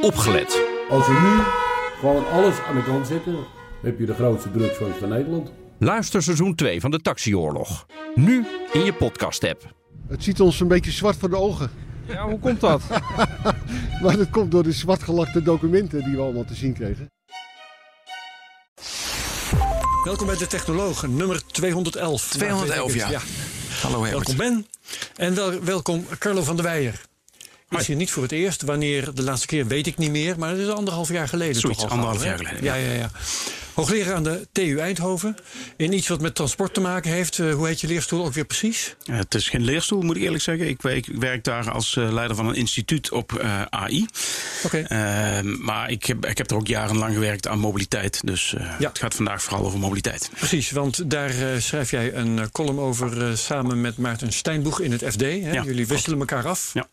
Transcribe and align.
opgelet. 0.00 0.62
Als 0.90 1.06
we 1.06 1.12
nu 1.12 1.42
gewoon 2.00 2.28
alles 2.30 2.54
aan 2.68 2.74
de 2.74 2.82
kant 2.84 3.06
zetten, 3.06 3.36
heb 3.82 3.98
je 3.98 4.06
de 4.06 4.14
grootste 4.14 4.50
drugsfans 4.50 4.96
van 4.96 5.08
Nederland. 5.08 5.52
Luister 5.78 6.22
seizoen 6.22 6.54
2 6.54 6.80
van 6.80 6.90
de 6.90 7.00
Taxioorlog. 7.00 7.86
Nu 8.14 8.46
in 8.72 8.84
je 8.84 8.92
podcast-app. 8.92 9.74
Het 10.08 10.24
ziet 10.24 10.40
ons 10.40 10.60
een 10.60 10.68
beetje 10.68 10.90
zwart 10.90 11.16
voor 11.16 11.30
de 11.30 11.36
ogen. 11.36 11.70
Ja, 12.06 12.28
hoe 12.28 12.38
komt 12.38 12.60
dat? 12.60 12.82
Maar 14.02 14.16
dat 14.16 14.30
komt 14.30 14.50
door 14.50 14.62
de 14.62 14.72
zwartgelakte 14.72 15.42
documenten 15.42 16.04
die 16.04 16.16
we 16.16 16.22
allemaal 16.22 16.44
te 16.44 16.54
zien 16.54 16.72
kregen. 16.72 17.10
Welkom 20.04 20.26
bij 20.26 20.36
de 20.36 20.46
Technoloog, 20.46 21.06
nummer 21.06 21.46
211. 21.46 22.28
211, 22.28 22.94
Nou, 22.96 23.10
ja. 23.10 23.20
Hallo 23.82 24.04
Herbert. 24.04 24.26
Welkom 24.26 24.36
Ben. 24.36 24.66
En 25.16 25.34
wel, 25.34 25.60
welkom 25.64 26.06
Carlo 26.18 26.42
van 26.42 26.56
der 26.56 26.64
Weijer. 26.64 27.00
Is 27.70 27.86
hier 27.86 27.96
niet 27.96 28.10
voor 28.10 28.22
het 28.22 28.32
eerst. 28.32 28.62
Wanneer 28.62 29.14
de 29.14 29.22
laatste 29.22 29.46
keer 29.46 29.66
weet 29.66 29.86
ik 29.86 29.96
niet 29.98 30.10
meer. 30.10 30.38
Maar 30.38 30.50
dat 30.56 30.66
is 30.66 30.72
anderhalf 30.72 31.08
jaar 31.08 31.28
geleden 31.28 31.60
Zoiets, 31.60 31.80
toch 31.80 31.90
al 31.90 31.96
anderhalf 31.96 32.24
jaar 32.24 32.36
geleden, 32.38 32.64
Ja, 32.64 32.74
ja, 32.74 32.92
ja. 32.92 33.10
Hoogleraar 33.74 34.14
aan 34.14 34.22
de 34.22 34.48
TU 34.52 34.78
Eindhoven. 34.78 35.36
In 35.76 35.92
iets 35.92 36.08
wat 36.08 36.20
met 36.20 36.34
transport 36.34 36.74
te 36.74 36.80
maken 36.80 37.10
heeft. 37.10 37.38
Eh, 37.38 37.54
hoe 37.54 37.66
heet 37.66 37.80
je 37.80 37.86
leerstoel 37.86 38.24
ook 38.24 38.32
weer 38.32 38.44
precies? 38.44 38.94
Het 39.10 39.34
is 39.34 39.48
geen 39.48 39.60
leerstoel, 39.64 40.02
moet 40.02 40.16
ik 40.16 40.22
eerlijk 40.22 40.42
zeggen. 40.42 40.68
Ik, 40.68 40.82
werk- 40.82 41.06
ik 41.06 41.16
werk 41.20 41.44
daar 41.44 41.70
als 41.70 41.96
eh, 41.96 42.12
leider 42.12 42.36
van 42.36 42.46
een 42.48 42.54
instituut 42.54 43.10
op 43.12 43.32
eh, 43.38 43.62
AI. 43.62 44.06
Oké. 44.64 44.78
Eh, 44.78 45.40
maar 45.42 45.90
ik 45.90 46.04
heb, 46.04 46.26
ik 46.26 46.38
heb 46.38 46.50
er 46.50 46.56
ook 46.56 46.66
jarenlang 46.66 47.14
gewerkt 47.14 47.48
aan 47.48 47.58
mobiliteit. 47.58 48.20
Dus 48.24 48.54
Ja. 48.78 48.88
het 48.88 48.98
gaat 48.98 49.14
vandaag 49.14 49.42
vooral 49.42 49.64
over 49.66 49.78
mobiliteit. 49.78 50.30
Precies, 50.38 50.70
want 50.70 51.10
daar 51.10 51.32
schrijf 51.58 51.90
jij 51.90 52.14
een 52.14 52.50
column 52.52 52.78
over 52.78 53.38
samen 53.38 53.80
met 53.80 53.98
Maarten 53.98 54.32
Steinboeg 54.32 54.80
in 54.80 54.92
het 54.92 55.02
FD. 55.10 55.20
Hè? 55.20 55.26
Ja, 55.52 55.62
Jullie 55.64 55.86
wisselen 55.86 56.18
elkaar 56.18 56.46
af. 56.46 56.70
Ja. 56.74 56.86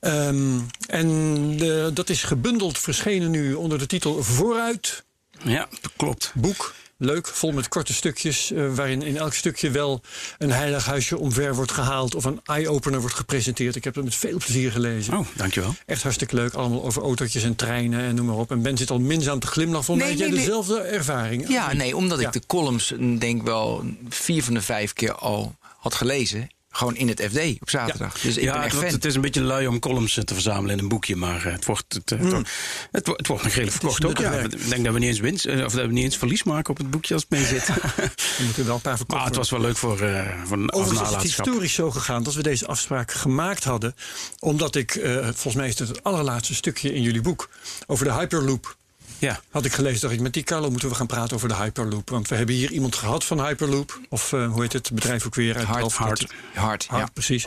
Ehm, 0.00 0.58
en 0.86 1.56
eh, 1.60 1.86
dat 1.92 2.08
is 2.10 2.22
gebundeld 2.22 2.78
verschenen 2.78 3.30
nu 3.30 3.54
onder 3.54 3.78
de 3.78 3.86
titel 3.86 4.22
Vooruit. 4.22 5.04
Ja, 5.44 5.68
klopt. 5.96 6.32
Boek. 6.34 6.74
Leuk, 7.00 7.26
vol 7.26 7.52
met 7.52 7.68
korte 7.68 7.94
stukjes, 7.94 8.52
eh, 8.52 8.74
waarin 8.74 9.02
in 9.02 9.16
elk 9.16 9.34
stukje 9.34 9.70
wel 9.70 10.00
een 10.38 10.50
heilig 10.50 10.86
huisje 10.86 11.18
omver 11.18 11.54
wordt 11.54 11.72
gehaald 11.72 12.14
of 12.14 12.24
een 12.24 12.40
eye-opener 12.44 13.00
wordt 13.00 13.14
gepresenteerd. 13.14 13.76
Ik 13.76 13.84
heb 13.84 13.94
dat 13.94 14.04
met 14.04 14.14
veel 14.14 14.38
plezier 14.38 14.72
gelezen. 14.72 15.18
Oh, 15.18 15.26
dankjewel. 15.36 15.74
Echt 15.86 16.02
hartstikke 16.02 16.34
leuk, 16.34 16.54
allemaal 16.54 16.84
over 16.84 17.02
autootjes 17.02 17.42
en 17.42 17.56
treinen 17.56 18.00
en 18.00 18.14
noem 18.14 18.26
maar 18.26 18.36
op. 18.36 18.50
En 18.50 18.62
Ben 18.62 18.76
zit 18.76 18.90
al 18.90 19.00
minzaam 19.00 19.38
te 19.38 19.46
glimlachen. 19.46 19.84
Volgens 19.84 20.06
mij 20.06 20.16
Nee, 20.16 20.26
heb 20.26 20.36
jij 20.36 20.44
nee, 20.44 20.56
nee. 20.56 20.66
dezelfde 20.66 20.96
ervaring. 20.96 21.48
Ja, 21.48 21.72
nee, 21.72 21.96
omdat 21.96 22.20
ik 22.20 22.32
de 22.32 22.42
columns 22.46 22.94
denk 23.18 23.42
wel 23.42 23.84
vier 24.08 24.44
van 24.44 24.54
de 24.54 24.62
vijf 24.62 24.92
keer 24.92 25.14
al 25.14 25.56
had 25.78 25.94
gelezen. 25.94 26.48
Gewoon 26.70 26.96
in 26.96 27.08
het 27.08 27.20
FD 27.30 27.60
op 27.60 27.70
zaterdag. 27.70 28.20
Dus 28.20 28.36
ik 28.36 28.42
ja, 28.42 28.52
ben 28.52 28.62
het, 28.62 28.72
echt 28.72 28.82
fan. 28.82 28.92
het 28.92 29.04
is 29.04 29.14
een 29.14 29.20
beetje 29.20 29.40
lui 29.42 29.66
om 29.66 29.78
columns 29.78 30.14
te 30.24 30.34
verzamelen 30.34 30.76
in 30.76 30.82
een 30.82 30.88
boekje, 30.88 31.16
maar 31.16 31.46
eh, 31.46 31.52
het 31.52 31.64
wordt, 31.64 31.84
het, 31.94 32.12
eh, 32.12 32.18
het, 32.18 32.30
wordt- 32.32 32.48
het, 32.90 33.06
wordt- 33.06 33.26
wordt 33.26 33.42
nog 33.42 33.52
redelijk 33.52 33.76
verkocht 33.76 34.04
ook. 34.04 34.18
Ja. 34.18 34.32
Ik 34.32 34.68
denk 34.68 34.84
dat 34.84 34.92
we 34.92 34.98
niet 34.98 35.08
eens 35.08 35.18
winst, 35.20 35.44
eh, 35.44 35.64
of 35.64 35.72
dat 35.72 35.86
we 35.86 35.92
niet 35.92 36.04
eens 36.04 36.16
verlies 36.16 36.42
maken 36.42 36.70
op 36.70 36.78
het 36.78 36.90
boekje 36.90 37.14
als 37.14 37.22
het 37.28 37.38
mee 37.38 37.44
zit. 37.46 37.68
Er 38.38 38.44
moeten 38.44 38.66
wel 38.66 38.74
een 38.74 38.80
paar 38.80 38.98
maar 39.06 39.24
het 39.24 39.36
was 39.36 39.50
wel 39.50 39.60
leuk 39.60 39.76
voor, 39.76 40.00
eh 40.00 40.42
voor 40.44 40.56
een 40.56 40.72
Overigens 40.72 41.08
is 41.08 41.14
het 41.14 41.22
historisch 41.22 41.74
zo 41.74 41.90
gegaan 41.90 42.22
dat 42.22 42.34
we 42.34 42.42
deze 42.42 42.66
afspraak 42.66 43.12
gemaakt 43.12 43.64
hadden. 43.64 43.94
Omdat 44.38 44.74
ik, 44.74 45.00
volgens 45.22 45.54
mij 45.54 45.68
is 45.68 45.78
het 45.78 45.88
het 45.88 46.02
allerlaatste 46.04 46.54
stukje 46.54 46.94
in 46.94 47.02
jullie 47.02 47.20
boek. 47.20 47.48
over 47.86 48.04
de 48.04 48.12
Hyperloop. 48.12 48.76
Ja. 49.18 49.40
Had 49.50 49.64
ik 49.64 49.72
gelezen, 49.72 50.00
dacht 50.00 50.12
ik, 50.14 50.20
met 50.20 50.32
die 50.32 50.42
Carlo 50.42 50.70
moeten 50.70 50.88
we 50.88 50.94
gaan 50.94 51.06
praten 51.06 51.36
over 51.36 51.48
de 51.48 51.54
Hyperloop. 51.54 52.10
Want 52.10 52.28
we 52.28 52.34
hebben 52.34 52.54
hier 52.54 52.70
iemand 52.72 52.96
gehad 52.96 53.24
van 53.24 53.44
Hyperloop. 53.46 54.00
Of 54.08 54.32
eh, 54.32 54.50
hoe 54.52 54.62
heet 54.62 54.72
het 54.72 54.90
bedrijf 54.92 55.26
ook 55.26 55.34
weer? 55.34 55.56
uit 55.56 55.66
Hard, 55.66 55.92
hard, 55.92 56.26
Hard, 56.54 56.86
ja. 56.90 57.08
precies. 57.12 57.46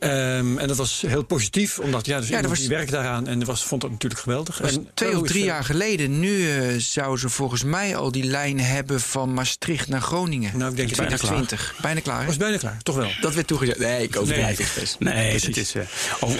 Ehm, 0.00 0.58
en 0.58 0.68
dat 0.68 0.76
was 0.76 1.02
heel 1.06 1.22
positief, 1.24 1.78
omdat 1.78 2.06
ja, 2.06 2.18
dus 2.18 2.28
Ja, 2.28 2.30
dat 2.34 2.40
iemand 2.40 2.58
was- 2.58 2.68
die 2.68 2.76
werkt 2.76 2.90
daaraan 2.90 3.26
en 3.26 3.44
was, 3.44 3.64
vond 3.64 3.80
dat 3.80 3.90
natuurlijk 3.90 4.20
geweldig. 4.20 4.56
Dat 4.56 4.66
was 4.66 4.76
En 4.76 4.88
twee 4.94 5.20
of 5.20 5.26
drie 5.26 5.44
jaar 5.44 5.64
geleden. 5.64 6.20
Nu 6.20 6.50
eh, 6.50 6.74
zou 6.78 7.18
ze 7.18 7.28
volgens 7.28 7.64
mij 7.64 7.96
al 7.96 8.12
die 8.12 8.24
lijn 8.24 8.60
hebben 8.60 9.00
van 9.00 9.34
Maastricht 9.34 9.88
naar 9.88 10.00
Groningen. 10.00 10.58
Nou, 10.58 10.70
ik 10.70 10.76
denk 10.76 10.96
bijna 10.96 11.16
2020. 11.16 11.74
Bijna 11.82 12.00
klaar. 12.00 12.20
hè? 12.20 12.26
Was 12.26 12.36
bijna 12.36 12.56
klaar, 12.56 12.78
toch 12.82 12.96
wel. 12.96 13.10
Dat 13.20 13.34
werd 13.34 13.46
toegezegd. 13.46 13.78
Nee, 13.78 14.02
ik 14.02 14.16
overdrijf 14.16 14.56
het 14.58 14.72
best. 14.80 14.96
Nee, 14.98 15.28
Precies. 15.28 15.46
het 15.46 15.56
is 15.56 15.74
eh, 15.74 15.82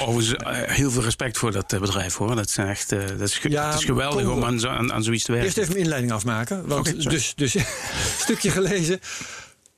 overigens 0.09 0.35
eh, 0.35 0.57
heel 0.75 0.91
veel 0.91 1.03
respect 1.03 1.39
voor 1.39 1.53
dat 1.53 1.67
bedrijf 1.81 2.15
hoor. 2.15 2.37
Dat, 2.37 2.51
zijn 2.51 2.69
echt, 2.69 2.93
eh, 2.93 2.99
dat 3.19 3.29
is, 3.29 3.39
ge- 3.39 3.51
Ja, 3.51 3.67
het 3.71 3.79
is 3.79 3.85
geweldig 3.85 4.27
om 4.27 4.45
aan, 4.45 4.69
aan, 4.69 4.93
aan 4.93 5.03
zoiets 5.03 5.25
te 5.25 5.31
werken. 5.33 5.47
Eerst 5.49 5.59
even 5.59 5.73
mijn 5.73 5.83
inleiding 5.85 6.13
afmaken. 6.13 6.67
Want 6.67 7.11
dus, 7.11 7.33
dus 7.37 7.57
stukje 8.25 8.51
gelezen. 8.51 9.01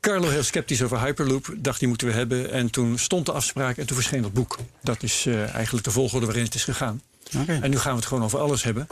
Carlo 0.00 0.28
heel 0.28 0.42
sceptisch 0.42 0.82
over 0.82 1.00
Hyperloop. 1.00 1.54
Dacht 1.56 1.78
die 1.78 1.88
moeten 1.88 2.06
we 2.06 2.12
hebben. 2.12 2.50
En 2.52 2.70
toen 2.70 2.98
stond 2.98 3.26
de 3.26 3.32
afspraak 3.32 3.76
en 3.76 3.86
toen 3.86 3.96
verscheen 3.96 4.22
dat 4.22 4.32
boek. 4.32 4.58
Dat 4.82 5.02
is 5.02 5.24
eh, 5.26 5.54
eigenlijk 5.54 5.84
de 5.84 5.90
volgorde 5.90 6.26
waarin 6.26 6.44
het 6.44 6.54
is 6.54 6.64
gegaan. 6.64 7.02
Oké. 7.36 7.58
En 7.62 7.70
nu 7.70 7.78
gaan 7.78 7.90
we 7.92 7.96
het 7.98 8.06
gewoon 8.06 8.24
over 8.24 8.38
alles 8.38 8.62
hebben. 8.62 8.86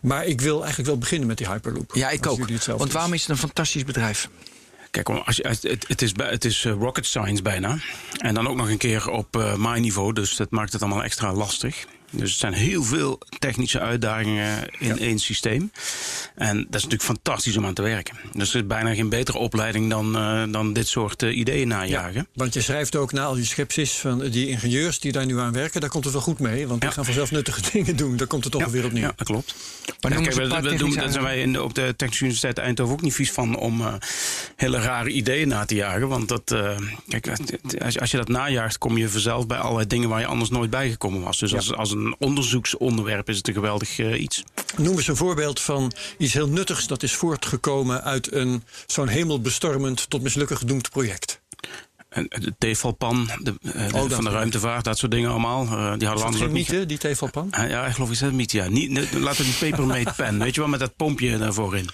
Maar 0.00 0.26
ik 0.26 0.40
wil 0.40 0.58
eigenlijk 0.58 0.88
wel 0.88 0.98
beginnen 0.98 1.26
met 1.28 1.38
die 1.38 1.46
Hyperloop. 1.48 1.90
Ja, 1.94 2.10
ik 2.10 2.26
ook. 2.26 2.38
jullie 2.38 2.54
het 2.54 2.62
zelf 2.62 2.78
Want 2.78 2.92
waarom 2.92 3.12
is 3.12 3.20
het 3.20 3.30
een 3.30 3.36
fantastisch 3.36 3.84
bedrijf? 3.84 4.28
Kijk, 4.90 5.08
als 5.08 5.36
je, 5.36 5.48
het, 5.48 5.84
het 5.88 6.02
is, 6.02 6.12
bij- 6.12 6.30
het 6.30 6.44
is 6.44 6.64
eh, 6.64 6.72
rocket 6.72 7.06
science 7.06 7.42
bijna. 7.42 7.78
En 8.18 8.34
dan 8.34 8.48
ook 8.48 8.56
nog 8.56 8.68
een 8.68 8.78
keer 8.78 9.10
op 9.10 9.36
eh 9.36 9.74
niveau. 9.74 10.12
Dus 10.12 10.36
dat 10.36 10.50
maakt 10.50 10.72
het 10.72 10.82
allemaal 10.82 11.02
extra 11.02 11.32
lastig. 11.32 11.84
Dus 12.10 12.30
het 12.30 12.38
zijn 12.40 12.52
heel 12.52 12.82
veel 12.82 13.18
technische 13.38 13.80
uitdagingen 13.80 14.68
in 14.78 14.98
één 14.98 15.18
systeem. 15.18 15.72
En 16.34 16.56
dat 16.56 16.64
is 16.66 16.72
natuurlijk 16.72 17.02
fantastisch 17.02 17.56
om 17.56 17.66
aan 17.66 17.74
te 17.74 17.82
werken. 17.82 18.16
Dus 18.32 18.54
er 18.54 18.60
is 18.60 18.66
bijna 18.66 18.94
geen 18.94 19.08
betere 19.08 19.38
opleiding 19.38 19.90
dan, 19.90 20.16
eh, 20.16 20.42
dan 20.50 20.72
dit 20.72 20.88
soort 20.88 21.22
eh, 21.22 21.36
ideeën 21.38 21.68
najagen. 21.68 22.26
Want 22.34 22.54
je 22.54 22.60
schrijft 22.60 22.96
ook 22.96 23.12
na 23.12 23.24
al 23.24 23.34
die 23.34 23.44
sceptisch 23.44 23.92
van 23.92 24.18
die 24.28 24.48
ingenieurs 24.48 25.00
die 25.00 25.12
daar 25.12 25.26
nu 25.26 25.38
aan 25.38 25.52
werken. 25.52 25.80
Daar 25.80 25.90
komt 25.90 26.04
het 26.04 26.12
wel 26.12 26.22
goed 26.22 26.38
mee. 26.38 26.66
Want 26.66 26.80
die 26.80 26.90
gaan 26.90 27.04
vanzelf 27.04 27.30
nuttige 27.30 27.60
dingen 27.72 27.96
doen. 27.96 28.16
Daar 28.16 28.26
komt 28.26 28.44
het 28.44 28.52
toch 28.52 28.64
weer 28.66 28.84
opnieuw. 28.84 29.02
Ja, 29.02 29.12
dat 29.16 29.26
klopt. 29.26 29.54
Maar 30.00 30.10
noem 30.10 30.22
kijk, 30.22 30.34
we, 30.34 30.74
doen, 30.76 30.94
daar 30.94 31.10
zijn 31.10 31.24
wij 31.24 31.40
in 31.40 31.52
de, 31.52 31.62
op 31.62 31.74
de 31.74 31.94
Technische 31.96 32.24
Universiteit 32.24 32.58
Eindhoven 32.58 32.92
ook 32.94 33.00
niet 33.02 33.14
vies 33.14 33.32
van 33.32 33.56
om 33.58 33.80
eh, 33.80 33.94
hele 34.56 34.78
rare 34.80 35.10
ideeën 35.10 35.48
na 35.48 35.64
te 35.64 35.74
jagen. 35.74 36.08
Want 36.08 36.28
dat, 36.28 36.54
kijk, 37.08 37.28
als, 37.28 37.94
je- 37.94 38.00
als 38.00 38.10
je 38.10 38.16
dat 38.16 38.28
najaagt, 38.28 38.78
kom 38.78 38.98
je 38.98 39.08
vanzelf 39.08 39.46
bij 39.46 39.58
allerlei 39.58 39.86
dingen 39.86 40.08
waar 40.08 40.20
je 40.20 40.26
anders 40.26 40.50
nooit 40.50 40.70
bij 40.70 40.90
gekomen 40.90 41.20
was. 41.22 41.38
Dus 41.38 41.54
als, 41.54 41.74
als 41.74 41.90
een 41.90 41.99
onderzoeksonderwerp 42.18 43.28
is 43.28 43.36
het 43.36 43.48
een 43.48 43.54
geweldig 43.54 43.98
eh, 43.98 44.20
iets. 44.20 44.42
Noem 44.76 44.96
eens 44.96 45.08
een 45.08 45.16
voorbeeld 45.16 45.60
van 45.60 45.92
iets 46.18 46.32
heel 46.32 46.48
nuttigs 46.48 46.86
dat 46.86 47.02
is 47.02 47.12
voortgekomen 47.14 48.02
uit 48.04 48.32
een 48.32 48.62
zo'n 48.86 49.08
hemelbestormend 49.08 50.10
tot 50.10 50.22
mislukken 50.22 50.56
gedoemd 50.56 50.90
project. 50.90 51.40
En 52.08 52.26
De 52.28 52.54
tevalpan 52.58 53.30
de, 53.42 53.54
eh, 53.62 53.86
de- 53.86 53.92
dat 53.92 54.12
van 54.12 54.24
de 54.24 54.30
ruimtevaart, 54.30 54.84
dat 54.84 54.98
soort 54.98 55.12
dingen 55.12 55.30
allemaal. 55.30 55.62
eh, 55.64 55.70
die 55.98 56.08
hadden 56.08 56.32
Is 56.32 56.38
dat 56.38 56.50
mythe, 56.50 56.86
die 56.86 56.98
tevelpan? 56.98 57.48
Ja, 57.50 57.86
ik 57.86 57.94
geloof 57.94 58.10
ik 58.10 58.18
dat 58.18 58.32
niet. 58.32 58.52
Ja. 58.52 58.68
Niet, 58.68 59.12
laten 59.12 59.44
we 59.44 59.50
die 59.60 59.70
papermate 59.70 60.12
pen, 60.16 60.38
weet 60.38 60.54
je 60.54 60.60
wel, 60.60 60.70
met 60.70 60.80
dat 60.80 60.96
pompje 60.96 61.38
daarvoor 61.38 61.76
in. 61.76 61.88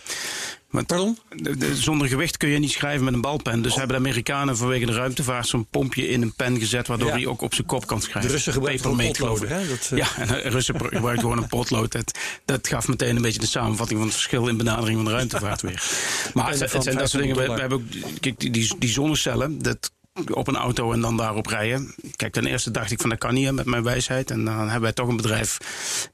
Pardon? 0.85 1.19
de- 1.37 1.57
de- 1.57 1.77
zonder 1.77 2.09
gewicht 2.09 2.37
kun 2.37 2.49
je 2.49 2.59
niet 2.59 2.71
schrijven 2.73 3.05
met 3.05 3.15
een 3.15 3.21
balpen. 3.21 3.63
Dus 3.63 3.75
hebben 3.75 3.97
de 4.03 4.09
Amerikanen 4.09 4.57
vanwege 4.57 4.87
de 4.87 4.93
ruimtevaart 4.93 5.47
zo'n 5.49 5.67
pompje 5.71 6.09
in 6.09 6.23
een 6.23 6.33
pen 6.33 6.59
gezet, 6.59 6.87
waardoor 6.87 7.09
Ja. 7.09 7.15
hij 7.15 7.27
ook 7.27 7.41
op 7.43 7.55
zijn 7.55 7.67
kop 7.67 7.87
kan 7.87 8.01
schrijven. 8.01 8.23
De 8.23 8.29
Russen 8.29 8.53
gebruiken 8.53 9.49
hè? 9.49 9.69
Dat, 9.69 9.89
eh, 9.93 9.99
Ja, 9.99 10.07
en 10.17 10.27
de 10.29 10.35
Russen 10.49 10.75
gebruiken 10.81 11.21
gewoon 11.21 11.39
een 11.39 11.49
potlood. 11.49 11.93
Dat, 11.93 12.19
dat 12.45 12.69
gaf 12.69 12.89
meteen 12.89 13.17
een 13.17 13.23
beetje 13.23 13.41
de 13.41 13.47
samenvatting 13.47 13.99
van 13.99 14.09
het 14.09 14.17
verschil 14.17 14.49
in 14.49 14.57
benadering 14.57 14.97
van 14.97 15.05
de 15.05 15.11
ruimtevaart 15.11 15.63
weer. 15.63 15.83
Maar 16.35 16.49
het, 16.49 16.59
zijn 16.59 16.97
dat 16.97 17.11
soort 17.11 17.23
dingen. 17.23 17.37
We, 17.37 17.43
we 17.43 17.47
500 17.47 17.61
hebben 17.61 17.79
ook 17.79 18.21
kijk, 18.21 18.41
die, 18.41 18.51
die, 18.51 18.75
die 18.79 18.91
zonnecellen. 18.91 19.63
Dat 19.63 19.91
op 20.31 20.49
een 20.49 20.57
auto 20.57 20.93
en 20.93 21.01
dan 21.01 21.17
daarop 21.17 21.47
rijden. 21.47 21.95
Kijk, 22.17 22.33
ten 22.33 22.47
eerste 22.47 22.71
dacht 22.71 22.91
ik 22.91 23.01
van 23.01 23.11
dat 23.11 23.19
kan 23.19 23.35
niet 23.35 23.53
met 23.53 23.67
mijn 23.67 23.83
wijsheid. 23.83 24.31
En 24.31 24.45
dan 24.45 24.59
hebben 24.59 24.81
wij 24.81 24.93
toch 24.93 25.09
een 25.09 25.17
bedrijf 25.17 25.59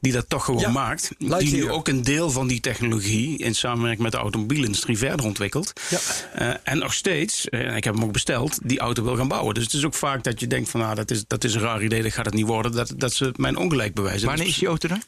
die 0.00 0.12
dat 0.12 0.28
toch 0.28 0.44
gewoon 0.44 0.60
Ja, 0.60 0.70
maakt. 0.70 1.10
Die 1.18 1.52
nu 1.52 1.70
ook 1.70 1.88
een 1.88 2.02
deel 2.02 2.30
van 2.30 2.46
die 2.46 2.60
technologie 2.60 3.38
in 3.38 3.54
samenwerking 3.54 4.02
met 4.02 4.12
de 4.12 4.18
automobielindustrie 4.18 4.98
verder 4.98 5.26
ontwikkelt. 5.26 5.72
Ja. 5.90 5.98
Eh, 6.34 6.54
en 6.62 6.78
nog 6.78 6.94
steeds, 6.94 7.48
eh, 7.48 7.76
ik 7.76 7.84
heb 7.84 7.94
hem 7.94 8.04
ook 8.04 8.12
besteld, 8.12 8.58
die 8.62 8.78
auto 8.78 9.02
wil 9.02 9.16
gaan 9.16 9.28
bouwen. 9.28 9.54
Dus 9.54 9.64
het 9.64 9.72
is 9.72 9.84
ook 9.84 9.94
vaak 9.94 10.24
dat 10.24 10.40
je 10.40 10.46
denkt 10.46 10.70
van 10.70 10.80
nou, 10.80 10.94
dat 10.94 11.10
is, 11.10 11.24
dat 11.26 11.44
is 11.44 11.54
een 11.54 11.60
raar 11.60 11.82
idee, 11.82 12.02
dat 12.02 12.12
gaat 12.12 12.24
het 12.24 12.34
niet 12.34 12.46
worden. 12.46 12.72
Dat, 12.72 12.92
dat 12.96 13.12
ze 13.12 13.32
mijn 13.36 13.56
ongelijk 13.56 13.94
bewijzen. 13.94 14.28
Wanneer 14.28 14.46
is 14.46 14.58
die 14.58 14.68
auto 14.68 14.88
er? 14.88 14.98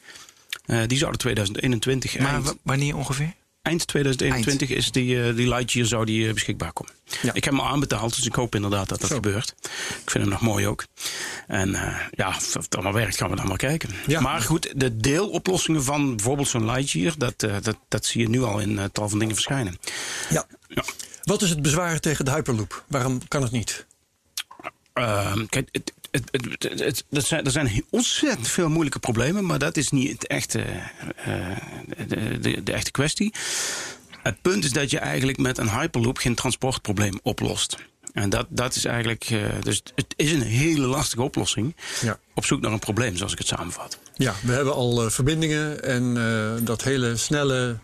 Eh, 0.65 0.87
die 0.87 0.97
zouden 0.97 1.19
2021, 1.19 2.19
Maar 2.19 2.33
eind, 2.33 2.55
wanneer 2.63 2.95
ongeveer? 2.95 3.33
Eind 3.65 3.87
2021 3.87 4.69
is 4.69 4.91
die, 4.91 5.23
eh, 5.23 5.35
die 5.35 5.47
Lightyear 5.47 5.87
zou 5.87 6.05
die, 6.05 6.27
eh, 6.27 6.33
beschikbaar 6.33 6.73
komen. 6.73 6.93
Ja. 7.21 7.33
Ik 7.33 7.43
heb 7.43 7.53
hem 7.53 7.63
al 7.63 7.69
aanbetaald, 7.69 8.15
dus 8.15 8.25
ik 8.25 8.35
hoop 8.35 8.55
inderdaad 8.55 8.89
dat 8.89 8.99
dat 9.01 9.09
Zo. 9.09 9.15
gebeurt. 9.15 9.55
Ik 10.03 10.11
vind 10.11 10.23
hem 10.23 10.29
nog 10.29 10.41
mooi 10.41 10.67
ook. 10.67 10.85
En 11.47 11.75
eh, 11.75 11.95
ja, 12.11 12.27
of 12.27 12.53
het 12.53 12.75
allemaal 12.75 12.93
werkt, 12.93 13.17
gaan 13.17 13.29
we 13.29 13.35
dan 13.35 13.47
maar 13.47 13.57
kijken. 13.57 13.89
Ja. 14.07 14.19
Maar 14.19 14.41
goed, 14.41 14.73
de 14.75 14.97
deeloplossingen 14.97 15.83
van 15.83 16.15
bijvoorbeeld 16.15 16.47
zo'n 16.47 16.65
Lightyear, 16.65 17.13
dat, 17.17 17.39
dat, 17.39 17.77
dat 17.87 18.05
zie 18.05 18.21
je 18.21 18.29
nu 18.29 18.43
al 18.43 18.59
in 18.59 18.89
tal 18.91 19.09
van 19.09 19.19
dingen 19.19 19.35
verschijnen. 19.35 19.77
Ja. 20.29 20.45
Ja. 20.67 20.83
Wat 21.23 21.41
is 21.41 21.49
het 21.49 21.61
bezwaar 21.61 21.99
tegen 21.99 22.25
de 22.25 22.31
Hyperloop? 22.31 22.83
Waarom 22.87 23.27
kan 23.27 23.41
het 23.41 23.51
niet? 23.51 23.85
Ehm, 24.93 25.45
kijk, 25.45 25.69
het, 25.71 25.93
het, 26.21 26.43
het, 26.59 26.79
het, 26.79 27.05
dat 27.09 27.25
zijn, 27.25 27.45
er 27.45 27.51
zijn 27.51 27.83
ontzettend 27.89 28.47
veel 28.47 28.69
moeilijke 28.69 28.99
problemen, 28.99 29.45
maar 29.45 29.59
dat 29.59 29.77
is 29.77 29.89
niet 29.89 30.11
het 30.11 30.27
echte, 30.27 30.59
eh, 31.15 31.33
de, 32.07 32.39
de, 32.39 32.63
de 32.63 32.71
echte 32.71 32.91
kwestie. 32.91 33.33
Het 34.21 34.41
punt 34.41 34.63
is 34.63 34.71
dat 34.71 34.91
je 34.91 34.99
eigenlijk 34.99 35.37
met 35.37 35.57
een 35.57 35.79
Hyperloop 35.79 36.17
geen 36.17 36.35
transportprobleem 36.35 37.19
oplost. 37.23 37.77
En 38.13 38.29
dat, 38.29 38.45
dat 38.49 38.75
is 38.75 38.85
eigenlijk. 38.85 39.23
eh, 39.23 39.39
dus 39.61 39.81
het 39.95 40.13
is 40.15 40.31
een 40.31 40.41
hele 40.41 40.85
lastige 40.87 41.21
oplossing. 41.21 41.75
Ja. 42.01 42.19
Op 42.33 42.45
zoek 42.45 42.61
naar 42.61 42.71
een 42.71 42.79
probleem, 42.79 43.17
zoals 43.17 43.31
ik 43.31 43.37
het 43.37 43.47
samenvat. 43.47 43.99
Ja, 44.13 44.33
we 44.43 44.51
hebben 44.51 44.73
al 44.73 45.03
eh, 45.05 45.09
verbindingen 45.09 45.83
en 45.83 46.17
eh, 46.17 46.65
dat 46.65 46.83
hele 46.83 47.17
snelle 47.17 47.77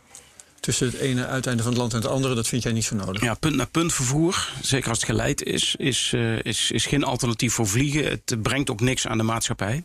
tussen 0.62 0.88
het 0.88 0.96
ene 0.96 1.25
uiteinde 1.25 1.63
van 1.63 1.72
het 1.72 1.81
land 1.81 1.94
en 1.94 2.02
het 2.02 2.10
andere, 2.10 2.36
dat 2.36 2.48
vind 2.48 2.63
jij 2.63 2.72
niet 2.72 2.84
zo 2.84 2.96
nodig. 2.96 3.22
Ja, 3.22 3.34
punt-naar-punt 3.34 3.94
vervoer, 3.94 4.50
zeker 4.62 4.90
als 4.90 4.98
het 4.98 5.08
geleid 5.08 5.44
is, 5.44 5.75
is, 5.75 6.12
eh, 6.13 6.44
is, 6.44 6.72
is 6.72 6.86
geen 6.86 7.04
alternatief 7.04 7.54
voor 7.54 7.68
vliegen. 7.68 8.06
Het 8.06 8.36
brengt 8.42 8.69
ook 8.69 8.80
niks 8.80 9.08
aan 9.08 9.18
de 9.18 9.24
maatschappij. 9.24 9.81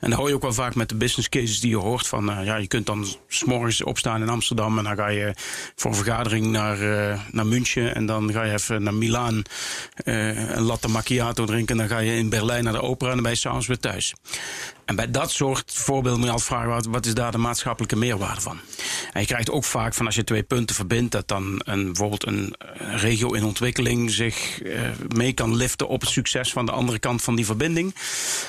En 0.00 0.10
dan 0.10 0.18
hoor 0.18 0.28
je 0.28 0.34
ook 0.34 0.42
wel 0.42 0.52
vaak 0.52 0.74
met 0.74 0.88
de 0.88 0.94
business 0.94 1.28
cases 1.28 1.60
die 1.60 1.70
je 1.70 1.76
hoort 1.76 2.06
van, 2.06 2.30
eh, 2.30 2.44
ja, 2.44 2.56
je 2.56 2.66
kunt 2.66 2.86
dan 2.86 3.06
s'morgens 3.28 3.82
opstaan 3.82 4.22
in 4.22 4.28
Amsterdam 4.28 4.78
en 4.78 4.84
dan 4.84 4.96
ga 4.96 5.08
je 5.08 5.34
voor 5.76 5.90
een 5.90 5.96
vergadering 5.96 6.46
naar, 6.46 6.80
eh, 6.80 7.20
naar 7.30 7.46
München 7.46 7.94
en 7.94 8.06
dan 8.06 8.32
ga 8.32 8.42
je 8.42 8.52
even 8.52 8.82
naar 8.82 8.94
Milaan 8.94 9.42
een 10.04 10.62
latte 10.62 10.88
macchiato 10.88 11.44
drinken 11.44 11.80
en 11.80 11.86
dan 11.86 11.96
ga 11.96 12.02
je 12.02 12.16
in 12.16 12.28
Berlijn 12.28 12.64
naar 12.64 12.72
de 12.72 12.82
opera 12.82 13.08
en 13.08 13.14
dan 13.14 13.22
ben 13.22 13.32
je 13.32 13.38
s'avonds 13.38 13.66
weer 13.66 13.78
thuis. 13.78 14.14
En 14.86 14.96
bij 14.96 15.10
dat 15.10 15.30
soort 15.30 15.72
voorbeelden 15.74 16.18
moet 16.18 16.28
je 16.28 16.32
altijd 16.32 16.50
vragen: 16.50 16.68
wat, 16.68 16.86
wat 16.86 17.06
is 17.06 17.14
daar 17.14 17.32
de 17.32 17.38
maatschappelijke 17.38 17.96
meerwaarde 17.96 18.40
van? 18.40 18.58
En 19.12 19.20
je 19.20 19.26
krijgt 19.26 19.50
ook 19.50 19.64
vaak 19.64 19.94
van 19.94 20.06
als 20.06 20.14
je 20.14 20.24
twee 20.24 20.42
punten 20.42 20.76
verbindt, 20.76 21.12
dat 21.12 21.28
dan 21.28 21.60
een, 21.64 21.84
bijvoorbeeld 21.84 22.26
een, 22.26 22.54
regio 22.78 23.32
in 23.32 23.44
ontwikkeling 23.44 24.10
zich 24.10 24.62
eh, 24.62 24.80
mee 25.08 25.32
kan 25.32 25.56
liften 25.56 25.88
op 25.88 26.00
het 26.00 26.10
succes 26.10 26.52
van 26.52 26.66
de 26.66 26.72
andere 26.72 26.98
kant 26.98 27.22
van 27.22 27.36
die 27.36 27.44
verbinding. 27.44 27.94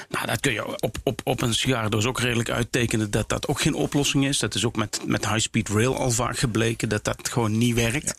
Nou, 0.09 0.25
dat 0.25 0.39
kun 0.39 0.53
je 0.53 0.81
op, 0.81 0.97
op, 1.03 1.21
op 1.23 1.41
een 1.41 1.53
sigarendoos 1.53 2.05
ook 2.05 2.19
redelijk 2.19 2.49
uittekenen 2.49 3.11
dat 3.11 3.29
dat 3.29 3.47
ook 3.47 3.61
geen 3.61 3.73
oplossing 3.73 4.27
is. 4.27 4.39
Dat 4.39 4.55
is 4.55 4.65
ook 4.65 4.75
met, 4.75 5.01
met 5.05 5.29
high-speed 5.29 5.69
rail 5.69 5.97
al 5.97 6.11
vaak 6.11 6.37
gebleken 6.37 6.89
dat 6.89 7.03
dat 7.03 7.29
gewoon 7.29 7.57
niet 7.57 7.75
werkt. 7.75 8.15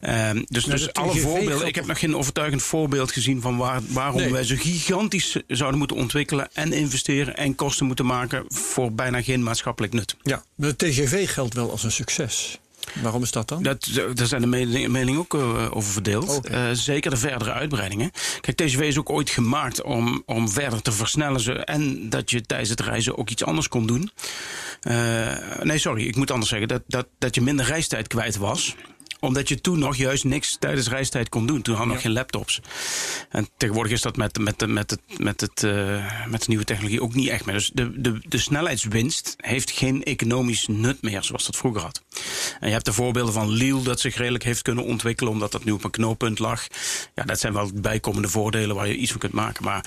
Ehm, 0.00 0.42
dus 0.48 0.66
Nou, 0.66 0.78
dus 0.78 0.92
alle 0.92 1.16
voorbeelden. 1.16 1.66
Ik 1.66 1.74
heb 1.74 1.86
nog 1.86 1.98
geen 1.98 2.16
overtuigend 2.16 2.62
voorbeeld 2.62 3.12
gezien 3.12 3.40
van 3.40 3.56
waar, 3.56 3.80
waarom 3.88 4.20
Nee. 4.20 4.32
wij 4.32 4.44
zo 4.44 4.54
gigantisch 4.58 5.36
zouden 5.46 5.78
moeten 5.78 5.96
ontwikkelen 5.96 6.48
en 6.52 6.72
investeren 6.72 7.29
en 7.36 7.54
kosten 7.54 7.86
moeten 7.86 8.06
maken 8.06 8.44
voor 8.48 8.92
bijna 8.92 9.22
geen 9.22 9.42
maatschappelijk 9.42 9.92
nut. 9.92 10.16
Ja, 10.22 10.44
de 10.54 10.76
TGV 10.76 11.32
geldt 11.32 11.54
wel 11.54 11.70
als 11.70 11.84
een 11.84 11.92
succes. 11.92 12.58
Waarom 13.02 13.22
is 13.22 13.30
dat 13.30 13.48
dan? 13.48 13.62
Dat, 13.62 13.88
daar 14.14 14.26
zijn 14.26 14.40
de 14.40 14.46
meningen 14.88 15.18
ook 15.18 15.34
eh, 15.34 15.76
over 15.76 15.92
verdeeld. 15.92 16.48
Eh, 16.48 16.64
zeker 16.72 17.10
de 17.10 17.16
verdere 17.16 17.52
uitbreidingen. 17.52 18.10
Kijk, 18.40 18.56
TGV 18.56 18.80
is 18.80 18.98
ook 18.98 19.10
ooit 19.10 19.30
gemaakt 19.30 19.82
om, 19.82 20.22
om 20.26 20.48
verder 20.48 20.82
te 20.82 20.92
versnellen. 20.92 21.40
Ze, 21.40 21.52
en 21.52 22.08
dat 22.08 22.30
je 22.30 22.40
tijdens 22.40 22.70
het 22.70 22.80
reizen 22.80 23.18
ook 23.18 23.30
iets 23.30 23.44
anders 23.44 23.68
kon 23.68 23.86
doen. 23.86 24.10
Eh, 24.80 25.36
nee, 25.62 25.78
sorry, 25.78 26.06
ik 26.06 26.16
moet 26.16 26.30
anders 26.30 26.50
zeggen. 26.50 26.68
Dat, 26.68 26.82
dat, 26.86 27.06
dat 27.18 27.34
je 27.34 27.40
minder 27.40 27.66
reistijd 27.66 28.06
kwijt 28.06 28.36
was 28.36 28.76
omdat 29.20 29.48
je 29.48 29.60
toen 29.60 29.78
nog 29.78 29.96
juist 29.96 30.24
niks 30.24 30.56
tijdens 30.58 30.88
reistijd 30.88 31.28
kon 31.28 31.46
doen. 31.46 31.62
Toen 31.62 31.74
hadden 31.74 31.88
we 31.88 31.94
nog 31.94 32.02
geen 32.02 32.12
laptops. 32.12 32.60
En 33.28 33.48
tegenwoordig 33.56 33.92
is 33.92 34.02
dat 34.02 34.16
met, 34.16 34.38
met, 34.38 34.58
de- 34.58 34.66
met, 34.66 34.90
het, 34.90 35.00
met, 35.18 35.40
het, 35.40 35.62
eh, 35.64 36.26
met 36.26 36.40
de 36.40 36.48
nieuwe 36.48 36.64
technologie 36.64 37.02
ook 37.02 37.14
niet 37.14 37.28
echt 37.28 37.44
meer. 37.44 37.54
Dus 37.54 37.70
de, 37.74 38.00
de, 38.00 38.20
de 38.28 38.38
snelheidswinst 38.38 39.34
heeft 39.36 39.70
geen 39.70 40.02
economisch 40.02 40.66
nut 40.66 41.02
meer 41.02 41.22
zoals 41.22 41.46
dat 41.46 41.56
vroeger 41.56 41.82
had. 41.82 42.02
En 42.60 42.66
je 42.66 42.72
hebt 42.72 42.84
de 42.84 42.92
voorbeelden 42.92 43.32
van 43.34 43.48
Lille 43.48 43.82
dat 43.82 44.00
zich 44.00 44.16
redelijk 44.16 44.44
heeft 44.44 44.62
kunnen 44.62 44.84
ontwikkelen 44.84 45.32
omdat 45.32 45.52
dat 45.52 45.64
nu 45.64 45.72
op 45.72 45.84
een 45.84 45.90
knooppunt 45.90 46.38
lag. 46.38 46.66
Ja, 47.14 47.22
dat 47.22 47.40
zijn 47.40 47.52
wel 47.52 47.70
bijkomende 47.74 48.28
voordelen 48.28 48.76
waar 48.76 48.88
je 48.88 48.96
iets 48.96 49.10
van 49.10 49.20
kunt 49.20 49.32
maken. 49.32 49.64
Maar 49.64 49.84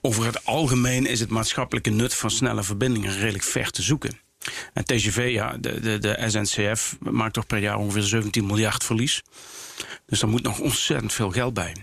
over 0.00 0.24
het 0.24 0.44
algemeen 0.44 1.06
is 1.06 1.20
het 1.20 1.30
maatschappelijke 1.30 1.90
nut 1.90 2.14
van 2.14 2.30
snelle 2.30 2.62
verbindingen 2.62 3.18
redelijk 3.18 3.44
ver 3.44 3.70
te 3.70 3.82
zoeken. 3.82 4.24
En 4.72 4.84
TGV, 4.84 5.28
ja, 5.32 5.56
de, 5.60 5.80
de, 5.80 5.98
de 5.98 6.24
SNCF 6.26 6.96
maakt 6.98 7.34
toch 7.34 7.46
per 7.46 7.58
jaar 7.58 7.76
ongeveer 7.76 8.02
17 8.02 8.46
miljard 8.46 8.84
verlies. 8.84 9.22
Dus 10.06 10.20
daar 10.20 10.30
moet 10.30 10.42
nog 10.42 10.58
ontzettend 10.58 11.12
veel 11.12 11.30
geld 11.30 11.54
bij. 11.54 11.74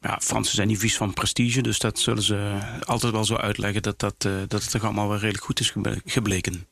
Maar 0.00 0.10
ja, 0.10 0.20
Fransen 0.22 0.54
zijn 0.54 0.68
niet 0.68 0.78
vies 0.78 0.96
van 0.96 1.14
prestige, 1.14 1.60
dus 1.60 1.78
dat 1.78 1.98
zullen 1.98 2.22
ze 2.22 2.58
altijd 2.84 3.12
wel 3.12 3.24
zo 3.24 3.34
uitleggen 3.34 3.82
dat, 3.82 3.98
dat, 3.98 4.14
eh, 4.18 4.32
dat 4.48 4.62
het 4.62 4.70
toch 4.70 4.84
allemaal 4.84 5.08
wel 5.08 5.18
redelijk 5.18 5.44
goed 5.44 5.60
is 5.60 5.72
gebleken. 6.04 6.66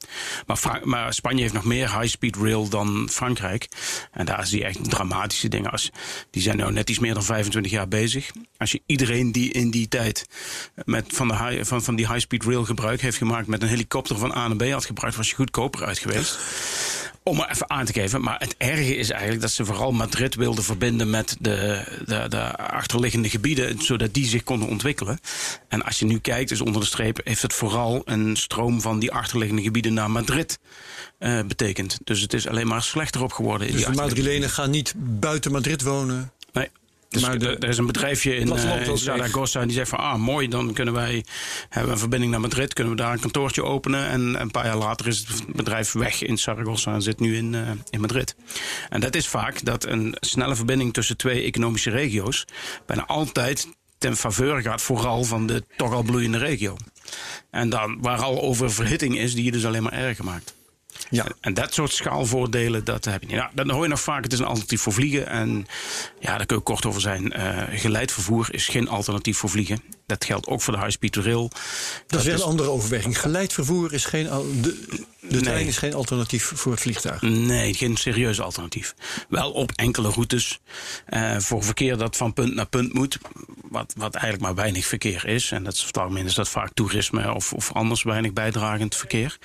Maar, 0.46 0.80
maar 0.82 1.14
Spanje 1.14 1.40
heeft 1.40 1.54
nog 1.54 1.64
meer 1.64 1.98
high-speed 1.98 2.36
rail 2.36 2.68
dan 2.68 3.08
Frankrijk. 3.10 3.68
En 4.12 4.26
daar 4.26 4.46
zie 4.46 4.58
je 4.58 4.64
echt 4.64 4.90
dramatische 4.90 5.48
dingen. 5.48 5.70
Als, 5.70 5.90
die 6.30 6.42
zijn 6.42 6.56
nu 6.56 6.70
net 6.70 6.90
iets 6.90 6.98
meer 6.98 7.14
dan 7.14 7.22
25 7.22 7.72
jaar 7.72 7.88
bezig. 7.88 8.30
Als 8.56 8.72
je 8.72 8.82
iedereen 8.86 9.32
die 9.32 9.52
in 9.52 9.70
die 9.70 9.88
tijd 9.88 10.26
met 10.84 11.04
van, 11.08 11.28
de 11.28 11.36
high, 11.36 11.64
van, 11.64 11.82
van 11.82 11.96
die 11.96 12.06
high-speed 12.06 12.44
rail 12.44 12.64
gebruik 12.64 13.00
heeft 13.00 13.16
gemaakt 13.16 13.46
met 13.46 13.62
een 13.62 13.68
helikopter 13.68 14.18
van 14.18 14.36
A 14.36 14.48
naar 14.48 14.56
B 14.56 14.70
had 14.70 14.84
gebruikt, 14.84 15.16
was 15.16 15.28
je 15.28 15.34
goedkoper 15.34 15.84
uit 15.84 15.98
geweest. 15.98 16.38
Om 17.26 17.36
maar 17.36 17.50
even 17.50 17.70
aan 17.70 17.84
te 17.84 17.92
geven. 17.92 18.20
Maar 18.20 18.38
het 18.38 18.54
erge 18.58 18.96
is 18.96 19.10
eigenlijk 19.10 19.40
dat 19.40 19.50
ze 19.50 19.64
vooral 19.64 19.92
Madrid 19.92 20.34
wilden 20.34 20.64
verbinden 20.64 21.10
met 21.10 21.36
de, 21.40 21.84
de, 22.06 22.28
de 22.28 22.56
achterliggende 22.56 23.30
gebieden, 23.30 23.82
zodat 23.82 24.14
die 24.14 24.26
zich 24.26 24.42
konden 24.42 24.68
ontwikkelen. 24.68 25.18
En 25.68 25.84
als 25.84 25.98
je 25.98 26.04
nu 26.04 26.18
kijkt, 26.18 26.48
dus 26.48 26.60
onder 26.60 26.80
de 26.80 26.86
streep, 26.86 27.20
heeft 27.24 27.42
het 27.42 27.52
vooral 27.52 28.02
een 28.04 28.36
stroom 28.36 28.80
van 28.80 28.98
die 28.98 29.12
achterliggende 29.12 29.62
gebieden 29.62 29.94
naar 29.94 30.10
Madrid 30.10 30.58
eh, 31.18 31.40
betekend. 31.46 31.98
Dus 32.04 32.20
het 32.20 32.32
is 32.32 32.48
alleen 32.48 32.66
maar 32.66 32.82
slechter 32.82 33.22
op 33.22 33.32
geworden. 33.32 33.66
in 33.66 33.72
dus 33.72 33.84
die 33.84 33.94
de 33.94 34.00
Madrilenen 34.00 34.50
gaan 34.50 34.70
niet 34.70 34.94
buiten 34.96 35.52
Madrid 35.52 35.82
wonen. 35.82 36.32
Nee. 36.52 36.68
Dus 37.14 37.22
Maar 37.22 37.38
de- 37.38 37.56
er- 37.56 37.68
is 37.68 37.78
een 37.78 37.86
bedrijfje 37.86 38.36
in, 38.36 38.52
eh, 38.52 38.86
in. 38.86 38.98
Zaragoza 38.98 39.60
en 39.60 39.66
die 39.66 39.76
zegt 39.76 39.88
van 39.88 39.98
ah 39.98 40.16
mooi, 40.18 40.48
dan 40.48 40.72
kunnen 40.72 40.94
wij 40.94 41.24
hebben 41.68 41.92
een 41.92 41.98
verbinding 41.98 42.32
naar 42.32 42.40
Madrid, 42.40 42.72
kunnen 42.74 42.92
we 42.96 42.98
daar 43.02 43.12
een 43.12 43.20
kantoortje 43.20 43.62
openen 43.64 44.08
en 44.08 44.40
een 44.40 44.50
paar 44.50 44.64
jaar 44.66 44.76
later 44.76 45.06
is 45.06 45.18
het 45.18 45.46
bedrijf 45.56 45.92
weg 45.92 46.22
in 46.22 46.38
Zaragoza 46.38 46.92
en 46.94 47.02
zit 47.02 47.20
nu 47.20 47.36
in, 47.36 47.54
eh, 47.54 47.60
in 47.90 48.00
Madrid. 48.00 48.36
En 48.88 49.00
dat 49.00 49.14
is 49.16 49.26
vaak 49.28 49.64
dat 49.64 49.84
een 49.86 50.16
snelle 50.20 50.54
verbinding 50.56 50.92
tussen 50.92 51.16
twee 51.16 51.42
economische 51.42 51.90
regio's 51.90 52.44
bijna 52.86 53.06
altijd 53.06 53.68
ten 53.98 54.16
faveur 54.16 54.62
gaat 54.62 54.82
vooral 54.82 55.24
van 55.24 55.46
de 55.46 55.64
toch 55.76 55.92
al 55.92 56.02
bloeiende 56.02 56.38
regio. 56.38 56.76
En 57.50 57.68
dan 57.68 57.98
waar 58.00 58.18
al 58.22 58.40
over 58.42 58.72
verhitting 58.72 59.18
is, 59.18 59.34
die 59.34 59.44
je 59.44 59.52
dus 59.52 59.66
alleen 59.66 59.82
maar 59.82 59.92
erger 59.92 60.24
maakt. 60.24 60.54
Ja. 61.10 61.26
En 61.40 61.54
dat 61.54 61.74
soort 61.74 61.92
schaalvoordelen, 61.92 62.84
dat 62.84 63.04
heb 63.04 63.20
je 63.20 63.26
niet. 63.26 63.36
Nou, 63.36 63.50
dan 63.54 63.70
hoor 63.70 63.82
je 63.82 63.88
nog 63.88 64.00
vaak, 64.00 64.22
het 64.22 64.32
is 64.32 64.38
een 64.38 64.44
alternatief 64.44 64.80
voor 64.80 64.92
vliegen. 64.92 65.26
En 65.26 65.66
ja, 66.20 66.36
daar 66.36 66.46
kun 66.46 66.56
je 66.56 66.62
kort 66.62 66.86
over 66.86 67.00
zijn. 67.00 67.32
Eh 67.32 67.62
geleidvervoer 67.80 68.46
is 68.50 68.68
geen 68.68 68.88
alternatief 68.88 69.38
voor 69.38 69.50
vliegen. 69.50 69.82
Dat 70.06 70.24
geldt 70.24 70.46
ook 70.46 70.62
voor 70.62 70.72
de 70.72 70.78
high-speed 70.80 71.16
rail. 71.16 71.50
Dat 72.06 72.20
is 72.20 72.26
weer 72.26 72.34
een 72.34 72.42
andere 72.42 72.68
overweging. 72.70 73.20
Geleidvervoer 73.20 73.92
is 73.92 74.04
geen. 74.04 74.24
De, 74.60 74.86
de 75.20 75.40
trein 75.40 75.56
Nee. 75.58 75.66
is 75.66 75.78
geen 75.78 75.94
alternatief 75.94 76.52
voor 76.54 76.72
het 76.72 76.80
vliegtuig. 76.80 77.22
Nee, 77.22 77.74
geen 77.74 77.96
serieus 77.96 78.40
alternatief. 78.40 78.94
Wel 79.28 79.50
op 79.52 79.72
enkele 79.74 80.08
routes. 80.08 80.60
eh, 81.06 81.36
voor 81.38 81.62
verkeer 81.64 81.96
dat 81.96 82.16
van 82.16 82.32
punt 82.32 82.54
naar 82.54 82.66
punt 82.66 82.92
moet. 82.94 83.18
Wat, 83.70 83.92
wat 83.96 84.14
eigenlijk 84.14 84.42
maar 84.44 84.54
weinig 84.54 84.86
verkeer 84.86 85.26
is. 85.26 85.50
En 85.50 85.64
dat 85.64 85.72
is, 85.72 85.80
op 85.80 85.86
het 85.86 85.98
algemeen 85.98 86.26
is 86.26 86.34
dat 86.34 86.48
vaak 86.48 86.70
toerisme 86.74 87.34
of, 87.34 87.52
of 87.52 87.72
anders 87.72 88.02
weinig 88.02 88.32
bijdragend 88.32 88.96
verkeer. 88.96 89.38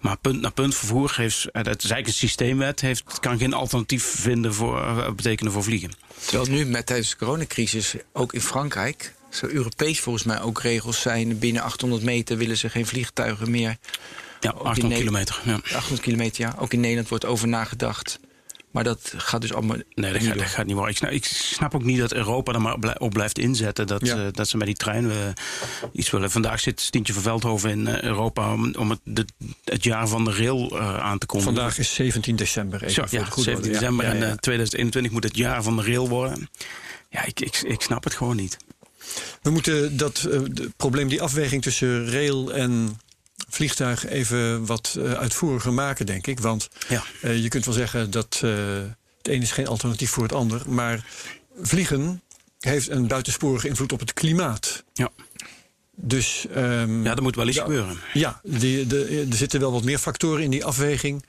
Maar 0.00 0.16
punt 0.18 0.40
naar 0.40 0.52
punt 0.52 0.74
vervoer 0.74 1.12
heeft. 1.16 1.44
eh, 1.44 1.52
Dat 1.64 1.66
is 1.84 1.90
eigenlijk 1.90 2.06
een 2.06 2.12
systeemwet. 2.28 2.80
Heeft, 2.80 3.20
kan 3.20 3.38
geen 3.38 3.52
alternatief 3.54 4.04
vinden 4.04 4.54
voor, 4.54 4.82
eh, 4.82 5.10
betekenen 5.12 5.52
voor 5.52 5.62
vliegen. 5.62 5.90
Terwijl 6.26 6.50
nu 6.50 6.64
met 6.66 6.86
tijdens 6.86 7.10
de 7.10 7.16
coronacrisis, 7.16 7.94
ook 8.12 8.32
in 8.32 8.40
Frankrijk, 8.40 9.14
zo 9.30 9.46
Europees 9.46 10.00
volgens 10.00 10.24
mij 10.24 10.40
ook 10.40 10.60
regels 10.62 11.00
zijn. 11.00 11.38
Binnen 11.38 11.62
800 11.62 12.02
meter 12.02 12.36
willen 12.36 12.56
ze 12.56 12.70
geen 12.70 12.86
vliegtuigen 12.86 13.50
meer. 13.50 13.76
Ja, 14.40 14.50
Ook 14.50 14.60
in 14.60 14.66
800 14.66 14.88
Ne- 14.88 14.98
kilometer. 14.98 15.40
Ja. 15.44 15.54
800 15.54 16.00
kilometer, 16.00 16.40
ja. 16.44 16.54
Ook 16.58 16.72
in 16.72 16.80
Nederland 16.80 17.08
wordt 17.08 17.24
over 17.24 17.48
nagedacht. 17.48 18.18
Maar 18.70 18.84
dat 18.84 19.12
gaat 19.16 19.40
dus 19.40 19.52
allemaal. 19.52 19.76
Nee, 19.94 20.12
dat 20.12 20.20
niet 20.20 20.30
gaat, 20.30 20.38
dat 20.38 20.46
gaat 20.46 20.66
niet 20.66 20.74
worden. 20.74 20.90
Ik 20.92 20.96
snap, 20.98 21.10
ik 21.10 21.24
snap 21.24 21.74
ook 21.74 21.84
niet 21.84 21.98
dat 21.98 22.12
Europa 22.12 22.52
er 22.52 22.60
maar 22.60 22.72
op 22.74 22.80
blij- 22.80 22.98
op 22.98 23.12
blijft 23.12 23.38
inzetten. 23.38 23.86
Dat, 23.86 24.06
Ja. 24.06 24.16
eh, 24.16 24.32
dat 24.32 24.48
ze 24.48 24.56
met 24.56 24.66
die 24.66 24.76
trein 24.76 25.10
eh, 25.10 25.16
iets 25.92 26.10
willen. 26.10 26.30
Vandaag 26.30 26.60
zit 26.60 26.80
Stientje 26.80 27.12
van 27.12 27.22
Veldhoven 27.22 27.70
in 27.70 27.86
eh, 27.86 28.02
Europa 28.02 28.52
om, 28.52 28.74
om 28.78 28.90
het, 28.90 29.00
de- 29.04 29.24
het 29.64 29.84
jaar 29.84 30.08
van 30.08 30.24
de 30.24 30.32
rail 30.32 30.78
eh, 30.78 30.98
aan 30.98 31.18
te 31.18 31.26
kondigen. 31.26 31.54
Vandaag 31.54 31.78
is 31.78 31.94
17 31.94 32.36
december. 32.36 32.82
Even 32.82 32.94
Zo, 32.94 33.16
ja, 33.16 33.24
de 33.24 33.30
goede 33.30 33.50
17 33.50 33.54
orde. 33.54 33.68
Ja, 33.68 33.78
december 33.78 34.06
ja, 34.06 34.12
ja. 34.12 34.18
en 34.26 34.30
eh, 34.30 34.36
2021 34.36 35.12
moet 35.12 35.24
het 35.24 35.36
jaar 35.36 35.62
van 35.62 35.76
de 35.76 35.82
rail 35.82 36.08
worden. 36.08 36.48
Ja, 37.10 37.24
ik, 37.24 37.40
ik, 37.40 37.56
ik 37.56 37.80
snap 37.80 38.04
het 38.04 38.14
gewoon 38.14 38.36
niet. 38.36 38.56
We 39.42 39.50
moeten 39.50 39.96
dat 39.96 40.24
eh, 40.24 40.40
probleem, 40.76 41.08
die 41.08 41.22
afweging 41.22 41.62
tussen 41.62 42.10
rail 42.10 42.52
en 42.52 43.00
vliegtuig, 43.48 44.06
even 44.06 44.66
wat 44.66 44.96
eh, 44.98 45.12
uitvoeriger 45.12 45.72
maken, 45.72 46.06
denk 46.06 46.26
ik. 46.26 46.40
Want 46.40 46.68
Ja. 46.88 47.04
eh, 47.20 47.42
je 47.42 47.48
kunt 47.48 47.64
wel 47.64 47.74
zeggen 47.74 48.10
dat 48.10 48.38
het 48.40 48.42
een 49.22 49.42
is 49.42 49.52
geen 49.52 49.66
alternatief 49.66 50.10
voor 50.10 50.22
het 50.22 50.32
ander. 50.32 50.62
Maar 50.66 51.04
vliegen 51.62 52.22
heeft 52.58 52.88
een 52.88 53.06
buitensporige 53.06 53.68
invloed 53.68 53.92
op 53.92 54.00
het 54.00 54.12
klimaat. 54.12 54.84
Ja. 54.94 55.10
Dus, 56.00 56.46
ehm, 56.54 57.02
Ja, 57.04 57.14
dat 57.14 57.20
moet 57.22 57.36
wel 57.36 57.48
Ja. 57.48 57.62
gebeuren. 57.62 57.96
ja, 58.12 58.40
die, 58.44 58.86
de, 58.86 59.26
er 59.30 59.36
zitten 59.36 59.60
wel 59.60 59.72
wat 59.72 59.84
meer 59.84 59.98
factoren 59.98 60.42
in 60.42 60.50
die 60.50 60.64
afweging 60.64 61.24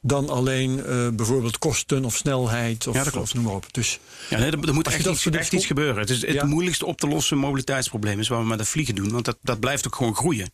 dan 0.00 0.28
alleen 0.28 0.84
eh, 0.84 1.08
bijvoorbeeld 1.08 1.58
kosten 1.58 2.04
of 2.04 2.16
snelheid 2.16 2.86
of, 2.86 2.94
Ja, 2.94 3.02
dat 3.02 3.12
klopt. 3.12 3.26
of 3.26 3.34
noem 3.34 3.44
maar 3.44 3.54
op. 3.54 3.66
Dus 3.74 3.98
Ja, 4.30 4.38
nee, 4.38 4.50
er, 4.50 4.68
er 4.68 4.74
moet 4.74 4.86
echt, 4.86 5.06
iets, 5.06 5.26
echt 5.26 5.52
iets 5.52 5.66
gebeuren. 5.66 5.96
Het 6.00 6.10
is 6.10 6.20
het 6.20 6.32
Ja. 6.32 6.44
moeilijkste 6.44 6.86
op 6.86 6.98
te 7.00 7.06
lossen 7.08 7.38
mobiliteitsprobleem 7.38 8.18
is 8.18 8.28
wat 8.28 8.38
we 8.40 8.46
met 8.46 8.58
het 8.58 8.68
vliegen 8.68 8.94
doen. 8.94 9.10
Want 9.10 9.24
dat, 9.24 9.38
dat 9.42 9.60
blijft 9.60 9.86
ook 9.86 9.94
gewoon 9.96 10.14
groeien. 10.16 10.50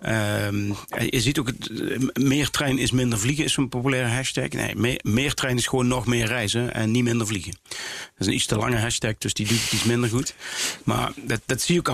Ehm, 0.00 0.66
je 1.10 1.20
ziet 1.20 1.38
ook, 1.38 1.46
het, 1.46 1.70
eh, 1.70 2.22
meer 2.24 2.50
trein 2.50 2.78
is 2.78 2.90
minder 2.90 3.18
vliegen 3.18 3.44
is 3.44 3.56
een 3.56 3.68
populaire 3.68 4.08
hashtag. 4.08 4.48
Nee, 4.48 4.74
meer, 4.76 5.00
meer 5.02 5.34
trein 5.34 5.56
is 5.56 5.66
gewoon 5.66 5.86
nog 5.88 6.06
meer 6.06 6.26
reizen 6.26 6.74
en 6.74 6.90
niet 6.90 7.04
minder 7.04 7.26
vliegen. 7.26 7.52
Dat 7.62 7.78
is 8.18 8.26
een 8.26 8.34
iets 8.34 8.46
te 8.46 8.56
lange 8.56 8.76
hashtag, 8.76 9.14
dus 9.18 9.34
die 9.34 9.46
doet 9.46 9.62
het 9.62 9.72
iets 9.72 9.84
minder 9.84 10.10
goed. 10.10 10.34
Maar 10.84 11.12
dat, 11.26 11.40
dat 11.46 11.60
zie 11.60 11.74
je 11.74 11.80
ook 11.80 11.88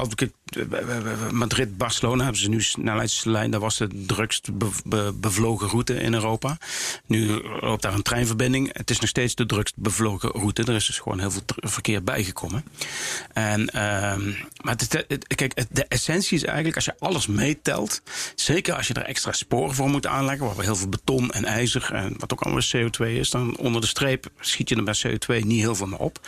altijd. 0.89 1.31
Madrid-Barcelona 1.33 2.23
hebben 2.23 2.41
ze 2.41 2.49
nu 2.49 2.63
snelheidslijn. 2.63 3.51
Dat 3.51 3.61
was 3.61 3.77
de 3.77 4.05
drukst 4.07 4.59
be- 4.59 4.69
be- 4.85 5.13
bevlogen 5.15 5.69
route 5.69 5.95
in 5.95 6.15
Europa. 6.15 6.59
Nu 7.07 7.43
loopt 7.61 7.83
daar 7.83 7.95
een 7.95 8.03
treinverbinding. 8.03 8.71
Het 8.73 8.91
is 8.91 9.01
nog 9.01 9.09
steeds 9.09 9.35
de 9.35 9.47
drukst 9.47 9.77
bevlogen 9.77 10.31
route. 10.31 10.63
Er 10.63 10.75
is 10.75 10.87
dus 10.87 10.99
gewoon 10.99 11.19
heel 11.19 11.31
veel 11.31 11.43
verkeer 11.57 12.03
bijgekomen. 12.05 12.65
En, 13.33 13.69
ehm, 13.69 14.33
maar 14.63 14.77
kijk, 15.35 15.65
de 15.71 15.85
essentie 15.89 16.37
is 16.37 16.45
eigenlijk 16.45 16.77
als 16.77 16.85
je 16.85 16.95
alles 16.99 17.27
meetelt. 17.27 18.03
Zeker 18.35 18.75
als 18.75 18.87
je 18.87 18.95
er 18.95 19.03
extra 19.03 19.33
sporen 19.33 19.75
voor 19.75 19.89
moet 19.89 20.07
aanleggen. 20.07 20.47
Waar 20.47 20.65
heel 20.65 20.77
veel 20.77 20.89
beton 20.89 21.31
en 21.31 21.45
ijzer. 21.45 21.91
En 21.93 22.15
wat 22.19 22.33
ook 22.33 22.41
allemaal 22.41 22.63
CO2 22.77 23.19
is. 23.19 23.31
Dan 23.31 23.57
onder 23.57 23.81
de 23.81 23.87
streep 23.87 24.27
schiet 24.41 24.69
je 24.69 24.77
er 24.77 24.85
bij 24.85 25.01
CO2 25.07 25.45
niet 25.45 25.61
heel 25.61 25.75
veel 25.75 25.87
meer 25.87 25.99
op 25.99 26.21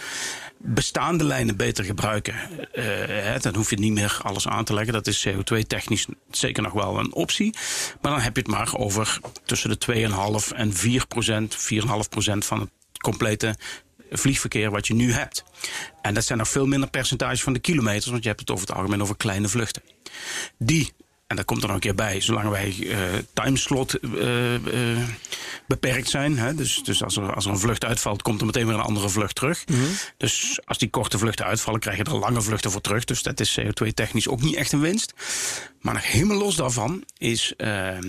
bestaande 0.66 1.24
lijnen 1.24 1.56
beter 1.56 1.84
gebruiken. 1.84 2.34
eh, 2.72 3.40
dan 3.40 3.54
hoef 3.54 3.70
je 3.70 3.78
niet 3.78 3.92
meer 3.92 4.18
alles 4.22 4.48
aan 4.48 4.64
te 4.64 4.74
leggen. 4.74 4.92
Dat 4.92 5.06
is 5.06 5.28
CO2-technisch 5.28 6.06
zeker 6.30 6.62
nog 6.62 6.72
wel 6.72 6.98
een 6.98 7.14
optie. 7.14 7.54
Maar 8.00 8.12
dan 8.12 8.20
heb 8.20 8.36
je 8.36 8.42
het 8.42 8.50
maar 8.50 8.74
over 8.76 9.18
tussen 9.44 9.70
de 9.70 9.78
2,5 9.78 10.52
en 10.52 10.74
4 10.74 11.06
procent, 11.06 11.56
4,5 11.56 12.08
procent 12.08 12.44
van 12.44 12.60
het 12.60 12.70
complete 13.00 13.56
vliegverkeer 14.10 14.70
wat 14.70 14.86
je 14.86 14.94
nu 14.94 15.12
hebt. 15.12 15.44
En 16.02 16.14
dat 16.14 16.24
zijn 16.24 16.38
nog 16.38 16.48
veel 16.48 16.66
minder 16.66 16.90
percentage 16.90 17.42
van 17.42 17.52
de 17.52 17.58
kilometers, 17.58 18.06
want 18.06 18.22
je 18.22 18.28
hebt 18.28 18.40
het 18.40 18.50
over 18.50 18.66
het 18.66 18.76
algemeen 18.76 19.02
over 19.02 19.16
kleine 19.16 19.48
vluchten. 19.48 19.82
Die, 20.58 20.92
en 21.26 21.36
dat 21.36 21.44
komt 21.44 21.60
er 21.60 21.66
nog 21.66 21.76
een 21.76 21.82
keer 21.82 21.94
bij, 21.94 22.20
zolang 22.20 22.48
wij 22.48 22.76
eh 22.90 22.98
timeslot 23.32 23.94
eh, 23.94 24.54
eh, 24.54 25.08
beperkt 25.66 26.08
zijn. 26.08 26.38
Hè, 26.38 26.54
dus 26.54 26.82
dus 26.82 27.02
als, 27.02 27.16
er, 27.16 27.34
als 27.34 27.44
er 27.44 27.50
een 27.50 27.58
vlucht 27.58 27.84
uitvalt, 27.84 28.22
komt 28.22 28.40
er 28.40 28.46
meteen 28.46 28.66
weer 28.66 28.74
een 28.74 28.80
andere 28.80 29.08
vlucht 29.08 29.34
terug. 29.34 29.64
Dus 30.16 30.60
als 30.64 30.78
die 30.78 30.90
korte 30.90 31.18
vluchten 31.18 31.44
uitvallen, 31.44 31.80
krijg 31.80 31.96
je 31.96 32.04
er 32.04 32.18
lange 32.18 32.42
vluchten 32.42 32.70
voor 32.70 32.80
terug. 32.80 33.04
Dus 33.04 33.22
dat 33.22 33.40
is 33.40 33.60
CO2-technisch 33.60 34.28
ook 34.28 34.42
niet 34.42 34.54
echt 34.54 34.72
een 34.72 34.80
winst. 34.80 35.14
Maar 35.80 35.94
nog 35.94 36.12
helemaal 36.12 36.36
los 36.36 36.56
daarvan 36.56 37.04
is 37.18 37.54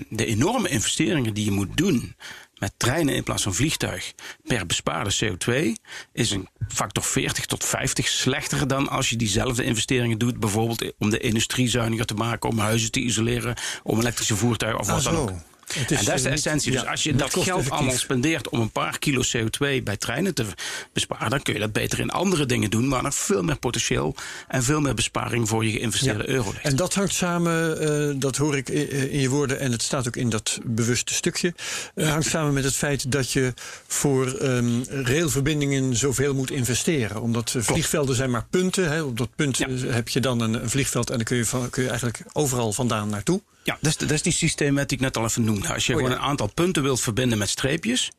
de 0.09 0.25
enorme 0.25 0.69
investeringen 0.69 1.33
die 1.33 1.45
je 1.45 1.51
moet 1.51 1.77
doen 1.77 2.15
met 2.59 2.73
treinen 2.77 3.15
in 3.15 3.23
plaats 3.23 3.43
van 3.43 3.53
vliegtuig 3.53 4.13
per 4.43 4.65
bespaarde 4.65 5.15
CO2 5.15 5.81
is 6.13 6.31
een 6.31 6.47
factor 6.67 7.03
40 7.03 7.45
tot 7.45 7.65
50 7.65 8.07
slechter 8.07 8.67
dan 8.67 8.89
als 8.89 9.09
je 9.09 9.15
diezelfde 9.15 9.63
investeringen 9.63 10.17
doet, 10.17 10.39
bijvoorbeeld 10.39 10.93
om 10.97 11.09
de 11.09 11.19
industrie 11.19 11.67
zuiniger 11.67 12.05
te 12.05 12.13
maken, 12.13 12.49
om 12.49 12.59
huizen 12.59 12.91
te 12.91 12.99
isoleren, 12.99 13.55
om 13.83 13.99
elektrische 13.99 14.35
voertuigen 14.35 14.79
of 14.79 14.87
wat 14.87 15.03
dan 15.03 15.15
ook. 15.15 15.31
Het 15.67 15.75
en 15.77 15.83
dat 15.87 15.99
is 15.99 16.05
de 16.05 16.11
eh, 16.11 16.17
niet- 16.17 16.25
essentie. 16.45 16.71
Dus 16.71 16.85
als 16.85 17.03
je 17.03 17.15
dat 17.15 17.33
geld 17.33 17.69
allemaal 17.69 17.95
spendeert 17.97 18.49
om 18.49 18.59
een 18.61 18.71
paar 18.71 18.99
kilo 18.99 19.21
CO2 19.37 19.83
bij 19.83 19.97
treinen 19.97 20.33
te 20.33 20.45
besparen, 20.93 21.29
dan 21.29 21.41
kun 21.41 21.53
je 21.53 21.59
dat 21.59 21.71
beter 21.71 21.99
in 21.99 22.09
andere 22.09 22.45
dingen 22.45 22.69
doen 22.69 22.89
waar 22.89 23.03
nog 23.03 23.15
veel 23.15 23.43
meer 23.43 23.57
potentieel 23.57 24.15
en 24.47 24.63
veel 24.63 24.79
meer 24.81 24.93
besparing 24.93 25.47
voor 25.47 25.65
je 25.65 25.71
geïnvesteerde 25.71 26.29
euro 26.29 26.51
ligt. 26.51 26.63
En 26.65 26.75
dat 26.75 26.93
hangt 26.93 27.13
samen, 27.13 27.79
eh, 28.09 28.15
dat 28.19 28.35
hoor 28.37 28.57
ik 28.57 28.69
i- 28.69 28.89
in 29.11 29.19
je 29.19 29.29
woorden 29.29 29.59
en 29.59 29.71
het 29.71 29.81
staat 29.81 30.07
ook 30.07 30.15
in 30.15 30.29
dat 30.29 30.59
bewuste 30.63 31.13
stukje. 31.13 31.53
eh, 31.95 32.09
hangt 32.09 32.27
samen 32.29 32.53
met 32.53 32.63
het 32.63 32.75
feit 32.75 33.11
dat 33.11 33.31
je 33.31 33.53
voor 33.87 34.27
ehm, 34.33 34.83
railverbindingen 34.89 35.95
zoveel 35.95 36.33
moet 36.33 36.51
investeren. 36.51 37.21
Omdat 37.21 37.53
eh, 37.55 37.61
vliegvelden 37.61 38.15
zijn 38.15 38.29
maar 38.31 38.45
punten. 38.49 38.89
Hè. 38.91 39.01
Op 39.01 39.17
dat 39.17 39.29
punt 39.35 39.57
Ja. 39.57 39.67
eh, 39.67 39.93
heb 39.93 40.09
je 40.09 40.19
dan 40.19 40.39
een, 40.41 40.53
een 40.63 40.69
vliegveld 40.69 41.09
en 41.09 41.15
dan 41.15 41.25
kun 41.25 41.37
je, 41.37 41.45
van, 41.45 41.69
kun 41.69 41.81
je 41.83 41.89
eigenlijk 41.89 42.21
overal 42.33 42.73
vandaan 42.73 43.09
naartoe. 43.09 43.41
Ja, 43.67 43.77
dat 43.81 43.91
is, 43.91 43.97
dat 43.97 44.11
is 44.11 44.21
die 44.21 44.31
systeemwet 44.31 44.89
die 44.89 44.97
ik 44.97 45.03
net 45.03 45.17
al 45.17 45.23
even 45.23 45.43
noemde. 45.43 45.73
Als 45.73 45.85
je 45.85 45.93
Oh, 45.93 45.99
gewoon 45.99 46.13
een 46.15 46.23
aantal 46.23 46.47
punten 46.53 46.83
wilt 46.83 47.01
verbinden 47.01 47.37
met 47.37 47.49
streepjes, 47.49 48.11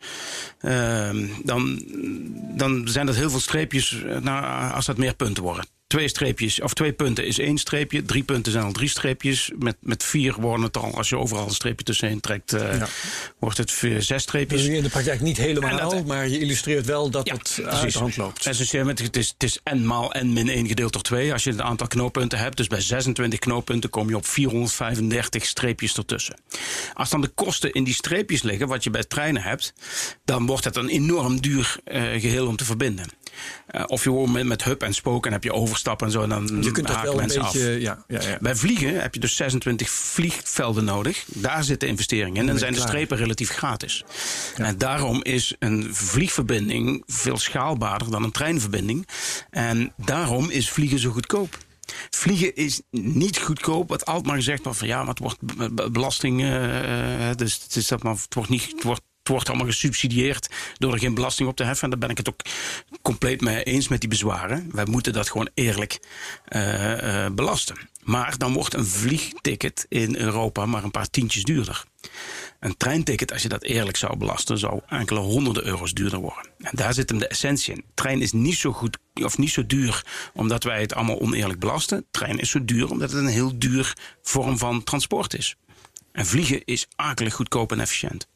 ehm, 0.61 1.27
dan, 1.43 1.83
dan 2.57 2.89
zijn 2.89 3.07
dat 3.07 3.15
heel 3.15 3.31
veel 3.31 3.41
streepjes 3.41 4.03
eh, 4.03 4.19
nou, 4.19 4.73
als 4.73 4.87
dat 4.87 4.97
meer 4.97 5.15
punten 5.15 5.43
worden. 5.43 5.65
Twee 5.89 6.09
streepjes, 6.09 6.61
of 6.61 6.75
twee 6.75 6.93
punten 6.93 7.27
is 7.27 7.39
één 7.39 7.59
streepje. 7.59 8.03
Drie 8.03 8.23
punten 8.23 8.53
zijn 8.53 8.65
al 8.65 8.73
drie 8.73 8.89
streepjes. 8.89 9.51
Met, 9.59 9.77
met 9.81 10.05
vier 10.05 10.35
worden 10.41 10.65
het 10.65 10.77
al, 10.77 10.95
als 10.97 11.09
je 11.09 11.17
overal 11.19 11.47
een 11.47 11.55
streepje 11.55 11.85
tussenin 11.85 12.21
trekt, 12.21 12.53
eh, 12.53 12.79
Ja. 12.79 12.87
wordt 13.39 13.59
het 13.59 13.71
vier, 13.73 14.03
zes 14.03 14.23
streepjes. 14.23 14.63
Dus 14.65 14.71
in 14.77 14.83
de 14.83 14.89
praktijk 14.89 15.21
niet 15.21 15.37
helemaal, 15.37 15.71
En 15.71 15.77
dat- 15.89 16.07
maar 16.07 16.29
je 16.29 16.39
illustreert 16.39 16.87
wel 16.87 17.11
dat 17.11 17.27
Ja, 17.27 17.33
het 17.35 17.59
uit 17.65 17.69
precies. 17.69 17.93
de 17.93 17.99
hand 17.99 18.17
loopt. 18.17 18.45
Met- 18.85 18.99
het 18.99 19.17
is, 19.17 19.29
het 19.29 19.43
is 19.43 19.59
n 19.75 19.85
maal 19.87 20.15
n 20.19 20.33
min 20.33 20.49
1 20.49 20.67
gedeeld 20.67 20.93
door 20.93 21.03
2. 21.03 21.33
Als 21.33 21.45
je 21.45 21.51
het 21.51 21.61
aantal 21.61 21.87
knooppunten 21.87 22.39
hebt, 22.39 22.57
dus 22.57 22.67
bij 22.67 22.81
26 22.81 23.39
knooppunten 23.39 23.91
kom 23.91 24.09
je 24.09 24.17
op 24.17 24.27
435 24.27 25.45
streepjes 25.47 25.97
ertussen. 25.97 26.37
Als 26.95 27.11
dan 27.11 27.21
de 27.21 27.29
kosten 27.29 27.73
in 27.73 27.85
die 27.85 27.95
streepjes 27.95 28.43
liggen, 28.43 28.69
wat 28.69 28.85
je 28.85 28.91
bij 28.91 29.05
treinen 29.05 29.43
hebt, 29.43 29.73
dan 30.25 30.47
wordt 30.47 30.65
het 30.65 30.77
een 30.77 30.89
enorm 30.89 31.41
duur 31.41 31.77
eh, 31.85 32.03
geheel 32.03 32.47
om 32.47 32.57
te 32.57 32.65
verbinden. 32.65 33.07
Eh, 33.67 33.83
of 33.87 34.05
je 34.05 34.09
gewoon 34.11 34.33
met, 34.33 34.45
met 34.47 34.65
hub 34.65 34.83
en 34.83 34.95
spook 34.95 35.27
en 35.27 35.33
heb 35.33 35.45
je 35.45 35.53
overstappen 35.53 36.07
en 36.07 36.13
zo, 36.13 36.23
en 36.23 36.29
dan 36.29 36.59
Je 36.63 36.71
kunt 36.71 36.87
dat 36.87 37.01
wel 37.03 37.11
een 37.13 37.17
mensen 37.19 37.41
af. 37.41 37.53
beetje. 37.53 37.81
Ja, 37.81 38.05
ja, 38.09 38.21
ja. 38.23 38.37
Bij 38.41 38.57
vliegen 38.57 39.01
heb 39.01 39.15
je 39.15 39.21
dus 39.21 39.37
26 39.37 39.91
vliegvelden 39.91 40.85
nodig. 40.85 41.25
Daar 41.27 41.65
zit 41.65 41.81
de 41.81 41.87
investering 41.87 42.35
in. 42.35 42.41
En 42.41 42.47
dan 42.47 42.59
zijn 42.59 42.73
de 42.73 42.81
strepen 42.81 43.17
relatief 43.17 43.51
gratis. 43.51 44.05
En 44.57 44.79
daarom 44.79 45.23
is 45.25 45.55
een 45.59 45.89
vliegverbinding 45.95 47.03
veel 47.07 47.37
schaalbaarder 47.39 48.11
dan 48.11 48.23
een 48.25 48.31
treinverbinding. 48.31 49.09
En 49.51 49.93
daarom 49.97 50.51
is 50.51 50.71
vliegen 50.71 50.99
zo 50.99 51.11
goedkoop. 51.11 51.59
Vliegen 52.11 52.57
is 52.57 52.81
niet 52.91 53.39
goedkoop. 53.39 53.89
Wat 53.89 54.07
altijd 54.07 54.27
maar 54.27 54.37
gezegd 54.37 54.63
wordt 54.65 54.79
van 54.79 54.89
ja, 54.89 54.99
maar 54.99 55.09
het 55.09 55.19
wordt 55.19 55.41
be- 55.57 55.73
be- 55.73 55.91
belasting. 55.91 56.41
eh, 56.43 57.31
eh, 57.31 57.37
dus 57.37 57.61
het, 57.63 57.77
is 57.77 57.89
dat 57.89 58.03
maar, 58.03 58.15
het 58.15 58.35
wordt 58.35 58.51
niet. 58.51 58.71
Het 58.75 58.83
wordt, 58.83 59.01
wordt 59.29 59.49
allemaal 59.49 59.67
gesubsidieerd 59.67 60.49
door 60.79 60.93
er 60.93 60.99
geen 60.99 61.15
belasting 61.15 61.49
op 61.49 61.57
te 61.57 61.65
heffen. 61.65 61.85
En 61.85 61.91
daar 61.91 61.99
ben 61.99 62.11
ik 62.11 62.17
het 62.17 62.29
ook 62.29 62.41
compleet 63.03 63.41
mee 63.41 63.63
eens 63.63 63.89
met 63.89 64.01
die 64.01 64.09
bezwaren. 64.09 64.69
Wij 64.73 64.85
moeten 64.85 65.13
dat 65.13 65.31
gewoon 65.31 65.49
eerlijk 65.55 66.01
eh, 66.45 67.25
eh, 67.25 67.33
belasten. 67.33 67.77
Maar 68.03 68.39
dan 68.39 68.53
wordt 68.53 68.75
een 68.75 68.87
vliegticket 68.87 69.87
in 69.89 70.17
Europa 70.17 70.67
maar 70.67 70.85
een 70.85 70.91
paar 70.91 71.11
tientjes 71.11 71.45
duurder. 71.45 71.85
Een 72.61 72.77
treinticket, 72.77 73.33
als 73.33 73.43
je 73.43 73.49
dat 73.49 73.63
eerlijk 73.63 73.97
zou 73.97 74.17
belasten, 74.17 74.59
zou 74.59 74.81
enkele 74.89 75.21
honderden 75.21 75.67
euro's 75.67 75.93
duurder 75.93 76.19
worden. 76.19 76.51
En 76.59 76.77
daar 76.77 76.95
zit 76.95 77.11
hem 77.11 77.19
de 77.19 77.29
essentie 77.29 77.75
in. 77.75 77.85
Trein 77.95 78.23
is 78.23 78.33
niet 78.33 78.57
zo 78.57 78.73
goed 78.73 78.99
of 79.15 79.39
niet 79.39 79.51
zo 79.51 79.67
duur 79.67 80.07
omdat 80.35 80.65
wij 80.65 80.81
het 80.81 80.95
allemaal 80.95 81.21
oneerlijk 81.21 81.59
belasten. 81.59 82.07
Trein 82.11 82.39
is 82.39 82.51
zo 82.51 82.65
duur 82.65 82.91
omdat 82.91 83.11
het 83.11 83.21
een 83.21 83.27
heel 83.27 83.59
duur 83.59 83.97
vorm 84.23 84.59
van 84.59 84.85
transport 84.85 85.35
is. 85.35 85.57
En 86.13 86.27
vliegen 86.27 86.65
is 86.65 86.87
akelig 86.97 87.35
goedkoop 87.35 87.73
en 87.73 87.81
efficiënt. 87.81 88.29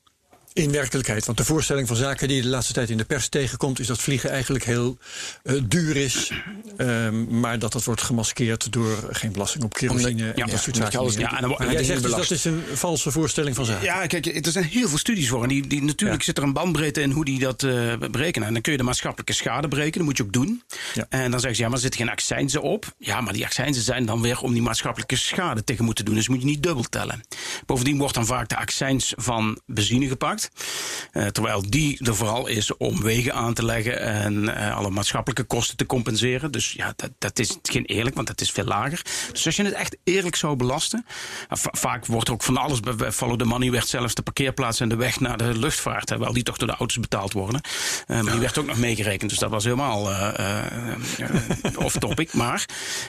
In 0.55 0.71
werkelijkheid, 0.73 1.27
want 1.27 1.39
de 1.39 1.45
voorstelling 1.45 1.89
van 1.89 1.97
zaken 1.97 2.29
die 2.29 2.37
je 2.37 2.43
de 2.43 2.49
laatste 2.49 2.73
tijd 2.73 2.91
in 2.91 2.97
de 2.97 3.05
pers 3.05 3.29
tegenkomt, 3.29 3.79
is 3.81 3.87
dat 3.87 3.99
vliegen 4.01 4.31
eigenlijk 4.31 4.65
heel 4.65 4.99
eh, 5.43 5.55
duur 5.65 5.97
is, 5.97 6.33
ehm, 6.77 7.41
maar 7.41 7.59
dat 7.59 7.73
dat 7.73 7.85
wordt 7.85 8.03
gemaskeerd 8.03 8.73
door 8.73 9.09
geen 9.11 9.33
belasting 9.33 9.65
op 9.65 9.73
kerosine 9.75 10.23
en 10.31 10.33
ja, 10.37 10.47
dat 10.47 10.61
soort 10.61 10.77
zaken. 10.77 10.99
alles 10.99 11.15
meer. 11.15 11.25
Ja, 11.25 11.31
en 11.35 11.37
dan 11.41 11.47
wordt- 11.49 11.59
Maar 11.59 11.69
en 11.69 11.75
jij 11.75 11.85
zegt 11.85 11.99
is 12.05 12.11
dus 12.15 12.29
dat 12.29 12.31
is 12.31 12.45
een 12.45 12.63
valse 12.75 13.11
voorstelling 13.11 13.57
van 13.57 13.65
zaken. 13.65 13.85
Ja, 13.85 14.07
kijk, 14.07 14.27
er 14.47 14.53
zijn 14.53 14.65
heel 14.65 14.89
veel 14.89 14.99
studies 14.99 15.29
voor. 15.29 15.43
En 15.43 15.49
die, 15.49 15.67
die, 15.67 15.83
natuurlijk 15.83 16.21
Ja. 16.21 16.27
zit 16.27 16.37
er 16.39 16.43
een 16.43 16.53
bandbreedte 16.53 17.01
in 17.01 17.11
hoe 17.11 17.25
die 17.25 17.39
dat 17.39 17.63
eh, 17.63 17.71
berekenen. 18.11 18.47
En 18.49 18.53
dan 18.53 18.63
kun 18.63 18.73
je 18.73 18.79
de 18.79 18.85
maatschappelijke 18.85 19.33
schade 19.33 19.69
berekenen. 19.69 19.99
Dat 19.99 20.07
moet 20.07 20.17
je 20.17 20.23
ook 20.23 20.33
doen. 20.33 20.63
Ja. 20.95 21.07
En 21.09 21.31
dan 21.31 21.41
zeggen 21.41 21.55
ze, 21.57 21.63
ja, 21.63 21.69
maar 21.69 21.77
er 21.77 21.83
zit 21.85 21.97
geen 21.97 22.09
accijnzen 22.11 22.63
op. 22.63 22.95
Ja, 22.99 23.21
maar 23.21 23.33
die 23.33 23.45
accijnzen 23.45 23.83
zijn 23.83 24.07
dan 24.07 24.21
weer 24.23 24.41
om 24.41 24.53
die 24.53 24.63
maatschappelijke 24.63 25.17
schade 25.17 25.65
tegen 25.65 25.85
moeten 25.85 26.05
doen. 26.05 26.15
Dus 26.15 26.29
moet 26.29 26.41
je 26.41 26.47
niet 26.47 26.63
dubbel 26.63 26.83
tellen. 26.85 27.21
Bovendien 27.67 27.99
wordt 27.99 28.15
dan 28.15 28.27
vaak 28.27 28.49
de 28.49 28.57
accijns 28.57 29.13
van 29.17 29.61
benzine 29.67 30.07
gepakt. 30.09 30.42
Eh, 31.13 31.27
terwijl 31.27 31.71
die 31.71 32.07
er 32.07 32.17
vooral 32.17 32.47
is 32.47 32.77
om 32.77 33.03
wegen 33.03 33.35
aan 33.35 33.55
te 33.55 33.65
leggen 33.65 34.01
en 34.01 34.57
eh, 34.57 34.77
alle 34.77 34.91
maatschappelijke 34.91 35.45
kosten 35.45 35.77
te 35.77 35.87
compenseren. 35.87 36.51
Dus 36.51 36.73
ja, 36.73 36.93
dat, 36.97 37.11
dat 37.19 37.39
is 37.39 37.59
geen 37.63 37.85
eerlijk, 37.85 38.15
want 38.15 38.27
dat 38.27 38.41
is 38.41 38.51
veel 38.51 38.65
lager. 38.65 39.03
Dus 39.33 39.47
als 39.47 39.57
je 39.57 39.63
het 39.65 39.73
echt 39.75 39.97
eerlijk 40.05 40.37
zou 40.37 40.57
belasten. 40.57 41.05
eh, 41.49 41.59
va- 41.59 41.71
vaak 41.79 42.07
wordt 42.07 42.29
er 42.29 42.35
ook 42.35 42.43
van 42.43 42.57
alles 42.57 42.81
bij 42.81 43.13
Follow 43.13 43.39
the 43.39 43.45
Money 43.45 43.71
werd 43.71 43.89
zelfs 43.89 44.15
de 44.15 44.23
parkeerplaats 44.23 44.81
en 44.81 44.89
de 44.89 44.97
weg 44.97 45.21
naar 45.21 45.37
de 45.37 45.59
luchtvaart. 45.59 46.07
Terwijl 46.07 46.33
die 46.33 46.43
toch 46.43 46.57
door 46.57 46.69
de 46.69 46.75
auto's 46.77 47.01
betaald 47.01 47.33
worden. 47.33 47.61
Maar 48.07 48.23
die 48.23 48.41
werd 48.41 48.59
ook 48.59 48.67
nog 48.67 48.77
meegerekend. 48.79 49.31
Dus 49.31 49.39
dat 49.39 49.51
was 49.51 49.65
helemaal 49.65 50.11
eh, 50.11 50.39
eh, 50.39 50.65
eh, 51.63 51.79
off 51.79 51.99
topic. 51.99 52.33
Maar 52.43 52.67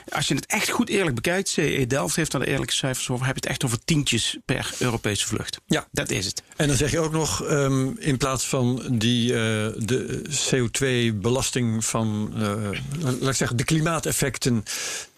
als 0.08 0.28
je 0.28 0.34
het 0.34 0.46
echt 0.46 0.68
goed 0.70 0.88
eerlijk 0.88 1.14
bekijkt, 1.14 1.48
CE 1.48 1.84
Delft 1.88 2.16
heeft 2.16 2.30
daar 2.30 2.40
de 2.40 2.46
eerlijke 2.46 2.72
cijfers 2.74 3.10
over. 3.10 3.26
Heb 3.26 3.34
je 3.34 3.40
het 3.40 3.50
echt 3.50 3.64
over 3.64 3.84
tientjes 3.84 4.36
per 4.44 4.74
Europese 4.78 5.26
vlucht. 5.26 5.60
Ja. 5.66 5.86
Dat 5.92 6.10
is 6.10 6.26
het. 6.26 6.42
En 6.56 6.68
dan 6.68 6.76
zeg 6.76 6.90
je 6.90 6.98
ook 7.00 7.12
nog, 7.12 7.23
ehm, 7.30 7.88
in 7.98 8.16
plaats 8.16 8.46
van 8.46 8.82
die, 8.90 9.32
eh, 9.32 9.38
de 9.76 10.22
CO2-belasting 10.50 11.84
van, 11.84 12.32
eh, 12.36 12.80
laat 13.00 13.30
ik 13.30 13.36
zeggen, 13.36 13.56
de 13.56 13.64
klimaateffecten 13.64 14.64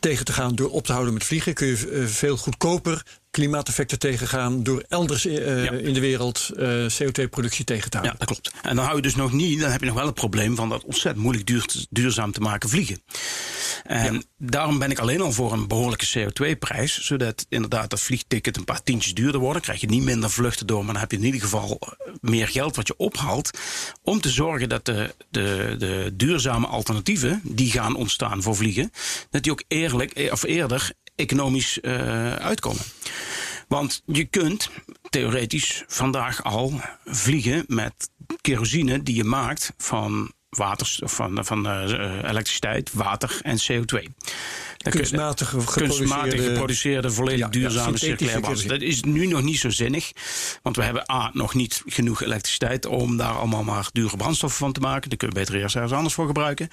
tegen 0.07 0.25
te 0.25 0.33
gaan 0.33 0.55
door 0.55 0.71
op 0.71 0.87
te 0.87 0.93
houden 0.93 1.15
met 1.15 1.25
vliegen. 1.25 1.55
Kun 1.55 1.67
je 1.67 1.89
eh, 1.91 2.05
veel 2.07 2.37
goedkoper 2.37 3.03
klimaateffecten 3.31 3.99
tegengaan 3.99 4.63
door 4.63 4.85
elders 4.89 5.27
eh, 5.27 5.65
Ja. 5.65 5.71
in 5.71 5.95
de 5.95 6.01
wereld 6.01 6.51
eh, 6.57 6.67
CO2-productie 6.69 7.65
tegen 7.65 7.91
te 7.91 7.97
Ja, 7.97 8.03
houden. 8.03 8.27
dat 8.27 8.41
klopt. 8.41 8.51
En 8.63 8.77
dan 8.77 8.85
hou 8.85 8.97
je 8.97 9.03
dus 9.03 9.15
nog 9.15 9.33
niet, 9.33 9.61
dan 9.61 9.71
heb 9.71 9.81
je 9.81 9.87
nog 9.87 9.95
wel 9.95 10.07
het 10.07 10.15
probleem 10.15 10.57
van 10.57 10.69
dat 10.69 10.85
ontzettend 10.85 11.23
moeilijk 11.25 11.47
duur, 11.47 11.67
duurzaam 11.91 12.33
te 12.33 12.41
maken 12.41 12.69
vliegen. 12.69 13.03
En 13.85 14.25
daarom 14.39 14.79
ben 14.79 14.91
ik 14.91 14.99
alleen 14.99 15.21
al 15.21 15.33
voor 15.33 15.53
een 15.53 15.69
behoorlijke 15.69 16.07
CO2-prijs, 16.19 17.01
zodat 17.01 17.47
inderdaad 17.49 17.91
dat 17.91 18.01
vliegticket 18.01 18.57
een 18.57 18.65
paar 18.65 18.83
tientjes 18.83 19.15
duurder 19.15 19.41
wordt. 19.41 19.55
Dan 19.55 19.63
krijg 19.63 19.81
je 19.81 19.87
niet 19.87 20.03
minder 20.03 20.31
vluchten 20.31 20.67
door, 20.67 20.85
maar 20.85 20.93
dan 20.93 21.03
heb 21.03 21.11
je 21.11 21.17
in 21.17 21.25
ieder 21.25 21.41
geval 21.41 21.79
meer 22.21 22.49
geld 22.49 22.77
wat 22.77 22.87
je 22.87 22.97
ophaalt. 22.97 23.51
Om 24.03 24.21
te 24.21 24.29
zorgen 24.29 24.69
dat 24.69 24.85
de, 24.85 25.15
de, 25.31 25.75
de 25.79 26.11
duurzame 26.15 26.67
alternatieven 26.67 27.41
die 27.45 27.71
gaan 27.71 27.97
ontstaan 27.97 28.43
voor 28.43 28.57
vliegen, 28.57 28.91
dat 29.31 29.43
die 29.43 29.53
ook 29.53 29.63
eerlijk 29.69 29.96
eh, 30.01 30.33
of 30.33 30.43
eerder 30.43 30.93
economisch 31.15 31.81
eh, 31.81 32.35
uitkomen. 32.35 32.83
Want 33.69 34.03
je 34.07 34.25
kunt 34.25 34.71
theoretisch 35.11 35.85
vandaag 35.87 36.45
al 36.45 36.81
vliegen 37.05 37.65
met 37.67 38.11
kerosine 38.41 39.03
die 39.03 39.15
je 39.15 39.25
maakt 39.25 39.73
van 39.77 40.33
water, 40.57 40.97
van, 41.01 41.45
van 41.45 41.67
eh, 41.67 41.93
eh, 41.93 42.29
elektriciteit, 42.31 42.91
water 42.93 43.39
en 43.43 43.57
CO2. 43.59 44.03
Dan 44.77 44.93
kun 44.93 45.01
Kunstmatig 45.01 45.49
geproduceerde- 45.49 47.11
volledig 47.11 47.39
Ja, 47.39 47.45
ja, 47.45 47.51
duurzame 47.51 47.99
synthetische 47.99 48.33
circulaire. 48.33 48.69
Dat 48.69 48.81
is 48.81 49.03
nu 49.03 49.27
nog 49.27 49.43
niet 49.43 49.59
zo 49.59 49.71
zinnig. 49.71 50.13
Want 50.63 50.77
we 50.77 50.83
hebben 50.83 51.11
A, 51.13 51.31
nog 51.33 51.55
niet 51.55 51.83
genoeg 51.87 52.23
elektriciteit 52.23 52.87
om 52.87 53.17
daar 53.17 53.33
allemaal 53.33 53.63
maar 53.65 53.89
dure 53.93 54.17
brandstoffen 54.17 54.59
van 54.59 54.73
te 54.73 54.81
maken. 54.81 55.09
Daar 55.09 55.19
kun 55.19 55.29
je 55.29 55.35
beter 55.35 55.55
eerst 55.55 55.75
ergens 55.75 55.93
anders 55.93 56.15
voor 56.15 56.27
gebruiken. 56.27 56.69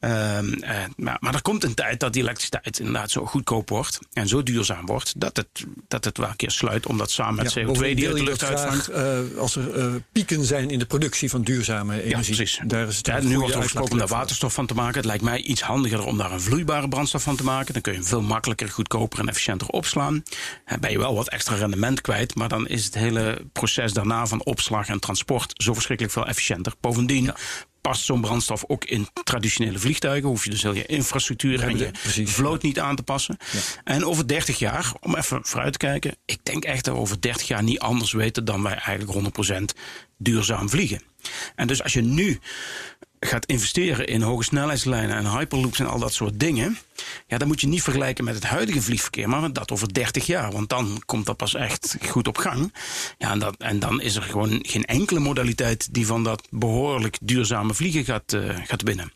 Ehm, 0.00 0.52
eh, 0.52 0.78
maar, 0.96 1.16
maar 1.20 1.34
er 1.34 1.42
komt 1.42 1.64
een 1.64 1.74
tijd 1.74 2.00
dat 2.00 2.12
die 2.12 2.22
elektriciteit 2.22 2.78
inderdaad 2.78 3.10
zo 3.10 3.26
goedkoop 3.26 3.68
wordt 3.68 3.98
en 4.12 4.28
zo 4.28 4.42
duurzaam 4.42 4.86
wordt 4.86 5.12
dat 5.20 5.36
het, 5.36 5.48
dat 5.88 6.04
het 6.04 6.18
wel 6.18 6.28
een 6.28 6.36
keer 6.36 6.50
sluit, 6.50 6.86
omdat 6.86 7.10
samen 7.10 7.34
met 7.42 7.52
Ja, 7.52 7.60
CO2 7.62 7.66
bovendien 7.66 7.96
die 7.96 8.06
uit 8.08 8.16
de 8.16 8.22
lucht 8.22 8.40
dat 8.40 8.48
uitvangt. 8.48 8.88
eh, 8.88 9.18
als 9.38 9.56
er 9.56 10.02
pieken 10.12 10.44
zijn 10.44 10.70
in 10.70 10.78
de 10.78 10.86
productie 10.86 11.30
van 11.30 11.42
duurzame 11.42 12.02
energie. 12.02 12.34
precies. 12.36 12.60
Daar 12.66 12.88
is 12.88 12.96
het 12.96 13.06
Ja, 13.06 13.19
een 13.22 13.28
nu 13.28 13.38
wordt 13.38 13.54
er 13.54 13.62
gesproken 13.62 13.92
om 13.92 13.98
daar 13.98 14.06
waterstof 14.06 14.52
van 14.54 14.66
te 14.66 14.74
maken. 14.74 14.94
Het 14.94 15.04
lijkt 15.04 15.22
mij 15.22 15.42
iets 15.42 15.60
handiger 15.60 16.04
om 16.04 16.16
daar 16.16 16.32
een 16.32 16.40
vloeibare 16.40 16.88
brandstof 16.88 17.22
van 17.22 17.36
te 17.36 17.44
maken. 17.44 17.72
Dan 17.72 17.82
kun 17.82 17.92
je 17.92 17.98
hem 17.98 18.06
veel 18.06 18.22
makkelijker, 18.22 18.68
goedkoper 18.68 19.18
en 19.18 19.28
efficiënter 19.28 19.68
opslaan. 19.68 20.22
Dan 20.66 20.80
ben 20.80 20.90
je 20.90 20.98
wel 20.98 21.14
wat 21.14 21.28
extra 21.28 21.54
rendement 21.54 22.00
kwijt. 22.00 22.34
Maar 22.34 22.48
dan 22.48 22.68
is 22.68 22.84
het 22.84 22.94
hele 22.94 23.46
proces 23.52 23.92
daarna 23.92 24.26
van 24.26 24.44
opslag 24.44 24.88
en 24.88 25.00
transport 25.00 25.52
zo 25.54 25.72
verschrikkelijk 25.72 26.14
veel 26.14 26.26
efficiënter. 26.26 26.72
Bovendien 26.80 27.32
past 27.80 28.04
zo'n 28.04 28.20
brandstof 28.20 28.64
ook 28.66 28.84
in 28.84 29.08
traditionele 29.24 29.78
vliegtuigen. 29.78 30.28
Hoef 30.28 30.44
je 30.44 30.50
dus 30.50 30.62
heel 30.62 30.74
je 30.74 30.86
infrastructuur 30.86 31.62
en 31.62 31.78
je 31.78 31.90
precies, 31.90 32.30
vloot 32.30 32.62
niet 32.62 32.80
aan 32.80 32.96
te 32.96 33.02
passen. 33.02 33.36
En 33.84 34.04
over 34.04 34.28
30 34.28 34.58
jaar, 34.58 34.92
om 35.00 35.14
even 35.14 35.40
vooruit 35.42 35.72
te 35.72 35.78
kijken. 35.78 36.16
Ik 36.24 36.38
denk 36.42 36.64
echt 36.64 36.84
dat 36.84 36.94
we 36.94 37.00
over 37.00 37.20
30 37.20 37.48
jaar 37.48 37.62
niet 37.62 37.78
anders 37.78 38.12
weten 38.12 38.44
dan 38.44 38.62
wij 38.62 38.74
eigenlijk 38.74 39.36
100% 39.74 39.78
duurzaam 40.16 40.68
vliegen. 40.68 41.02
En 41.54 41.66
dus 41.66 41.82
als 41.82 41.92
je 41.92 42.02
nu 42.02 42.40
gaat 43.20 43.46
investeren 43.46 44.06
in 44.06 44.22
hoge 44.22 44.44
snelheidslijnen 44.44 45.16
en 45.16 45.30
hyperloops 45.38 45.78
en 45.78 45.86
al 45.86 45.98
dat 45.98 46.12
soort 46.12 46.40
dingen. 46.40 46.78
Ja, 47.26 47.38
dan 47.38 47.48
moet 47.48 47.60
je 47.60 47.66
niet 47.66 47.82
vergelijken 47.82 48.24
met 48.24 48.34
het 48.34 48.44
huidige 48.44 48.82
vliegverkeer, 48.82 49.28
maar 49.28 49.52
dat 49.52 49.70
over 49.70 49.92
30 49.92 50.26
jaar. 50.26 50.52
Want 50.52 50.68
dan 50.68 51.02
komt 51.06 51.26
dat 51.26 51.36
pas 51.36 51.54
echt 51.54 51.96
goed 52.08 52.28
op 52.28 52.38
gang. 52.38 52.74
Ja, 53.18 53.30
en, 53.30 53.38
dat, 53.38 53.56
en 53.58 53.78
dan 53.78 54.00
is 54.00 54.16
er 54.16 54.22
gewoon 54.22 54.58
geen 54.62 54.84
enkele 54.84 55.20
modaliteit 55.20 55.94
die 55.94 56.06
van 56.06 56.24
dat 56.24 56.46
behoorlijk 56.50 57.18
duurzame 57.20 57.74
vliegen 57.74 58.04
gaat, 58.04 58.32
eh, 58.32 58.56
gaat 58.64 58.82
winnen. 58.82 59.12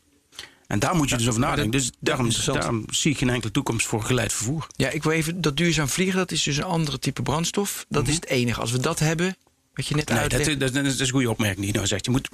En 0.66 0.78
daar 0.78 0.96
moet 0.96 1.10
je 1.10 1.16
dus 1.16 1.28
over 1.28 1.40
nadenken. 1.40 1.70
Dus 1.70 1.90
daarom, 2.00 2.30
zie 2.90 3.10
ik 3.10 3.18
geen 3.18 3.30
enkele 3.30 3.52
toekomst 3.52 3.86
voor 3.86 4.02
geleid 4.02 4.32
vervoer. 4.32 4.66
Ja, 4.76 4.90
ik 4.90 5.02
wil 5.02 5.12
even 5.12 5.40
dat 5.40 5.56
duurzaam 5.56 5.88
vliegen, 5.88 6.16
dat 6.16 6.32
is 6.32 6.42
dus 6.42 6.56
een 6.56 6.64
andere 6.64 6.98
type 6.98 7.22
brandstof. 7.22 7.86
Dat 7.88 8.08
is 8.08 8.14
het 8.14 8.26
enige. 8.26 8.60
Als 8.60 8.70
we 8.70 8.80
dat 8.80 8.98
hebben, 8.98 9.36
wat 9.74 9.86
je 9.86 9.94
net. 9.94 10.08
Nee, 10.08 10.28
dat, 10.28 10.58
dat, 10.58 10.68
is- 10.74 10.82
dat 10.82 11.00
is 11.00 11.00
een 11.00 11.08
goede 11.14 11.30
opmerking 11.30 11.58
die 11.60 11.68
je 11.68 11.74
nou 11.74 11.86
zegt. 11.86 12.04
Je 12.04 12.10
moet 12.10 12.28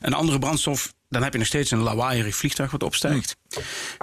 een 0.00 0.14
andere 0.14 0.38
brandstof, 0.38 0.94
dan 1.08 1.22
heb 1.22 1.32
je 1.32 1.38
nog 1.38 1.46
steeds 1.46 1.70
een 1.70 1.78
lawaaierig 1.78 2.36
vliegtuig 2.36 2.70
wat 2.70 2.82
opstijgt. 2.82 3.36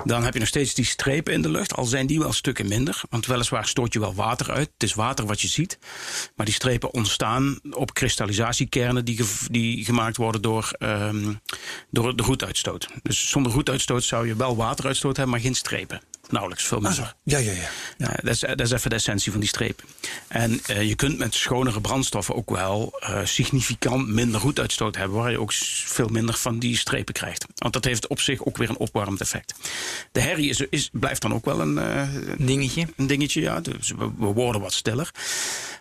Dan 0.06 0.24
heb 0.24 0.34
je 0.34 0.40
nog 0.40 0.48
steeds 0.48 0.74
die 0.74 0.86
strepen 0.86 1.34
in 1.34 1.42
de 1.42 1.50
lucht, 1.50 1.76
al 1.76 1.86
zijn 1.86 2.08
die 2.08 2.20
wel 2.20 2.34
stukken 2.34 2.68
minder. 2.68 3.02
Want 3.10 3.26
weliswaar 3.26 3.68
stoot 3.68 3.94
je 3.94 4.00
wel 4.00 4.14
water 4.16 4.52
uit. 4.52 4.70
Het 4.74 4.84
is 4.84 4.94
water 4.94 5.26
wat 5.26 5.42
je 5.42 5.48
ziet. 5.48 5.78
Maar 6.36 6.46
die 6.46 6.56
strepen 6.56 6.94
ontstaan 6.94 7.60
op 7.70 7.94
kristallisatiekernen 7.94 9.06
die, 9.06 9.18
ge- 9.24 9.48
die 9.52 9.86
gemaakt 9.86 10.18
worden 10.18 10.42
door, 10.42 10.70
ehm, 10.78 11.34
door 11.92 12.16
de 12.16 12.24
roetuitstoot. 12.24 12.88
Dus 13.02 13.30
zonder 13.30 13.52
roetuitstoot 13.52 14.04
zou 14.04 14.28
je 14.28 14.36
wel 14.36 14.56
wateruitstoot 14.56 15.16
hebben, 15.18 15.34
maar 15.36 15.44
geen 15.44 15.56
strepen. 15.56 16.02
Nauwelijks, 16.34 16.64
veel 16.64 16.80
minder. 16.80 17.16
Ja, 17.24 17.38
ja, 17.38 17.52
ja. 17.52 17.70
Ja, 17.98 18.08
dat, 18.08 18.34
is, 18.34 18.40
dat 18.40 18.60
is 18.60 18.72
even 18.72 18.90
de 18.90 18.96
essentie 18.96 19.32
van 19.32 19.40
die 19.40 19.50
strepen. 19.50 19.86
En 20.28 20.60
eh, 20.66 20.88
je 20.88 20.96
kunt 20.96 21.18
met 21.18 21.34
schonere 21.34 21.82
brandstoffen 21.82 22.36
ook 22.36 22.50
wel 22.50 22.94
eh, 23.00 23.20
significant 23.24 24.08
minder 24.08 24.42
roetuitstoot 24.42 24.96
hebben, 24.96 25.18
waar 25.18 25.32
je 25.32 25.40
ook 25.40 25.54
veel 25.86 26.08
minder 26.08 26.36
van 26.36 26.60
die 26.60 26.78
strepen 26.78 27.14
krijgt. 27.14 27.46
Want 27.56 27.74
dat 27.74 27.86
heeft 27.86 28.08
op 28.08 28.20
zich 28.20 28.46
ook 28.46 28.58
weer 28.58 28.70
een 28.70 28.78
opwarmend 28.78 29.22
effect. 29.22 29.54
De 30.12 30.20
herrie 30.20 30.50
is, 30.50 30.60
is, 30.70 30.90
blijft 30.92 31.22
dan 31.22 31.34
ook 31.34 31.46
wel 31.46 31.62
een, 31.62 31.78
eh, 31.78 32.08
Dingetje. 32.38 32.88
een 32.96 33.08
dingetje, 33.08 33.42
ja. 33.42 33.60
Dus 33.60 33.92
we, 33.98 34.12
we 34.18 34.26
worden 34.26 34.62
wat 34.62 34.74
stiller. 34.74 35.12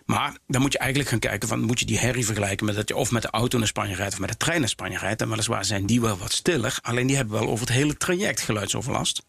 Maar 0.05 0.37
dan 0.47 0.61
moet 0.61 0.71
je 0.73 0.79
eigenlijk 0.79 1.09
gaan 1.09 1.19
kijken 1.19 1.47
van, 1.47 1.61
moet 1.61 1.79
je 1.79 1.85
die 1.85 1.99
herrie 1.99 2.25
vergelijken 2.25 2.65
met 2.65 2.75
dat 2.75 2.87
je 2.87 2.95
of 2.95 3.11
met 3.11 3.21
de 3.21 3.29
auto 3.29 3.57
naar 3.57 3.67
Spanje 3.67 3.95
rijdt 3.95 4.13
of 4.13 4.19
met 4.19 4.29
de 4.29 4.37
trein 4.37 4.59
naar 4.59 4.69
Spanje 4.69 4.97
rijdt. 4.97 5.21
En 5.21 5.29
weliswaar 5.29 5.65
zijn 5.65 5.85
die 5.85 6.01
wel 6.01 6.17
wat 6.17 6.33
stiller, 6.33 6.77
alleen 6.81 7.07
die 7.07 7.15
hebben 7.15 7.39
wel 7.39 7.49
over 7.49 7.65
het 7.65 7.75
hele 7.75 7.97
traject 7.97 8.41
geluidsoverlast. 8.41 9.23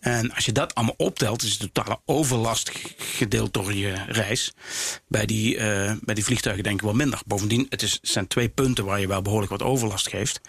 En 0.00 0.32
als 0.34 0.44
je 0.44 0.52
dat 0.52 0.74
allemaal 0.74 0.94
optelt, 0.96 1.42
is 1.42 1.58
de 1.58 1.72
totale 1.72 2.00
overlast 2.04 2.70
gedeeld 2.96 3.54
door 3.54 3.74
je 3.74 4.04
reis. 4.06 4.52
Bij 5.08 5.26
die, 5.26 5.56
eh, 5.56 5.92
bij 6.00 6.14
die 6.14 6.24
vliegtuigen 6.24 6.64
denk 6.64 6.76
ik 6.76 6.84
wel 6.84 6.94
minder. 6.94 7.20
Bovendien, 7.26 7.66
het, 7.68 7.82
is, 7.82 7.92
het 7.92 8.08
zijn 8.08 8.26
twee 8.26 8.48
punten 8.48 8.84
waar 8.84 9.00
je 9.00 9.06
wel 9.06 9.22
behoorlijk 9.22 9.50
wat 9.50 9.62
overlast 9.62 10.08
geeft. 10.08 10.40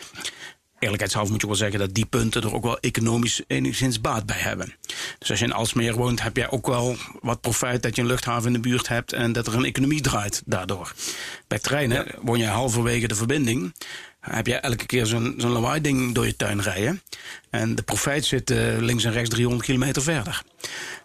Eerlijkheidshalve 0.79 1.31
moet 1.31 1.41
je 1.41 1.47
wel 1.47 1.55
zeggen 1.55 1.79
dat 1.79 1.93
die 1.93 2.05
punten 2.05 2.41
er 2.41 2.53
ook 2.53 2.63
wel 2.63 2.79
economisch 2.79 3.41
enigszins 3.47 4.01
baat 4.01 4.25
bij 4.25 4.39
hebben. 4.39 4.75
Dus 5.19 5.29
als 5.29 5.39
je 5.39 5.45
in 5.45 5.51
Alsmeer 5.51 5.95
woont, 5.95 6.21
heb 6.21 6.37
jij 6.37 6.49
ook 6.49 6.67
wel 6.67 6.95
wat 7.21 7.41
profijt 7.41 7.83
dat 7.83 7.95
je 7.95 8.01
een 8.01 8.07
luchthaven 8.07 8.47
in 8.47 8.53
de 8.53 8.69
buurt 8.69 8.87
hebt 8.87 9.13
en 9.13 9.31
dat 9.31 9.47
er 9.47 9.53
een 9.53 9.65
economie 9.65 10.01
draait 10.01 10.41
daardoor. 10.45 10.93
Bij 11.47 11.59
treinen 11.59 12.15
woon 12.21 12.39
je 12.39 12.45
halverwege 12.45 13.07
de 13.07 13.15
verbinding. 13.15 13.73
Heb 14.29 14.47
je 14.47 14.55
elke 14.55 14.85
keer 14.85 15.05
zo'n 15.05 15.33
zo'n 15.37 15.51
lawaai-ding 15.51 16.13
door 16.13 16.25
je 16.25 16.35
tuin 16.35 16.61
rijden. 16.61 17.01
En 17.49 17.75
de 17.75 17.81
profijt 17.81 18.25
zit 18.25 18.49
eh, 18.51 18.57
links 18.79 19.03
en 19.03 19.11
rechts 19.11 19.29
300 19.29 19.65
kilometer 19.65 20.01
verder. 20.01 20.41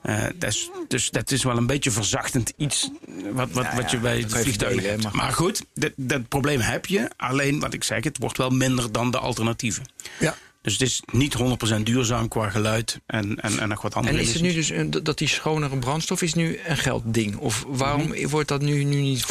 Eh, 0.02 0.22
dat 0.34 0.50
is, 0.50 0.70
dus 0.88 1.10
dat 1.10 1.30
is 1.30 1.42
wel 1.44 1.56
een 1.56 1.66
beetje 1.66 1.90
verzachtend 1.90 2.52
iets 2.56 2.90
wat, 3.32 3.50
wat, 3.50 3.64
Ja, 3.64 3.76
wat 3.76 3.90
je 3.90 3.98
bij 3.98 4.12
dat 4.12 4.22
het 4.22 4.30
kan 4.30 4.38
je 4.38 4.44
vliegtuig 4.44 4.72
verdelen, 4.72 5.00
hebt. 5.00 5.02
maar- 5.14 5.24
Maar 5.24 5.32
goed, 5.34 5.64
dat, 5.74 5.92
dat 5.96 6.28
probleem 6.28 6.60
heb 6.60 6.86
je. 6.86 7.10
Alleen 7.16 7.60
wat 7.60 7.74
ik 7.74 7.84
zeg, 7.84 8.04
het 8.04 8.18
wordt 8.18 8.36
wel 8.38 8.50
minder 8.50 8.92
dan 8.92 9.10
de 9.10 9.18
alternatieven. 9.18 9.84
Ja. 10.18 10.34
Dus 10.62 10.72
het 10.72 10.82
is 10.82 11.02
niet 11.12 11.36
100% 11.78 11.82
duurzaam 11.82 12.28
qua 12.28 12.50
geluid 12.50 13.00
en, 13.06 13.40
en, 13.40 13.58
en 13.58 13.68
nog 13.68 13.82
wat 13.82 13.94
andere 13.94 14.16
En 14.16 14.22
is 14.22 14.32
het 14.32 14.42
nu 14.42 14.52
dus 14.52 14.70
een, 14.70 14.90
dat 14.90 15.18
die 15.18 15.28
schonere 15.28 15.76
brandstof 15.76 16.22
is 16.22 16.34
nu 16.34 16.60
een 16.66 16.76
geldding? 16.76 17.36
Of 17.36 17.64
waarom 17.68 18.14
wordt 18.28 18.48
dat 18.48 18.62
nu, 18.62 18.84
nu 18.84 19.00
niet 19.00 19.26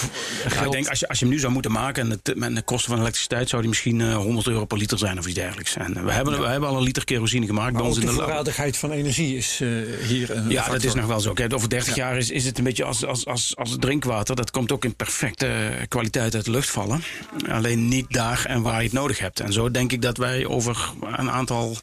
Ja, 0.49 0.63
ik 0.63 0.71
denk, 0.71 0.87
als 0.87 0.99
je, 0.99 1.07
als 1.07 1.19
je 1.19 1.25
hem 1.25 1.33
nu 1.33 1.39
zou 1.39 1.53
moeten 1.53 1.71
maken 1.71 2.03
en 2.03 2.09
het, 2.09 2.35
met 2.35 2.55
de 2.55 2.61
kosten 2.61 2.91
van 2.91 2.99
elektriciteit, 2.99 3.49
zou 3.49 3.61
die 3.61 3.69
misschien 3.69 4.01
eh, 4.01 4.15
100 4.15 4.47
euro 4.47 4.65
per 4.65 4.77
liter 4.77 4.97
zijn 4.97 5.17
of 5.17 5.25
iets 5.25 5.35
dergelijks. 5.35 5.75
En 5.75 5.97
eh, 5.97 6.03
we, 6.03 6.11
hebben, 6.11 6.39
we 6.39 6.47
hebben 6.47 6.69
al 6.69 6.77
een 6.77 6.83
liter 6.83 7.03
kerosine 7.03 7.45
gemaakt 7.45 7.71
Maar 7.71 7.81
bij 7.81 7.91
ons 7.91 7.99
in 7.99 8.05
de 8.05 8.11
de 8.11 8.21
voorradigheid 8.21 8.77
van 8.77 8.91
energie 8.91 9.37
is 9.37 9.59
eh, 9.61 9.67
hier 10.07 10.29
een 10.31 10.49
Ja, 10.49 10.55
factor. 10.55 10.73
dat 10.73 10.83
is 10.83 10.93
nog 10.93 11.05
wel 11.05 11.19
zo. 11.19 11.33
Kijk, 11.33 11.53
over 11.53 11.69
30 11.69 11.95
jaar 11.95 12.17
is, 12.17 12.29
is 12.29 12.45
het 12.45 12.57
een 12.57 12.63
beetje 12.63 12.83
als, 12.83 13.05
als, 13.05 13.25
als, 13.25 13.55
als 13.55 13.75
drinkwater. 13.79 14.35
Dat 14.35 14.51
komt 14.51 14.71
ook 14.71 14.85
in 14.85 14.95
perfecte 14.95 15.47
eh, 15.47 15.87
kwaliteit 15.87 16.35
uit 16.35 16.45
de 16.45 16.51
lucht 16.51 16.69
vallen. 16.69 17.03
Alleen 17.49 17.87
niet 17.87 18.05
daar 18.09 18.45
en 18.45 18.61
waar 18.61 18.77
je 18.77 18.83
het 18.83 18.93
nodig 18.93 19.19
hebt. 19.19 19.39
En 19.39 19.53
zo 19.53 19.71
denk 19.71 19.91
ik 19.91 20.01
dat 20.01 20.17
wij 20.17 20.45
over 20.45 20.91
een 21.19 21.31
aantal 21.31 21.77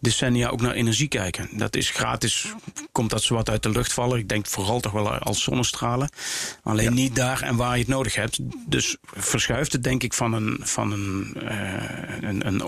decennia 0.00 0.48
ook 0.48 0.60
naar 0.60 0.72
energie 0.72 1.08
kijken. 1.08 1.48
Dat 1.52 1.76
is 1.76 1.90
gratis, 1.90 2.46
komt 2.92 3.10
dat 3.10 3.22
zowat 3.22 3.50
uit 3.50 3.62
de 3.62 3.70
lucht 3.70 3.92
vallen. 3.92 4.18
Ik 4.18 4.28
denk 4.28 4.46
vooral 4.46 4.80
toch 4.80 4.92
wel 4.92 5.08
als 5.10 5.42
zonnestralen. 5.42 6.10
Alleen 6.62 6.94
niet 6.94 7.14
daar 7.14 7.42
en 7.42 7.56
waar 7.56 7.72
je 7.72 7.78
het 7.78 7.88
nodig 7.88 8.14
hebt. 8.14 8.38
Dus 8.66 8.96
verschuift 9.12 9.72
het 9.72 9.82
denk 9.82 10.02
ik 10.02 10.14
van 10.14 10.32
een, 10.32 10.58
van 10.62 10.92
een, 10.92 11.36
eh, 11.40 12.20
een, 12.20 12.46
een 12.46 12.62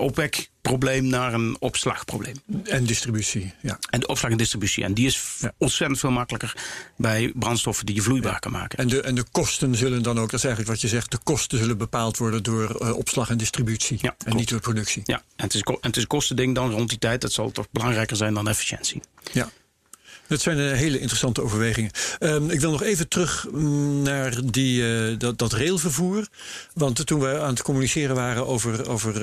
opwekprobleem 0.69 1.07
naar 1.07 1.33
een 1.33 1.55
opslagprobleem. 1.59 2.35
En 2.63 2.83
distributie, 2.85 3.53
ja. 3.61 3.79
En 3.89 3.99
de 3.99 4.07
opslag 4.07 4.31
en 4.31 4.37
distributie. 4.37 4.83
En 4.83 4.93
die 4.93 5.05
is 5.05 5.37
Ja. 5.39 5.53
ontzettend 5.57 5.99
veel 5.99 6.11
makkelijker 6.11 6.55
bij 6.97 7.31
brandstoffen 7.35 7.85
die 7.85 7.95
je 7.95 8.01
vloeibaar 8.01 8.39
kan 8.39 8.51
maken. 8.51 8.77
En 8.79 8.87
de, 8.87 9.01
en 9.01 9.15
de 9.15 9.25
kosten 9.31 9.75
zullen 9.75 10.03
dan 10.03 10.19
ook, 10.19 10.29
dat 10.29 10.39
is 10.39 10.45
eigenlijk 10.45 10.73
wat 10.73 10.81
je 10.81 10.87
zegt, 10.87 11.11
de 11.11 11.19
kosten 11.23 11.57
zullen 11.57 11.77
bepaald 11.77 12.17
worden 12.17 12.43
door 12.43 12.75
eh, 12.75 12.95
opslag 12.95 13.29
en 13.29 13.37
distributie. 13.37 13.97
Ja, 14.01 14.09
en 14.09 14.15
klopt. 14.17 14.37
niet 14.37 14.49
door 14.49 14.59
productie. 14.59 15.01
Ja, 15.05 15.15
en 15.35 15.43
het 15.45 15.53
is, 15.53 15.61
en 15.61 15.77
het 15.81 15.95
is 15.95 16.01
een 16.01 16.07
kostending 16.07 16.55
dan 16.55 16.71
rond 16.71 16.89
die 16.89 16.97
tijd. 16.97 17.21
Dat 17.21 17.31
zal 17.31 17.51
toch 17.51 17.67
belangrijker 17.71 18.17
zijn 18.17 18.33
dan 18.33 18.47
efficiëntie. 18.47 19.01
Ja. 19.31 19.49
Dat 20.27 20.41
zijn 20.41 20.59
eh, 20.59 20.77
hele 20.77 20.99
interessante 20.99 21.41
overwegingen. 21.41 21.91
Ehm, 22.19 22.49
ik 22.49 22.59
wil 22.59 22.71
nog 22.71 22.83
even 22.83 23.07
terug 23.07 23.47
mm, 23.51 24.01
naar 24.01 24.35
die, 24.51 24.95
eh, 24.95 25.17
dat, 25.17 25.37
dat 25.37 25.53
railvervoer. 25.53 26.27
Want 26.73 27.05
toen 27.05 27.19
we 27.19 27.39
aan 27.39 27.49
het 27.49 27.61
communiceren 27.61 28.15
waren 28.15 28.47
over, 28.47 28.89
over 28.89 29.13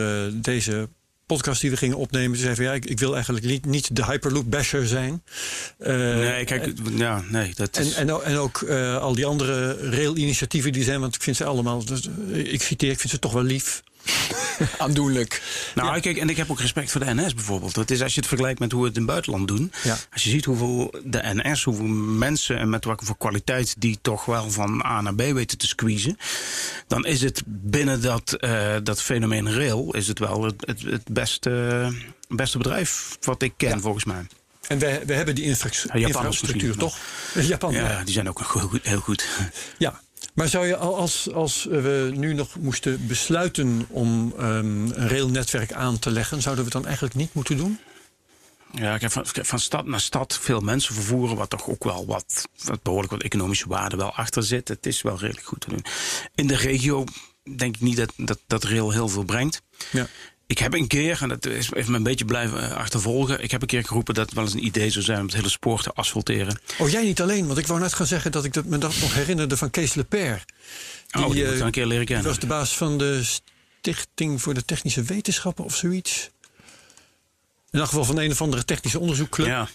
deze 0.42 0.88
podcast 1.26 1.60
die 1.60 1.70
we 1.70 1.76
gingen 1.76 1.96
opnemen, 1.96 2.38
zei 2.38 2.54
van 2.54 2.64
ja, 2.64 2.72
ik, 2.72 2.84
ik 2.84 2.98
wil 2.98 3.14
eigenlijk 3.14 3.44
niet, 3.44 3.64
niet 3.64 3.96
de 3.96 4.04
Hyperloop 4.04 4.50
basher 4.50 4.86
zijn. 4.86 5.22
Uh, 5.78 5.88
nee, 6.16 6.44
kijk, 6.44 6.72
ja, 6.96 7.24
nee, 7.30 7.52
dat 7.54 7.78
is... 7.78 7.94
En, 7.94 8.08
en, 8.08 8.22
en 8.24 8.36
ook 8.36 8.60
uh, 8.60 8.98
al 8.98 9.14
die 9.14 9.26
andere 9.26 9.76
rail-initiatieven 9.90 10.72
die 10.72 10.84
zijn, 10.84 11.00
want 11.00 11.14
ik 11.14 11.22
vind 11.22 11.36
ze 11.36 11.44
allemaal, 11.44 11.84
dus, 11.84 12.08
ik 12.32 12.62
citeer, 12.62 12.90
ik 12.90 12.98
vind 12.98 13.12
ze 13.12 13.18
toch 13.18 13.32
wel 13.32 13.42
lief. 13.42 13.82
Aandoenlijk. 14.79 15.42
Nou, 15.75 15.95
ja. 15.95 16.01
kijk, 16.01 16.16
en 16.16 16.29
ik 16.29 16.37
heb 16.37 16.51
ook 16.51 16.61
respect 16.61 16.90
voor 16.90 17.05
de 17.05 17.14
NS 17.14 17.35
bijvoorbeeld. 17.35 17.75
Dat 17.75 17.90
is 17.90 18.03
als 18.03 18.14
je 18.14 18.21
het 18.21 18.29
vergelijkt 18.29 18.59
met 18.59 18.73
hoe 18.73 18.81
we 18.81 18.87
het 18.87 18.97
in 18.97 19.03
het 19.03 19.11
buitenland 19.11 19.49
doen. 19.49 19.73
Ja. 19.83 19.97
Als 20.12 20.23
je 20.23 20.31
ziet 20.31 20.45
hoeveel 20.45 20.95
de 21.05 21.21
NS, 21.23 21.64
hoeveel 21.64 21.85
mensen 21.85 22.59
en 22.59 22.69
met 22.69 22.85
welke 22.85 23.05
voor 23.05 23.16
kwaliteit 23.16 23.75
die 23.79 23.99
toch 24.03 24.25
wel 24.25 24.51
van 24.51 24.85
A 24.85 25.01
naar 25.01 25.14
B 25.14 25.23
weten 25.23 25.59
te 25.59 25.66
squeezen. 25.66 26.19
Dan 26.87 27.05
is 27.05 27.23
het 27.23 27.42
binnen 27.47 28.03
dat, 28.03 28.37
uh, 28.40 28.75
dat 28.83 29.03
fenomeen 29.03 29.53
rail 29.53 29.95
is 29.95 30.09
het 30.09 30.19
wel 30.19 30.42
het, 30.42 30.66
het, 30.66 30.83
het 30.83 31.09
beste, 31.09 31.92
beste 32.29 32.59
bedrijf 32.59 33.16
wat 33.21 33.42
ik 33.42 33.53
ken, 33.57 33.69
ja. 33.69 33.79
volgens 33.79 34.05
mij. 34.05 34.27
En 34.69 34.79
we, 34.79 35.03
we 35.07 35.14
hebben 35.14 35.35
die 35.35 35.45
infra 35.45 35.99
ja, 35.99 36.07
infrastructuur, 36.07 36.77
toch? 36.77 36.97
Japan, 37.35 37.73
ja, 37.73 37.90
ja, 37.90 38.05
die 38.05 38.12
zijn 38.12 38.29
ook 38.29 38.38
heel 38.38 38.69
goed. 38.69 38.83
Heel 38.83 39.01
goed. 39.01 39.27
Ja, 39.79 40.01
maar 40.37 40.49
zou 40.49 40.66
je 40.66 40.77
als, 40.77 41.33
als 41.33 41.64
we 41.64 42.12
nu 42.14 42.35
nog 42.35 42.59
moesten 42.59 43.07
besluiten 43.07 43.87
om 43.88 44.35
um, 44.38 44.42
een 44.42 45.09
railnetwerk 45.09 45.72
aan 45.72 45.99
te 45.99 46.11
leggen, 46.11 46.42
zouden 46.42 46.64
we 46.64 46.70
het 46.70 46.81
dan 46.81 46.87
eigenlijk 46.87 47.14
niet 47.14 47.35
moeten 47.35 47.57
doen? 47.57 47.79
Ja, 48.72 48.94
ik 48.94 49.01
heb 49.01 49.11
van, 49.11 49.25
van 49.27 49.59
stad 49.59 49.87
naar 49.87 50.01
stad 50.01 50.38
veel 50.38 50.61
mensen 50.61 50.94
vervoeren, 50.94 51.37
wat 51.37 51.51
toch 51.51 51.68
ook 51.68 51.85
wel 51.85 52.07
wat, 52.07 52.49
wat 52.64 52.83
behoorlijk 52.83 53.12
wat 53.12 53.22
economische 53.22 53.68
waarde 53.68 53.96
wel 53.96 54.12
achter 54.12 54.42
zit. 54.42 54.68
Het 54.68 54.87
is 54.87 55.03
wel 55.03 55.18
redelijk 55.18 55.46
goed 55.46 55.61
te 55.61 55.68
doen. 55.68 55.85
In 56.35 56.46
de 56.46 56.57
regio 56.57 57.05
denk 57.57 57.75
ik 57.75 57.81
niet 57.81 57.96
dat, 57.96 58.12
dat, 58.16 58.38
dat 58.46 58.64
rail 58.64 58.90
heel 58.90 59.09
veel 59.09 59.25
brengt. 59.25 59.62
Ja. 59.92 60.07
Ik 60.46 60.59
heb 60.59 60.74
een 60.74 60.87
keer, 60.87 61.22
en 61.22 61.28
dat 61.28 61.46
is 61.46 61.72
even 61.72 61.90
me 61.90 61.96
een 61.96 62.02
beetje 62.02 62.24
blijven 62.24 62.76
achtervolgen. 62.76 63.42
Ik 63.42 63.50
heb 63.50 63.61
een 63.61 63.66
keer 63.66 63.85
geroepen 63.85 64.14
dat 64.14 64.26
het 64.26 64.35
wel 64.35 64.44
eens 64.44 64.54
een 64.54 64.64
idee 64.64 64.90
zou 64.90 65.04
zijn 65.04 65.18
om 65.18 65.26
het 65.26 65.35
hele 65.35 65.48
spoor 65.48 65.82
te 65.82 65.92
asfalteren. 65.92 66.61
Oh, 66.78 66.88
jij 66.88 67.04
niet 67.04 67.20
alleen, 67.20 67.46
want 67.46 67.59
ik 67.59 67.66
wou 67.66 67.80
net 67.80 67.94
gaan 67.94 68.06
zeggen 68.06 68.32
dat 68.32 68.44
ik 68.44 68.52
dat, 68.52 68.64
me 68.64 68.78
dat 68.78 68.94
nog 69.00 69.14
herinnerde 69.14 69.56
van 69.56 69.70
Kees 69.70 69.94
Leper. 69.94 70.44
Die, 71.11 71.24
oh, 71.24 71.30
die 71.30 71.44
ik 71.44 71.61
een 71.61 71.70
keer 71.70 71.87
leren 71.87 72.06
kennen. 72.06 72.24
Die 72.24 72.32
was 72.32 72.40
de 72.40 72.46
baas 72.46 72.76
van 72.76 72.98
de 72.98 73.22
Stichting 73.24 74.42
voor 74.42 74.54
de 74.54 74.64
Technische 74.64 75.02
Wetenschappen 75.02 75.64
of 75.64 75.76
zoiets. 75.76 76.30
In 77.70 77.78
elk 77.78 77.88
geval 77.88 78.04
van 78.04 78.18
een 78.18 78.30
of 78.30 78.40
andere 78.40 78.64
technische 78.64 78.98
onderzoekclub. 78.98 79.46
Ja. 79.46 79.68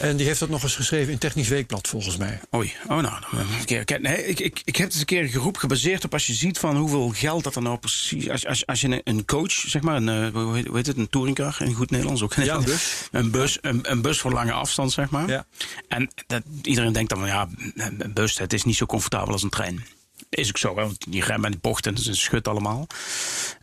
En 0.00 0.16
die 0.16 0.26
heeft 0.26 0.40
dat 0.40 0.48
nog 0.48 0.62
eens 0.62 0.76
geschreven 0.76 1.12
in 1.12 1.18
Technisch 1.18 1.48
Weekblad, 1.48 1.88
volgens 1.88 2.16
mij. 2.16 2.40
Oei, 2.54 2.72
oh 2.88 3.00
nou, 3.00 3.22
een 3.32 3.64
keer. 3.64 4.00
Nee, 4.00 4.26
ik, 4.26 4.40
ik, 4.40 4.62
ik 4.64 4.76
heb 4.76 4.86
eens 4.86 4.98
een 4.98 5.04
keer 5.04 5.22
een 5.22 5.28
geroep 5.28 5.56
gebaseerd 5.56 6.04
op 6.04 6.12
als 6.12 6.26
je 6.26 6.32
ziet 6.32 6.58
van 6.58 6.76
hoeveel 6.76 7.08
geld 7.08 7.44
dat 7.44 7.56
er 7.56 7.62
nou 7.62 7.78
precies. 7.78 8.28
Als, 8.28 8.46
als, 8.46 8.66
als 8.66 8.80
je 8.80 9.00
een 9.04 9.24
coach, 9.24 9.52
zeg 9.52 9.82
maar, 9.82 9.96
een, 9.96 10.32
hoe 10.32 10.54
heet, 10.54 10.66
hoe 10.66 10.76
heet 10.76 10.86
het, 10.86 10.96
een 10.96 11.08
touringcar 11.08 11.56
in 11.60 11.74
goed 11.74 11.90
Nederlands 11.90 12.22
ook. 12.22 12.34
Ja, 12.34 12.54
een 12.54 12.64
bus. 12.64 13.08
Een 13.10 13.30
bus, 13.30 13.58
een, 13.60 13.90
een 13.90 14.02
bus 14.02 14.18
voor 14.18 14.32
lange 14.32 14.52
afstand, 14.52 14.92
zeg 14.92 15.10
maar. 15.10 15.28
Ja. 15.28 15.46
En 15.88 16.10
dat, 16.26 16.42
iedereen 16.62 16.92
denkt 16.92 17.10
dan 17.10 17.18
van 17.18 17.28
ja, 17.28 17.48
een 17.74 18.12
bus, 18.14 18.38
het 18.38 18.52
is 18.52 18.64
niet 18.64 18.76
zo 18.76 18.86
comfortabel 18.86 19.32
als 19.32 19.42
een 19.42 19.50
trein. 19.50 19.84
Is 20.28 20.48
ook 20.48 20.58
zo, 20.58 20.76
hè, 20.76 20.82
want 20.82 21.04
die 21.08 21.24
remmen 21.24 21.44
en 21.44 21.50
die 21.50 21.60
bochten, 21.60 21.94
dat 21.94 22.02
is 22.02 22.08
een 22.08 22.16
schut 22.16 22.48
allemaal. 22.48 22.86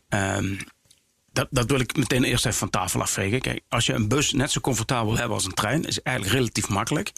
Um, 0.10 0.58
dat, 1.34 1.48
dat 1.50 1.69
wil 1.69 1.80
ik 1.80 1.98
meteen 1.98 2.24
eerst 2.24 2.46
even 2.46 2.58
van 2.58 2.69
tafel 2.69 3.02
afvegen. 3.02 3.41
Kijk, 3.41 3.62
als 3.69 3.86
je 3.86 3.93
een 3.93 4.08
bus 4.08 4.32
net 4.32 4.52
zo 4.52 4.62
comfortabel 4.62 5.17
hebt 5.17 5.30
als 5.30 5.46
een 5.46 5.54
trein, 5.54 5.86
is 5.86 6.02
eigenlijk 6.02 6.36
relatief 6.38 6.69
makkelijk. 6.69 7.12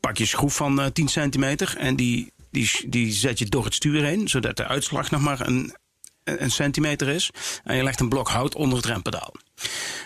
Pak 0.00 0.16
je 0.16 0.26
schroef 0.26 0.56
van 0.56 0.80
uh, 0.80 0.86
10 0.86 1.08
centimeter 1.08 1.76
en 1.76 1.96
die, 1.96 2.32
die, 2.50 2.70
die 2.88 3.12
zet 3.12 3.38
je 3.38 3.46
door 3.46 3.64
het 3.64 3.74
stuur 3.74 4.04
heen, 4.04 4.28
zodat 4.28 4.56
de 4.56 4.66
uitslag 4.66 5.10
nog 5.10 5.20
maar 5.20 5.46
een, 5.46 5.76
een 6.24 6.50
centimeter 6.50 7.08
is. 7.08 7.30
En 7.64 7.76
je 7.76 7.82
legt 7.82 8.00
een 8.00 8.08
blok 8.08 8.28
hout 8.28 8.54
onder 8.54 8.76
het 8.76 8.86
rempedaal. 8.86 9.34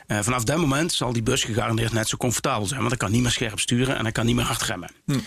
Uh, 0.07 0.19
vanaf 0.21 0.45
dat 0.45 0.57
moment 0.57 0.93
zal 0.93 1.13
die 1.13 1.23
bus 1.23 1.45
gegarandeerd 1.45 1.93
net 1.93 2.09
zo 2.09 2.17
comfortabel 2.17 2.67
zijn. 2.67 2.79
Want 2.79 2.91
hij 2.91 2.99
kan 2.99 3.11
niet 3.11 3.23
meer 3.23 3.31
scherp 3.31 3.61
sturen 3.61 3.97
en 3.97 4.03
hij 4.03 4.13
kan 4.13 4.27
niet 4.27 4.35
meer 4.35 4.45
hard 4.45 4.63
remmen. 4.63 4.91
Hm. 5.05 5.13
Uh, 5.13 5.19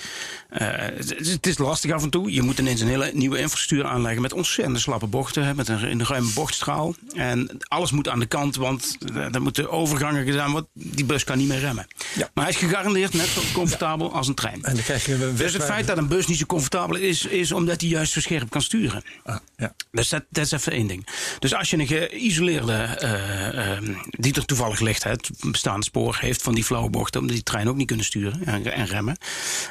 het, 0.51 1.10
het, 1.10 1.47
is 1.47 1.57
lastig 1.57 1.91
af 1.91 2.03
en 2.03 2.10
toe. 2.10 2.31
Je 2.31 2.41
moet 2.41 2.60
ineens 2.60 2.81
een 2.81 2.88
hele 2.88 3.12
nieuwe 3.13 3.39
infrastructuur 3.39 3.86
aanleggen 3.86 4.21
met 4.21 4.34
ontzettend 4.34 4.79
slappe 4.79 5.07
bochten. 5.07 5.45
Hè, 5.45 5.53
met 5.53 5.67
een, 5.67 5.91
een 5.91 6.05
ruime 6.05 6.31
bochtstraal. 6.34 6.95
En 7.15 7.57
alles 7.67 7.91
moet 7.91 8.10
aan 8.10 8.19
de 8.19 8.25
kant, 8.25 8.55
want 8.55 8.97
er 9.31 9.41
moeten 9.41 9.69
overgangen 9.69 10.25
gedaan 10.25 10.51
worden. 10.51 10.69
Die 10.73 11.05
bus 11.05 11.23
kan 11.23 11.38
niet 11.38 11.47
meer 11.47 11.60
remmen. 11.60 11.88
Ja. 12.15 12.29
Maar 12.34 12.43
hij 12.43 12.53
is 12.53 12.60
gegarandeerd 12.60 13.13
net 13.13 13.27
zo 13.27 13.41
comfortabel 13.53 14.07
ja. 14.07 14.13
als 14.13 14.27
een 14.27 14.36
trein. 14.36 14.63
En 14.63 14.73
dan 14.73 14.84
krijg 14.84 15.05
je 15.05 15.13
een 15.13 15.36
dus 15.36 15.53
het 15.53 15.63
feit 15.63 15.88
dat 15.88 15.97
een 15.97 16.07
bus 16.07 16.27
niet 16.27 16.38
zo 16.38 16.45
comfortabel 16.45 16.95
is, 16.95 17.25
is 17.25 17.51
omdat 17.51 17.81
hij 17.81 17.89
juist 17.89 18.13
zo 18.13 18.21
scherp 18.21 18.49
kan 18.49 18.62
sturen. 18.62 19.03
Ah, 19.23 19.38
ja. 19.55 19.73
Dus 19.91 20.10
dat, 20.10 20.23
dat 20.29 20.45
is 20.45 20.51
even 20.51 20.71
één 20.71 20.88
ding. 20.88 21.07
Dus 21.39 21.53
als 21.53 21.69
je 21.69 21.77
een 21.77 21.88
geïsoleerde, 21.88 22.99
uh, 23.03 23.81
uh, 23.84 23.95
die 24.12 24.34
er 24.34 24.45
toevallig 24.45 24.80
ligt, 24.80 25.04
het 25.04 25.30
bestaande 25.41 25.86
spoor, 25.86 26.17
heeft 26.19 26.41
van 26.41 26.54
die 26.54 26.63
flauwe 26.63 26.89
bochten, 26.89 27.19
omdat 27.19 27.36
die 27.36 27.43
trein 27.43 27.69
ook 27.69 27.76
niet 27.76 27.88
kunnen 27.88 28.06
sturen 28.06 28.45
en, 28.45 28.74
en, 28.74 28.86
remmen. 28.86 29.17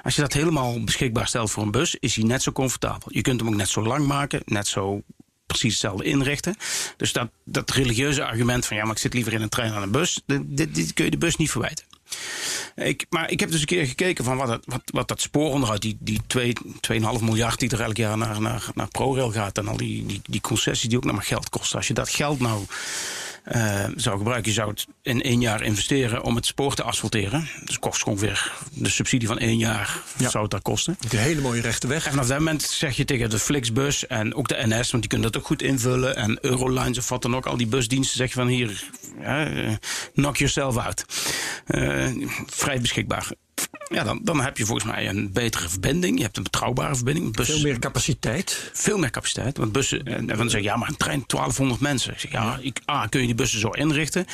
Als 0.03 0.14
je 0.14 0.20
dat 0.20 0.33
helemaal 0.33 0.85
beschikbaar 0.85 1.29
stelt 1.29 1.50
voor 1.50 1.62
een 1.62 1.70
bus, 1.70 1.96
is 2.00 2.14
hij 2.14 2.24
net 2.24 2.42
zo 2.42 2.53
comfortabel. 2.53 3.09
Je 3.12 3.20
kunt 3.20 3.40
hem 3.40 3.48
ook 3.48 3.57
net 3.57 3.68
zo 3.68 3.83
lang 3.83 4.07
maken, 4.07 4.42
net 4.44 4.66
zo 4.66 5.03
precies 5.46 5.72
hetzelfde 5.72 6.05
inrichten. 6.05 6.57
Dus 6.96 7.12
dat, 7.12 7.31
dat 7.44 7.70
religieuze 7.70 8.24
argument 8.24 8.66
van 8.66 8.76
ja, 8.76 8.83
maar 8.83 8.92
ik 8.92 8.98
zit 8.98 9.14
liever 9.14 9.33
in 9.33 9.42
een 9.42 9.48
trein 9.48 9.72
dan 9.72 9.83
een 9.83 9.90
bus, 9.90 10.20
dit, 10.26 10.74
dit 10.74 10.92
kun 10.92 11.05
je 11.05 11.11
de 11.11 11.18
bus 11.18 11.37
niet 11.37 11.50
verwijten. 11.50 11.85
Ik, 12.74 13.07
maar 13.11 13.31
ik 13.31 13.40
heb 13.40 13.50
dus 13.50 13.61
een 13.61 13.66
keer 13.66 13.87
gekeken 13.87 14.24
van 14.24 14.37
wat, 14.37 14.48
het, 14.48 14.64
wat, 14.66 14.83
wat 14.85 15.09
dat 15.09 15.20
spooronderhoud, 15.20 15.83
die, 15.83 15.96
die 16.00 16.20
2,5 16.38 17.22
miljard 17.22 17.59
die 17.59 17.70
er 17.70 17.81
elk 17.81 17.96
jaar 17.96 18.18
naar, 18.18 18.40
naar, 18.40 18.68
naar 18.74 18.88
ProRail 18.88 19.31
gaat 19.33 19.59
en 19.59 19.68
al 19.68 19.76
die, 19.76 20.07
die, 20.07 20.20
die 20.24 20.40
concessies 20.40 20.88
die 20.88 20.98
ook 20.98 21.05
nog 21.05 21.14
maar 21.14 21.24
geld 21.24 21.48
kosten. 21.48 21.76
Als 21.76 21.87
je 21.87 21.94
dat 21.94 22.09
geld 22.09 22.40
nou 22.40 22.64
uh, 23.53 23.85
zou 23.96 24.18
gebruiken, 24.18 24.48
je 24.50 24.57
zou 24.57 24.70
het 24.70 24.87
in 25.03 25.22
één 25.22 25.40
jaar 25.40 25.62
investeren 25.62 26.22
om 26.22 26.37
het 26.37 26.46
spoor 26.46 26.74
te 26.74 26.83
asfalteren. 26.83 27.48
Dus 27.64 27.79
kost 27.79 28.05
ongeveer 28.05 28.53
de 28.72 28.88
subsidie 28.88 29.29
van 29.29 29.38
één 29.38 29.59
jaar 29.59 29.98
Ja. 30.16 30.29
zou 30.29 30.42
het 30.42 30.53
dat 30.53 30.62
kosten. 30.62 30.96
De 31.09 31.16
hele 31.16 31.40
mooie 31.40 31.61
rechte 31.61 31.87
weg. 31.87 32.05
En 32.05 32.11
vanaf 32.11 32.26
dat 32.26 32.38
moment 32.38 32.62
zeg 32.62 32.96
je 32.96 33.05
tegen 33.05 33.31
de 33.31 33.38
Flixbus 33.38 34.07
en 34.07 34.35
ook 34.35 34.48
de 34.48 34.57
NS, 34.66 34.90
want 34.90 35.03
die 35.03 35.07
kunnen 35.11 35.33
dat 35.33 35.40
ook 35.40 35.46
goed 35.46 35.62
invullen. 35.62 36.16
En 36.16 36.38
Eurolines 36.40 36.98
of 36.98 37.09
wat 37.09 37.22
dan 37.22 37.37
ook, 37.37 37.46
al 37.46 37.57
die 37.57 37.66
busdiensten 37.66 38.16
zeg 38.16 38.29
je 38.29 38.35
van 38.35 38.46
hier, 38.46 38.85
uh, 39.20 39.72
knock 40.14 40.37
yourself 40.37 40.76
out. 40.76 41.05
Uh, 41.66 42.09
vrij 42.46 42.81
beschikbaar. 42.81 43.29
Ja, 43.88 44.04
dan, 44.04 44.20
dan 44.22 44.40
heb 44.40 44.58
je 44.58 44.64
volgens 44.66 44.86
mij 44.92 45.08
een 45.08 45.32
betere 45.32 45.68
verbinding. 45.68 46.16
Je 46.16 46.22
hebt 46.22 46.36
een 46.36 46.42
betrouwbare 46.42 46.94
verbinding. 46.94 47.36
Bus, 47.36 47.46
Veel 47.50 47.60
meer 47.60 47.78
capaciteit. 47.78 48.70
veel 48.72 48.98
meer 48.98 49.10
capaciteit. 49.10 49.56
Want 49.56 49.72
bussen, 49.72 50.04
en 50.04 50.26
dan 50.26 50.50
zeg 50.50 50.60
je, 50.60 50.66
ja, 50.66 50.76
maar 50.76 50.88
een 50.88 50.96
trein 50.96 51.24
1200 51.26 51.80
mensen. 51.80 52.12
Ik 52.12 52.18
zeg, 52.20 52.30
ja, 52.30 52.58
ik, 52.62 52.80
ah, 52.84 53.08
kun 53.08 53.20
je 53.20 53.26
die 53.26 53.34
bussen 53.34 53.60
zo 53.60 53.68
inrichten. 53.68 54.26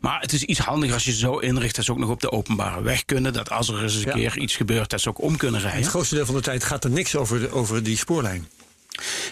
Maar 0.00 0.20
het 0.20 0.32
is 0.32 0.42
iets 0.42 0.58
handiger 0.58 0.94
als 0.94 1.04
je 1.04 1.12
ze 1.12 1.18
zo 1.18 1.38
inricht 1.38 1.76
dat 1.76 1.84
ze 1.84 1.90
ook 1.92 1.98
nog 1.98 2.10
op 2.10 2.20
de 2.20 2.32
openbare 2.32 2.82
weg 2.82 3.04
kunnen. 3.04 3.32
Dat 3.32 3.50
als 3.50 3.68
er 3.68 3.82
eens 3.82 3.94
een 3.94 4.00
Ja. 4.04 4.12
keer 4.12 4.38
iets 4.38 4.56
gebeurt, 4.56 4.90
dat 4.90 5.00
ze 5.00 5.08
ook 5.08 5.22
om 5.22 5.36
kunnen 5.36 5.60
rijden. 5.60 5.80
Het 5.80 5.88
grootste 5.90 6.14
deel 6.14 6.26
van 6.26 6.34
de 6.34 6.40
tijd 6.40 6.64
gaat 6.64 6.84
er 6.84 6.90
niks 6.90 7.16
over, 7.16 7.40
de, 7.40 7.50
over 7.52 7.82
die 7.82 7.96
spoorlijn. 7.96 8.48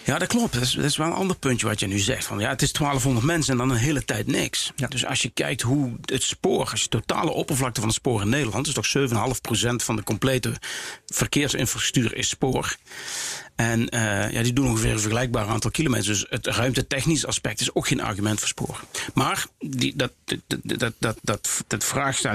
Ja, 0.04 0.18
dat 0.18 0.28
klopt. 0.28 0.52
Dat 0.52 0.62
is, 0.62 0.72
dat 0.72 0.84
is 0.84 0.96
wel 0.96 1.06
een 1.06 1.12
ander 1.12 1.36
puntje 1.36 1.66
wat 1.66 1.80
je 1.80 1.86
nu 1.86 1.98
zegt. 1.98 2.24
Van, 2.24 2.38
ja, 2.38 2.48
het 2.48 2.62
is 2.62 2.72
1200 2.72 3.26
mensen 3.26 3.52
en 3.52 3.58
dan 3.58 3.70
een 3.70 3.76
hele 3.76 4.04
tijd 4.04 4.26
niks. 4.26 4.72
Ja. 4.76 4.86
Dus 4.86 5.06
als 5.06 5.22
je 5.22 5.30
kijkt 5.30 5.62
hoe 5.62 5.92
het 6.04 6.22
spoor, 6.22 6.70
als 6.70 6.82
je 6.82 6.88
de 6.88 7.00
totale 7.00 7.30
oppervlakte 7.30 7.80
van 7.80 7.88
het 7.88 7.98
spoor 7.98 8.20
in 8.20 8.28
Nederland, 8.28 8.66
is 8.66 8.74
toch 8.74 8.92
7,5% 8.98 9.14
van 9.76 9.96
de 9.96 10.02
complete 10.02 10.52
verkeersinfrastructuur 11.06 12.16
is 12.16 12.28
spoor. 12.28 12.76
En 13.56 13.80
uh, 13.94 14.30
ja, 14.30 14.42
die 14.42 14.52
doen 14.52 14.68
ongeveer 14.68 14.92
een 14.92 15.00
vergelijkbaar 15.00 15.46
aantal 15.46 15.70
kilometers. 15.70 16.06
Dus 16.06 16.26
het 16.28 16.46
ruimtetechnisch 16.46 17.26
aspect 17.26 17.60
is 17.60 17.74
ook 17.74 17.86
geen 17.86 18.00
argument 18.00 18.38
voor 18.38 18.48
spoor. 18.48 18.84
Maar 19.14 19.46
die, 19.58 19.96
dat, 19.96 20.12
dat, 20.46 20.92
dat, 20.98 21.16
dat, 21.22 21.64
dat, 21.66 21.84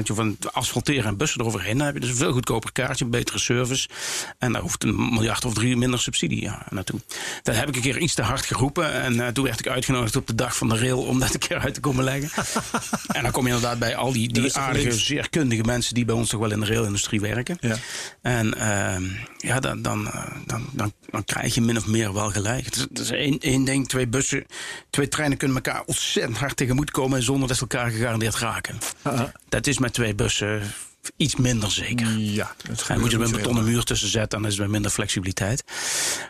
van 0.03 0.37
asfalteren 0.51 1.05
en 1.05 1.17
bussen 1.17 1.41
eroverheen, 1.41 1.77
dan 1.77 1.85
heb 1.85 1.95
je 1.95 2.01
dus 2.01 2.09
een 2.09 2.15
veel 2.15 2.31
goedkoper 2.31 2.71
kaartje, 2.71 3.05
een 3.05 3.11
betere 3.11 3.39
service. 3.39 3.89
En 4.37 4.51
daar 4.51 4.61
hoeft 4.61 4.83
een 4.83 5.13
miljard 5.13 5.45
of 5.45 5.53
drie 5.53 5.77
minder 5.77 5.99
subsidie 5.99 6.41
ja, 6.41 6.65
naartoe. 6.69 6.99
Dat 7.43 7.55
heb 7.55 7.67
ik 7.67 7.75
een 7.75 7.81
keer 7.81 7.97
iets 7.97 8.13
te 8.13 8.21
hard 8.21 8.45
geroepen. 8.45 8.93
En 8.93 9.13
uh, 9.13 9.27
toen 9.27 9.43
werd 9.43 9.59
ik 9.59 9.67
uitgenodigd 9.67 10.15
op 10.15 10.27
de 10.27 10.35
dag 10.35 10.57
van 10.57 10.69
de 10.69 10.77
rail 10.77 11.01
om 11.01 11.19
dat 11.19 11.33
een 11.33 11.39
keer 11.39 11.59
uit 11.59 11.73
te 11.73 11.79
komen 11.79 12.03
leggen. 12.03 12.43
en 13.07 13.23
dan 13.23 13.31
kom 13.31 13.47
je 13.47 13.53
inderdaad 13.53 13.79
bij 13.79 13.95
al 13.95 14.11
die, 14.11 14.33
die 14.33 14.57
aardige, 14.57 14.91
zeer 14.91 15.29
kundige 15.29 15.63
mensen 15.63 15.93
die 15.93 16.05
bij 16.05 16.15
ons 16.15 16.29
toch 16.29 16.39
wel 16.39 16.51
in 16.51 16.59
de 16.59 16.65
railindustrie 16.65 17.21
werken. 17.21 17.57
Ja. 17.59 17.75
En 18.21 18.53
uh, 18.57 18.95
ja, 19.37 19.59
dan, 19.59 19.81
dan, 19.81 20.05
uh, 20.05 20.25
dan, 20.45 20.69
dan, 20.71 20.93
dan 21.11 21.23
krijg 21.25 21.55
je 21.55 21.61
min 21.61 21.77
of 21.77 21.87
meer 21.87 22.13
wel 22.13 22.29
gelijk. 22.29 22.65
Het 22.65 22.75
is, 22.75 22.81
het 22.81 22.99
is 22.99 23.09
één, 23.09 23.39
één 23.39 23.63
ding, 23.63 23.87
twee 23.87 24.07
bussen, 24.07 24.45
twee 24.89 25.07
treinen 25.07 25.37
kunnen 25.37 25.57
elkaar 25.57 25.83
ontzettend 25.85 26.37
hard 26.37 26.57
tegemoet 26.57 26.91
komen 26.91 27.23
zonder 27.23 27.47
dat 27.47 27.57
ze 27.57 27.61
elkaar 27.61 27.89
gegarandeerd 27.89 28.35
raken. 28.35 28.77
Uh-huh. 29.07 29.27
Dat 29.49 29.67
is 29.67 29.79
met 29.79 29.93
twee 29.93 30.15
bussen 30.15 30.61
iets 31.17 31.35
minder 31.35 31.71
zeker. 31.71 32.17
Ja, 32.17 32.55
dat 32.67 32.87
En 32.87 32.99
moet 32.99 33.11
je 33.11 33.17
er 33.17 33.23
een 33.23 33.31
betonnen 33.31 33.63
muur 33.63 33.83
tussen 33.83 34.09
zetten, 34.09 34.41
dan 34.41 34.51
is 34.51 34.59
er 34.59 34.69
minder 34.69 34.91
flexibiliteit. 34.91 35.63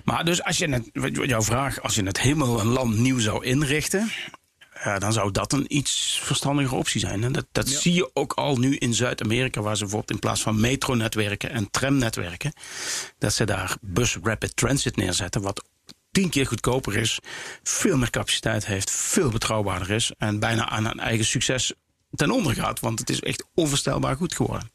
Maar 0.03 0.25
dus 0.25 0.43
als 0.43 0.57
je 0.57 0.69
het, 0.69 0.89
jouw 1.13 1.41
vraag, 1.41 1.81
als 1.81 1.95
je 1.95 2.03
het 2.03 2.19
helemaal 2.19 2.59
een 2.59 2.67
land 2.67 2.97
nieuw 2.97 3.19
zou 3.19 3.45
inrichten, 3.45 4.11
ja, 4.83 4.99
dan 4.99 5.13
zou 5.13 5.31
dat 5.31 5.53
een 5.53 5.77
iets 5.77 6.19
verstandige 6.23 6.75
optie 6.75 6.99
zijn. 6.99 7.23
En 7.23 7.31
dat, 7.31 7.45
dat 7.51 7.69
Ja. 7.71 7.79
zie 7.79 7.93
je 7.93 8.09
ook 8.13 8.33
al 8.33 8.57
nu 8.57 8.75
in 8.75 8.93
Zuid-Amerika, 8.93 9.61
waar 9.61 9.75
ze 9.75 9.81
bijvoorbeeld 9.81 10.11
in 10.11 10.19
plaats 10.19 10.41
van 10.41 10.59
metronetwerken 10.59 11.49
en 11.49 11.71
tramnetwerken, 11.71 12.53
dat 13.17 13.33
ze 13.33 13.45
daar 13.45 13.77
bus 13.81 14.17
rapid 14.23 14.55
transit 14.55 14.95
neerzetten, 14.95 15.41
wat 15.41 15.63
tien 16.11 16.29
keer 16.29 16.47
goedkoper 16.47 16.95
is, 16.97 17.19
veel 17.63 17.97
meer 17.97 18.09
capaciteit 18.09 18.65
heeft, 18.65 18.91
veel 18.91 19.29
betrouwbaarder 19.29 19.89
is 19.91 20.11
en 20.17 20.39
bijna 20.39 20.69
aan 20.69 20.85
een 20.85 20.99
eigen 20.99 21.25
succes 21.25 21.73
ten 22.11 22.31
onder 22.31 22.53
gaat. 22.55 22.79
Want 22.79 22.99
het 22.99 23.09
is 23.09 23.19
echt 23.19 23.45
onvoorstelbaar 23.53 24.15
goed 24.15 24.35
geworden. 24.35 24.71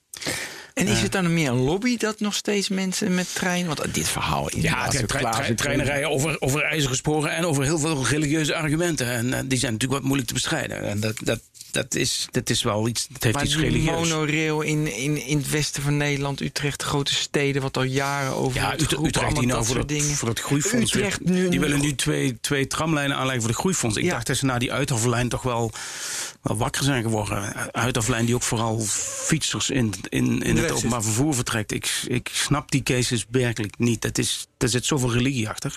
En 0.76 0.86
is 0.86 1.02
het 1.02 1.12
dan 1.12 1.34
meer 1.34 1.48
een 1.50 1.60
lobby 1.62 1.96
dat 1.96 2.20
nog 2.20 2.34
steeds 2.34 2.68
mensen 2.68 3.14
met 3.14 3.34
treinen... 3.34 3.76
Want 3.76 3.94
dit 3.94 4.08
verhaal... 4.08 4.48
Ja, 4.56 4.84
als 4.84 4.94
we 4.94 4.98
tre- 4.98 5.06
tre- 5.06 5.18
klaar 5.18 5.32
tre- 5.32 5.44
zijn- 5.44 5.56
treinen 5.56 5.86
rijden 5.86 6.10
over, 6.10 6.36
over 6.40 6.62
ijzeren 6.62 6.96
sporen 6.96 7.30
en 7.30 7.44
over 7.44 7.64
heel 7.64 7.78
veel 7.78 8.06
religieuze 8.06 8.54
argumenten. 8.54 9.06
En 9.10 9.32
eh, 9.32 9.40
die 9.46 9.58
zijn 9.58 9.72
natuurlijk 9.72 10.00
wat 10.00 10.02
moeilijk 10.02 10.28
te 10.28 10.34
bestrijden. 10.34 10.82
En 10.82 11.00
dat, 11.00 11.14
dat, 11.24 11.40
dat, 11.70 11.94
is, 11.94 12.26
dat 12.30 12.50
is 12.50 12.62
wel 12.62 12.88
iets, 12.88 13.06
dat 13.12 13.22
heeft 13.22 13.34
Maar 13.34 13.44
iets 13.44 13.56
religieus. 13.56 14.08
monorail 14.08 14.60
in, 14.60 14.96
in, 14.96 15.26
in 15.26 15.36
het 15.38 15.50
westen 15.50 15.82
van 15.82 15.96
Nederland, 15.96 16.40
Utrecht, 16.40 16.80
de 16.80 16.86
grote 16.86 17.14
steden... 17.14 17.62
wat 17.62 17.76
al 17.76 17.82
jaren 17.82 18.34
over 18.34 18.60
Ja, 18.60 18.72
Utrecht, 18.74 19.36
die 19.36 19.46
nou 19.46 19.64
voor 19.64 19.74
dat 19.76 19.88
dingen. 19.88 20.14
voor 20.16 20.28
dat 20.28 20.40
groeifonds. 20.40 20.94
Utrecht 20.94 21.24
nu- 21.24 21.48
die 21.48 21.60
willen 21.60 21.80
nu 21.80 21.94
twee, 21.94 22.38
twee 22.40 22.66
tramlijnen 22.66 23.16
aanleggen 23.16 23.40
voor 23.42 23.50
de 23.50 23.56
groeifonds. 23.58 23.96
Ik 23.96 24.04
Ja. 24.04 24.10
dacht 24.10 24.26
dat 24.26 24.36
ze 24.36 24.44
na 24.44 24.58
die 24.58 24.72
Uithofflijn 24.72 25.28
toch 25.28 25.42
wel, 25.42 25.72
wel 26.46 26.56
wakker 26.56 26.84
zijn 26.84 27.02
geworden. 27.02 27.72
Uithofflijn 27.72 28.26
die 28.26 28.34
ook 28.34 28.42
vooral 28.42 28.80
fietsers 28.80 29.70
in, 29.70 29.94
in, 30.08 30.42
in 30.42 30.56
het 30.56 30.70
openbaar 30.70 31.02
vervoer 31.02 31.34
vertrekt. 31.34 31.72
Ik, 31.72 32.02
ik 32.06 32.30
snap 32.32 32.70
die 32.70 32.82
cases 32.82 33.26
werkelijk 33.30 33.78
niet. 33.78 34.02
Dat 34.02 34.18
is, 34.18 34.46
er 34.58 34.68
zit 34.68 34.84
zoveel 34.84 35.12
religie 35.12 35.48
achter. 35.48 35.76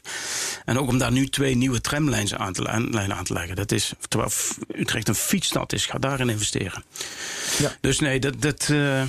En 0.65 0.79
ook 0.79 0.87
om 0.87 0.97
daar 0.97 1.11
nu 1.11 1.27
twee 1.27 1.55
nieuwe 1.55 1.81
tramlijnen 1.81 2.39
aan 2.39 2.53
te, 2.53 2.61
lijnen 2.61 3.15
aan 3.15 3.23
te 3.23 3.33
leggen. 3.33 3.55
Dat 3.55 3.71
is, 3.71 3.93
terwijl 4.07 4.31
Utrecht 4.75 5.07
een 5.07 5.15
fietsstad 5.15 5.73
is, 5.73 5.85
ga 5.85 5.97
daarin 5.97 6.29
investeren. 6.29 6.83
Ja. 7.59 7.75
Dus 7.81 7.99
nee, 7.99 8.19
dat... 8.19 8.41
dat 8.41 8.69
eh, 8.69 9.03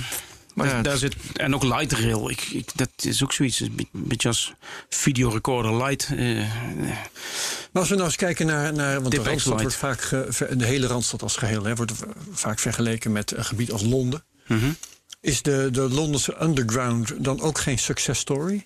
Maar 0.53 0.67
daar, 0.67 0.75
ja, 0.75 0.81
daar 0.81 0.97
zit, 0.97 1.15
en 1.33 1.55
ook 1.55 1.63
light 1.63 1.91
rail. 1.91 2.29
Ik, 2.29 2.41
ik, 2.41 2.69
dat 2.75 2.89
is 2.95 3.23
ook 3.23 3.33
zoiets. 3.33 3.59
Een 3.59 3.87
beetje 3.91 4.27
als 4.27 4.53
videorecorder 4.89 5.75
light. 5.83 6.09
eh, 6.17 6.37
Maar 7.71 7.81
als 7.81 7.89
we 7.89 7.95
nou 7.95 8.07
eens 8.07 8.15
kijken 8.15 8.45
naar, 8.45 8.73
naar 8.73 9.01
want 9.01 9.11
de 9.15 9.23
Randstad 9.23 9.61
wordt 9.61 9.75
vaak, 9.75 10.09
de 10.57 10.65
hele 10.65 10.87
Randstad 10.87 11.21
als 11.21 11.35
geheel, 11.35 11.63
hè, 11.63 11.75
wordt 11.75 11.91
vaak 12.31 12.59
vergeleken 12.59 13.11
met 13.11 13.31
een 13.31 13.45
gebied 13.45 13.71
als 13.71 13.81
Londen. 13.81 14.23
mhm. 14.47 14.71
Is 15.21 15.41
de, 15.41 15.69
de 15.71 15.81
Londense 15.89 16.35
underground 16.41 17.23
dan 17.23 17.41
ook 17.41 17.59
geen 17.59 17.79
success 17.79 18.19
story? 18.21 18.65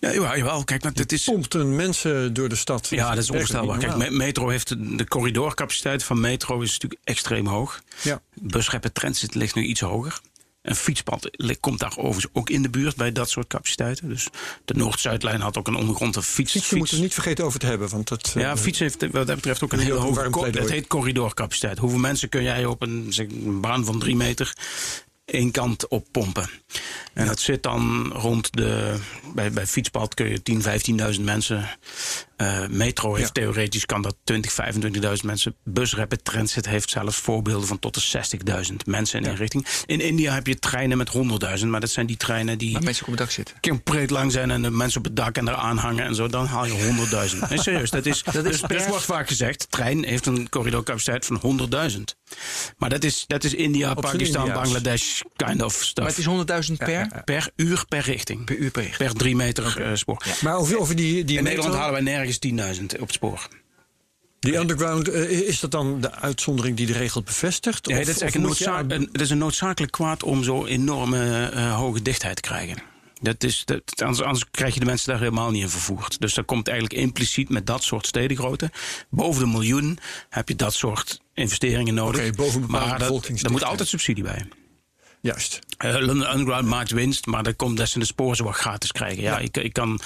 Ja, 0.00 0.12
jawel, 0.12 0.36
jawel. 0.36 0.64
Kijk, 0.64 0.82
maar 0.82 0.92
dit 0.92 1.12
is. 1.12 1.24
Pompt 1.24 1.54
een 1.54 1.76
mensen 1.76 2.32
door 2.34 2.48
de 2.48 2.54
stad. 2.54 2.88
Ja, 2.88 3.08
dat 3.08 3.22
is 3.22 3.30
onvoorstelbaar. 3.30 3.78
Kijk, 3.78 4.10
metro 4.10 4.48
heeft 4.48 4.68
de 4.68 4.96
de 4.96 5.08
corridorcapaciteit 5.08 6.02
van 6.04 6.20
metro 6.20 6.60
is 6.60 6.72
natuurlijk 6.72 7.00
extreem 7.04 7.46
hoog. 7.46 7.82
Ja. 8.02 8.20
Busreppen 8.34 8.92
transit 8.92 9.34
ligt 9.34 9.54
nu 9.54 9.62
iets 9.62 9.80
hoger. 9.80 10.20
Een 10.62 10.74
fietspad 10.74 11.30
komt 11.60 11.78
daar 11.78 11.96
overigens 11.96 12.26
ook 12.32 12.50
in 12.50 12.62
de 12.62 12.68
buurt 12.68 12.96
bij 12.96 13.12
dat 13.12 13.30
soort 13.30 13.46
capaciteiten. 13.46 14.08
Dus 14.08 14.28
de 14.64 14.74
Noord-Zuidlijn 14.74 15.40
had 15.40 15.58
ook 15.58 15.66
een 15.66 15.74
ondergrondse 15.74 16.22
fiets. 16.22 16.52
Fietsen 16.52 16.78
moeten 16.78 16.96
we 16.96 17.02
niet 17.02 17.14
vergeten 17.14 17.44
over 17.44 17.58
te 17.60 17.66
hebben. 17.66 17.88
Want 17.88 18.08
dat, 18.08 18.32
Ja, 18.34 18.52
eh, 18.52 18.58
fiets 18.58 18.78
heeft 18.78 19.00
wat 19.00 19.26
dat 19.26 19.36
betreft 19.36 19.62
ook 19.62 19.72
een 19.72 19.78
hele 19.78 19.92
heel 19.92 20.14
hoge. 20.14 20.50
Dat 20.50 20.68
heet 20.68 20.86
corridorcapaciteit. 20.86 21.78
Hoeveel 21.78 21.98
mensen 21.98 22.28
kun 22.28 22.42
jij 22.42 22.64
op 22.64 22.82
een, 22.82 23.06
zeg, 23.08 23.26
een 23.26 23.60
baan 23.60 23.84
van 23.84 23.98
drie 23.98 24.16
meter 24.16 24.52
één 25.24 25.50
kant 25.50 25.88
op 25.88 26.06
pompen? 26.10 26.50
En 27.14 27.26
dat 27.26 27.40
zit 27.40 27.62
dan 27.62 28.12
rond 28.12 28.52
de. 28.52 28.96
Bij, 29.34 29.52
bij 29.52 29.66
fietspad 29.66 30.14
kun 30.14 30.28
je 30.28 30.42
10, 30.42 30.62
15.000 31.14 31.20
mensen. 31.20 31.68
Eh, 32.38 32.66
metro 32.68 33.14
heeft 33.14 33.26
Ja. 33.26 33.42
theoretisch 33.42 33.86
kan 33.86 34.02
dat 34.02 34.16
20, 34.24 34.52
25.000 34.52 35.24
mensen. 35.26 35.54
Busreppen 35.64 36.22
Transit 36.22 36.66
heeft 36.66 36.90
zelfs 36.90 37.16
voorbeelden 37.16 37.68
van 37.68 37.78
tot 37.78 37.94
de 37.94 38.00
60.000 38.00 38.86
mensen 38.86 39.20
in 39.20 39.26
één 39.26 39.36
richting. 39.36 39.66
In 39.86 40.00
India 40.00 40.34
heb 40.34 40.46
je 40.46 40.58
treinen 40.58 40.96
met 40.98 41.08
100.000, 41.08 41.70
maar 41.70 41.80
dat 41.80 41.90
zijn 41.90 42.06
die 42.06 42.16
treinen 42.16 42.58
die 42.58 42.72
Waar 42.72 42.82
mensen 42.82 43.04
op 43.04 43.10
het 43.10 43.18
dak 43.18 43.30
zitten. 43.30 43.54
compleet 43.60 44.10
lang 44.10 44.32
zijn 44.32 44.50
en 44.50 44.62
de 44.62 44.70
mensen 44.70 44.98
op 44.98 45.04
het 45.04 45.16
dak 45.16 45.36
en 45.36 45.48
eraan 45.48 45.76
hangen 45.76 46.04
en 46.04 46.14
zo, 46.14 46.26
dan 46.28 46.46
haal 46.46 46.66
je 46.66 46.72
100.000. 46.72 47.48
Nee, 47.48 47.58
serieus, 47.62 47.90
dat 47.90 48.06
is, 48.06 48.22
Dat 48.32 48.44
is 48.44 48.60
per- 48.60 48.68
dus 48.68 48.86
wordt 48.86 49.04
vaak 49.04 49.28
gezegd, 49.28 49.66
trein 49.70 50.04
heeft 50.04 50.26
een 50.26 50.48
corridorcapaciteit 50.48 51.26
van 51.26 51.40
100.000. 51.90 52.00
Maar 52.76 52.88
dat 52.90 53.04
is, 53.04 53.24
dat 53.26 53.44
is 53.44 53.54
India, 53.54 53.94
Pakistan, 53.94 54.46
India's. 54.46 54.62
Bangladesh 54.62 55.20
kind 55.36 55.62
of 55.62 55.72
stuff. 55.72 55.94
Maar 55.96 56.36
het 56.38 56.58
is 56.58 56.68
100.000 56.70 56.76
per, 56.76 57.22
per 57.24 57.50
uur 57.56 57.84
per 57.88 58.00
richting. 58.02 58.44
per 58.44 58.56
uur 58.56 58.70
per 58.70 58.82
richting. 58.82 59.08
Per 59.10 59.18
drie 59.18 59.36
meter 59.36 59.80
eh, 59.82 59.90
spoor. 59.94 60.22
Maar 60.40 60.56
over, 60.56 60.78
over 60.78 60.96
die, 60.96 61.24
die 61.24 61.38
In 61.38 61.44
Nederland 61.44 61.74
halen 61.74 61.92
wij 61.92 62.00
nergens 62.02 62.27
10.000 62.34 62.84
op 63.00 63.06
het 63.06 63.12
spoor. 63.12 63.48
die 64.40 64.56
underground, 64.56 65.08
eh, 65.08 65.30
is 65.30 65.60
dat 65.60 65.70
dan 65.70 66.00
de 66.00 66.14
uitzondering 66.14 66.76
die 66.76 66.86
de 66.86 66.92
regel 66.92 67.22
bevestigt? 67.22 67.86
Nee, 67.86 67.98
Of- 67.98 68.06
dat, 68.06 68.14
is 68.14 68.22
echt 68.22 68.34
een 68.34 69.08
dat 69.12 69.20
is 69.20 69.30
een 69.30 69.38
noodzakelijk 69.38 69.92
kwaad 69.92 70.22
om 70.22 70.42
zo 70.42 70.66
enorme 70.66 71.46
eh, 71.46 71.76
hoge 71.76 72.02
dichtheid 72.02 72.36
te 72.36 72.42
krijgen. 72.42 72.78
Dat 73.20 73.44
is, 73.44 73.62
dat, 73.64 73.82
anders, 74.02 74.22
anders 74.22 74.44
krijg 74.50 74.74
je 74.74 74.80
de 74.80 74.86
mensen 74.86 75.10
daar 75.10 75.18
helemaal 75.18 75.50
niet 75.50 75.62
in 75.62 75.68
vervoerd. 75.68 76.20
Dus 76.20 76.34
dat 76.34 76.44
komt 76.44 76.68
eigenlijk 76.68 77.00
impliciet 77.00 77.48
met 77.48 77.66
dat 77.66 77.82
soort 77.82 78.06
stedengrootte. 78.06 78.70
Boven 79.10 79.42
de 79.42 79.50
miljoen 79.50 79.98
heb 80.28 80.48
je 80.48 80.56
dat 80.56 80.74
soort 80.74 81.20
investeringen 81.34 81.94
nodig. 81.94 82.20
Oké, 82.20 82.36
boven 82.36 82.60
een 82.60 82.66
bepaalde 82.66 82.88
maar 82.88 82.98
dat, 82.98 83.30
daar 83.40 83.50
moet 83.50 83.64
altijd 83.64 83.88
subsidie 83.88 84.22
bij. 84.22 84.48
Juist. 85.20 85.58
Eh, 85.78 85.90
London 85.92 86.30
Underground 86.32 86.66
maakt 86.66 86.90
winst, 86.90 87.26
maar 87.26 87.42
dat 87.42 87.56
komt 87.56 87.76
dat 87.76 87.88
ze 87.88 87.98
de 87.98 88.04
sporen 88.04 88.36
zo 88.36 88.44
wat 88.44 88.54
gratis 88.54 88.92
krijgen. 88.92 89.22
Ja, 89.22 89.38
Ik, 89.38 89.56
ik 89.56 89.72
kan, 89.72 90.00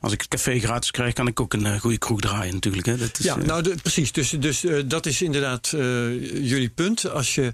als 0.00 0.12
ik 0.12 0.20
het 0.20 0.28
café 0.30 0.58
gratis 0.60 0.90
krijg, 0.90 1.12
kan 1.12 1.26
ik 1.26 1.40
ook 1.40 1.52
een 1.52 1.66
eh, 1.66 1.80
goede 1.80 1.98
kroeg 1.98 2.20
draaien 2.20 2.54
natuurlijk. 2.54 2.86
Hè. 2.86 2.96
Dat 2.96 3.18
is, 3.18 3.24
Ja, 3.24 3.36
eh, 3.38 3.44
nou 3.44 3.62
de- 3.62 3.74
precies. 3.82 4.12
Dus, 4.12 4.30
dus 4.30 4.64
dat 4.86 5.06
is 5.06 5.22
inderdaad 5.22 5.68
jullie 5.68 6.68
punt. 6.70 7.10
Als 7.10 7.34
je 7.34 7.52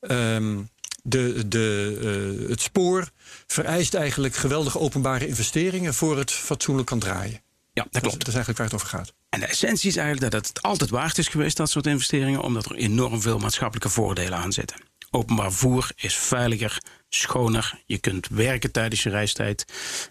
ehm, 0.00 0.58
de, 1.02 1.48
de, 1.48 2.46
het 2.48 2.60
spoor 2.60 3.10
vereist 3.46 3.94
eigenlijk 3.94 4.34
geweldige 4.34 4.78
openbare 4.78 5.26
investeringen 5.26 5.94
voor 5.94 6.18
het 6.18 6.30
fatsoenlijk 6.30 6.86
kan 6.88 6.98
draaien. 6.98 7.40
ja, 7.72 7.82
dat 7.82 7.92
Dat, 7.92 8.02
klopt. 8.02 8.06
is- 8.06 8.18
dat 8.24 8.28
is 8.28 8.34
eigenlijk 8.34 8.58
waar 8.58 8.66
het 8.66 8.74
over 8.76 8.88
gaat. 8.98 9.12
En 9.28 9.40
de 9.40 9.46
essentie 9.46 9.88
is 9.88 9.96
eigenlijk 9.96 10.32
dat 10.32 10.46
het 10.46 10.62
altijd 10.62 10.90
waard 10.90 11.18
is 11.18 11.28
geweest, 11.28 11.56
dat 11.56 11.70
soort 11.70 11.86
investeringen, 11.86 12.40
omdat 12.42 12.64
er 12.64 12.76
enorm 12.76 13.20
veel 13.22 13.38
maatschappelijke 13.38 13.88
voordelen 13.88 14.38
aan 14.38 14.52
zitten. 14.52 14.76
Openbaar 15.14 15.50
vervoer 15.50 15.90
is 15.96 16.14
veiliger, 16.14 16.82
schoner. 17.08 17.80
Je 17.86 17.98
kunt 17.98 18.28
werken 18.28 18.70
tijdens 18.72 19.02
je 19.02 19.10
reistijd. 19.10 19.64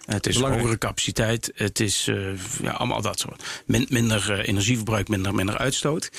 Het 0.06 0.28
is 0.28 0.34
Belangrijk. 0.36 0.62
hogere 0.64 0.80
capaciteit. 0.80 1.52
Het 1.56 1.80
is 1.80 2.08
eh, 2.08 2.38
ja, 2.62 2.72
allemaal 2.72 3.02
dat 3.02 3.20
soort. 3.20 3.64
Min- 3.66 3.88
minder 3.90 4.32
eh, 4.32 4.48
energieverbruik, 4.48 5.08
minder, 5.08 5.36
minder 5.36 5.58
uitstoot. 5.58 6.10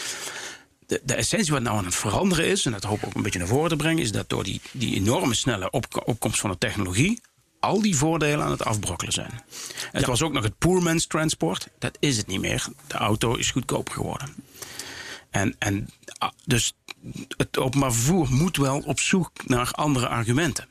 De, 0.86 1.00
de 1.04 1.14
essentie 1.14 1.52
wat 1.52 1.62
nou 1.62 1.76
aan 1.76 1.84
het 1.84 1.94
veranderen 1.94 2.46
is, 2.46 2.66
en 2.66 2.72
dat 2.72 2.82
hoop 2.84 2.98
ik 2.98 3.06
ook 3.06 3.14
een 3.14 3.22
beetje 3.22 3.38
naar 3.38 3.48
voren 3.48 3.70
te 3.70 3.76
brengen, 3.76 4.02
is 4.02 4.12
dat 4.12 4.28
door 4.28 4.44
die, 4.44 4.60
die 4.72 4.94
enorme 4.94 5.34
snelle 5.34 5.70
op- 5.70 6.02
opkomst 6.04 6.40
van 6.40 6.50
de 6.50 6.58
technologie. 6.58 7.20
Al 7.60 7.82
die 7.82 7.96
voordelen 7.96 8.44
aan 8.44 8.50
het 8.50 8.64
afbrokkelen 8.64 9.12
zijn. 9.12 9.42
Het 9.92 10.06
was 10.06 10.22
ook 10.22 10.32
nog 10.32 10.42
het 10.42 10.58
poormans 10.58 11.06
transport. 11.06 11.68
Dat 11.78 11.96
is 12.00 12.16
het 12.16 12.26
niet 12.26 12.40
meer. 12.40 12.66
De 12.86 12.94
auto 12.94 13.34
is 13.34 13.50
goedkoper 13.50 13.94
geworden. 13.94 14.34
En, 15.30 15.54
en 15.58 15.90
ah, 16.18 16.30
dus 16.44 16.72
het 17.36 17.58
openbaar 17.58 17.92
vervoer 17.92 18.26
moet 18.30 18.56
wel 18.56 18.82
op 18.86 19.00
zoek 19.00 19.30
naar 19.46 19.70
andere 19.70 20.08
argumenten. 20.08 20.66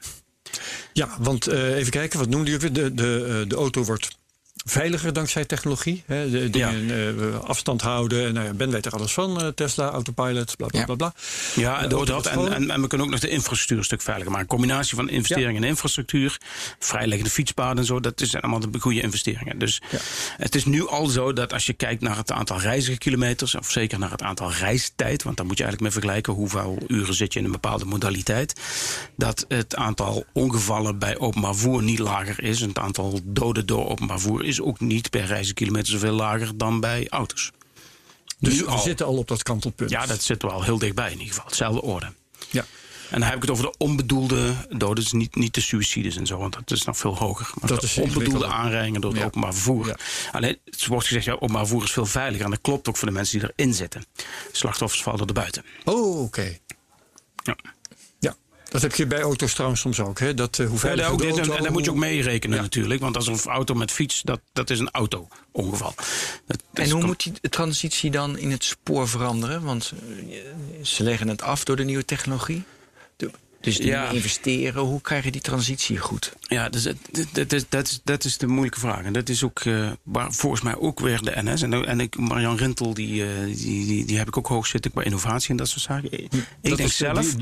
Ja, 0.94 1.10
want 1.20 1.48
eh, 1.48 1.76
even 1.76 1.91
kijken, 1.91 2.20
wat 2.20 2.30
noemde 2.30 2.52
je? 2.52 2.72
De, 2.72 2.94
de, 2.94 3.39
eh, 3.41 3.50
de 3.50 3.56
auto 3.56 3.84
wordt 3.84 4.20
veiliger 4.65 5.13
dankzij 5.13 5.45
technologie. 5.45 6.04
Hè? 6.06 6.30
De 6.30 6.50
dingen 6.50 6.89
eh, 7.17 7.39
afstand 7.39 7.82
houden. 7.82 8.34
Nou 8.34 8.45
ja, 8.45 8.54
Ben 8.54 8.71
weet 8.71 8.86
er 8.86 8.91
alles 8.91 9.13
van. 9.13 9.41
eh, 9.41 9.47
Tesla, 9.47 9.89
autopilot, 9.89 10.58
bla 10.58 10.67
bla 10.67 10.80
Ja. 10.80 10.86
bla. 10.86 10.95
bla. 10.95 11.13
Ja, 11.56 11.84
Eh, 11.84 11.89
door 11.89 12.06
dat. 12.06 12.26
En, 12.26 12.34
gewoon- 12.34 12.54
en, 12.54 12.69
en 12.71 12.82
we 12.82 12.88
kunnen 12.88 13.08
ook 13.08 13.13
nog 13.13 13.21
de 13.21 13.30
infrastructuur 13.30 13.78
een 13.78 13.84
stuk 13.84 14.02
veiliger 14.02 14.32
maken. 14.32 14.47
Een 14.50 14.58
combinatie 14.58 14.95
van 14.95 15.10
investeringen 15.10 15.63
in 15.63 15.69
infrastructuur, 15.69 16.38
vrijliggende 16.80 17.30
fietspaden 17.32 17.78
en 17.78 17.86
zo, 17.86 18.00
dat 18.00 18.13
zijn 18.24 18.41
allemaal 18.41 18.71
de 18.71 18.80
goede 18.80 19.02
investeringen. 19.02 19.60
Dus 19.60 19.82
het 20.38 20.56
is 20.56 20.65
nu 20.65 20.88
al 20.88 21.06
zo 21.08 21.34
dat 21.34 21.54
als 21.54 21.65
je 21.65 21.74
kijkt 21.74 22.02
naar 22.02 22.17
het 22.17 22.32
aantal 22.32 22.60
reizigerkilometers, 22.60 23.56
of 23.56 23.71
zeker 23.71 24.00
naar 24.00 24.12
het 24.12 24.21
aantal 24.21 24.52
reistijd, 24.52 25.24
want 25.24 25.38
daar 25.38 25.45
moet 25.45 25.58
je 25.58 25.63
eigenlijk 25.63 25.93
mee 25.93 26.02
vergelijken 26.04 26.34
hoeveel 26.34 26.78
uren 26.88 27.13
zit 27.13 27.34
je 27.34 27.39
in 27.39 27.45
een 27.45 27.52
bepaalde 27.52 27.86
modaliteit, 27.86 28.60
dat 29.17 29.45
het 29.47 29.76
aantal 29.76 30.26
ongevallen 30.34 31.00
bij 31.00 31.19
openbaar 31.19 31.54
vervoer 31.56 31.84
niet 31.84 32.00
lager 32.00 32.43
is. 32.43 32.62
En 32.62 32.67
het 32.67 32.78
aantal 32.80 33.19
doden 33.24 33.65
door 33.65 33.89
openbaar 33.89 34.19
vervoer 34.19 34.45
is 34.52 34.62
ook 34.62 34.80
niet 34.80 35.10
per 35.10 35.26
reizigerkilometer 35.26 35.92
zoveel 35.92 36.14
lager 36.14 36.58
dan 36.58 36.80
bij 36.80 37.08
auto's. 37.10 37.52
Dus 38.40 38.54
Nu 38.54 38.60
we 38.60 38.70
al. 38.70 38.80
zitten 38.80 39.06
al 39.06 39.18
op 39.18 39.28
dat 39.28 39.44
kantelpunt. 39.44 39.90
Ja, 39.90 40.06
dat 40.06 40.24
zit 40.24 40.42
wel 40.42 40.64
heel 40.64 40.78
dichtbij 40.78 41.06
in 41.12 41.12
ieder 41.18 41.28
geval. 41.28 41.46
Hetzelfde 41.46 41.82
orde. 41.82 42.14
Ja. 42.50 42.66
En 43.10 43.20
dan 43.20 43.28
heb 43.30 43.36
ik 43.36 43.42
het 43.42 43.52
over 43.52 43.64
de 43.64 43.74
onbedoelde 43.78 44.54
doden, 44.70 45.04
dus 45.04 45.12
niet, 45.12 45.36
niet 45.36 45.54
de 45.54 45.62
suicides 45.62 46.16
en 46.18 46.26
zo, 46.26 46.38
want 46.38 46.54
dat 46.54 46.72
is 46.72 46.84
nog 46.84 46.98
veel 46.98 47.18
hoger. 47.18 47.50
Maar 47.60 47.70
Dat 47.70 47.84
is 47.84 47.98
onbedoelde 47.98 48.46
aanrijdingen 48.48 49.02
door 49.02 49.12
het 49.12 49.20
Ja. 49.20 49.26
openbaar 49.26 49.54
vervoer. 49.54 49.88
Ja. 49.88 49.96
Alleen, 50.32 50.58
het 50.66 50.86
wordt 50.86 51.08
gezegd, 51.08 51.26
ja, 51.26 51.34
openbaar 51.34 51.66
vervoer 51.68 51.84
is 51.84 51.92
veel 51.92 52.06
veiliger. 52.06 52.46
En 52.46 52.52
dat 52.52 52.62
klopt 52.62 52.88
ook 52.88 52.98
voor 52.98 53.08
de 53.08 53.14
mensen 53.14 53.40
die 53.40 53.50
erin 53.56 53.74
zitten. 53.74 54.06
Slachtoffers 54.52 55.04
vallen 55.04 55.28
er 55.28 55.34
buiten. 55.34 55.66
Oh, 55.84 56.22
oké. 56.22 56.58
Ja. 57.44 57.56
Dat 58.72 58.82
heb 58.82 58.96
je 58.96 59.06
bij 59.08 59.22
auto's 59.22 59.54
trouwens 59.54 59.82
soms 59.82 60.00
ook. 60.00 60.20
Hè? 60.20 60.34
Dat, 60.34 60.60
eh, 60.60 60.66
hoe 60.66 60.74
Ja, 60.76 60.80
veilig 60.80 61.04
daar 61.04 61.14
ook 61.14 61.20
de 61.20 61.26
dit, 61.26 61.34
en, 61.34 61.40
auto- 61.40 61.56
en 61.58 61.64
daar 61.64 61.72
moet 61.72 61.86
je 61.86 61.92
ook 61.92 61.98
meerekenen 61.98 62.56
Ja. 62.56 62.62
natuurlijk. 62.62 63.02
Want 63.02 63.16
als 63.16 63.28
een 63.28 63.40
auto 63.46 63.74
met 63.74 63.92
fiets, 63.92 64.22
dat, 64.22 64.40
dat 64.54 64.70
is 64.70 64.80
een 64.80 64.90
auto-ongeval. 64.92 65.94
Dat- 65.96 66.64
dat 66.74 66.86
En 66.86 66.92
hoe 66.92 67.06
moet 67.06 67.24
die 67.24 67.34
transitie 67.50 68.12
dan 68.12 68.38
in 68.38 68.52
het 68.52 68.64
spoor 68.64 69.08
veranderen? 69.08 69.62
Want 69.64 69.92
eh, 70.30 70.36
ze 70.86 71.04
leggen 71.04 71.28
het 71.28 71.42
af 71.42 71.64
door 71.64 71.76
de 71.76 71.84
nieuwe 71.84 72.06
technologie. 72.06 72.64
Dus 73.62 73.78
die 73.78 73.86
Ja. 73.86 74.10
investeren, 74.10 74.82
hoe 74.82 75.02
krijg 75.02 75.24
je 75.24 75.32
die 75.32 75.41
transitie 75.41 75.97
goed? 75.97 76.34
Ja, 76.41 76.69
dus 76.69 76.84
het- 76.84 76.97
dat, 77.12 77.28
dat, 77.34 77.54
is, 77.54 77.63
dat, 77.69 77.88
is, 77.88 78.00
dat 78.04 78.24
is 78.24 78.38
de 78.38 78.47
moeilijke 78.47 78.80
vraag. 78.80 79.04
En 79.04 79.13
dat 79.13 79.30
is 79.30 79.43
ook 79.43 79.60
eh, 79.60 79.91
waar 80.04 80.32
volgens 80.34 80.62
mij 80.62 80.76
ook 80.78 81.00
weer 81.00 81.21
de 81.21 81.32
NS. 81.43 81.62
En, 81.62 81.74
en 81.86 82.00
ik, 82.00 82.17
Marian 82.17 82.58
Rintel, 82.58 82.93
die, 82.93 83.24
eh, 83.24 83.30
die, 83.45 83.86
die, 83.86 84.06
die 84.06 84.17
heb 84.17 84.28
ik 84.28 84.38
ook 84.38 84.47
hoog 84.47 84.67
zitten 84.67 84.91
qua 84.91 85.04
innovatie 85.04 85.50
en 85.50 85.56
dat 85.58 85.67
soort 85.69 85.82
zaken. 85.82 86.12
Ik 86.24 86.32
Dat 86.62 86.78
denk 86.78 86.89
zelf, 86.91 87.36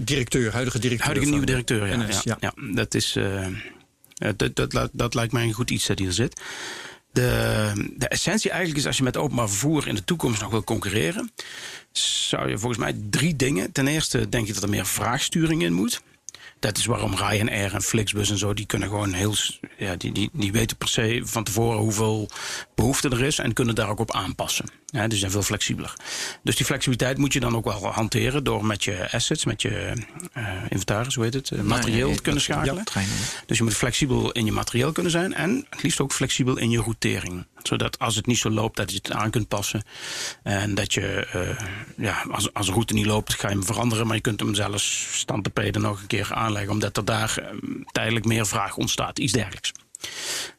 directeur, 0.00 0.52
huidige 0.52 0.78
directeur. 0.78 1.04
huidige 1.06 1.30
nieuwe 1.30 1.46
directeur, 1.46 1.86
ja, 1.86 1.96
NS, 1.96 2.22
ja, 2.22 2.36
ja. 2.40 2.52
dat 2.74 2.94
is. 2.94 3.16
eh, 3.16 3.46
eh, 3.46 3.52
dat, 4.36 4.56
dat, 4.56 4.70
dat, 4.70 4.90
dat 4.92 5.14
lijkt 5.14 5.32
mij 5.32 5.42
een 5.42 5.52
goed 5.52 5.70
iets 5.70 5.86
dat 5.86 5.98
hier 5.98 6.12
zit. 6.12 6.40
De, 7.16 7.92
de 7.96 8.08
essentie 8.08 8.50
eigenlijk 8.50 8.80
is 8.80 8.86
als 8.86 8.96
je 8.96 9.02
met 9.02 9.16
openbaar 9.16 9.48
vervoer 9.48 9.88
in 9.88 9.94
de 9.94 10.04
toekomst 10.04 10.40
nog 10.40 10.50
wil 10.50 10.64
concurreren, 10.64 11.32
zou 11.92 12.48
je 12.48 12.58
volgens 12.58 12.80
mij 12.80 12.96
drie 13.10 13.36
dingen. 13.36 13.72
Ten 13.72 13.86
eerste 13.86 14.28
denk 14.28 14.48
ik 14.48 14.54
dat 14.54 14.62
er 14.62 14.68
meer 14.68 14.86
vraagsturing 14.86 15.62
in 15.62 15.72
moet. 15.72 16.00
Dat 16.58 16.78
is 16.78 16.86
waarom 16.86 17.14
Ryanair 17.14 17.74
en 17.74 17.82
Flixbus 17.82 18.30
en 18.30 18.38
zo, 18.38 18.54
die 18.54 18.66
kunnen 18.66 18.88
gewoon 18.88 19.12
heel. 19.12 19.34
Ja, 19.78 19.96
die, 19.96 20.12
die, 20.12 20.30
die 20.32 20.52
weten 20.52 20.76
per 20.76 20.88
se 20.88 21.20
van 21.24 21.44
tevoren 21.44 21.78
hoeveel 21.78 22.28
behoefte 22.74 23.08
er 23.08 23.22
is 23.22 23.38
en 23.38 23.52
kunnen 23.52 23.74
daar 23.74 23.88
ook 23.88 24.00
op 24.00 24.12
aanpassen. 24.12 24.66
Ja, 24.96 25.02
dus 25.02 25.10
die 25.10 25.18
zijn 25.18 25.30
veel 25.30 25.42
flexibeler. 25.42 25.94
Dus 26.42 26.56
die 26.56 26.66
flexibiliteit 26.66 27.18
moet 27.18 27.32
je 27.32 27.40
dan 27.40 27.56
ook 27.56 27.64
wel 27.64 27.86
hanteren 27.86 28.44
door 28.44 28.64
met 28.64 28.84
je 28.84 29.08
assets, 29.10 29.44
met 29.44 29.62
je 29.62 29.92
eh, 30.32 30.44
inventaris, 30.68 31.14
hoe 31.14 31.24
heet 31.24 31.34
het, 31.34 31.50
eh, 31.50 31.60
materieel 31.60 32.14
te 32.14 32.22
kunnen 32.22 32.42
schakelen. 32.42 32.84
Dus 33.46 33.58
je 33.58 33.62
moet 33.62 33.74
flexibel 33.74 34.32
in 34.32 34.44
je 34.44 34.52
materieel 34.52 34.92
kunnen 34.92 35.12
zijn 35.12 35.34
en 35.34 35.66
het 35.70 35.82
liefst 35.82 36.00
ook 36.00 36.12
flexibel 36.12 36.58
in 36.58 36.70
je 36.70 36.80
routering. 36.80 37.46
Zodat 37.62 37.98
als 37.98 38.16
het 38.16 38.26
niet 38.26 38.38
zo 38.38 38.50
loopt, 38.50 38.76
dat 38.76 38.90
je 38.90 38.96
het 38.96 39.12
aan 39.12 39.30
kunt 39.30 39.48
passen. 39.48 39.82
En 40.42 40.74
dat 40.74 40.94
je, 40.94 41.26
eh, 41.32 41.66
ja, 41.96 42.24
als, 42.30 42.52
als 42.52 42.66
een 42.66 42.72
route 42.72 42.94
niet 42.94 43.06
loopt, 43.06 43.34
ga 43.34 43.48
je 43.48 43.54
hem 43.54 43.64
veranderen. 43.64 44.06
Maar 44.06 44.16
je 44.16 44.22
kunt 44.22 44.40
hem 44.40 44.54
zelfs 44.54 45.08
stand 45.12 45.44
te 45.44 45.50
peden 45.50 45.82
nog 45.82 46.00
een 46.00 46.06
keer 46.06 46.34
aanleggen, 46.34 46.72
omdat 46.72 46.96
er 46.96 47.04
daar 47.04 47.42
tijdelijk 47.92 48.24
meer 48.24 48.46
vraag 48.46 48.76
ontstaat. 48.76 49.18
Iets 49.18 49.32
dergelijks. 49.32 49.72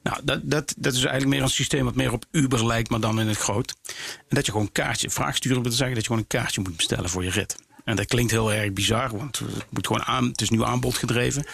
Nou, 0.04 0.19
dat, 0.23 0.39
dat, 0.43 0.73
dat 0.78 0.93
is 0.93 1.00
eigenlijk 1.00 1.36
meer 1.36 1.41
een 1.41 1.50
systeem 1.50 1.84
wat 1.84 1.95
meer 1.95 2.12
op 2.12 2.26
Uber 2.32 2.65
lijkt, 2.65 2.89
maar 2.89 3.00
dan 3.00 3.19
in 3.19 3.28
het 3.28 3.38
groot. 3.38 3.76
En 4.17 4.36
dat 4.36 4.45
je 4.45 4.52
gewoon 4.52 4.65
een 4.65 4.73
kaartje, 4.73 5.10
vraagsturen 5.10 5.62
wil 5.62 5.71
zeggen 5.71 5.95
dat 5.95 6.04
je 6.04 6.08
gewoon 6.08 6.21
een 6.21 6.39
kaartje 6.39 6.62
moet 6.62 6.76
bestellen 6.76 7.10
voor 7.10 7.23
je 7.23 7.30
rit. 7.30 7.56
En 7.88 7.95
dat 7.95 8.06
klinkt 8.06 8.32
heel 8.32 8.54
erg 8.54 8.73
bizar, 8.73 9.17
want 9.17 9.39
het, 9.39 9.65
moet 9.69 9.88
gewoon 9.88 10.04
aan, 10.04 10.26
het 10.28 10.41
is 10.41 10.50
nu 10.50 10.63
aanbod 10.63 10.97
gedreven. 10.97 11.45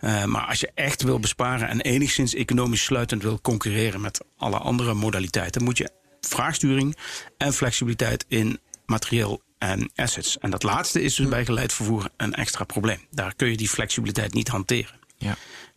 Eh, 0.00 0.24
maar 0.24 0.46
als 0.46 0.60
je 0.60 0.70
echt 0.74 1.02
wil 1.02 1.20
besparen 1.20 1.68
en 1.68 1.80
enigszins 1.80 2.34
economisch 2.34 2.84
sluitend 2.84 3.22
wil 3.22 3.40
concurreren 3.40 4.00
met 4.00 4.24
alle 4.36 4.58
andere 4.58 4.94
modaliteiten, 4.94 5.64
moet 5.64 5.78
je 5.78 5.90
vraagsturing 6.20 6.96
en 7.38 7.52
flexibiliteit 7.52 8.24
in 8.28 8.58
materieel 8.86 9.42
en 9.58 9.90
assets. 9.94 10.38
En 10.38 10.50
dat 10.50 10.62
laatste 10.62 11.02
is 11.02 11.14
dus 11.14 11.28
bij 11.28 11.44
geleid 11.44 11.72
vervoer 11.72 12.08
een 12.16 12.34
extra 12.34 12.64
probleem. 12.64 13.00
Daar 13.10 13.34
kun 13.34 13.48
je 13.48 13.56
die 13.56 13.68
flexibiliteit 13.68 14.34
niet 14.34 14.48
hanteren. 14.48 14.98
Ja. 15.16 15.36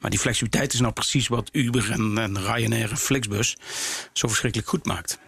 Die 0.09 0.19
flexibiliteit 0.19 0.73
is 0.73 0.79
nou 0.79 0.93
precies 0.93 1.27
wat 1.27 1.49
Uber 1.51 1.91
en, 1.91 2.37
Ryanair 2.39 2.89
en 2.89 2.97
Flixbus 2.97 3.57
zo 4.13 4.27
verschrikkelijk 4.27 4.69
goed 4.69 4.85
maakt. 4.85 5.19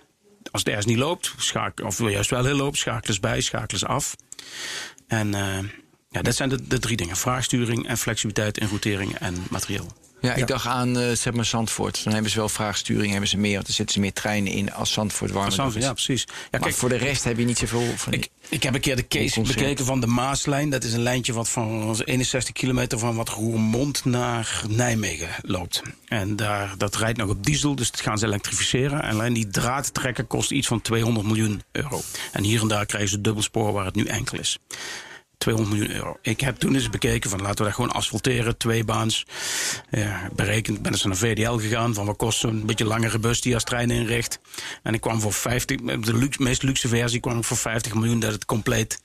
Als 0.52 0.62
het 0.62 0.68
ergens 0.68 0.86
niet 0.86 0.98
loopt, 0.98 1.34
schakel, 1.38 1.86
of 1.86 2.00
juist 2.00 2.30
wel 2.30 2.46
heel 2.46 2.56
loopt, 2.56 2.78
schakelen 2.78 3.22
bij, 3.22 3.42
schakelen 3.42 3.88
af. 3.88 4.16
En 5.08 5.34
eh, 5.34 5.60
ja, 6.10 6.22
dat 6.22 6.36
zijn 6.36 6.50
de, 6.50 6.68
de 6.68 6.80
drie 6.80 6.98
dingen: 6.98 7.16
vraagsturing 7.16 7.88
en 7.88 7.98
flexibiliteit 7.98 8.58
in 8.58 8.68
routering 8.68 9.16
en 9.16 9.36
materieel. 9.50 9.88
Ja, 10.22 10.34
ik 10.34 10.48
dacht 10.48 10.66
aan 10.66 10.98
eh, 10.98 11.12
zeg 11.12 11.34
maar 11.34 11.46
Zandvoort. 11.46 12.04
Dan 12.04 12.14
hebben 12.14 12.32
ze 12.32 12.38
wel 12.38 12.50
vraagsturing, 12.50 13.12
hebben 13.12 13.30
ze 13.30 13.38
meer, 13.38 13.56
want 13.56 13.68
er 13.68 13.74
zitten 13.74 13.94
ze 13.94 14.00
meer 14.02 14.14
treinen 14.14 14.52
in 14.52 14.74
als 14.74 14.92
Zandvoort 14.92 15.32
is. 15.48 15.56
Ja, 15.56 15.94
precies. 15.94 16.26
Ja, 16.28 16.34
Maar 16.52 16.60
kijk, 16.60 16.76
voor 16.76 16.90
de 16.90 16.96
rest 16.96 17.24
heb 17.24 17.38
je 17.38 17.46
niet 17.46 17.58
zoveel 17.58 17.94
van 17.96 18.14
Ik, 18.14 18.30
ik 18.50 18.64
heb 18.64 18.74
een 18.74 18.80
keer 18.80 18.96
de 18.96 19.08
case 19.08 19.42
bekeken 19.42 19.86
van 19.86 20.00
de 20.02 20.08
Maaslijn. 20.08 20.70
Dat 20.70 20.84
is 20.84 20.94
een 20.94 21.02
lijntje 21.02 21.34
wat 21.34 21.50
van 21.50 22.02
61 22.06 22.54
kilometer 22.54 23.00
van 23.00 23.16
wat 23.16 23.30
Roermond 23.30 24.06
naar 24.06 24.64
Nijmegen 24.70 25.30
loopt. 25.42 25.82
En 26.06 26.36
daar, 26.36 26.74
dat 26.78 26.96
rijdt 26.96 27.18
nog 27.18 27.30
op 27.30 27.46
diesel, 27.46 27.76
dus 27.76 27.92
dat 27.92 28.02
gaan 28.02 28.18
ze 28.18 28.26
elektrificeren. 28.26 29.04
En 29.04 29.12
alleen 29.12 29.34
die 29.34 29.48
draadtrekker 29.48 30.24
kost 30.24 30.52
iets 30.52 30.68
van 30.68 30.82
200 30.82 31.26
miljoen 31.28 31.62
euro. 31.72 32.02
En 32.32 32.44
hier 32.44 32.62
en 32.62 32.68
daar 32.68 32.86
krijgen 32.86 33.10
ze 33.10 33.22
dubbelspoor 33.22 33.74
waar 33.74 33.86
het 33.86 33.96
nu 33.96 34.06
enkel 34.06 34.40
is. 34.40 34.60
200 35.40 35.78
miljoen 35.78 35.96
euro. 35.96 36.18
Ik 36.22 36.40
heb 36.40 36.56
toen 36.56 36.74
eens 36.76 36.90
bekeken 36.90 37.30
van 37.30 37.42
laten 37.42 37.58
we 37.58 37.64
dat 37.64 37.74
gewoon 37.74 37.92
asfalteren, 37.92 38.58
twee 38.58 38.84
baans. 38.84 39.26
Berekend 40.36 40.82
ben 40.82 40.92
eens 40.92 41.04
naar 41.04 41.16
VDL 41.16 41.58
gegaan 41.58 41.94
van 41.94 42.06
wat 42.06 42.18
kost 42.18 42.40
zo'n 42.40 42.66
beetje 42.66 42.86
langere 42.86 43.20
bus 43.20 43.42
die 43.42 43.54
als 43.54 43.64
trein 43.64 43.92
inricht. 43.92 44.40
En 44.84 44.94
ik 44.94 45.02
kwam 45.02 45.22
voor 45.22 45.34
50, 45.34 45.78
de 45.82 46.30
meest 46.38 46.64
luxe 46.64 46.88
versie 46.88 47.20
kwam 47.20 47.38
ik 47.38 47.44
voor 47.44 47.58
50 47.58 47.94
miljoen 47.94 48.20
dat 48.20 48.32
het 48.32 48.46
compleet 48.46 49.02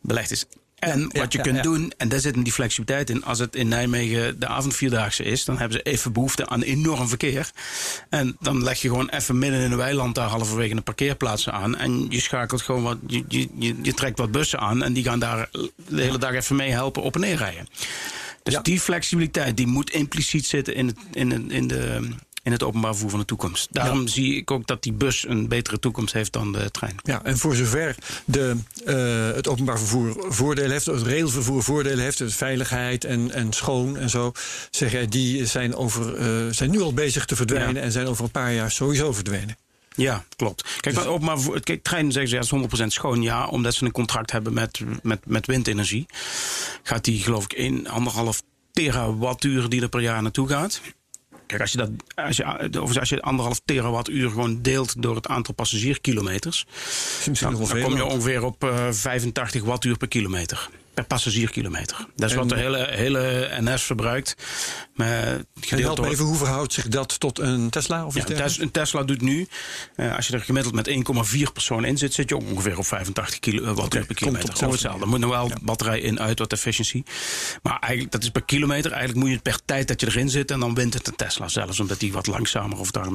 belegd 0.00 0.30
is. 0.30 0.46
En 0.80 1.10
wat 1.12 1.32
je 1.32 1.40
kunt 1.40 1.56
ja. 1.56 1.62
doen, 1.62 1.92
en 1.96 2.08
daar 2.08 2.20
zit 2.20 2.34
hem 2.34 2.44
die 2.44 2.52
flexibiliteit 2.52 3.10
in. 3.10 3.24
Als 3.24 3.38
het 3.38 3.56
in 3.56 3.68
Nijmegen 3.68 4.40
de 4.40 4.46
avondvierdaagse 4.46 5.22
is, 5.22 5.44
dan 5.44 5.58
hebben 5.58 5.78
ze 5.78 5.90
even 5.90 6.12
behoefte 6.12 6.48
aan 6.48 6.62
enorm 6.62 7.08
verkeer. 7.08 7.50
En 8.08 8.36
dan 8.40 8.62
leg 8.62 8.80
je 8.80 8.88
gewoon 8.88 9.08
even 9.08 9.38
midden 9.38 9.60
in 9.60 9.70
een 9.70 9.76
weiland 9.76 10.14
daar 10.14 10.28
halverwege 10.28 10.74
een 10.74 10.82
parkeerplaats 10.82 11.48
aan. 11.48 11.76
En 11.76 12.06
je 12.08 12.20
schakelt 12.20 12.62
gewoon 12.62 12.82
wat, 12.82 12.98
je, 13.06 13.24
je, 13.28 13.48
je, 13.82 13.94
trekt 13.94 14.18
wat 14.18 14.30
bussen 14.30 14.58
aan 14.58 14.82
en 14.82 14.92
die 14.92 15.04
gaan 15.04 15.18
daar 15.18 15.48
de 15.88 16.02
hele 16.02 16.18
dag 16.18 16.32
even 16.32 16.56
mee 16.56 16.70
helpen 16.70 17.02
op 17.02 17.14
en 17.14 17.20
neer 17.20 17.36
rijden. 17.36 17.68
Dus 18.42 18.58
die 18.62 18.80
flexibiliteit 18.80 19.56
die 19.56 19.66
moet 19.66 19.90
impliciet 19.90 20.46
zitten 20.46 20.74
in 20.74 20.86
het, 20.86 20.96
in, 21.12 21.50
in 21.50 21.68
de, 21.68 22.08
in 22.42 22.52
het 22.52 22.62
openbaar 22.62 22.90
vervoer 22.90 23.10
van 23.10 23.18
de 23.18 23.24
toekomst. 23.24 23.68
Daarom 23.70 24.08
zie 24.08 24.36
ik 24.36 24.50
ook 24.50 24.66
dat 24.66 24.82
die 24.82 24.92
bus 24.92 25.28
een 25.28 25.48
betere 25.48 25.78
toekomst 25.78 26.12
heeft 26.12 26.32
dan 26.32 26.52
de 26.52 26.70
trein. 26.70 26.96
Ja, 27.02 27.24
en 27.24 27.38
voor 27.38 27.54
zover 27.54 27.94
de, 28.24 28.56
eh, 28.84 29.36
het 29.36 29.48
openbaar 29.48 29.78
vervoer 29.78 30.24
voordelen 30.28 30.70
heeft, 30.70 30.86
het 30.86 31.02
railvervoer 31.02 31.62
voordelen 31.62 32.04
heeft, 32.04 32.18
dus 32.18 32.34
veiligheid 32.34 33.04
en, 33.04 33.30
en 33.30 33.52
schoon 33.52 33.96
en 33.96 34.10
zo, 34.10 34.32
zeg 34.70 34.92
jij, 34.92 35.08
die 35.08 35.46
zijn, 35.46 35.74
over, 35.74 36.14
eh, 36.16 36.52
zijn 36.52 36.70
nu 36.70 36.80
al 36.80 36.94
bezig 36.94 37.24
te 37.24 37.36
verdwijnen 37.36 37.74
Ja. 37.74 37.80
en 37.80 37.92
zijn 37.92 38.06
over 38.06 38.24
een 38.24 38.30
paar 38.30 38.52
jaar 38.52 38.70
sowieso 38.70 39.12
verdwenen. 39.12 39.56
Ja, 39.96 40.24
klopt. 40.36 40.64
Kijk, 40.80 40.94
maar 40.94 41.06
openbaar 41.06 41.36
vervoer, 41.36 41.60
kijk, 41.60 41.82
treinen 41.82 42.12
zeggen 42.12 42.30
ze 42.30 42.36
ja, 42.36 42.42
is 42.42 42.84
100% 42.84 42.92
schoon. 42.92 43.22
Ja, 43.22 43.46
omdat 43.46 43.74
ze 43.74 43.84
een 43.84 43.92
contract 43.92 44.30
hebben 44.32 44.52
met, 44.52 44.80
met, 45.02 45.26
met 45.26 45.46
windenergie. 45.46 46.06
Gaat 46.82 47.04
die, 47.04 47.22
geloof 47.22 47.44
ik, 47.44 47.72
1,5 48.32 48.42
terawattuur 48.72 49.68
die 49.68 49.82
er 49.82 49.88
per 49.88 50.00
jaar 50.00 50.22
naartoe 50.22 50.48
gaat. 50.48 50.80
Kijk, 51.50 51.62
als 51.62 51.72
je, 51.72 51.78
dat, 51.78 51.90
als, 52.14 52.36
je, 52.36 52.82
of 52.82 52.98
als 52.98 53.08
je 53.08 53.22
anderhalf 53.22 53.60
terawattuur 53.64 54.30
gewoon 54.30 54.62
deelt 54.62 55.02
door 55.02 55.14
het 55.14 55.26
aantal 55.26 55.54
passagierkilometers. 55.54 56.66
Dan, 57.24 57.34
dan 57.58 57.82
kom 57.82 57.96
je 57.96 58.04
ongeveer 58.04 58.44
op 58.44 58.64
eh, 58.64 58.86
85 58.90 59.62
wattuur 59.62 59.96
per 59.96 60.08
kilometer. 60.08 60.68
Per 61.00 61.08
passagierkilometer. 61.08 62.06
Dat 62.16 62.28
is 62.30 62.32
En- 62.36 62.38
wat 62.38 62.48
de 62.48 62.56
hele, 62.56 62.86
hele 62.90 63.48
NS 63.60 63.82
verbruikt. 63.82 64.34
Maar 64.94 65.08
En 65.08 65.46
gedeeld 65.60 65.82
help 65.82 65.96
me 65.96 66.02
door, 66.02 66.12
even, 66.12 66.24
hoe 66.24 66.36
verhoudt 66.36 66.72
zich 66.72 66.88
dat 66.88 67.20
tot 67.20 67.38
een 67.38 67.70
Tesla? 67.70 68.06
Of 68.06 68.14
ja, 68.14 68.20
een? 68.28 68.36
Tes- 68.36 68.58
een 68.58 68.70
Tesla 68.70 69.02
doet 69.02 69.20
nu, 69.20 69.48
eh, 69.96 70.16
als 70.16 70.26
je 70.26 70.32
er 70.34 70.40
gemiddeld 70.40 70.74
met 70.74 70.86
1,4 70.88 71.52
persoon 71.52 71.84
in 71.84 71.98
zit, 71.98 72.14
zit 72.14 72.28
je 72.28 72.36
ongeveer 72.36 72.78
op 72.78 72.86
85 72.86 73.38
kilo, 73.38 73.62
eh, 73.62 73.66
wattuur 73.66 73.88
per 73.88 74.06
komt 74.06 74.18
kilometer. 74.18 74.54
Gewoon 74.54 74.70
hetzelfde. 74.72 75.00
Er 75.02 75.08
moet 75.08 75.18
nog 75.18 75.30
wel 75.30 75.50
batterij 75.62 76.00
in, 76.00 76.20
uit, 76.20 76.38
wat 76.38 76.52
efficiëntie. 76.52 77.04
Maar 77.62 77.78
eigenlijk, 77.78 78.12
dat 78.12 78.22
is 78.22 78.30
per 78.30 78.44
kilometer. 78.44 78.90
Eigenlijk 78.90 79.20
moet 79.20 79.28
je 79.28 79.34
het 79.34 79.42
per 79.42 79.58
tijd 79.64 79.88
dat 79.88 80.00
je 80.00 80.06
erin 80.06 80.30
zit 80.30 80.50
en 80.50 80.60
dan 80.60 80.74
wint 80.74 80.94
het 80.94 81.06
een 81.06 81.16
Tesla 81.16 81.48
zelfs, 81.48 81.80
omdat 81.80 82.00
die 82.00 82.12
wat 82.12 82.26
langzamer 82.26 82.78
of 82.78 82.90
daarom 82.90 83.14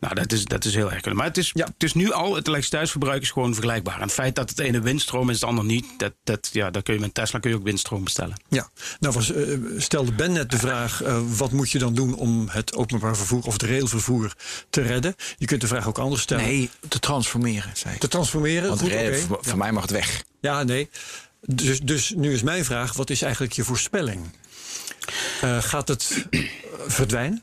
Nou, 0.00 0.14
dat 0.14 0.32
is, 0.32 0.44
dat 0.44 0.64
is 0.64 0.74
heel 0.74 0.92
erg. 0.92 1.12
Maar 1.12 1.26
het 1.26 1.38
is, 1.38 1.50
Ja. 1.54 1.64
het 1.64 1.82
is 1.82 1.94
nu 1.94 2.12
al, 2.12 2.34
het 2.34 2.46
elektriciteitsverbruik 2.46 3.22
is 3.22 3.30
gewoon 3.30 3.52
vergelijkbaar. 3.54 3.94
En 3.96 4.02
het 4.02 4.12
feit 4.12 4.34
dat 4.34 4.48
het 4.50 4.58
ene 4.58 4.80
windstroom 4.80 5.30
is, 5.30 5.34
het 5.34 5.44
ander 5.44 5.64
niet, 5.64 5.84
dat, 5.96 6.12
dat, 6.24 6.48
ja, 6.52 6.70
daar 6.70 6.82
kun 6.82 6.94
je 6.94 7.00
met 7.00 7.13
Tesla 7.14 7.38
kun 7.38 7.50
je 7.50 7.56
ook 7.56 7.62
windstroom 7.62 8.04
bestellen. 8.04 8.36
Ja, 8.48 8.70
nou 9.00 9.14
was, 9.14 9.32
eh, 9.32 9.58
stelde 9.76 10.12
Ben 10.12 10.32
net 10.32 10.50
de 10.50 10.58
vraag: 10.58 11.02
eh, 11.02 11.18
wat 11.36 11.52
moet 11.52 11.70
je 11.70 11.78
dan 11.78 11.94
doen 11.94 12.14
om 12.14 12.48
het 12.48 12.74
openbaar 12.74 13.16
vervoer 13.16 13.42
of 13.42 13.52
het 13.52 13.62
railvervoer 13.62 14.34
te 14.70 14.80
redden? 14.80 15.14
Je 15.38 15.46
kunt 15.46 15.60
de 15.60 15.66
vraag 15.66 15.88
ook 15.88 15.98
anders 15.98 16.22
stellen. 16.22 16.44
Nee, 16.44 16.70
te 16.88 16.98
transformeren, 16.98 17.70
zei 17.74 17.94
ik. 17.94 18.00
Te 18.00 18.08
transformeren. 18.08 18.68
Want 18.68 18.80
goed, 18.80 18.92
voor, 19.40 19.58
mij 19.58 19.72
mag 19.72 19.82
het 19.82 19.90
weg. 19.90 20.24
Ja, 20.40 20.62
nee. 20.62 20.90
Dus, 21.40 21.80
dus 21.80 22.12
nu 22.16 22.32
is 22.32 22.42
mijn 22.42 22.64
vraag: 22.64 22.92
wat 22.92 23.10
is 23.10 23.22
eigenlijk 23.22 23.52
je 23.52 23.64
voorspelling? 23.64 24.30
Eh, 25.40 25.62
gaat 25.62 25.88
het 25.88 26.26
verdwijnen? 26.86 27.42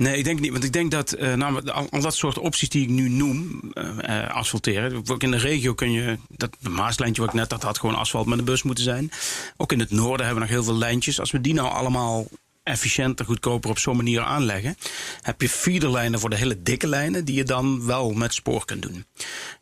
Nee, 0.00 0.16
ik 0.16 0.24
denk 0.24 0.40
niet. 0.40 0.50
Want 0.50 0.64
ik 0.64 0.72
denk 0.72 0.90
dat 0.90 1.12
eh, 1.12 1.56
al 1.90 2.00
dat 2.00 2.14
soort 2.14 2.38
opties 2.38 2.68
die 2.68 2.82
ik 2.82 2.88
nu 2.88 3.08
noem, 3.08 3.60
eh, 3.72 4.22
eh, 4.22 4.30
asfalteren. 4.30 5.02
Ook 5.10 5.22
in 5.22 5.30
de 5.30 5.36
regio 5.36 5.74
kun 5.74 5.92
je, 5.92 6.18
dat 6.28 6.50
Maaslijntje 6.60 7.22
wat 7.22 7.30
ik 7.30 7.40
net 7.40 7.50
had, 7.50 7.62
had 7.62 7.78
gewoon 7.78 7.94
asfalt 7.94 8.26
met 8.26 8.38
een 8.38 8.44
bus 8.44 8.62
moeten 8.62 8.84
zijn. 8.84 9.10
Ook 9.56 9.72
in 9.72 9.78
het 9.78 9.90
noorden 9.90 10.26
hebben 10.26 10.34
we 10.34 10.40
nog 10.40 10.58
heel 10.58 10.64
veel 10.64 10.78
lijntjes. 10.78 11.20
Als 11.20 11.30
we 11.30 11.40
die 11.40 11.54
nou 11.54 11.68
allemaal 11.68 12.26
efficiënter, 12.62 13.24
goedkoper 13.24 13.70
op 13.70 13.78
zo'n 13.78 13.96
manier 13.96 14.20
aanleggen, 14.20 14.76
heb 15.20 15.40
je 15.40 15.48
feederlijnen 15.48 16.20
voor 16.20 16.30
de 16.30 16.36
hele 16.36 16.62
dikke 16.62 16.86
lijnen 16.86 17.24
die 17.24 17.34
je 17.34 17.44
dan 17.44 17.86
wel 17.86 18.12
met 18.12 18.34
spoor 18.34 18.64
kunt 18.64 18.82
doen. 18.82 19.04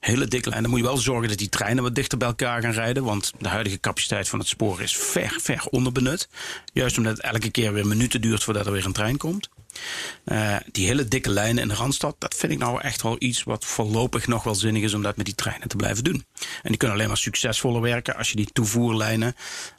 Hele 0.00 0.26
dikke 0.26 0.48
lijnen. 0.48 0.62
Dan 0.62 0.70
moet 0.70 0.80
je 0.80 0.94
wel 0.94 1.02
zorgen 1.02 1.28
dat 1.28 1.38
die 1.38 1.48
treinen 1.48 1.82
wat 1.82 1.94
dichter 1.94 2.18
bij 2.18 2.28
elkaar 2.28 2.62
gaan 2.62 2.72
rijden, 2.72 3.04
want 3.04 3.32
de 3.38 3.48
huidige 3.48 3.80
capaciteit 3.80 4.28
van 4.28 4.38
het 4.38 4.48
spoor 4.48 4.82
is 4.82 4.96
ver, 4.96 5.36
ver 5.40 5.66
onderbenut. 5.70 6.28
Juist 6.72 6.98
omdat 6.98 7.16
het 7.16 7.26
elke 7.26 7.50
keer 7.50 7.72
weer 7.72 7.86
minuten 7.86 8.20
duurt 8.20 8.44
voordat 8.44 8.66
er 8.66 8.72
weer 8.72 8.86
een 8.86 8.92
trein 8.92 9.16
komt. 9.16 9.48
Eh, 10.24 10.56
die 10.72 10.86
hele 10.86 11.08
dikke 11.08 11.30
lijnen 11.30 11.62
in 11.62 11.68
de 11.68 11.74
Randstad, 11.74 12.16
dat 12.18 12.34
vind 12.34 12.52
ik 12.52 12.58
nou 12.58 12.80
echt 12.80 13.02
wel 13.02 13.16
iets 13.18 13.42
wat 13.42 13.64
voorlopig 13.64 14.26
nog 14.26 14.42
wel 14.42 14.54
zinnig 14.54 14.82
is 14.82 14.94
om 14.94 15.02
dat 15.02 15.16
met 15.16 15.26
die 15.26 15.34
treinen 15.34 15.68
te 15.68 15.76
blijven 15.76 16.04
doen. 16.04 16.24
En 16.62 16.68
die 16.68 16.76
kunnen 16.76 16.96
alleen 16.96 17.08
maar 17.08 17.16
succesvoller 17.16 17.80
werken 17.80 18.16
als 18.16 18.30
je 18.30 18.36
die 18.36 18.52
toevoerlijnen 18.52 19.34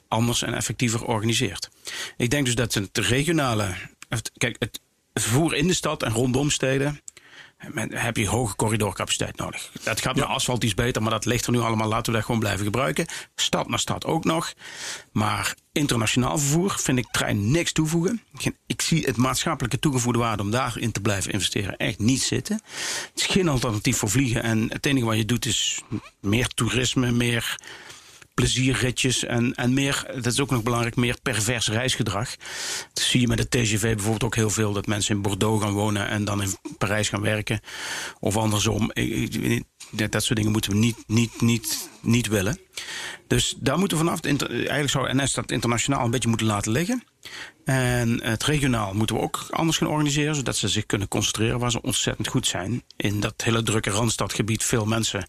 anders 0.08 0.42
en 0.42 0.54
effectiever 0.54 1.04
organiseert. 1.04 1.70
Ik 2.16 2.30
denk 2.30 2.44
dus 2.44 2.54
dat 2.54 2.74
het 2.74 2.98
regionale. 2.98 3.74
Kijk, 4.36 4.56
het 4.58 4.80
vervoer 5.14 5.54
in 5.54 5.66
de 5.66 5.74
stad 5.74 6.02
en 6.02 6.12
rondom 6.12 6.50
steden 6.50 7.00
heb 7.88 8.16
je 8.16 8.28
hoge 8.28 8.56
corridorcapaciteit 8.56 9.36
nodig. 9.36 9.70
Dat 9.82 10.00
gaat 10.00 10.16
met 10.16 10.24
asfalt 10.24 10.64
iets 10.64 10.74
beter, 10.74 11.02
maar 11.02 11.10
dat 11.10 11.24
ligt 11.24 11.46
er 11.46 11.52
nu 11.52 11.58
allemaal. 11.58 11.88
Laten 11.88 12.12
we 12.12 12.18
dat 12.18 12.26
gewoon 12.26 12.40
blijven 12.40 12.64
gebruiken. 12.64 13.06
Stad 13.34 13.68
naar 13.68 13.78
stad 13.78 14.04
ook 14.04 14.24
nog. 14.24 14.52
Maar 15.12 15.54
internationaal 15.72 16.38
vervoer 16.38 16.76
vind 16.78 16.98
ik 16.98 17.06
trein 17.10 17.50
niks 17.50 17.72
toevoegen. 17.72 18.22
Ik 18.66 18.80
zie 18.80 19.04
het 19.04 19.16
maatschappelijke 19.16 19.78
toegevoegde 19.78 20.18
waarde 20.18 20.42
om 20.42 20.50
daarin 20.50 20.92
te 20.92 21.00
blijven 21.00 21.32
investeren 21.32 21.76
echt 21.76 21.98
niet 21.98 22.22
zitten. 22.22 22.60
Het 23.10 23.20
is 23.20 23.26
geen 23.26 23.48
alternatief 23.48 23.96
voor 23.96 24.10
vliegen. 24.10 24.42
En 24.42 24.72
het 24.72 24.86
enige 24.86 25.06
wat 25.06 25.16
je 25.16 25.24
doet 25.24 25.46
is 25.46 25.82
meer 26.20 26.48
toerisme, 26.48 27.10
meer 27.10 27.58
plezierritjes 28.34 29.24
en, 29.24 29.54
en 29.54 29.74
meer, 29.74 30.06
dat 30.14 30.26
is 30.26 30.40
ook 30.40 30.50
nog 30.50 30.62
belangrijk, 30.62 30.96
meer 30.96 31.16
pervers 31.22 31.68
reisgedrag. 31.68 32.36
Dat 32.92 33.04
zie 33.04 33.20
je 33.20 33.28
met 33.28 33.38
de 33.38 33.48
TGV 33.48 33.80
bijvoorbeeld 33.80 34.24
ook 34.24 34.34
heel 34.34 34.50
veel, 34.50 34.72
dat 34.72 34.86
mensen 34.86 35.14
in 35.14 35.22
Bordeaux 35.22 35.62
gaan 35.62 35.72
wonen 35.72 36.08
en 36.08 36.24
dan 36.24 36.42
in 36.42 36.56
Parijs 36.78 37.08
gaan 37.08 37.20
werken. 37.20 37.60
Of 38.20 38.36
andersom. 38.36 38.92
Dat 39.90 40.24
soort 40.24 40.36
dingen 40.36 40.52
moeten 40.52 40.70
we 40.70 40.76
niet, 40.76 40.96
niet, 41.06 41.40
niet, 41.40 41.88
niet 42.02 42.26
willen. 42.26 42.58
Dus 43.26 43.54
daar 43.58 43.78
moeten 43.78 43.98
we 43.98 44.04
vanaf. 44.04 44.20
Eigenlijk 44.20 44.90
zou 44.90 45.14
NS 45.14 45.32
dat 45.32 45.50
internationaal 45.50 46.04
een 46.04 46.10
beetje 46.10 46.28
moeten 46.28 46.46
laten 46.46 46.72
liggen. 46.72 47.04
En 47.64 48.22
het 48.22 48.44
regionaal 48.44 48.94
moeten 48.94 49.16
we 49.16 49.22
ook 49.22 49.46
anders 49.50 49.78
gaan 49.78 49.88
organiseren, 49.88 50.34
zodat 50.34 50.56
ze 50.56 50.68
zich 50.68 50.86
kunnen 50.86 51.08
concentreren 51.08 51.58
waar 51.58 51.70
ze 51.70 51.82
ontzettend 51.82 52.28
goed 52.28 52.46
zijn. 52.46 52.82
In 52.96 53.20
dat 53.20 53.34
hele 53.36 53.62
drukke 53.62 53.90
randstadgebied 53.90 54.64
veel 54.64 54.84
mensen 54.84 55.26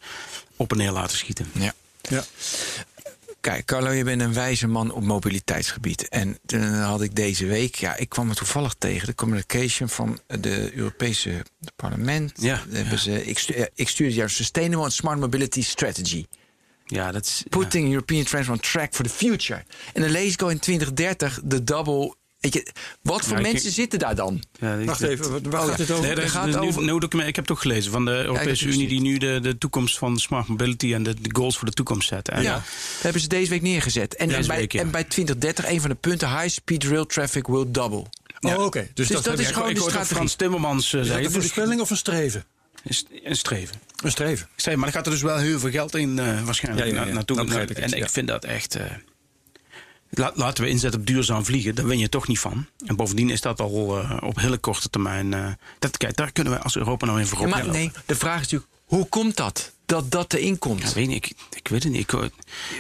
op 0.56 0.72
en 0.72 0.78
neer 0.78 0.92
laten 0.92 1.18
schieten. 1.18 1.52
Ja. 1.54 1.74
Ja. 2.02 2.24
Kijk, 3.42 3.66
Carlo, 3.66 3.90
je 3.92 4.04
bent 4.04 4.22
een 4.22 4.34
wijze 4.34 4.68
man 4.68 4.92
op 4.92 5.04
mobiliteitsgebied. 5.04 6.10
En 6.10 6.38
toen 6.46 6.74
had 6.74 7.02
ik 7.02 7.16
deze 7.16 7.46
week, 7.46 7.76
ja, 7.76 7.96
ik 7.96 8.10
kwam 8.10 8.30
er 8.30 8.36
toevallig 8.36 8.74
tegen, 8.78 9.08
de 9.08 9.16
communication 9.16 9.90
van 9.90 10.20
de 10.28 10.76
Europese 10.76 11.46
parlement. 11.76 12.32
Ja, 12.42 12.62
Ze, 12.98 13.26
ik, 13.26 13.40
stuur, 13.40 13.70
ik 13.76 13.90
stuurde 13.90 14.14
jou 14.14 14.30
Sustainable 14.30 14.84
and 14.84 14.94
Smart 14.94 15.20
Mobility 15.20 15.64
Strategy. 15.64 16.26
Ja, 16.86 17.12
dat 17.12 17.26
is. 17.26 17.44
Putting 17.50 17.90
European 17.90 18.24
Transport 18.24 18.58
on 18.58 18.70
track 18.72 18.94
for 18.94 19.06
the 19.06 19.12
future. 19.12 19.64
En 19.94 20.02
dan 20.02 20.12
lees 20.12 20.34
ik 20.34 20.42
al 20.42 20.50
in 20.50 20.60
2030 20.60 21.40
de 21.44 21.64
double 21.64 22.16
Weet 22.42 22.54
je, 22.54 22.68
wat 23.02 23.26
voor 23.26 23.42
mensen 23.42 23.72
zitten 23.72 24.00
daar 24.00 24.16
dan? 24.16 24.44
Ja, 24.60 24.84
Wacht 24.84 25.02
even, 25.02 25.50
waar 25.50 25.68
gaat 25.68 25.78
het 25.78 25.92
over? 25.92 26.16
Nee, 26.16 26.28
gaat 26.28 26.58
over... 26.58 26.84
Nieuw 26.84 27.00
document, 27.00 27.30
ik 27.30 27.36
heb 27.36 27.46
toch 27.46 27.62
gelezen 27.62 27.92
van 27.92 28.06
de 28.06 28.12
Europese 28.12 28.68
Unie 28.68 28.88
die 28.88 29.02
nu 29.02 29.18
de, 29.18 29.40
de 29.42 29.58
toekomst 29.58 29.98
van 29.98 30.18
smart 30.18 30.48
mobility 30.48 30.94
en 30.94 31.04
de, 31.04 31.22
de 31.22 31.36
goals 31.36 31.58
voor 31.58 31.68
de 31.68 31.74
toekomst 31.74 32.08
zetten. 32.08 32.34
En 32.34 32.44
ja, 32.44 32.54
dat 32.54 32.64
hebben 33.02 33.22
ze 33.22 33.28
deze 33.28 33.50
week 33.50 33.62
neergezet. 33.62 34.16
En, 34.16 34.30
en, 34.30 34.48
bij, 34.48 34.68
en 34.68 34.92
bij 34.92 35.04
2030, 35.04 35.70
een 35.70 35.82
van 35.82 35.90
de 35.90 35.96
punten, 35.96 36.30
high 36.30 36.48
speed 36.48 36.84
rail 36.84 37.06
traffic 37.06 37.48
will 37.48 37.66
double. 37.68 38.06
Oh, 38.40 38.66
oké. 38.66 38.88
Dus, 38.94 39.08
dus, 39.08 39.22
dat, 39.22 39.40
is 39.40 39.48
gewoon 39.48 39.70
ik, 39.70 39.76
de 39.76 39.82
strategie. 39.82 40.16
Frans 40.16 40.36
Timmermans 40.36 40.94
uh, 40.94 41.02
is 41.02 41.08
dat 41.08 41.18
een 41.18 41.32
voorspelling 41.32 41.82
of 41.82 41.90
een 41.90 41.98
streven? 41.98 42.46
Een 42.84 43.36
streven. 43.36 43.76
Een 44.04 44.12
streven. 44.12 44.48
streven. 44.56 44.80
Maar 44.80 44.88
er 44.88 44.96
gaat 44.96 45.06
er 45.06 45.12
dus 45.12 45.22
wel 45.22 45.38
heel 45.38 45.60
veel 45.60 45.72
geld 45.72 45.96
in 45.96 46.18
uh, 46.18 46.44
waarschijnlijk 46.44 46.88
ja, 46.88 46.96
ja, 46.96 47.06
ja. 47.06 47.14
naartoe. 47.14 47.66
en 47.74 47.94
ik 47.94 48.10
vind 48.10 48.28
dat 48.28 48.46
echt... 48.46 48.78
Uh, 48.78 48.84
laten 50.12 50.64
we 50.64 50.70
inzetten 50.70 51.00
op 51.00 51.06
duurzaam 51.06 51.46
vliegen. 51.46 51.76
Daar 51.76 51.88
win 51.88 52.00
je 52.00 52.10
toch 52.10 52.28
niet 52.28 52.40
van. 52.40 52.66
En 52.86 52.96
bovendien 52.96 53.30
is 53.30 53.42
dat 53.42 53.60
al 53.60 54.00
uh, 54.00 54.18
op 54.24 54.40
hele 54.40 54.58
korte 54.58 54.90
termijn. 54.90 55.32
Uh, 55.32 55.48
dat, 55.80 55.98
kijk, 55.98 56.16
daar 56.16 56.32
kunnen 56.32 56.54
we 56.54 56.60
als 56.60 56.76
Europa 56.76 57.06
nou 57.06 57.20
in 57.20 57.28
voorop 57.28 57.48
ja, 57.48 57.56
Maar 57.56 57.68
nee, 57.68 57.92
de 58.06 58.16
vraag 58.16 58.36
is 58.36 58.42
natuurlijk: 58.42 58.72
hoe 58.86 59.08
komt 59.08 59.38
dat? 59.38 59.72
Dat 59.92 60.12
dat 60.12 60.34
erin 60.34 60.58
komt? 60.58 60.82
Ja, 60.82 60.94
weet 60.94 61.10
ik, 61.10 61.26
ik, 61.26 61.36
ik 61.52 61.68
weet 61.68 61.84
het 61.84 61.92
niet. 61.92 62.02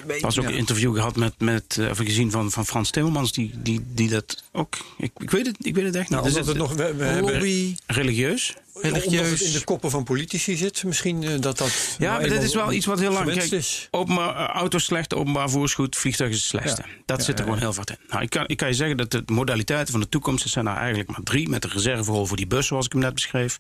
Ik 0.07 0.21
was 0.21 0.39
ook 0.39 0.45
een 0.45 0.53
interview 0.53 0.95
gehad 0.95 1.15
met, 1.15 1.33
met 1.37 1.77
uh, 1.79 1.89
gezien 1.93 2.31
van, 2.31 2.51
van 2.51 2.65
Frans 2.65 2.89
Timmermans, 2.89 3.31
die, 3.31 3.51
die, 3.55 3.81
die 3.87 4.09
dat 4.09 4.43
ook. 4.51 4.77
Ik, 4.97 5.11
ik, 5.17 5.31
weet 5.31 5.45
het, 5.45 5.55
ik 5.65 5.75
weet 5.75 5.85
het 5.85 5.95
echt 5.95 6.09
nou, 6.09 6.23
niet. 6.25 6.33
Nou, 6.33 6.47
het 6.47 6.57
nog, 6.57 6.73
we, 6.73 6.93
we 6.95 7.17
lobby. 7.21 7.75
Religieus? 7.85 8.55
Religieus. 8.73 9.05
Omdat 9.05 9.29
het 9.29 9.41
in 9.41 9.51
de 9.51 9.63
koppen 9.63 9.89
van 9.89 10.03
politici 10.03 10.55
zit, 10.55 10.83
misschien 10.83 11.21
uh, 11.21 11.39
dat 11.39 11.57
dat. 11.57 11.95
Ja, 11.99 12.19
maar 12.19 12.29
dat 12.29 12.43
is 12.43 12.53
wel 12.53 12.71
iets 12.71 12.85
wat 12.85 12.99
heel 12.99 13.11
lang 13.11 13.33
Kijk, 13.33 13.51
is. 13.51 13.87
Openbaar, 13.91 14.35
uh, 14.35 14.47
auto's 14.47 14.83
slecht, 14.83 15.13
openbaar 15.13 15.49
voersgoed, 15.49 15.95
vliegtuig 15.95 16.31
is 16.31 16.37
het 16.37 16.45
slechtste. 16.45 16.81
Ja. 16.81 16.93
Dat 17.05 17.17
ja, 17.17 17.23
zit 17.23 17.37
er 17.37 17.43
gewoon 17.43 17.59
heel 17.59 17.73
vaak 17.73 17.89
in. 17.89 17.97
Nou, 18.07 18.21
ik, 18.21 18.29
kan, 18.29 18.43
ik 18.47 18.57
kan 18.57 18.67
je 18.67 18.73
zeggen 18.73 18.97
dat 18.97 19.11
de 19.11 19.23
modaliteiten 19.25 19.91
van 19.91 20.01
de 20.01 20.09
toekomst 20.09 20.49
zijn 20.49 20.67
er 20.67 20.75
eigenlijk 20.75 21.09
maar 21.09 21.23
drie. 21.23 21.49
Met 21.49 21.61
de 21.61 21.67
reserverol 21.67 22.25
voor 22.25 22.37
die 22.37 22.47
bus, 22.47 22.67
zoals 22.67 22.85
ik 22.85 22.91
hem 22.91 23.01
net 23.01 23.13
beschreef. 23.13 23.57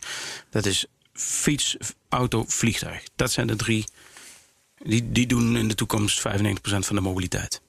Dat 0.49 0.65
is 0.65 0.85
fiets, 1.13 1.77
auto, 2.11 2.45
vliegtuig. 2.47 3.03
Dat 3.15 3.31
zijn 3.31 3.47
de 3.47 3.55
drie. 3.55 3.85
Die, 4.77 5.11
die 5.11 5.27
doen 5.27 5.57
in 5.57 5.67
de 5.67 5.75
toekomst 5.75 6.27
95% 6.27 6.31
van 6.61 6.95
de 6.95 7.01
mobiliteit. 7.01 7.61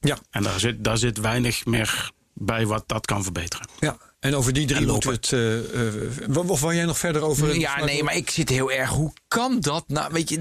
Ja. 0.00 0.18
En 0.30 0.42
daar 0.42 0.60
zit, 0.60 0.84
daar 0.84 0.98
zit 0.98 1.18
weinig 1.18 1.64
meer 1.64 2.10
bij 2.34 2.66
wat 2.66 2.84
dat 2.86 3.06
kan 3.06 3.22
verbeteren. 3.22 3.68
Ja, 3.80 3.96
en 4.20 4.34
over 4.34 4.52
die 4.52 4.66
drie 4.66 4.86
moeten 4.86 5.10
we 5.10 5.16
het. 5.16 5.30
Uh, 5.30 6.36
uh, 6.36 6.50
of 6.50 6.60
wou 6.60 6.74
jij 6.74 6.84
nog 6.84 6.98
verder 6.98 7.22
over. 7.22 7.58
Ja, 7.58 7.84
nee, 7.84 8.02
maar 8.02 8.16
ik 8.16 8.30
zit 8.30 8.48
heel 8.48 8.72
erg. 8.72 8.90
Hoe 8.90 9.12
kan 9.28 9.60
dat? 9.60 9.84
Nou, 9.86 10.12
weet 10.12 10.28
je, 10.28 10.40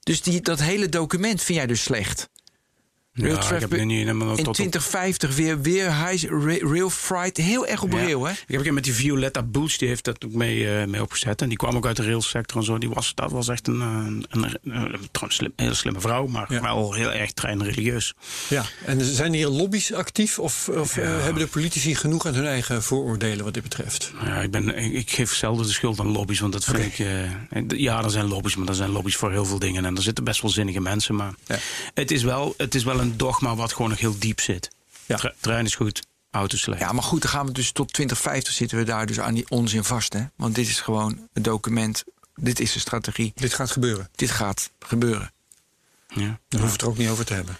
dus 0.00 0.22
die, 0.22 0.40
dat 0.40 0.60
hele 0.60 0.88
document 0.88 1.42
vind 1.42 1.58
jij 1.58 1.66
dus 1.66 1.82
slecht. 1.82 2.28
Rail 3.16 3.34
ja, 3.34 3.54
ik 3.54 3.60
heb 3.60 3.84
niet 3.84 4.06
in 4.06 4.18
tot 4.18 4.54
2050 4.54 5.34
weer, 5.34 5.60
weer 5.60 6.06
high, 6.06 6.30
rail 6.72 6.90
freight. 6.90 7.36
Heel 7.36 7.66
erg 7.66 7.82
op 7.82 7.92
ja. 7.92 7.98
rail, 7.98 8.24
hè? 8.24 8.32
Ik 8.32 8.38
heb 8.46 8.56
een 8.56 8.62
keer 8.62 8.72
met 8.72 8.84
die 8.84 8.94
Violetta 8.94 9.42
Bulch, 9.42 9.76
die 9.76 9.88
heeft 9.88 10.04
dat 10.04 10.24
ook 10.24 10.32
mee, 10.32 10.58
uh, 10.58 10.84
mee 10.84 11.02
opgezet. 11.02 11.42
En 11.42 11.48
die 11.48 11.58
kwam 11.58 11.76
ook 11.76 11.86
uit 11.86 11.96
de 11.96 12.04
railsector 12.04 12.60
en 12.60 12.64
zo. 12.64 12.78
Die 12.78 12.88
was, 12.88 13.12
dat 13.14 13.30
was 13.30 13.48
echt 13.48 13.66
een, 13.66 13.80
een, 13.80 14.26
een, 14.30 14.58
een, 14.62 15.52
hele 15.56 15.74
slimme 15.74 16.00
vrouw, 16.00 16.26
maar 16.26 16.52
ja. 16.52 16.60
wel 16.60 16.92
heel 16.92 17.12
erg 17.12 17.32
treinreligieus. 17.32 18.14
Ja, 18.48 18.64
en 18.84 19.04
zijn 19.04 19.32
hier 19.32 19.48
lobby's 19.48 19.92
actief? 19.92 20.38
Of, 20.38 20.68
of 20.68 20.96
ja. 20.96 21.02
uh, 21.02 21.22
hebben 21.22 21.42
de 21.42 21.48
politici 21.48 21.94
genoeg 21.94 22.26
aan 22.26 22.34
hun 22.34 22.46
eigen 22.46 22.82
vooroordelen 22.82 23.44
wat 23.44 23.54
dit 23.54 23.62
betreft? 23.62 24.12
Ja, 24.24 24.40
ik, 24.40 24.50
ben, 24.50 24.78
ik, 24.78 24.92
ik 24.92 25.10
geef 25.10 25.34
zelden 25.34 25.66
de 25.66 25.72
schuld 25.72 26.00
aan 26.00 26.12
lobby's, 26.12 26.40
want 26.40 26.52
dat 26.52 26.64
vind 26.64 26.76
okay. 26.76 26.88
ik... 27.50 27.72
Uh, 27.72 27.80
ja, 27.80 28.04
er 28.04 28.10
zijn 28.10 28.28
lobby's, 28.28 28.56
maar 28.56 28.68
er 28.68 28.74
zijn 28.74 28.90
lobby's 28.90 29.16
voor 29.16 29.30
heel 29.30 29.44
veel 29.44 29.58
dingen. 29.58 29.84
En 29.84 29.96
er 29.96 30.02
zitten 30.02 30.24
best 30.24 30.42
wel 30.42 30.50
zinnige 30.50 30.80
mensen, 30.80 31.14
maar 31.14 31.34
het 31.94 32.10
is 32.10 32.22
wel, 32.22 32.54
het 32.56 32.74
is 32.74 32.84
wel 32.84 33.00
een 33.00 33.05
een 33.06 33.16
dogma 33.16 33.54
wat 33.56 33.72
gewoon 33.72 33.90
nog 33.90 33.98
heel 33.98 34.18
diep 34.18 34.40
zit. 34.40 34.70
Ja. 35.06 35.32
Trein 35.40 35.64
is 35.64 35.74
goed, 35.74 36.06
auto's 36.30 36.60
slecht. 36.60 36.80
Ja, 36.80 36.92
maar 36.92 37.02
goed, 37.02 37.22
dan 37.22 37.30
gaan 37.30 37.46
we 37.46 37.52
dus 37.52 37.72
tot 37.72 37.92
2050 37.92 38.52
zitten 38.52 38.78
we 38.78 38.84
daar 38.84 39.06
dus 39.06 39.20
aan 39.20 39.34
die 39.34 39.50
onzin 39.50 39.84
vast. 39.84 40.12
Hè? 40.12 40.24
Want 40.36 40.54
dit 40.54 40.68
is 40.68 40.80
gewoon 40.80 41.28
het 41.32 41.44
document, 41.44 42.04
dit 42.34 42.60
is 42.60 42.72
de 42.72 42.78
strategie. 42.78 43.32
Dit 43.34 43.54
gaat 43.54 43.70
gebeuren. 43.70 44.08
Dit 44.14 44.30
gaat 44.30 44.70
gebeuren. 44.78 45.32
Ja. 46.08 46.16
Daar 46.16 46.60
hoeven 46.60 46.66
we 46.66 46.72
het 46.72 46.80
er 46.80 46.88
ook 46.88 46.98
niet 46.98 47.08
over 47.08 47.24
te 47.24 47.34
hebben. 47.34 47.58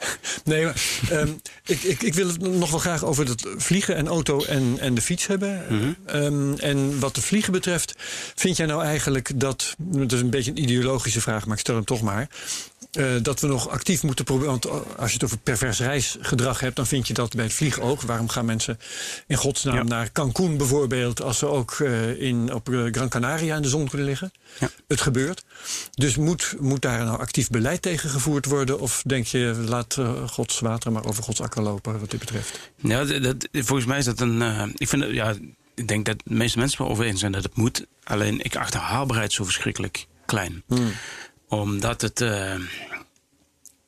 Nee, 0.44 0.64
maar 0.64 0.82
um, 1.12 1.40
ik, 1.64 1.82
ik, 1.82 2.02
ik 2.02 2.14
wil 2.14 2.26
het 2.26 2.40
nog 2.40 2.70
wel 2.70 2.78
graag 2.78 3.04
over 3.04 3.28
het 3.28 3.46
vliegen 3.56 3.96
en 3.96 4.08
auto 4.08 4.44
en, 4.44 4.76
en 4.78 4.94
de 4.94 5.00
fiets 5.00 5.26
hebben. 5.26 5.64
Mm 5.68 5.78
-hmm. 5.78 6.22
um, 6.22 6.58
en 6.58 6.98
wat 6.98 7.14
de 7.14 7.22
vliegen 7.22 7.52
betreft, 7.52 7.94
vind 8.34 8.56
jij 8.56 8.66
nou 8.66 8.82
eigenlijk 8.84 9.40
dat. 9.40 9.74
Dat 9.78 10.12
is 10.12 10.20
een 10.20 10.30
beetje 10.30 10.50
een 10.50 10.62
ideologische 10.62 11.20
vraag, 11.20 11.44
maar 11.46 11.54
ik 11.54 11.60
stel 11.60 11.74
hem 11.74 11.84
toch 11.84 12.02
maar. 12.02 12.28
Uh, 12.98 13.22
dat 13.22 13.40
we 13.40 13.46
nog 13.46 13.68
actief 13.68 14.02
moeten 14.02 14.24
proberen. 14.24 14.50
Want 14.50 14.96
als 14.96 15.08
je 15.08 15.14
het 15.14 15.24
over 15.24 15.38
pervers 15.38 15.78
reisgedrag 15.80 16.60
hebt, 16.60 16.76
dan 16.76 16.86
vind 16.86 17.06
je 17.06 17.14
dat 17.14 17.34
bij 17.34 17.44
het 17.44 17.54
vliegen 17.54 17.82
ook. 17.82 18.02
Waarom 18.02 18.28
gaan 18.28 18.44
mensen 18.44 18.78
in 19.26 19.36
godsnaam 19.36 19.74
ja. 19.74 19.82
naar 19.82 20.12
Cancún 20.12 20.56
bijvoorbeeld, 20.56 21.22
als 21.22 21.38
ze 21.38 21.46
ook 21.46 21.78
uh, 21.78 22.20
in, 22.20 22.54
op 22.54 22.68
Gran 22.90 23.08
Canaria 23.08 23.56
in 23.56 23.62
de 23.62 23.68
zon 23.68 23.88
kunnen 23.88 24.06
liggen? 24.06 24.32
Ja. 24.60 24.70
Het 24.88 25.00
gebeurt. 25.00 25.44
Dus 25.94 26.16
moet, 26.16 26.56
moet 26.60 26.82
daar 26.82 27.04
nou 27.04 27.18
actief 27.18 27.48
beleid 27.48 27.82
tegen 27.82 28.10
gevoerd 28.10 28.46
worden? 28.46 28.80
Of 28.80 29.02
denk 29.06 29.26
je, 29.26 29.64
laat 29.68 29.96
uh, 29.98 30.28
Gods 30.28 30.60
water 30.60 30.92
maar 30.92 31.04
over 31.04 31.22
Gods 31.22 31.40
akker 31.40 31.62
lopen 31.62 32.00
wat 32.00 32.10
dit 32.10 32.20
betreft? 32.20 32.70
Ja, 32.76 33.04
dat, 33.04 33.48
volgens 33.52 33.86
mij 33.86 33.98
is 33.98 34.04
dat 34.04 34.20
een. 34.20 34.72
Ik, 34.76 34.88
vind, 34.88 35.04
ja, 35.10 35.34
ik 35.74 35.88
denk 35.88 36.06
dat 36.06 36.16
de 36.24 36.34
meeste 36.34 36.58
mensen 36.58 36.78
wel 36.78 36.90
over 36.90 37.04
eens 37.04 37.20
zijn 37.20 37.32
dat 37.32 37.42
het 37.42 37.56
moet. 37.56 37.86
Alleen 38.04 38.44
ik 38.44 38.56
acht 38.56 38.72
de 38.72 38.78
haalbaarheid 38.78 39.32
zo 39.32 39.44
verschrikkelijk 39.44 40.06
klein. 40.26 40.62
Hmm. 40.66 40.92
Omdat 41.50 42.00
het. 42.00 42.20
Uh, 42.20 42.54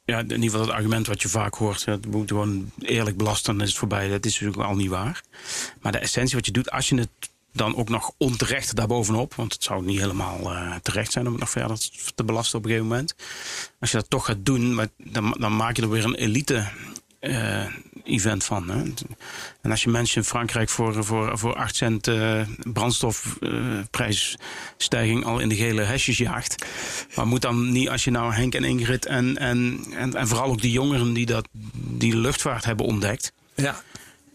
ja, 0.05 0.19
in 0.19 0.31
ieder 0.31 0.43
geval 0.43 0.61
het 0.61 0.71
argument 0.71 1.07
wat 1.07 1.23
je 1.23 1.29
vaak 1.29 1.55
hoort. 1.55 1.85
Het 1.85 2.07
moet 2.07 2.29
gewoon 2.29 2.71
eerlijk 2.79 3.17
belasten, 3.17 3.53
dan 3.53 3.63
is 3.63 3.69
het 3.69 3.79
voorbij. 3.79 4.09
Dat 4.09 4.25
is 4.25 4.41
natuurlijk 4.41 4.69
al 4.69 4.77
niet 4.77 4.89
waar. 4.89 5.23
Maar 5.81 5.93
de 5.93 5.99
essentie 5.99 6.37
wat 6.37 6.47
je 6.47 6.53
doet, 6.53 6.71
als 6.71 6.89
je 6.89 6.97
het 6.97 7.31
dan 7.53 7.77
ook 7.77 7.89
nog 7.89 8.13
onterecht 8.17 8.77
daarbovenop. 8.77 9.35
Want 9.35 9.53
het 9.53 9.63
zou 9.63 9.85
niet 9.85 10.01
helemaal 10.01 10.53
uh, 10.53 10.75
terecht 10.83 11.13
zijn 11.13 11.27
om 11.27 11.33
het 11.33 11.41
nog 11.41 11.51
verder 11.51 11.79
te 12.15 12.25
belasten 12.25 12.59
op 12.59 12.65
een 12.65 12.71
gegeven 12.71 12.91
moment. 12.91 13.15
Als 13.81 13.91
je 13.91 13.97
dat 13.97 14.11
toch 14.11 14.25
gaat 14.25 14.45
doen, 14.45 14.91
dan, 14.97 15.37
dan 15.39 15.57
maak 15.57 15.77
je 15.77 15.83
er 15.83 15.91
weer 15.91 16.05
een 16.05 16.15
elite 16.15 16.69
event 18.05 18.45
van. 18.45 18.71
Hè. 18.71 18.83
En 19.61 19.71
als 19.71 19.83
je 19.83 19.91
mensen 19.91 20.17
in 20.17 20.25
Frankrijk 20.25 20.69
voor, 20.69 21.05
voor, 21.05 21.39
voor 21.39 21.57
8 21.57 21.77
cent 21.77 22.09
uh, 22.09 22.41
brandstofprijsstijging 22.73 25.25
al 25.25 25.39
in 25.39 25.49
de 25.49 25.57
gele 25.57 25.83
hesjes 25.83 26.19
jaagt. 26.19 26.65
Maar 27.15 27.27
moet 27.27 27.43
dan 27.43 27.73
niet 27.73 27.89
als 27.89 28.05
je 28.05 28.11
nou 28.11 28.35
Henk 28.35 28.55
en 28.55 28.65
Ingrid 28.65 29.07
en, 29.07 29.37
en, 29.37 29.85
en, 29.97 30.15
en 30.15 30.29
vooral 30.29 30.51
ook 30.51 30.61
die 30.61 30.73
jongeren 30.73 31.13
die, 31.13 31.27
dat, 31.27 31.49
die 31.75 32.17
luchtvaart 32.17 32.65
hebben 32.65 32.87
ontdekt. 32.87 33.33
Ja. 33.55 33.83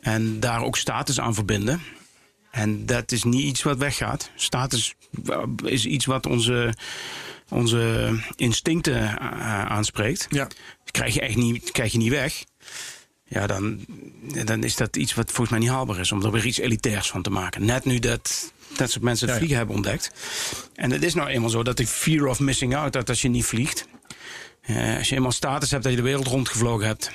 En 0.01 0.39
daar 0.39 0.63
ook 0.63 0.77
status 0.77 1.19
aan 1.19 1.33
verbinden 1.33 1.81
En 2.51 2.85
dat 2.85 3.11
is 3.11 3.23
niet 3.23 3.43
iets 3.43 3.63
wat 3.63 3.77
weggaat. 3.77 4.31
Status 4.35 4.93
is 5.63 5.85
iets 5.85 6.05
wat 6.05 6.25
onze, 6.25 6.73
onze 7.49 8.13
instincten 8.35 9.19
aanspreekt. 9.69 10.27
Ja. 10.29 10.47
Krijg 10.91 11.13
je 11.13 11.21
echt 11.21 11.35
niet, 11.35 11.71
krijg 11.71 11.91
je 11.91 11.97
niet 11.97 12.11
weg. 12.11 12.43
Ja, 13.30 13.47
dan, 13.47 13.86
dan 14.45 14.63
is 14.63 14.75
dat 14.75 14.95
iets 14.95 15.13
wat 15.13 15.25
volgens 15.25 15.49
mij 15.49 15.59
niet 15.59 15.69
haalbaar 15.69 15.99
is. 15.99 16.11
Om 16.11 16.23
er 16.23 16.32
weer 16.32 16.45
iets 16.45 16.57
elitairs 16.59 17.09
van 17.09 17.21
te 17.21 17.30
maken. 17.30 17.65
Net 17.65 17.86
nu 17.86 17.99
dat 17.99 18.51
dat 18.78 18.91
soort 18.91 19.03
mensen 19.03 19.25
het 19.25 19.34
Ja, 19.34 19.38
vliegen 19.38 19.57
hebben 19.57 19.75
ontdekt. 19.75 20.11
En 20.75 20.91
het 20.91 21.03
is 21.03 21.13
nou 21.13 21.28
eenmaal 21.30 21.49
zo 21.49 21.63
dat 21.63 21.78
de 21.78 21.88
fear 21.88 22.25
of 22.25 22.39
missing 22.39 22.75
out, 22.75 22.93
dat 22.93 23.09
als 23.09 23.21
je 23.21 23.28
niet 23.30 23.45
vliegt. 23.45 23.88
eh, 24.61 24.97
als 24.97 25.09
je 25.09 25.15
eenmaal 25.15 25.32
status 25.32 25.71
hebt 25.71 25.84
dat 25.84 25.91
je 25.91 25.97
de 25.97 26.03
wereld 26.03 26.28
rondgevlogen 26.28 26.88
hebt. 26.88 27.11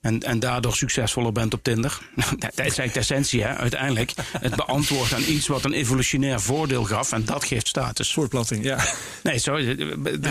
En, 0.00 0.20
en 0.20 0.38
daardoor 0.38 0.74
succesvoller 0.74 1.32
bent 1.32 1.54
op 1.54 1.62
Tinder. 1.62 1.98
dat, 2.38 2.50
is 2.50 2.56
eigenlijk 2.56 2.92
de 2.92 2.98
essentie, 2.98 3.42
hè, 3.42 3.56
uiteindelijk. 3.56 4.12
Het 4.40 4.56
beantwoord 4.56 5.14
aan 5.14 5.22
iets 5.22 5.46
wat 5.46 5.64
een 5.64 5.72
evolutionair 5.72 6.40
voordeel 6.40 6.84
gaf. 6.84 7.12
En 7.12 7.24
dat 7.24 7.44
geeft 7.44 7.68
status. 7.68 8.12
Voortplanting, 8.12 8.64
ja. 8.64 8.78
Nee, 9.22 9.38
sorry. 9.38 9.76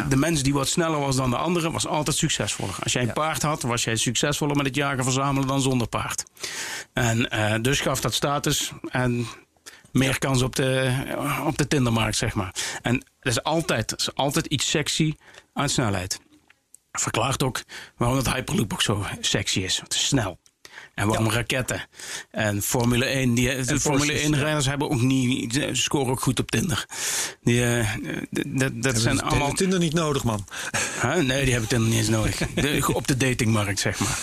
De 0.09 0.15
mens 0.15 0.43
die 0.43 0.53
wat 0.53 0.67
sneller 0.67 0.99
was 0.99 1.15
dan 1.15 1.30
de 1.30 1.38
andere, 1.38 1.72
was 1.72 1.88
altijd 1.88 2.17
succesvoller. 2.17 2.76
Als 2.84 2.93
jij 2.93 3.01
een 3.01 3.13
paard 3.13 3.41
had, 3.41 3.61
was 3.61 3.84
jij 3.84 3.95
succesvoller 3.95 4.55
met 4.55 4.65
het 4.65 4.76
jagen 4.76 5.03
verzamelen 5.03 5.47
dan 5.47 5.61
zonder 5.61 5.88
paard. 5.88 6.24
En 6.93 7.30
eh, 7.30 7.55
dus 7.61 7.80
gaf 7.80 8.01
dat 8.01 8.13
status 8.13 8.72
en 8.89 9.28
meer 9.91 10.20
kans 10.20 10.41
op 10.41 10.55
de, 10.55 10.93
op 11.45 11.57
de 11.57 11.67
Tindermarkt, 11.67 12.17
zeg 12.17 12.34
maar. 12.34 12.55
En 12.82 13.05
er 13.20 13.30
is 13.30 13.43
altijd, 13.43 13.91
er 13.91 13.97
is 13.97 14.15
altijd 14.15 14.45
iets 14.45 14.70
sexy 14.70 15.13
aan 15.53 15.70
snelheid. 15.70 16.20
Verklaart 16.92 17.44
ook 17.44 17.64
waarom 17.98 18.18
het 18.18 18.34
Hyperloop 18.34 18.74
ook 18.74 18.82
zo 18.82 19.06
sexy 19.20 19.60
is. 19.60 19.80
Het 19.80 19.94
is 19.94 20.08
snel. 20.08 20.40
En 21.00 21.08
waarom 21.08 21.30
raketten. 21.30 21.88
En 22.32 22.62
Formule 22.62 23.06
1, 23.06 23.34
die, 23.34 23.47
de 23.56 23.80
Formule 23.80 24.06
Porsches, 24.06 24.22
1 24.22 24.36
rijders 24.36 24.66
hebben 24.66 24.89
ook 24.89 25.02
niet, 25.02 25.68
scoren 25.72 26.12
ook 26.12 26.22
goed 26.22 26.39
op 26.39 26.52
Tinder. 26.52 26.86
Die, 27.43 27.62
d- 28.34 28.43
dat, 28.47 28.72
dat 28.84 29.00
zijn 29.00 29.22
allemaal. 29.22 29.54
Tinder 29.54 29.80
niet 29.80 29.93
nodig, 29.93 30.24
man. 30.24 30.47
Huh? 31.02 31.16
Nee, 31.16 31.41
die 31.43 31.52
hebben 31.52 31.70
Tinder 31.70 31.88
niet 31.89 31.97
eens 31.97 32.10
nodig. 32.10 32.38
De- 32.56 32.89
op 32.93 33.08
de 33.08 33.18
datingmarkt, 33.18 33.80
zeg 33.80 34.00
maar. 34.00 34.20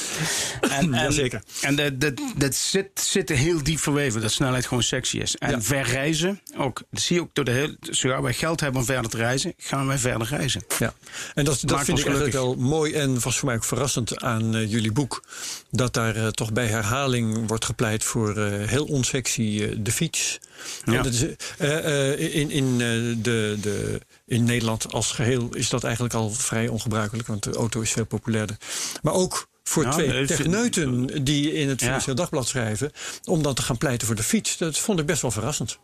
En, 0.61 0.95
en, 0.95 1.03
Jazeker. 1.03 1.43
En 1.61 1.77
dat, 1.77 2.01
dat, 2.01 2.13
dat 2.37 2.55
zit, 2.55 2.89
zit 2.95 3.29
heel 3.29 3.63
diep 3.63 3.79
verweven, 3.79 4.21
dat 4.21 4.33
snelheid 4.33 4.67
gewoon 4.67 4.83
sexy 4.83 5.19
is. 5.19 5.37
En 5.37 5.51
Ja. 5.51 5.61
verreizen 5.63 6.41
ook. 6.57 6.83
Dat 6.91 7.01
zie 7.03 7.17
je 7.17 7.23
ook 7.23 7.31
door 7.35 7.45
de 7.45 7.51
hele. 7.51 7.77
Zodra 7.81 8.23
wij 8.23 8.33
geld 8.35 8.61
hebben 8.61 8.81
om 8.81 8.87
verder 8.87 9.11
te 9.11 9.17
reizen, 9.17 9.55
gaan 9.57 9.87
wij 9.87 9.99
verder 9.99 10.27
reizen. 10.29 10.65
Ja, 10.79 10.95
en 11.35 11.45
dat, 11.45 11.61
dat 11.65 11.85
vind 11.85 11.99
ik 11.99 12.07
eigenlijk 12.07 12.17
gelukkig. 12.17 12.41
wel 12.41 12.55
mooi 12.55 12.93
en 12.93 13.21
was 13.21 13.37
voor 13.39 13.47
mij 13.49 13.57
ook 13.57 13.65
verrassend 13.65 14.23
aan 14.23 14.55
eh, 14.55 14.71
jullie 14.71 14.93
boek. 14.93 15.25
Dat 15.71 15.95
daar 15.95 16.17
eh, 16.17 16.27
toch 16.27 16.53
bij 16.53 16.66
herhaling 16.67 17.49
wordt 17.49 17.65
gepleit 17.65 18.05
voor 18.05 18.37
eh, 18.37 18.69
heel 18.69 18.85
onsexy 18.85 19.61
eh, 19.63 19.77
de 19.79 19.93
fiets. 19.93 20.39
Ja. 20.85 20.93
En 20.93 21.03
dat 21.03 21.13
is, 21.13 21.25
eh, 21.59 22.13
eh, 22.13 22.35
in, 22.35 22.51
in, 22.51 22.73
eh, 22.73 22.79
de, 23.23 23.57
de, 23.61 24.01
in 24.27 24.45
Nederland 24.45 24.93
als 24.93 25.13
geheel 25.13 25.49
is 25.55 25.69
dat 25.69 25.85
eigenlijk 25.85 26.15
al 26.15 26.31
vrij 26.31 26.69
ongebruikelijk, 26.69 27.29
want 27.29 27.43
de 27.43 27.53
auto 27.53 27.81
is 27.81 27.91
veel 27.91 28.07
populairder. 28.07 28.57
Maar 29.03 29.13
ook 29.15 29.49
voor 29.65 29.91
twee 29.91 30.27
techneuten 30.27 31.25
die 31.25 31.53
in 31.53 31.69
het 31.69 31.81
Ja. 31.81 31.87
Financieel 31.87 32.15
Dagblad 32.15 32.49
schrijven, 32.49 32.93
om 33.25 33.43
dan 33.43 33.55
te 33.55 33.63
gaan 33.63 33.79
pleiten 33.79 34.07
voor 34.07 34.17
de 34.17 34.23
fiets. 34.23 34.57
Dat 34.57 34.79
vond 34.79 34.99
ik 35.01 35.07
best 35.07 35.23
wel 35.23 35.31
verrassend. 35.31 35.79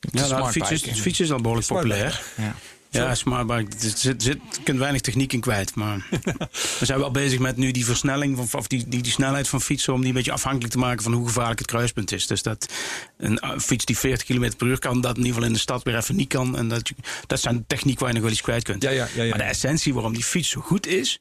Ja, 0.00 0.26
nou, 0.26 0.52
de 0.52 0.64
fiets 0.64 0.70
is, 0.70 1.00
fiets 1.00 1.20
is 1.20 1.32
al 1.32 1.40
behoorlijk 1.40 1.68
populair. 1.68 2.22
Ja. 2.36 2.54
Ja, 2.90 3.14
smartbike. 3.14 3.70
Er 3.70 3.80
zit, 3.80 3.98
zit, 3.98 4.22
je 4.22 4.62
kunt 4.64 4.78
weinig 4.78 5.00
techniek 5.00 5.32
in 5.32 5.40
kwijt. 5.40 5.74
Maar 5.74 6.06
we 6.78 6.84
zijn 6.86 6.98
wel 6.98 7.10
bezig 7.10 7.38
met 7.38 7.56
nu 7.56 7.70
die 7.70 7.84
versnelling 7.84 8.36
van, 8.36 8.60
of 8.60 8.66
die, 8.66 8.88
die, 8.88 9.02
die 9.02 9.12
snelheid 9.12 9.48
van 9.48 9.60
fietsen. 9.60 9.92
om 9.92 9.98
die 9.98 10.08
een 10.08 10.14
beetje 10.14 10.32
afhankelijk 10.32 10.72
te 10.72 10.78
maken 10.78 11.02
van 11.02 11.12
hoe 11.12 11.26
gevaarlijk 11.26 11.58
het 11.58 11.68
kruispunt 11.68 12.12
is. 12.12 12.26
Dus 12.26 12.42
dat 12.42 12.72
een 13.18 13.38
uh, 13.44 13.58
fiets 13.58 13.84
die 13.84 13.98
40 13.98 14.26
km 14.26 14.50
per 14.56 14.66
uur 14.66 14.78
kan, 14.78 15.00
dat 15.00 15.10
in 15.10 15.16
ieder 15.16 15.32
geval 15.32 15.48
in 15.48 15.52
de 15.52 15.58
stad 15.58 15.82
weer 15.82 15.96
even 15.96 16.16
niet 16.16 16.28
kan. 16.28 16.56
En 16.56 16.68
dat, 16.68 16.88
je, 16.88 16.94
dat 17.26 17.40
zijn 17.40 17.64
techniek 17.66 17.98
waar 17.98 18.08
je 18.08 18.14
nog 18.14 18.22
wel 18.22 18.32
iets 18.32 18.42
kwijt 18.42 18.64
kunt. 18.64 18.82
Ja, 18.82 18.90
ja, 18.90 19.08
ja, 19.14 19.22
ja. 19.22 19.28
Maar 19.28 19.38
de 19.38 19.44
essentie 19.44 19.94
waarom 19.94 20.12
die 20.12 20.24
fiets 20.24 20.48
zo 20.48 20.60
goed 20.60 20.86
is, 20.86 21.20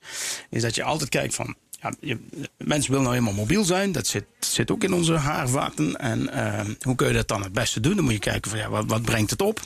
is 0.50 0.62
dat 0.62 0.76
je 0.76 0.84
altijd 0.84 1.10
kijkt 1.10 1.36
van. 1.36 1.56
Ja, 1.82 1.94
je, 2.00 2.18
mensen 2.58 2.92
willen 2.92 3.06
nou 3.06 3.18
eenmaal 3.18 3.34
mobiel 3.34 3.64
zijn. 3.64 3.92
Dat 3.92 4.08
zit, 4.08 4.26
zit 4.40 4.72
ook 4.72 4.84
in 4.84 4.94
onze 4.94 5.14
haarvaten. 5.14 5.96
En 5.96 6.22
uh, 6.22 6.76
hoe 6.82 6.96
kun 6.96 7.08
je 7.08 7.14
dat 7.14 7.28
dan 7.28 7.44
het 7.44 7.54
beste 7.54 7.80
doen? 7.80 7.96
Dan 7.96 8.04
moet 8.04 8.14
je 8.14 8.20
kijken 8.20 8.52
van 8.52 8.60
ja, 8.60 8.70
wat, 8.70 8.86
wat 8.88 9.02
brengt 9.02 9.30
het 9.30 9.42
op? 9.42 9.60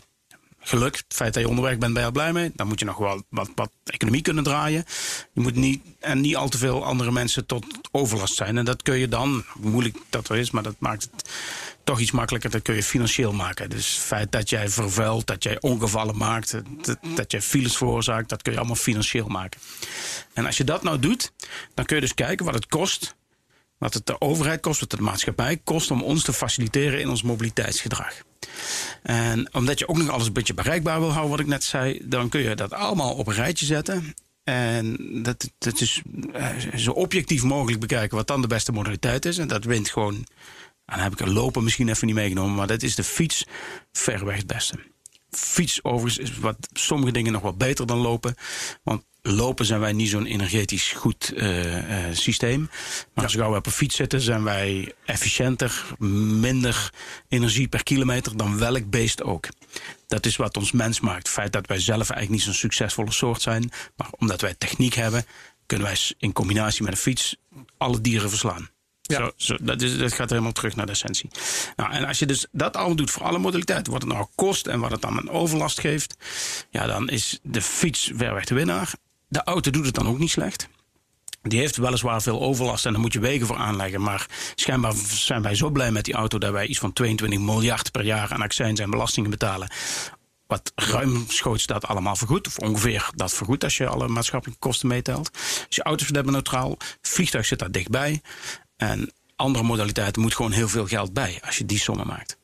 Geluk. 0.63 0.95
Het 0.95 1.05
feit 1.07 1.33
dat 1.33 1.43
je 1.43 1.49
onderweg 1.49 1.77
bent, 1.77 1.93
ben 1.93 2.01
je 2.01 2.07
er 2.07 2.13
blij 2.13 2.33
mee. 2.33 2.51
Dan 2.55 2.67
moet 2.67 2.79
je 2.79 2.85
nog 2.85 2.97
wel 2.97 3.23
wat, 3.29 3.69
economie 3.83 4.21
kunnen 4.21 4.43
draaien. 4.43 4.85
Je 5.33 5.41
moet 5.41 5.55
niet, 5.55 5.81
en 5.99 6.21
niet 6.21 6.35
al 6.35 6.49
te 6.49 6.57
veel 6.57 6.85
andere 6.85 7.11
mensen 7.11 7.45
tot 7.45 7.65
overlast 7.91 8.35
zijn. 8.35 8.57
En 8.57 8.65
dat 8.65 8.81
kun 8.81 8.97
je 8.97 9.07
dan, 9.07 9.43
moeilijk 9.59 9.97
dat 10.09 10.29
er 10.29 10.37
is, 10.37 10.51
maar 10.51 10.63
dat 10.63 10.75
maakt 10.79 11.03
het 11.03 11.29
toch 11.83 11.99
iets 11.99 12.11
makkelijker. 12.11 12.49
Dat 12.49 12.61
kun 12.61 12.75
je 12.75 12.83
financieel 12.83 13.33
maken. 13.33 13.69
Dus 13.69 13.95
het 13.95 14.03
feit 14.03 14.31
dat 14.31 14.49
jij 14.49 14.69
vervuilt, 14.69 15.27
dat 15.27 15.43
jij 15.43 15.61
ongevallen 15.61 16.17
maakt, 16.17 16.51
dat, 16.85 16.97
dat 17.15 17.31
jij 17.31 17.41
files 17.41 17.77
veroorzaakt, 17.77 18.29
dat 18.29 18.41
kun 18.41 18.51
je 18.51 18.57
allemaal 18.57 18.75
financieel 18.75 19.27
maken. 19.27 19.59
En 20.33 20.45
als 20.45 20.57
je 20.57 20.63
dat 20.63 20.83
nou 20.83 20.99
doet, 20.99 21.31
dan 21.73 21.85
kun 21.85 21.95
je 21.95 22.01
dus 22.01 22.13
kijken 22.13 22.45
wat 22.45 22.53
het 22.53 22.67
kost. 22.67 23.15
Wat 23.83 23.93
het 23.93 24.05
de 24.05 24.21
overheid 24.21 24.61
kost, 24.61 24.79
wat 24.79 24.91
het 24.91 24.99
de 24.99 25.05
maatschappij 25.05 25.57
kost 25.63 25.91
om 25.91 26.03
ons 26.03 26.23
te 26.23 26.33
faciliteren 26.33 26.99
in 26.99 27.09
ons 27.09 27.23
mobiliteitsgedrag. 27.23 28.13
En 29.01 29.53
omdat 29.53 29.79
je 29.79 29.87
ook 29.87 29.97
nog 29.97 30.09
alles 30.09 30.27
een 30.27 30.33
beetje 30.33 30.53
bereikbaar 30.53 30.99
wil 30.99 31.11
houden, 31.11 31.31
wat 31.31 31.39
ik 31.39 31.47
net 31.47 31.63
zei, 31.63 32.01
dan 32.03 32.29
kun 32.29 32.41
je 32.41 32.55
dat 32.55 32.73
allemaal 32.73 33.13
op 33.13 33.27
een 33.27 33.33
rijtje 33.33 33.65
zetten. 33.65 34.13
En 34.43 34.97
dat, 35.23 35.51
dat 35.57 35.81
is 35.81 36.01
eh, 36.33 36.49
zo 36.75 36.91
objectief 36.91 37.43
mogelijk 37.43 37.79
bekijken 37.79 38.17
wat 38.17 38.27
dan 38.27 38.41
de 38.41 38.47
beste 38.47 38.71
modaliteit 38.71 39.25
is. 39.25 39.37
En 39.37 39.47
dat 39.47 39.63
wint 39.63 39.89
gewoon. 39.89 40.15
En 40.15 40.25
dan 40.95 40.99
heb 40.99 41.11
ik 41.11 41.19
er 41.19 41.33
lopen 41.33 41.63
misschien 41.63 41.89
even 41.89 42.07
niet 42.07 42.15
meegenomen, 42.15 42.55
maar 42.55 42.67
dat 42.67 42.83
is 42.83 42.95
de 42.95 43.03
fiets 43.03 43.45
verreweg 43.91 44.37
het 44.37 44.47
beste. 44.47 44.75
Fiets 45.29 45.83
overigens 45.83 46.29
is 46.29 46.37
wat 46.37 46.57
sommige 46.73 47.11
dingen 47.11 47.31
nog 47.31 47.41
wel 47.41 47.57
beter 47.57 47.85
dan 47.87 47.97
lopen. 47.97 48.35
Want 48.83 49.03
lopen 49.23 49.65
zijn 49.65 49.79
wij 49.79 49.93
niet 49.93 50.09
zo'n 50.09 50.25
energetisch 50.25 50.91
goed 50.91 51.33
uh, 51.35 52.07
uh, 52.07 52.15
systeem. 52.15 52.69
Maar 53.13 53.23
als 53.23 53.33
we 53.33 53.45
op 53.45 53.65
een 53.65 53.71
fiets 53.71 53.95
zitten, 53.95 54.21
zijn 54.21 54.43
wij 54.43 54.93
efficiënter, 55.05 55.85
minder 56.39 56.93
energie 57.27 57.67
per 57.67 57.83
kilometer 57.83 58.37
dan 58.37 58.57
welk 58.57 58.89
beest 58.89 59.23
ook. 59.23 59.47
Dat 60.07 60.25
is 60.25 60.35
wat 60.35 60.57
ons 60.57 60.71
mens 60.71 60.99
maakt. 60.99 61.17
Het 61.17 61.29
feit 61.29 61.53
dat 61.53 61.67
wij 61.67 61.79
zelf 61.79 62.09
eigenlijk 62.09 62.29
niet 62.29 62.41
zo'n 62.41 62.53
succesvolle 62.53 63.11
soort 63.11 63.41
zijn, 63.41 63.71
maar 63.95 64.07
omdat 64.17 64.41
wij 64.41 64.53
techniek 64.57 64.93
hebben, 64.93 65.25
kunnen 65.65 65.87
wij 65.87 65.97
in 66.17 66.33
combinatie 66.33 66.83
met 66.83 66.91
een 66.91 66.97
fiets 66.97 67.35
alle 67.77 68.01
dieren 68.01 68.29
verslaan. 68.29 68.69
Ja. 69.01 69.17
Zo, 69.17 69.31
zo, 69.35 69.57
dat, 69.61 69.81
is, 69.81 69.97
dat 69.97 70.13
gaat 70.13 70.29
helemaal 70.29 70.51
terug 70.51 70.75
naar 70.75 70.85
de 70.85 70.91
essentie. 70.91 71.29
Nou, 71.75 71.91
en 71.91 72.05
als 72.05 72.19
je 72.19 72.25
dus 72.25 72.47
dat 72.51 72.75
allemaal 72.75 72.95
doet 72.95 73.11
voor 73.11 73.23
alle 73.23 73.39
modaliteiten, 73.39 73.91
wat 73.91 74.01
het 74.01 74.11
nou 74.11 74.25
kost 74.35 74.67
en 74.67 74.79
wat 74.79 74.91
het 74.91 75.01
dan 75.01 75.17
aan 75.17 75.29
overlast 75.29 75.79
geeft, 75.79 76.17
ja, 76.69 76.85
dan 76.85 77.09
is 77.09 77.39
de 77.43 77.61
fiets 77.61 78.11
verreweg 78.13 78.45
de 78.45 78.55
winnaar. 78.55 78.93
De 79.33 79.43
auto 79.43 79.71
doet 79.71 79.85
het 79.85 79.95
dan 79.95 80.07
ook 80.07 80.17
niet 80.17 80.29
slecht. 80.29 80.69
Die 81.41 81.59
heeft 81.59 81.77
weliswaar 81.77 82.21
veel 82.21 82.41
overlast 82.41 82.85
en 82.85 82.91
daar 82.91 83.01
moet 83.01 83.13
je 83.13 83.19
wegen 83.19 83.47
voor 83.47 83.55
aanleggen. 83.55 84.01
Maar 84.01 84.27
schijnbaar 84.55 84.93
zijn 85.07 85.41
wij 85.41 85.55
zo 85.55 85.69
blij 85.69 85.91
met 85.91 86.05
die 86.05 86.13
auto 86.13 86.37
dat 86.37 86.51
wij 86.51 86.65
iets 86.65 86.79
van 86.79 86.93
22 86.93 87.39
miljard 87.39 87.91
per 87.91 88.05
jaar 88.05 88.33
aan 88.33 88.41
accijns 88.41 88.79
en 88.79 88.89
belastingen 88.89 89.29
betalen. 89.29 89.71
Wat 90.47 90.71
ruimschoots 90.75 91.65
dat 91.65 91.85
allemaal 91.85 92.15
vergoed. 92.15 92.47
Of 92.47 92.57
ongeveer 92.57 93.09
dat 93.15 93.33
vergoed 93.33 93.63
als 93.63 93.77
je 93.77 93.87
alle 93.87 94.07
maatschappelijke 94.07 94.61
kosten 94.61 94.87
meetelt. 94.87 95.31
Dus 95.67 95.75
je 95.75 95.83
auto 95.83 96.03
is 96.03 96.11
neutraal. 96.11 96.77
Vliegtuig 97.01 97.45
zit 97.45 97.59
daar 97.59 97.71
dichtbij. 97.71 98.21
En 98.77 99.11
andere 99.35 99.65
modaliteiten 99.65 100.21
moet 100.21 100.35
gewoon 100.35 100.51
heel 100.51 100.69
veel 100.69 100.87
geld 100.87 101.13
bij 101.13 101.39
als 101.45 101.57
je 101.57 101.65
die 101.65 101.79
sommen 101.79 102.07
maakt. 102.07 102.37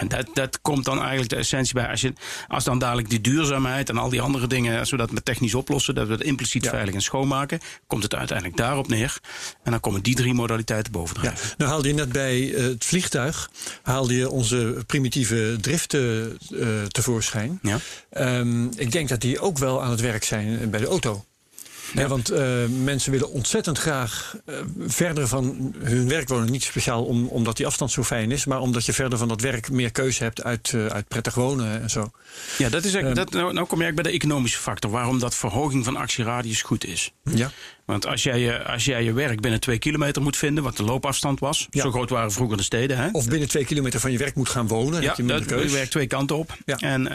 En 0.00 0.08
dat, 0.08 0.26
dat 0.34 0.60
komt 0.62 0.84
dan 0.84 0.98
eigenlijk 0.98 1.28
de 1.28 1.36
essentie 1.36 1.74
bij. 1.74 1.88
Als, 1.88 2.00
je, 2.00 2.12
als 2.48 2.64
dan 2.64 2.78
dadelijk 2.78 3.10
die 3.10 3.20
duurzaamheid 3.20 3.88
en 3.88 3.96
al 3.96 4.08
die 4.08 4.20
andere 4.20 4.46
dingen, 4.46 4.78
als 4.78 4.90
we 4.90 4.96
dat 4.96 5.10
met 5.10 5.24
technisch 5.24 5.54
oplossen, 5.54 5.94
dat 5.94 6.06
we 6.06 6.12
het 6.12 6.22
impliciet 6.22 6.64
ja. 6.64 6.70
veilig 6.70 6.94
en 6.94 7.00
schoonmaken, 7.00 7.60
komt 7.86 8.02
het 8.02 8.14
uiteindelijk 8.14 8.56
daarop 8.56 8.88
neer. 8.88 9.20
En 9.62 9.70
dan 9.70 9.80
komen 9.80 10.02
die 10.02 10.14
drie 10.14 10.34
modaliteiten 10.34 10.92
bovendrijven. 10.92 11.48
Ja, 11.48 11.54
nou 11.56 11.70
haalde 11.70 11.88
je 11.88 11.94
net 11.94 12.12
bij 12.12 12.40
uh, 12.40 12.62
het 12.62 12.84
vliegtuig, 12.84 13.50
haalde 13.82 14.16
je 14.16 14.30
onze 14.30 14.84
primitieve 14.86 15.56
driften 15.60 16.38
uh, 16.50 16.82
tevoorschijn. 16.82 17.58
Ja. 17.62 17.78
Um, 18.38 18.70
ik 18.76 18.92
denk 18.92 19.08
dat 19.08 19.20
die 19.20 19.40
ook 19.40 19.58
wel 19.58 19.82
aan 19.82 19.90
het 19.90 20.00
werk 20.00 20.24
zijn 20.24 20.70
bij 20.70 20.80
de 20.80 20.86
auto. 20.86 21.24
Ja. 21.94 22.08
Want 22.08 22.32
uh, 22.32 22.66
mensen 22.84 23.12
willen 23.12 23.30
ontzettend 23.30 23.78
graag 23.78 24.36
uh, 24.46 24.56
verder 24.86 25.28
van 25.28 25.74
hun 25.78 26.08
werk 26.08 26.28
wonen. 26.28 26.50
Niet 26.50 26.62
speciaal 26.62 27.04
om, 27.04 27.26
omdat 27.26 27.56
die 27.56 27.66
afstand 27.66 27.90
zo 27.90 28.02
fijn 28.02 28.30
is, 28.30 28.44
maar 28.44 28.60
omdat 28.60 28.86
je 28.86 28.92
verder 28.92 29.18
van 29.18 29.28
dat 29.28 29.40
werk 29.40 29.70
meer 29.70 29.90
keuze 29.90 30.22
hebt 30.22 30.42
uit, 30.42 30.72
uh, 30.72 30.86
uit 30.86 31.08
prettig 31.08 31.34
wonen 31.34 31.82
en 31.82 31.90
zo. 31.90 32.10
Ja, 32.58 32.68
dat 32.68 32.84
is 32.84 32.94
um, 32.94 33.14
dat, 33.14 33.30
nou, 33.30 33.52
nou 33.52 33.66
kom 33.66 33.78
je 33.78 33.84
eigenlijk 33.84 33.94
bij 33.94 34.02
de 34.02 34.18
economische 34.18 34.58
factor. 34.58 34.90
Waarom 34.90 35.18
dat 35.18 35.34
verhoging 35.34 35.84
van 35.84 35.96
actieradius 35.96 36.62
goed 36.62 36.86
is. 36.86 37.12
Ja. 37.22 37.50
Want 37.84 38.06
als 38.06 38.22
jij, 38.22 38.38
je, 38.38 38.64
als 38.64 38.84
jij 38.84 39.04
je 39.04 39.12
werk 39.12 39.40
binnen 39.40 39.60
twee 39.60 39.78
kilometer 39.78 40.22
moet 40.22 40.36
vinden, 40.36 40.64
wat 40.64 40.76
de 40.76 40.82
loopafstand 40.82 41.40
was. 41.40 41.66
Ja. 41.70 41.82
Zo 41.82 41.90
groot 41.90 42.10
waren 42.10 42.32
vroeger 42.32 42.56
de 42.56 42.62
steden. 42.62 42.96
Hè? 42.96 43.08
Of 43.12 43.28
binnen 43.28 43.48
twee 43.48 43.64
kilometer 43.64 44.00
van 44.00 44.12
je 44.12 44.18
werk 44.18 44.34
moet 44.34 44.48
gaan 44.48 44.66
wonen. 44.66 45.02
Ja, 45.02 45.08
heb 45.08 45.16
je 45.16 45.24
dat 45.24 45.44
keus. 45.44 45.72
werkt 45.72 45.90
twee 45.90 46.06
kanten 46.06 46.36
op. 46.36 46.56
Ja. 46.64 46.76
En, 46.76 47.12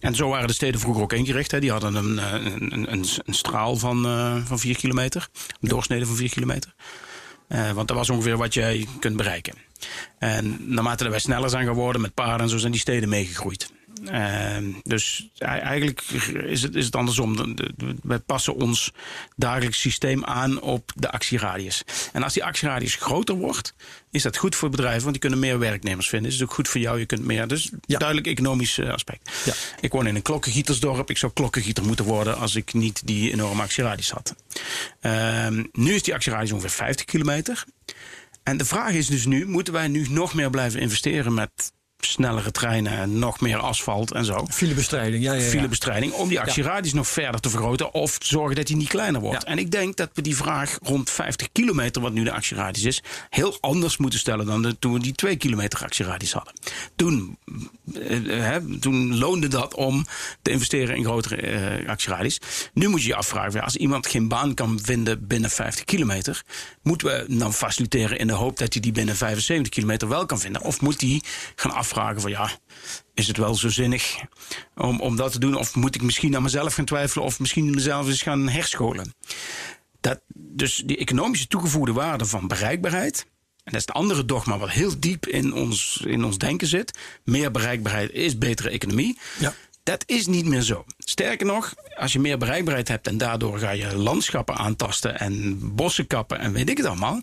en 0.00 0.14
zo 0.14 0.28
waren 0.28 0.46
de 0.46 0.52
steden 0.52 0.80
vroeger 0.80 1.02
ook 1.02 1.12
ingericht. 1.12 1.50
Hè? 1.50 1.60
Die 1.60 1.70
hadden 1.70 1.94
een, 1.94 2.34
een, 2.34 2.72
een, 2.72 2.92
een, 2.92 3.06
een 3.24 3.34
straal 3.34 3.76
van, 3.76 4.06
uh, 4.06 4.36
van 4.44 4.58
vier 4.58 4.76
kilometer. 4.76 5.28
Een 5.60 5.68
doorsnede 5.68 6.06
van 6.06 6.16
vier 6.16 6.30
kilometer. 6.30 6.74
Eh, 7.48 7.70
want 7.72 7.88
dat 7.88 7.96
was 7.96 8.10
ongeveer 8.10 8.36
wat 8.36 8.54
jij 8.54 8.86
kunt 9.00 9.16
bereiken. 9.16 9.54
En 10.18 10.56
naarmate 10.74 11.08
wij 11.08 11.18
sneller 11.18 11.50
zijn 11.50 11.66
geworden 11.66 12.00
met 12.00 12.14
paarden 12.14 12.40
en 12.40 12.48
zo 12.48 12.58
zijn 12.58 12.72
die 12.72 12.80
steden 12.80 13.08
meegegroeid. 13.08 13.70
Ehm, 14.04 14.64
dus 14.82 15.28
eigenlijk 15.38 16.00
is 16.46 16.62
het, 16.62 16.74
is 16.74 16.84
het 16.84 16.96
andersom. 16.96 17.36
De- 17.36 17.54
de- 17.54 17.72
de- 17.76 17.94
Wij 18.02 18.18
passen 18.18 18.54
ons 18.54 18.92
dagelijks 19.36 19.80
systeem 19.80 20.24
aan 20.24 20.60
op 20.60 20.92
de 20.96 21.10
actieradius. 21.10 21.82
En 22.12 22.22
als 22.22 22.32
die 22.32 22.44
actieradius 22.44 22.94
groter 22.94 23.34
wordt, 23.34 23.74
is 24.10 24.22
dat 24.22 24.36
goed 24.36 24.56
voor 24.56 24.68
bedrijven, 24.70 25.00
want 25.00 25.12
die 25.12 25.20
kunnen 25.20 25.38
meer 25.38 25.58
werknemers 25.58 26.08
vinden. 26.08 26.30
Is 26.30 26.38
het 26.38 26.48
ook 26.48 26.54
goed 26.54 26.68
voor 26.68 26.80
jou, 26.80 26.98
je 26.98 27.06
kunt 27.06 27.24
meer. 27.24 27.48
Dus 27.48 27.70
Ja. 27.86 27.98
duidelijk 27.98 28.26
economisch 28.28 28.78
eh, 28.78 28.90
aspect. 28.92 29.30
Ja. 29.44 29.52
Ik 29.80 29.92
woon 29.92 30.06
in 30.06 30.14
een 30.16 30.22
klokkengietersdorp. 30.22 31.10
Ik 31.10 31.18
zou 31.18 31.32
klokkengieter 31.32 31.84
moeten 31.84 32.04
worden 32.04 32.36
als 32.38 32.54
ik 32.54 32.72
niet 32.74 33.06
die 33.06 33.32
enorme 33.32 33.62
actieradius 33.62 34.10
had. 34.10 34.34
Ehm, 35.00 35.64
nu 35.72 35.94
is 35.94 36.02
die 36.02 36.14
actieradius 36.14 36.52
ongeveer 36.52 36.70
50 36.70 37.04
kilometer. 37.06 37.64
En 38.42 38.56
de 38.56 38.64
vraag 38.64 38.92
is 38.92 39.06
dus 39.06 39.26
nu, 39.26 39.46
moeten 39.46 39.72
wij 39.72 39.88
nu 39.88 40.06
nog 40.10 40.34
meer 40.34 40.50
blijven 40.50 40.80
investeren 40.80 41.34
met 41.34 41.50
snellere 42.06 42.50
treinen 42.50 42.92
en 42.92 43.18
nog 43.18 43.40
meer 43.40 43.58
asfalt 43.58 44.12
en 44.12 44.24
zo? 44.24 44.46
Filebestrijding, 44.50 45.22
ja, 45.22 45.32
ja, 45.32 45.40
ja. 45.40 45.48
filebestrijding 45.48 46.12
om 46.12 46.28
die 46.28 46.40
actieradius 46.40 46.92
nog 46.92 47.08
verder 47.08 47.40
te 47.40 47.50
vergroten 47.50 47.94
of 47.94 48.16
zorgen 48.22 48.56
dat 48.56 48.66
die 48.66 48.76
niet 48.76 48.88
kleiner 48.88 49.20
wordt. 49.20 49.44
En 49.44 49.58
ik 49.58 49.70
denk 49.70 49.96
dat 49.96 50.10
we 50.14 50.22
die 50.22 50.36
vraag 50.36 50.78
rond 50.82 51.10
50 51.10 51.48
kilometer, 51.52 52.02
wat 52.02 52.12
nu 52.12 52.24
de 52.24 52.32
actieradius 52.32 52.84
is, 52.84 53.02
heel 53.30 53.56
anders 53.60 53.96
moeten 53.96 54.18
stellen 54.18 54.46
dan 54.46 54.62
de, 54.62 54.78
toen 54.78 54.92
we 54.92 54.98
die 55.00 55.12
2 55.12 55.36
kilometer 55.36 55.82
actieradius 55.82 56.32
hadden. 56.32 56.52
Toen, 56.96 57.38
eh, 57.94 58.20
hè, 58.26 58.78
toen 58.78 59.18
loonde 59.18 59.48
dat 59.48 59.74
om 59.74 60.06
te 60.42 60.50
investeren 60.50 60.96
in 60.96 61.04
grotere 61.04 61.36
eh, 61.36 61.88
actieradius. 61.88 62.40
Nu 62.72 62.88
moet 62.88 63.02
je 63.02 63.08
je 63.08 63.14
afvragen, 63.14 63.62
als 63.62 63.76
iemand 63.76 64.06
geen 64.06 64.28
baan 64.28 64.54
kan 64.54 64.78
vinden 64.82 65.26
binnen 65.26 65.50
50 65.50 65.84
kilometer, 65.84 66.42
moeten 66.82 67.06
we 67.06 67.24
dan 67.28 67.54
faciliteren 67.54 68.18
in 68.18 68.26
de 68.26 68.32
hoop 68.32 68.58
dat 68.58 68.72
hij 68.72 68.82
die 68.82 68.92
binnen 68.92 69.16
75 69.16 69.72
kilometer 69.72 70.08
wel 70.08 70.26
kan 70.26 70.40
vinden? 70.40 70.62
Of 70.62 70.80
moet 70.80 71.00
hij 71.00 71.22
gaan 71.54 71.70
afvragen 71.70 71.86
van 71.88 72.30
ja, 72.30 72.50
is 73.14 73.26
het 73.26 73.36
wel 73.36 73.54
zo 73.54 73.68
zinnig 73.68 74.24
om, 74.74 75.00
om 75.00 75.16
dat 75.16 75.32
te 75.32 75.38
doen? 75.38 75.54
Of 75.54 75.74
moet 75.74 75.94
ik 75.94 76.02
misschien 76.02 76.36
aan 76.36 76.42
mezelf 76.42 76.74
gaan 76.74 76.84
twijfelen 76.84 77.24
of 77.24 77.40
misschien 77.40 77.70
mezelf 77.70 78.06
eens 78.06 78.22
gaan 78.22 78.48
herscholen? 78.48 79.14
Dat, 80.00 80.20
dus 80.34 80.82
die 80.86 80.96
economische 80.96 81.46
toegevoegde 81.46 81.92
waarde 81.92 82.24
van 82.24 82.48
bereikbaarheid. 82.48 83.26
En 83.64 83.74
dat 83.74 83.80
is 83.82 83.86
het 83.86 83.96
andere 83.96 84.24
dogma 84.24 84.58
wat 84.58 84.70
heel 84.70 85.00
diep 85.00 85.26
in 85.26 85.52
ons, 85.52 86.02
in 86.06 86.24
ons 86.24 86.38
denken 86.38 86.66
zit. 86.66 86.98
Meer 87.24 87.50
bereikbaarheid 87.50 88.10
is 88.10 88.38
betere 88.38 88.70
economie. 88.70 89.18
Ja. 89.38 89.54
Dat 89.88 90.02
is 90.06 90.26
niet 90.26 90.46
meer 90.46 90.60
zo. 90.60 90.84
Sterker 90.98 91.46
nog, 91.46 91.74
als 91.96 92.12
je 92.12 92.18
meer 92.18 92.38
bereikbaarheid 92.38 92.88
hebt 92.88 93.06
en 93.06 93.18
daardoor 93.18 93.58
ga 93.58 93.70
je 93.70 93.96
landschappen 93.96 94.56
aantasten 94.56 95.18
en 95.18 95.58
bossen 95.74 96.06
kappen 96.06 96.38
en 96.38 96.52
weet 96.52 96.68
ik 96.68 96.76
het 96.76 96.86
allemaal, 96.86 97.20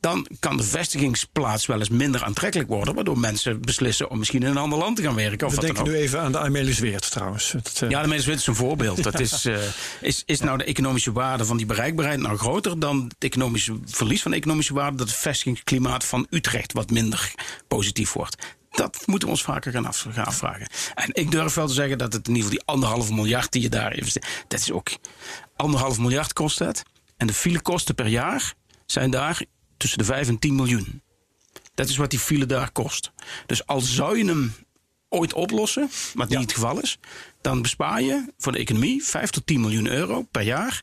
dan 0.00 0.26
kan 0.40 0.56
de 0.56 0.62
vestigingsplaats 0.62 1.66
wel 1.66 1.78
eens 1.78 1.88
minder 1.88 2.24
aantrekkelijk 2.24 2.68
worden, 2.68 2.94
waardoor 2.94 3.18
mensen 3.18 3.60
beslissen 3.60 4.10
om 4.10 4.18
misschien 4.18 4.42
in 4.42 4.48
een 4.48 4.56
ander 4.56 4.78
land 4.78 4.96
te 4.96 5.02
gaan 5.02 5.14
werken. 5.14 5.46
Of 5.46 5.54
We 5.54 5.60
denken 5.60 5.84
nu 5.84 5.94
even 5.94 6.20
aan 6.20 6.32
de 6.32 6.38
Amelisweert 6.38 7.10
trouwens. 7.10 7.52
Het, 7.52 7.80
eh, 7.82 7.90
Ja, 7.90 8.02
de 8.02 8.08
mensen 8.08 8.32
is 8.32 8.46
een 8.46 8.54
voorbeeld. 8.54 9.02
Dat 9.02 9.20
is, 9.20 9.44
eh, 9.46 9.58
is, 10.00 10.22
is 10.26 10.40
nou 10.40 10.58
de 10.58 10.64
economische 10.64 11.12
waarde 11.12 11.44
van 11.44 11.56
die 11.56 11.66
bereikbaarheid 11.66 12.20
nou 12.20 12.36
groter 12.36 12.78
dan 12.78 13.04
het 13.04 13.24
economische 13.24 13.78
verlies 13.84 14.22
van 14.22 14.30
de 14.30 14.36
economische 14.36 14.74
waarde, 14.74 14.96
dat 14.96 15.08
het 15.08 15.16
vestigingsklimaat 15.16 16.04
van 16.04 16.26
Utrecht 16.30 16.72
wat 16.72 16.90
minder 16.90 17.32
positief 17.68 18.12
wordt? 18.12 18.36
Dat 18.72 19.02
moeten 19.06 19.28
we 19.28 19.34
ons 19.34 19.42
vaker 19.42 19.72
gaan, 19.72 19.86
af, 19.86 20.06
gaan 20.10 20.24
afvragen. 20.24 20.66
En 20.94 21.08
ik 21.12 21.30
durf 21.30 21.54
wel 21.54 21.66
te 21.66 21.72
zeggen 21.72 21.98
dat 21.98 22.12
het 22.12 22.28
in 22.28 22.34
ieder 22.34 22.50
geval 22.50 22.64
die 22.64 22.74
anderhalf 22.74 23.10
miljard 23.10 23.52
die 23.52 23.62
je 23.62 23.68
daar 23.68 23.94
investeert, 23.94 24.44
dat 24.48 24.60
is 24.60 24.72
ook 24.72 24.90
anderhalf 25.56 25.98
miljard 25.98 26.32
kost 26.32 26.58
dat. 26.58 26.82
En 27.16 27.26
de 27.26 27.32
filekosten 27.32 27.94
per 27.94 28.06
jaar 28.06 28.54
zijn 28.86 29.10
daar 29.10 29.44
tussen 29.76 29.98
de 29.98 30.04
5 30.04 30.28
en 30.28 30.38
10 30.38 30.54
miljoen. 30.54 31.02
Dat 31.74 31.88
is 31.88 31.96
wat 31.96 32.10
die 32.10 32.18
file 32.18 32.46
daar 32.46 32.70
kost. 32.70 33.12
Dus 33.46 33.66
al 33.66 33.80
zou 33.80 34.18
je 34.18 34.24
hem 34.24 34.54
ooit 35.08 35.32
oplossen, 35.32 35.90
wat 36.14 36.28
niet 36.28 36.38
het 36.38 36.52
geval 36.52 36.80
is, 36.80 36.98
dan 37.40 37.62
bespaar 37.62 38.02
je 38.02 38.32
voor 38.38 38.52
de 38.52 38.58
economie 38.58 39.04
5 39.04 39.30
tot 39.30 39.46
10 39.46 39.60
miljoen 39.60 39.86
euro 39.86 40.22
per 40.22 40.42
jaar. 40.42 40.82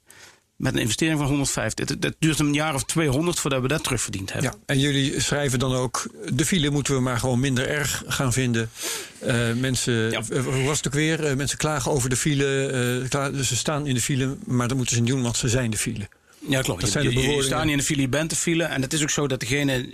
Met 0.60 0.74
een 0.74 0.80
investering 0.80 1.18
van 1.20 1.28
150. 1.28 1.98
Dat, 1.98 2.16
duurt 2.20 2.40
een 2.40 2.54
jaar 2.54 2.74
of 2.76 2.84
200 2.84 3.40
voordat 3.40 3.62
we 3.62 3.68
dat 3.68 3.84
terugverdiend 3.84 4.34
hebben. 4.34 4.52
Ja, 4.52 4.58
en 4.66 4.80
jullie 4.80 5.20
schrijven 5.22 5.60
dan 5.60 5.74
ook... 5.74 6.08
de 6.34 6.46
file 6.46 6.70
moeten 6.70 6.94
we 6.96 7.00
maar 7.02 7.20
gewoon 7.20 7.40
minder 7.40 7.68
erg 7.70 8.04
gaan 8.08 8.34
vinden. 8.34 8.70
Eh, 9.20 9.36
mensen, 9.54 9.94
Ja. 10.12 10.22
eh, 10.30 10.44
hoe 10.44 10.64
was 10.64 10.78
het 10.78 10.88
ook 10.88 10.94
weer? 10.94 11.26
Eh, 11.26 11.36
mensen 11.36 11.58
klagen 11.58 11.92
over 11.92 12.10
de 12.10 12.16
file. 12.16 13.06
ze 13.44 13.56
staan 13.56 13.88
in 13.88 13.94
de 13.94 14.02
file, 14.02 14.38
maar 14.46 14.68
dat 14.68 14.78
moeten 14.78 14.96
ze 14.96 15.02
niet 15.02 15.12
doen, 15.12 15.22
want 15.22 15.38
ze 15.38 15.48
zijn 15.50 15.72
de 15.72 15.78
file. 15.78 16.08
Ja, 16.48 16.62
klopt. 16.62 16.82
Dat 16.82 16.94
Je, 16.94 17.00
zijn 17.02 17.14
de 17.16 17.22
je- 17.22 17.44
staat 17.44 17.64
niet 17.64 17.72
in 17.72 17.78
de 17.78 17.84
file, 17.84 18.02
je 18.02 18.10
bent 18.10 18.30
de 18.30 18.36
file. 18.36 18.64
En 18.64 18.82
het 18.82 18.94
is 18.94 19.02
ook 19.02 19.10
zo 19.10 19.28
dat 19.28 19.40
degene. 19.40 19.90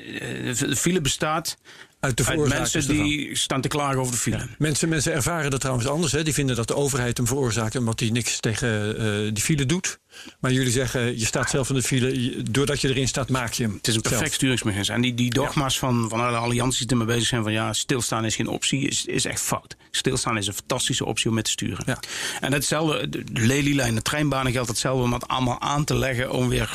De 0.60 0.76
file 0.76 1.02
bestaat 1.02 1.58
Uit 2.06 2.18
de 2.18 2.26
uit 2.26 2.48
mensen 2.48 2.82
ervan. 2.82 3.04
die 3.04 3.36
staan 3.38 3.62
te 3.62 3.68
klagen 3.68 4.00
over 4.00 4.12
de 4.12 4.18
file. 4.20 4.48
Mensen, 4.58 4.90
mensen 4.90 5.14
ervaren 5.14 5.52
dat 5.52 5.60
trouwens 5.60 5.88
anders. 5.88 6.12
Hè. 6.12 6.24
Die 6.24 6.34
vinden 6.34 6.56
dat 6.56 6.68
de 6.68 6.76
overheid 6.76 7.18
hem 7.18 7.28
veroorzaakt 7.28 7.76
omdat 7.76 8.00
hij 8.00 8.10
niks 8.10 8.40
tegen 8.40 8.98
eh, 8.98 9.34
die 9.34 9.44
file 9.44 9.66
doet. 9.66 10.00
Maar 10.40 10.52
jullie 10.52 10.72
zeggen, 10.72 11.20
je 11.20 11.26
staat 11.26 11.50
zelf 11.50 11.70
in 11.70 11.76
de 11.76 11.84
file. 11.84 12.44
doordat 12.52 12.82
je 12.82 12.90
erin 12.90 13.08
staat, 13.08 13.30
maak 13.30 13.54
je 13.54 13.64
hem. 13.64 13.74
Het 13.74 13.88
is 13.88 13.96
een 13.96 14.02
perfect 14.02 14.22
zelf. 14.22 14.34
sturingsmechanisme. 14.34 14.96
En 14.96 15.02
die, 15.02 15.14
die 15.14 15.30
dogma's 15.30 15.80
van, 15.80 16.10
van 16.10 16.20
alle 16.20 16.38
allianties 16.38 16.80
die 16.80 16.90
ermee 16.90 17.06
bezig 17.06 17.28
zijn 17.28 17.44
van 17.44 17.52
ja, 17.52 17.74
stilstaan 17.74 18.26
is 18.26 18.36
geen 18.36 18.48
optie, 18.48 18.88
is, 18.88 19.06
is 19.06 19.26
echt 19.26 19.42
fout. 19.42 19.76
Stilstaan 19.92 20.38
is 20.38 20.48
een 20.48 20.54
fantastische 20.54 21.06
optie 21.06 21.30
om 21.30 21.36
met 21.36 21.44
te 21.44 21.52
sturen. 21.52 21.84
Ja. 21.86 22.00
En 22.42 22.54
hetzelfde, 22.54 23.10
de 23.10 23.24
lelielijn, 23.34 23.96
de 23.96 24.02
treinbanen 24.02 24.52
geldt 24.52 24.70
hetzelfde 24.70 25.04
om 25.04 25.12
dat 25.12 25.28
allemaal 25.28 25.62
aan 25.62 25.84
te 25.84 25.96
leggen 25.98 26.32
om 26.32 26.50
weer 26.50 26.70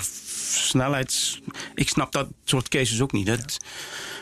snelheids. 0.51 1.41
Ik 1.75 1.89
snap 1.89 2.13
dat 2.13 2.29
soort 2.45 2.69
cases 2.69 3.01
ook 3.01 3.13
niet. 3.13 3.27
Dat, 3.27 3.57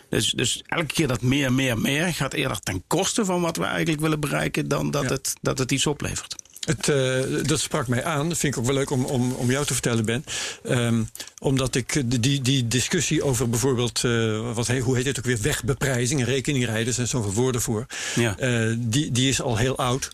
dus, 0.09 0.31
dus 0.31 0.63
elke 0.67 0.87
keer 0.95 1.07
dat 1.09 1.23
meer, 1.23 1.53
meer, 1.53 1.79
meer 1.79 2.15
gaat 2.15 2.33
eerder 2.33 2.61
ten 2.61 2.83
koste 2.87 3.25
van 3.25 3.41
wat 3.41 3.57
we 3.57 3.65
eigenlijk 3.65 4.01
willen 4.01 4.21
bereiken 4.21 4.69
dan 4.69 4.91
dat, 4.91 5.03
Ja. 5.03 5.09
het, 5.09 5.35
dat 5.41 5.59
het 5.59 5.73
iets 5.73 5.87
oplevert. 5.87 6.35
Het, 6.65 6.89
eh, 6.89 7.47
dat 7.47 7.61
sprak 7.61 7.89
mij 7.89 8.05
aan. 8.05 8.29
Dat 8.29 8.39
vind 8.39 8.55
ik 8.55 8.61
ook 8.61 8.67
wel 8.67 8.75
leuk 8.75 8.91
om, 8.91 9.05
om, 9.05 9.33
om 9.33 9.51
jou 9.51 9.67
te 9.67 9.73
vertellen, 9.73 10.05
Ben. 10.05 10.25
Ehm, 10.65 11.03
omdat 11.39 11.75
ik 11.75 12.23
die, 12.23 12.41
die 12.41 12.69
discussie 12.69 13.23
over 13.23 13.49
bijvoorbeeld, 13.49 14.05
eh, 14.05 14.55
wat, 14.55 14.69
hoe 14.69 14.97
heet 14.97 15.07
het 15.07 15.19
ook 15.19 15.25
weer, 15.25 15.41
wegbeprijzing 15.41 16.21
en 16.21 16.27
rekeningrijden, 16.27 16.87
er 16.87 16.93
zijn 16.93 17.07
zoveel 17.07 17.33
woorden 17.33 17.61
voor. 17.61 17.87
Ja. 18.15 18.39
Eh, 18.39 18.75
die, 18.79 19.13
die 19.13 19.29
is 19.29 19.41
al 19.41 19.57
heel 19.57 19.77
oud. 19.77 20.11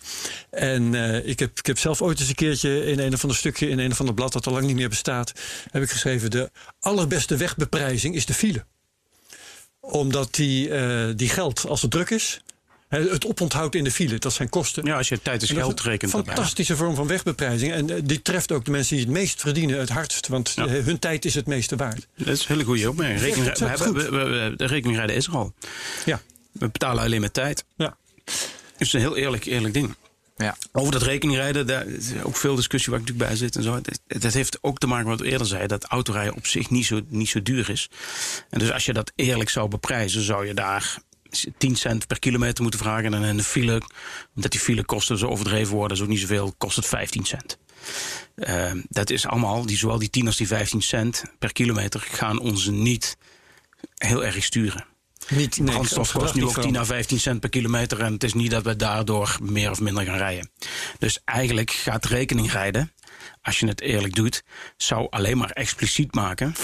En 0.50 0.94
ik, 1.24 1.38
heb, 1.38 1.58
ik 1.58 1.66
heb 1.66 1.78
zelf 1.78 2.02
ooit 2.02 2.20
eens 2.20 2.28
een 2.28 2.34
keertje 2.34 2.84
in 2.84 2.98
een 2.98 3.12
of 3.14 3.22
ander 3.22 3.38
stukje, 3.38 3.68
in 3.68 3.78
een 3.78 3.90
of 3.90 4.00
ander 4.00 4.14
blad 4.14 4.32
dat 4.32 4.46
al 4.46 4.52
lang 4.52 4.66
niet 4.66 4.76
meer 4.76 4.88
bestaat, 4.88 5.32
heb 5.70 5.82
ik 5.82 5.90
geschreven: 5.90 6.30
de 6.30 6.50
allerbeste 6.80 7.36
wegbeprijzing 7.36 8.14
is 8.14 8.26
de 8.26 8.34
file. 8.34 8.64
Omdat 9.80 10.34
die, 10.34 10.70
die 11.14 11.28
geldt 11.28 11.66
als 11.66 11.82
het 11.82 11.90
druk 11.90 12.10
is. 12.10 12.40
Het 12.88 13.26
oponthoud 13.26 13.74
in 13.74 13.84
de 13.84 13.90
file, 13.90 14.18
dat 14.18 14.32
zijn 14.32 14.48
kosten. 14.48 14.84
Ja, 14.84 14.96
als 14.96 15.08
je 15.08 15.22
tijd 15.22 15.42
is 15.42 15.48
En 15.48 15.54
dat 15.54 15.64
geld 15.64 15.78
een 15.84 15.90
rekent. 15.90 16.12
daarbij. 16.12 16.34
Fantastische 16.34 16.76
vorm 16.76 16.94
van 16.94 17.06
wegbeprijzing. 17.06 17.72
En 17.72 17.90
eh, 17.90 18.00
die 18.04 18.22
treft 18.22 18.52
ook 18.52 18.64
de 18.64 18.70
mensen 18.70 18.96
die 18.96 19.04
het 19.04 19.14
meest 19.14 19.40
verdienen 19.40 19.78
het 19.78 19.88
hardst. 19.88 20.28
Want 20.28 20.52
Ja. 20.56 20.66
eh, 20.66 20.84
hun 20.84 20.98
tijd 20.98 21.24
is 21.24 21.34
het 21.34 21.46
meeste 21.46 21.76
waard. 21.76 22.06
Dat 22.16 22.26
is 22.28 22.40
een 22.40 22.46
hele 22.48 22.64
goede 22.64 22.88
opmerking. 22.90 23.20
Rekening, 23.20 23.48
dat 23.48 23.58
we 23.58 23.66
hebben, 23.66 23.86
goed. 23.86 23.96
we, 23.96 24.10
we- 24.10 24.24
we- 24.24 24.52
de 24.56 24.64
rekeningrijden 24.66 25.16
is 25.16 25.26
er 25.26 25.34
al. 25.36 25.54
Ja. 26.04 26.20
We 26.52 26.68
betalen 26.68 27.02
alleen 27.04 27.20
met 27.20 27.32
tijd. 27.32 27.64
ja. 27.76 27.96
Het 28.24 28.80
is 28.86 28.92
een 28.92 29.00
heel 29.00 29.16
eerlijk, 29.16 29.44
eerlijk 29.44 29.74
ding. 29.74 29.94
Ja. 30.36 30.56
Over 30.72 30.92
dat 30.92 31.02
rekeningrijden, 31.02 31.66
daar 31.66 31.86
is 31.86 32.10
ook 32.22 32.36
veel 32.36 32.54
discussie 32.54 32.90
waar 32.92 33.00
ik 33.00 33.06
natuurlijk 33.06 33.30
bij 33.30 33.38
zit 33.46 33.56
en 33.56 33.62
zo. 33.62 33.80
Dat, 33.80 34.00
dat 34.22 34.32
heeft 34.32 34.58
ook 34.60 34.78
te 34.78 34.86
maken 34.86 35.08
met 35.08 35.16
wat 35.18 35.26
we 35.26 35.32
eerder 35.32 35.46
zei, 35.46 35.66
dat 35.66 35.84
autorijden 35.84 36.34
op 36.34 36.46
zich 36.46 36.70
niet 36.70 36.86
zo, 36.86 37.00
niet 37.08 37.28
zo 37.28 37.42
duur 37.42 37.70
is. 37.70 37.88
En 38.50 38.58
dus 38.58 38.72
als 38.72 38.84
je 38.84 38.92
dat 38.92 39.12
eerlijk 39.14 39.50
zou 39.50 39.68
beprijzen, 39.68 40.22
zou 40.22 40.46
je 40.46 40.54
daar 40.54 40.98
10 41.58 41.76
cent 41.76 42.06
per 42.06 42.18
kilometer 42.18 42.62
moeten 42.62 42.80
vragen. 42.80 43.14
En 43.14 43.22
in 43.22 43.36
de 43.36 43.42
file, 43.42 43.82
omdat 44.34 44.50
die 44.50 44.60
filekosten 44.60 45.18
zo 45.18 45.26
overdreven 45.26 45.74
worden, 45.74 45.96
is 45.96 46.02
ook 46.02 46.08
niet 46.08 46.20
zoveel, 46.20 46.54
kost 46.58 46.76
het 46.76 46.86
15 46.86 47.24
cent. 47.24 47.58
Eh, 48.34 48.72
dat 48.88 49.10
is 49.10 49.26
allemaal, 49.26 49.66
die, 49.66 49.76
zowel 49.76 49.98
die 49.98 50.10
10 50.10 50.26
als 50.26 50.36
die 50.36 50.46
15 50.46 50.82
cent 50.82 51.22
per 51.38 51.52
kilometer 51.52 52.00
gaan 52.00 52.38
ons 52.38 52.66
niet 52.66 53.16
heel 53.94 54.24
erg 54.24 54.44
sturen. 54.44 54.86
Niet, 55.28 55.58
nee, 55.58 55.74
Brandstof 55.74 56.12
kost 56.12 56.34
nu 56.34 56.44
ook 56.44 56.60
10 56.60 56.76
à 56.76 56.84
15 56.84 57.20
cent 57.20 57.40
per 57.40 57.48
kilometer. 57.48 58.00
En 58.00 58.12
het 58.12 58.24
is 58.24 58.34
niet 58.34 58.50
dat 58.50 58.64
we 58.64 58.76
daardoor 58.76 59.38
meer 59.42 59.70
of 59.70 59.80
minder 59.80 60.04
gaan 60.04 60.16
rijden. 60.16 60.50
Dus 60.98 61.20
eigenlijk 61.24 61.70
gaat 61.70 62.04
rekening 62.04 62.52
rijden, 62.52 62.92
als 63.42 63.58
je 63.58 63.66
het 63.66 63.80
eerlijk 63.80 64.14
doet, 64.14 64.42
zou 64.76 65.06
alleen 65.10 65.38
maar 65.38 65.50
expliciet 65.50 66.14
maken 66.14 66.54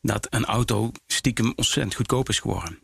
dat 0.00 0.26
een 0.30 0.44
auto 0.44 0.92
stiekem 1.06 1.52
ontzettend 1.56 1.94
goedkoop 1.94 2.28
is 2.28 2.38
geworden. 2.38 2.78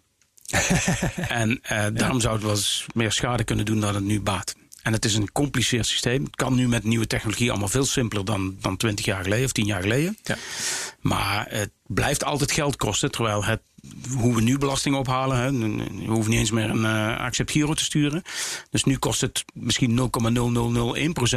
en 1.28 1.60
eh, 1.62 1.86
daarom 1.92 2.20
zou 2.20 2.34
het 2.34 2.42
wel 2.42 2.54
eens 2.54 2.86
meer 2.94 3.12
schade 3.12 3.44
kunnen 3.44 3.64
doen 3.64 3.80
dan 3.80 3.94
het 3.94 4.04
nu 4.04 4.20
baat. 4.20 4.54
En 4.82 4.92
het 4.92 5.04
is 5.04 5.14
een 5.14 5.32
compliceerd 5.32 5.86
systeem. 5.86 6.24
Het 6.24 6.36
kan 6.36 6.54
nu 6.54 6.68
met 6.68 6.84
nieuwe 6.84 7.06
technologie 7.06 7.50
allemaal 7.50 7.68
veel 7.68 7.84
simpeler 7.84 8.24
dan, 8.24 8.56
dan 8.60 8.76
20 8.76 9.04
jaar 9.04 9.22
geleden 9.22 9.44
of 9.44 9.52
10 9.52 9.66
jaar 9.66 9.82
geleden. 9.82 10.18
Ja. 10.22 10.36
Maar 11.00 11.46
het 11.48 11.70
blijft 11.86 12.24
altijd 12.24 12.52
geld 12.52 12.76
kosten, 12.76 13.10
terwijl 13.10 13.44
het 13.44 13.60
hoe 14.18 14.34
we 14.34 14.40
nu 14.40 14.58
belasting 14.58 14.96
ophalen. 14.96 15.36
Hè. 15.36 15.46
Je 16.04 16.10
hoeft 16.10 16.28
niet 16.28 16.38
eens 16.38 16.50
meer 16.50 16.70
een 16.70 16.84
uh, 16.84 17.18
accept 17.18 17.50
giro 17.50 17.74
te 17.74 17.84
sturen. 17.84 18.22
Dus 18.70 18.84
nu 18.84 18.96
kost 18.96 19.20
het 19.20 19.44
misschien 19.54 20.10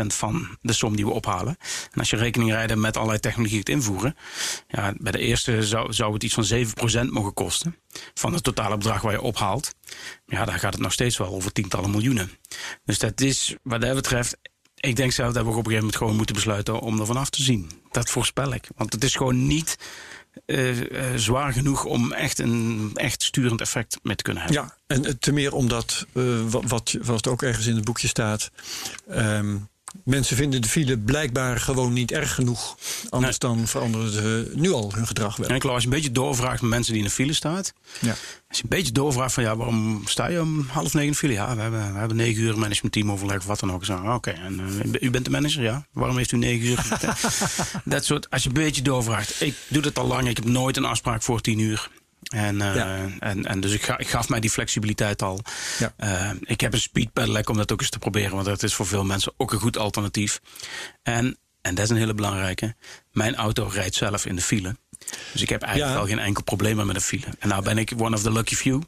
0,0001% 0.01 0.05
van 0.07 0.57
de 0.61 0.73
som 0.73 0.95
die 0.95 1.05
we 1.05 1.11
ophalen. 1.11 1.57
En 1.91 1.99
als 1.99 2.09
je 2.09 2.17
rekening 2.17 2.51
rijdt 2.51 2.75
met 2.75 2.95
allerlei 2.95 3.19
technologie 3.19 3.59
het 3.59 3.69
invoeren. 3.69 4.15
Ja, 4.67 4.93
bij 4.97 5.11
de 5.11 5.19
eerste 5.19 5.63
zou, 5.89 6.13
het 6.13 6.23
iets 6.23 6.33
van 6.33 7.05
7% 7.07 7.09
mogen 7.09 7.33
kosten. 7.33 7.75
Van 8.13 8.33
het 8.33 8.43
totale 8.43 8.77
bedrag 8.77 9.01
waar 9.01 9.11
je 9.11 9.21
ophaalt. 9.21 9.75
Ja, 10.25 10.45
dan 10.45 10.59
gaat 10.59 10.73
het 10.73 10.81
nog 10.81 10.93
steeds 10.93 11.17
wel 11.17 11.33
over 11.33 11.51
tientallen 11.51 11.91
miljoenen. 11.91 12.31
Dus 12.85 12.99
dat 12.99 13.21
is 13.21 13.55
wat 13.63 13.81
dat 13.81 13.95
betreft 13.95 14.37
ik 14.79 14.95
denk 14.95 15.11
zelf 15.11 15.33
dat 15.33 15.43
we 15.43 15.49
op 15.49 15.55
een 15.55 15.63
gegeven 15.63 15.79
moment 15.79 15.97
gewoon 15.97 16.15
moeten 16.15 16.35
besluiten 16.35 16.79
om 16.79 16.99
er 16.99 17.05
vanaf 17.05 17.29
te 17.29 17.41
zien. 17.41 17.69
Dat 17.91 18.09
voorspel 18.09 18.53
ik. 18.53 18.67
Want 18.75 18.93
het 18.93 19.03
is 19.03 19.15
gewoon 19.15 19.47
niet 19.47 19.77
uh, 20.45 20.81
uh, 20.81 21.15
zwaar 21.15 21.53
genoeg 21.53 21.85
om 21.85 22.13
echt 22.13 22.39
een 22.39 22.91
echt 22.93 23.23
sturend 23.23 23.61
effect 23.61 23.99
mee 24.03 24.15
te 24.15 24.23
kunnen 24.23 24.43
hebben. 24.43 24.61
Ja, 24.61 24.77
en 24.87 25.19
te 25.19 25.31
meer 25.31 25.53
omdat, 25.53 26.05
uh, 26.13 26.41
wat, 26.49 26.97
wat 27.01 27.27
ook 27.27 27.41
ergens 27.41 27.65
in 27.65 27.75
het 27.75 27.85
boekje 27.85 28.07
staat. 28.07 28.51
Um, 29.09 29.67
mensen 30.03 30.35
vinden 30.35 30.61
de 30.61 30.67
file 30.67 30.97
blijkbaar 30.97 31.59
gewoon 31.59 31.93
niet 31.93 32.11
erg 32.11 32.33
genoeg. 32.35 32.77
Anders 33.09 33.37
nee. 33.37 33.51
dan 33.51 33.67
veranderen 33.67 34.11
ze 34.11 34.51
nu 34.55 34.71
al 34.71 34.93
hun 34.93 35.07
gedrag 35.07 35.35
wel. 35.35 35.49
En 35.49 35.61
als 35.61 35.83
je 35.83 35.89
een 35.89 35.95
beetje 35.95 36.11
doorvraagt 36.11 36.61
met 36.61 36.69
mensen 36.69 36.93
die 36.93 37.01
in 37.01 37.07
de 37.07 37.13
file 37.13 37.33
staat. 37.33 37.73
Ja. 37.99 38.15
Als 38.47 38.57
je 38.57 38.63
een 38.63 38.69
beetje 38.69 38.91
doorvraagt 38.91 39.33
van 39.33 39.43
ja, 39.43 39.55
waarom 39.55 40.01
sta 40.05 40.27
je 40.27 40.41
om 40.41 40.67
half 40.69 40.93
negen 40.93 41.01
in 41.01 41.11
de 41.11 41.17
file? 41.17 41.33
Ja, 41.33 41.55
we 41.55 41.61
hebben, 41.61 41.93
we 41.93 41.99
hebben 41.99 42.17
negen 42.17 42.41
uur 42.41 42.57
managementteam 42.57 43.11
overleg 43.11 43.37
of 43.37 43.45
wat 43.45 43.59
dan 43.59 43.71
ook. 43.71 43.83
Oké, 43.89 44.11
okay. 44.11 44.33
en 44.33 44.59
uh, 44.59 45.01
u 45.01 45.09
bent 45.09 45.25
de 45.25 45.31
manager? 45.31 45.63
Ja. 45.63 45.87
Waarom 45.91 46.17
heeft 46.17 46.31
u 46.31 46.37
negen 46.37 46.67
uur? 46.67 46.87
dat 47.85 48.05
soort, 48.05 48.29
als 48.29 48.43
je 48.43 48.47
een 48.47 48.55
beetje 48.55 48.81
doorvraagt. 48.81 49.41
Ik 49.41 49.55
doe 49.67 49.81
dat 49.81 49.97
al 49.97 50.07
lang. 50.07 50.27
Ik 50.27 50.35
heb 50.35 50.45
nooit 50.45 50.77
een 50.77 50.85
afspraak 50.85 51.21
voor 51.21 51.41
tien 51.41 51.59
uur. 51.59 51.89
En, 52.27 52.55
uh, 52.55 52.75
ja. 52.75 53.09
en, 53.19 53.45
en 53.45 53.59
dus 53.59 53.71
ik, 53.71 53.83
ga, 53.83 53.97
ik 53.97 54.07
gaf 54.07 54.29
mij 54.29 54.39
die 54.39 54.49
flexibiliteit 54.49 55.21
al. 55.21 55.41
Ja. 55.77 55.93
Uh, 55.99 56.39
ik 56.41 56.61
heb 56.61 56.73
een 56.73 56.81
speed 56.81 57.13
pedelec 57.13 57.49
om 57.49 57.57
dat 57.57 57.71
ook 57.71 57.81
eens 57.81 57.89
te 57.89 57.99
proberen, 57.99 58.31
want 58.31 58.45
dat 58.45 58.63
is 58.63 58.73
voor 58.73 58.87
veel 58.87 59.03
mensen 59.03 59.33
ook 59.37 59.51
een 59.51 59.59
goed 59.59 59.77
alternatief. 59.77 60.41
En, 61.03 61.37
en 61.61 61.75
dat 61.75 61.83
is 61.83 61.89
een 61.89 61.97
hele 61.97 62.13
belangrijke. 62.13 62.75
Mijn 63.11 63.35
auto 63.35 63.69
rijdt 63.71 63.95
zelf 63.95 64.25
in 64.25 64.35
de 64.35 64.41
file. 64.41 64.75
Dus 65.31 65.41
ik 65.41 65.49
heb 65.49 65.61
eigenlijk 65.61 65.93
ja. 65.93 65.99
wel 65.99 66.09
geen 66.09 66.25
enkel 66.25 66.43
probleem 66.43 66.85
met 66.85 66.95
een 66.95 67.01
file. 67.01 67.25
En 67.39 67.47
nou 67.47 67.63
ben 67.63 67.77
ik 67.77 67.91
one 67.97 68.15
of 68.15 68.21
the 68.21 68.31
lucky 68.31 68.55
few 68.55 68.81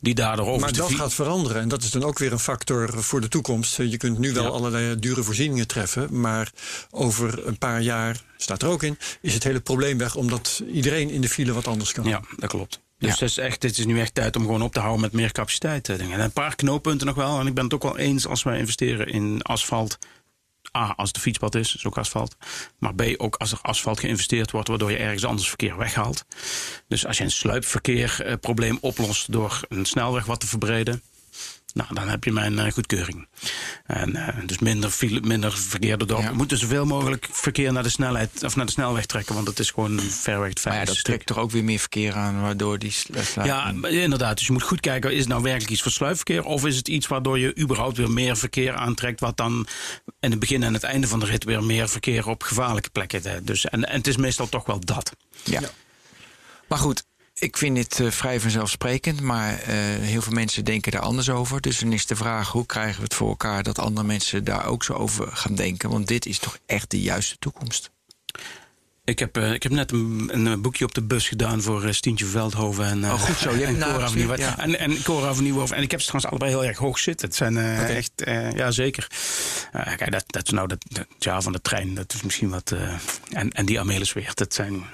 die 0.00 0.14
daardoor 0.14 0.46
over 0.46 0.60
Maar 0.60 0.72
dat 0.72 0.94
gaat 0.94 1.14
veranderen 1.14 1.62
en 1.62 1.68
dat 1.68 1.82
is 1.82 1.90
dan 1.90 2.04
ook 2.04 2.18
weer 2.18 2.32
een 2.32 2.38
factor 2.38 3.02
voor 3.02 3.20
de 3.20 3.28
toekomst. 3.28 3.76
Je 3.76 3.96
kunt 3.96 4.18
nu 4.18 4.32
wel 4.32 4.42
ja. 4.42 4.48
allerlei 4.48 4.98
dure 4.98 5.22
voorzieningen 5.22 5.66
treffen, 5.66 6.20
maar 6.20 6.52
over 6.90 7.46
een 7.46 7.58
paar 7.58 7.80
jaar, 7.80 8.22
staat 8.36 8.62
er 8.62 8.68
ook 8.68 8.82
in, 8.82 8.98
is 9.20 9.34
het 9.34 9.44
hele 9.44 9.60
probleem 9.60 9.98
weg 9.98 10.14
omdat 10.14 10.62
iedereen 10.72 11.10
in 11.10 11.20
de 11.20 11.28
file 11.28 11.52
wat 11.52 11.66
anders 11.66 11.92
kan. 11.92 12.04
Ja, 12.04 12.20
dat 12.36 12.50
klopt. 12.50 12.80
Dus 12.98 13.18
ja. 13.18 13.26
is 13.26 13.38
echt, 13.38 13.62
het 13.62 13.78
is 13.78 13.86
nu 13.86 14.00
echt 14.00 14.14
tijd 14.14 14.36
om 14.36 14.42
gewoon 14.42 14.62
op 14.62 14.72
te 14.72 14.80
houden 14.80 15.00
met 15.00 15.12
meer 15.12 15.32
capaciteit. 15.32 15.88
En 15.88 16.20
een 16.20 16.32
paar 16.32 16.54
knooppunten 16.54 17.06
nog 17.06 17.16
wel. 17.16 17.40
En 17.40 17.46
ik 17.46 17.54
ben 17.54 17.64
het 17.64 17.74
ook 17.74 17.82
wel 17.82 17.98
eens 17.98 18.26
als 18.26 18.42
wij 18.42 18.58
investeren 18.58 19.06
in 19.06 19.42
asfalt. 19.42 19.98
A, 20.76 20.94
als 20.96 21.08
het 21.08 21.18
fietspad 21.18 21.54
is, 21.54 21.76
is 21.76 21.86
ook 21.86 21.98
asfalt. 21.98 22.36
Maar 22.78 22.94
B, 22.94 23.02
ook 23.16 23.36
als 23.36 23.52
er 23.52 23.58
asfalt 23.62 24.00
geïnvesteerd 24.00 24.50
wordt, 24.50 24.68
waardoor 24.68 24.90
je 24.90 24.96
ergens 24.96 25.24
anders 25.24 25.48
verkeer 25.48 25.76
weghaalt. 25.76 26.24
Dus 26.88 27.06
als 27.06 27.18
je 27.18 27.24
een 27.24 27.30
sluipverkeerprobleem 27.30 28.78
oplost 28.80 29.32
door 29.32 29.60
een 29.68 29.84
snelweg 29.84 30.24
wat 30.24 30.40
te 30.40 30.46
verbreden. 30.46 31.02
Nou, 31.74 31.94
dan 31.94 32.08
heb 32.08 32.24
je 32.24 32.32
mijn 32.32 32.52
uh, 32.52 32.72
goedkeuring. 32.72 33.28
En 33.86 34.16
uh, 34.16 34.28
dus 34.46 34.58
minder, 34.58 34.90
file, 34.90 35.20
minder 35.20 35.52
verkeer 35.52 35.98
erdoor. 35.98 36.20
Ja. 36.20 36.28
We 36.28 36.36
moeten 36.36 36.58
zoveel 36.58 36.84
mogelijk 36.84 37.28
verkeer 37.30 37.72
naar 37.72 37.82
de 37.82 37.88
snelheid 37.88 38.42
of 38.42 38.56
naar 38.56 38.66
de 38.66 38.72
snelweg 38.72 39.06
trekken, 39.06 39.34
want 39.34 39.46
het 39.46 39.58
is 39.58 39.70
gewoon 39.70 40.00
ver 40.00 40.40
weg 40.40 40.48
het 40.48 40.60
feit. 40.60 40.88
Ja, 40.88 40.94
dat 40.94 41.04
trekt 41.04 41.26
toch 41.26 41.38
ook 41.38 41.50
weer 41.50 41.64
meer 41.64 41.78
verkeer 41.78 42.14
aan, 42.14 42.40
waardoor 42.40 42.78
die 42.78 42.90
slaat. 42.90 43.46
Ja, 43.46 43.74
inderdaad. 43.88 44.36
Dus 44.36 44.46
je 44.46 44.52
moet 44.52 44.62
goed 44.62 44.80
kijken, 44.80 45.12
is 45.12 45.18
het 45.18 45.28
nou 45.28 45.42
werkelijk 45.42 45.70
iets 45.70 45.82
voor 45.82 45.92
sluipverkeer 45.92 46.44
of 46.44 46.66
is 46.66 46.76
het 46.76 46.88
iets 46.88 47.06
waardoor 47.06 47.38
je 47.38 47.58
überhaupt 47.58 47.96
weer 47.96 48.10
meer 48.10 48.36
verkeer 48.36 48.74
aantrekt, 48.74 49.20
wat 49.20 49.36
dan 49.36 49.66
in 50.20 50.30
het 50.30 50.40
begin 50.40 50.62
en 50.62 50.74
het 50.74 50.82
einde 50.82 51.06
van 51.06 51.20
de 51.20 51.26
rit 51.26 51.44
weer 51.44 51.64
meer 51.64 51.88
verkeer 51.88 52.28
op 52.28 52.42
gevaarlijke 52.42 52.90
plekken. 52.90 53.44
Dus, 53.44 53.64
en, 53.64 53.88
en 53.88 53.96
het 53.96 54.06
is 54.06 54.16
meestal 54.16 54.48
toch 54.48 54.66
wel 54.66 54.80
dat. 54.80 55.12
Ja. 55.44 55.60
ja. 55.60 55.68
Maar 56.68 56.78
goed, 56.78 57.04
ik 57.38 57.56
vind 57.56 57.76
dit 57.76 57.98
uh, 57.98 58.10
vrij 58.10 58.40
vanzelfsprekend, 58.40 59.20
maar 59.20 59.52
uh, 59.52 59.66
heel 60.00 60.22
veel 60.22 60.32
mensen 60.32 60.64
denken 60.64 60.92
daar 60.92 61.00
anders 61.00 61.30
over. 61.30 61.60
Dus 61.60 61.78
dan 61.78 61.92
is 61.92 62.06
de 62.06 62.16
vraag: 62.16 62.52
hoe 62.52 62.66
krijgen 62.66 62.96
we 62.96 63.02
het 63.02 63.14
voor 63.14 63.28
elkaar 63.28 63.62
dat 63.62 63.78
andere 63.78 64.06
mensen 64.06 64.44
daar 64.44 64.66
ook 64.66 64.84
zo 64.84 64.92
over 64.92 65.26
gaan 65.36 65.54
denken? 65.54 65.90
Want 65.90 66.06
dit 66.06 66.26
is 66.26 66.38
toch 66.38 66.58
echt 66.66 66.90
de 66.90 67.00
juiste 67.00 67.36
toekomst. 67.38 67.93
Ik 69.06 69.18
heb, 69.18 69.38
uh, 69.38 69.52
ik 69.52 69.62
heb 69.62 69.72
net 69.72 69.92
een, 69.92 70.30
een, 70.32 70.62
boekje 70.62 70.84
op 70.84 70.94
de 70.94 71.02
bus 71.02 71.28
gedaan 71.28 71.62
voor 71.62 71.84
uh, 71.84 71.92
Stientje 71.92 72.26
Veldhoven 72.26 72.84
en, 72.84 72.98
uh, 72.98 73.12
oh, 73.12 73.20
goed 73.20 73.36
zo. 73.36 73.54
Je 73.54 73.64
en, 73.66 73.78
Cora 73.78 74.08
van. 74.08 74.36
Ja. 74.36 74.58
En, 74.58 74.78
en 74.78 75.02
Cora. 75.02 75.32
En 75.70 75.82
ik 75.82 75.90
heb 75.90 76.00
ze 76.00 76.06
trouwens 76.06 76.26
allebei 76.26 76.50
heel 76.50 76.64
erg 76.64 76.78
hoog 76.78 76.98
zitten. 76.98 77.26
Het 77.26 77.36
zijn 77.36 77.56
okay. 77.56 77.96
echt, 77.96 78.12
ja 78.56 78.70
zeker. 78.70 79.06
kijk, 79.72 80.10
dat, 80.10 80.24
dat 80.26 80.46
is 80.46 80.52
nou 80.52 80.68
dat, 80.68 80.84
dat 80.88 81.06
jaar 81.18 81.42
van 81.42 81.52
de 81.52 81.60
trein. 81.60 81.94
Dat 81.94 82.12
is 82.14 82.22
misschien 82.22 82.48
wat... 82.48 82.74
en, 83.30 83.50
en 83.52 83.66
die 83.66 83.80
Amelisweert. 83.80 84.38
Dat 84.38 84.54
zijn 84.54 84.84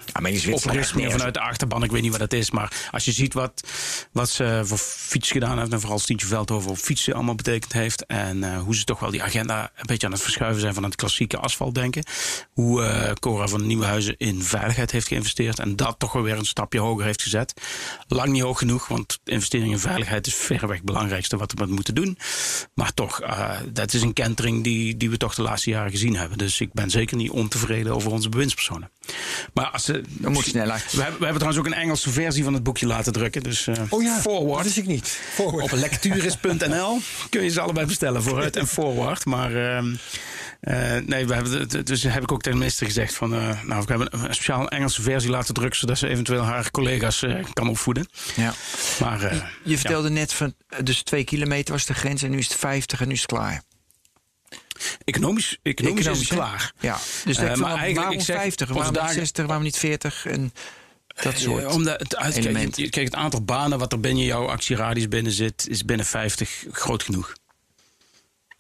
oprichters 0.51 0.93
meer 0.93 1.11
vanuit 1.11 1.35
de 1.35 1.41
achterban. 1.41 1.83
Ik 1.83 1.91
weet 1.91 2.03
niet 2.03 2.11
wat 2.11 2.21
dat 2.21 2.33
is. 2.33 2.51
Maar 2.51 2.89
als 2.91 3.05
je 3.05 3.13
ziet 3.13 3.35
wat, 3.35 3.69
wat 4.13 4.29
ze 4.29 4.61
voor 4.65 4.79
fiets 4.79 5.31
gedaan 5.31 5.59
heeft... 5.59 5.73
en 5.73 5.81
vooral 5.81 5.99
Stientje 5.99 6.27
Veldhoven 6.27 6.71
op 6.71 6.79
fietsen 6.79 7.15
allemaal 7.15 7.35
betekend 7.35 7.73
heeft... 7.73 8.07
en 8.07 8.59
hoe 8.59 8.77
ze 8.77 8.85
toch 8.85 9.01
wel 9.01 9.11
die 9.11 9.23
agenda 9.23 9.63
een 9.63 9.87
beetje 9.87 10.07
aan 10.07 10.13
het 10.13 10.23
verschuiven 10.23 10.61
zijn... 10.61 10.75
van 10.75 10.83
het 10.83 10.97
klassieke 10.97 11.37
asfaltdenken. 11.37 12.05
Hoe 12.53 13.15
Cora 13.21 13.47
van 13.47 13.67
Nieuwenhuizen 13.67 14.00
in 14.07 14.43
veiligheid 14.43 14.91
heeft 14.91 15.09
geïnvesteerd 15.09 15.59
en 15.59 15.77
dat 15.77 15.99
toch 15.99 16.13
weer 16.13 16.39
een 16.39 16.45
stapje 16.45 16.81
hoger 16.81 17.05
heeft 17.05 17.23
gezet. 17.23 17.53
Lang 18.09 18.33
niet 18.33 18.43
hoog 18.43 18.59
genoeg, 18.59 18.89
want 18.89 19.19
investering 19.25 19.73
in 19.73 19.79
veiligheid 19.79 20.27
is 20.27 20.35
verreweg 20.35 20.77
het 20.77 20.87
belangrijkste 20.87 21.37
wat 21.37 21.53
we 21.53 21.67
moeten 21.67 21.95
doen. 21.95 22.19
Maar 22.75 22.95
toch, 22.95 23.23
uh, 23.23 23.57
dat 23.73 23.95
is 23.95 24.03
een 24.03 24.13
kentering 24.13 24.65
die, 24.65 24.97
die 24.97 25.11
we 25.11 25.17
toch 25.17 25.35
de 25.35 25.43
laatste 25.43 25.71
jaren 25.71 25.91
gezien 25.91 26.17
hebben. 26.17 26.39
Dus 26.39 26.61
ik 26.61 26.73
ben 26.73 26.91
zeker 26.91 27.17
niet 27.17 27.31
ontevreden 27.31 27.95
over 27.95 28.11
onze 28.11 28.29
bewindspersonen. 28.29 28.91
Maar 29.55 29.67
als 29.67 29.85
ze. 29.85 30.03
Dan 30.09 30.33
moet 30.33 30.45
sneller. 30.45 30.85
We, 30.91 30.97
we, 30.97 31.03
hebben 31.03 31.35
trouwens 31.35 31.59
ook 31.59 31.67
een 31.67 31.75
Engelse 31.75 32.11
versie 32.11 32.45
van 32.45 32.55
het 32.55 32.63
boekje 32.63 32.87
laten 32.87 33.13
drukken. 33.13 33.43
Dus 33.43 33.67
uh, 33.67 33.77
oh 33.89 34.03
ja, 34.03 34.21
forward. 34.21 34.57
Dat 34.57 34.65
wist 34.65 34.77
ik 34.77 34.87
niet. 34.87 35.21
Forward. 35.33 35.73
Op 35.73 35.79
lecturis.nl 35.79 36.99
kun 37.31 37.43
je 37.43 37.51
ze 37.51 37.61
allebei 37.61 37.87
bestellen, 37.87 38.23
vooruit 38.23 38.57
en 38.57 38.67
forward. 38.67 39.25
Maar. 39.25 39.53
Uh, 39.53 39.95
uh, 40.61 40.97
nee, 40.97 41.27
we 41.27 41.35
hebben, 41.35 41.85
dus 41.85 42.03
heb 42.03 42.23
ik 42.23 42.33
ook 42.33 42.43
tegen 42.43 42.59
de 42.59 42.65
minister 42.65 42.87
gezegd 42.87 43.15
van, 43.15 43.35
uh, 43.35 43.63
nou, 43.65 43.83
we 43.87 43.93
hebben 43.93 44.09
een 44.11 44.35
speciaal 44.35 44.69
Engelse 44.69 45.03
versie 45.03 45.31
laten 45.31 45.55
drukken, 45.55 45.79
zodat 45.79 45.99
ze 45.99 46.09
eventueel 46.09 46.43
haar 46.43 46.71
collega's 46.71 47.23
uh, 47.23 47.45
kan 47.53 47.69
opvoeden. 47.69 48.09
Ja. 48.37 48.55
Maar, 49.01 49.35
je, 49.35 49.43
je 49.63 49.79
vertelde 49.79 50.09
ja. 50.09 50.15
net 50.15 50.33
van, 50.33 50.55
dus 50.85 51.03
twee 51.03 51.25
kilometer 51.25 51.73
was 51.73 51.87
de 51.87 51.95
grens 51.95 52.23
en 52.23 52.31
nu 52.31 52.39
is 52.39 52.49
het 52.49 52.57
50 52.57 53.01
en 53.01 53.09
nu 53.09 53.15
is 53.15 53.21
het 53.21 53.31
klaar. 53.31 53.63
Economisch, 55.05 55.59
economisch, 55.63 55.99
economisch 55.99 56.23
is 56.23 56.29
het 56.29 56.39
klaar. 56.39 56.73
Ja, 56.81 56.99
dus 57.25 57.39
maar 57.39 57.47
eigenlijk, 57.47 57.97
waarom 57.97 58.15
ik 58.15 58.21
zeg, 58.21 58.37
50, 58.37 58.69
waarom 58.69 58.93
niet 58.93 59.13
60, 59.13 59.47
waarom 59.47 59.65
niet 59.65 59.77
40 59.77 60.27
en 60.27 60.53
dat 61.23 61.39
soort 61.39 61.63
uh, 61.63 61.71
omdat 61.71 62.01
het, 62.01 62.75
kijk, 62.75 62.95
het 62.95 63.15
aantal 63.15 63.43
banen 63.43 63.79
wat 63.79 63.93
er 63.93 64.01
binnen 64.01 64.25
jouw 64.25 64.49
actieradius 64.49 65.09
binnen 65.09 65.33
zit, 65.33 65.69
is 65.69 65.85
binnen 65.85 66.07
50 66.07 66.65
groot 66.71 67.03
genoeg. 67.03 67.33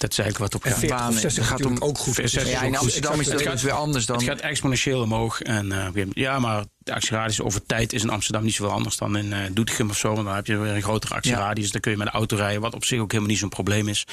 Dat 0.00 0.10
is 0.10 0.18
eigenlijk 0.18 0.52
wat 0.52 0.62
op 0.64 0.80
ja, 0.80 0.88
baan. 0.88 1.14
Het 1.14 1.38
gaat 1.40 1.64
om 1.64 1.76
ook 1.78 1.98
goed. 1.98 2.30
Ja, 2.30 2.62
in 2.62 2.76
Amsterdam 2.76 3.20
is 3.20 3.26
het 3.26 3.42
gaat, 3.42 3.60
weer 3.60 3.72
anders 3.72 4.06
dan. 4.06 4.16
Het 4.16 4.24
gaat 4.24 4.40
exponentieel 4.40 5.00
omhoog. 5.02 5.42
En, 5.42 5.66
uh, 5.94 6.04
ja, 6.12 6.38
maar 6.38 6.64
de 6.78 6.94
actieradius 6.94 7.40
over 7.40 7.66
tijd 7.66 7.92
is 7.92 8.02
in 8.02 8.10
Amsterdam 8.10 8.44
niet 8.44 8.54
zoveel 8.54 8.74
anders 8.74 8.96
dan 8.96 9.16
in 9.16 9.26
uh, 9.26 9.38
Doetinchem 9.52 9.90
of 9.90 9.98
zo. 9.98 10.12
Want 10.14 10.26
dan 10.26 10.34
heb 10.34 10.46
je 10.46 10.56
weer 10.56 10.74
een 10.74 10.82
grotere 10.82 11.14
actieradius. 11.14 11.66
Ja. 11.66 11.72
Dan 11.72 11.80
kun 11.80 11.90
je 11.90 11.96
met 11.96 12.06
de 12.06 12.12
auto 12.12 12.36
rijden, 12.36 12.60
wat 12.60 12.74
op 12.74 12.84
zich 12.84 13.00
ook 13.00 13.10
helemaal 13.10 13.30
niet 13.30 13.40
zo'n 13.40 13.48
probleem 13.48 13.88
is. 13.88 14.06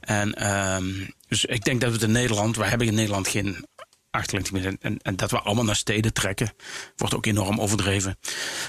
En 0.00 0.54
um, 0.74 1.14
dus 1.28 1.44
ik 1.44 1.64
denk 1.64 1.80
dat 1.80 1.88
we 1.88 1.96
het 1.96 2.04
in 2.04 2.12
Nederland, 2.12 2.56
we 2.56 2.64
hebben 2.64 2.86
in 2.86 2.94
Nederland 2.94 3.28
geen 3.28 3.66
achterligging 4.10 4.64
en, 4.64 4.78
en, 4.80 4.98
en, 5.02 5.16
dat 5.16 5.30
we 5.30 5.40
allemaal 5.40 5.64
naar 5.64 5.76
steden 5.76 6.12
trekken, 6.12 6.52
wordt 6.96 7.14
ook 7.14 7.26
enorm 7.26 7.60
overdreven. 7.60 8.18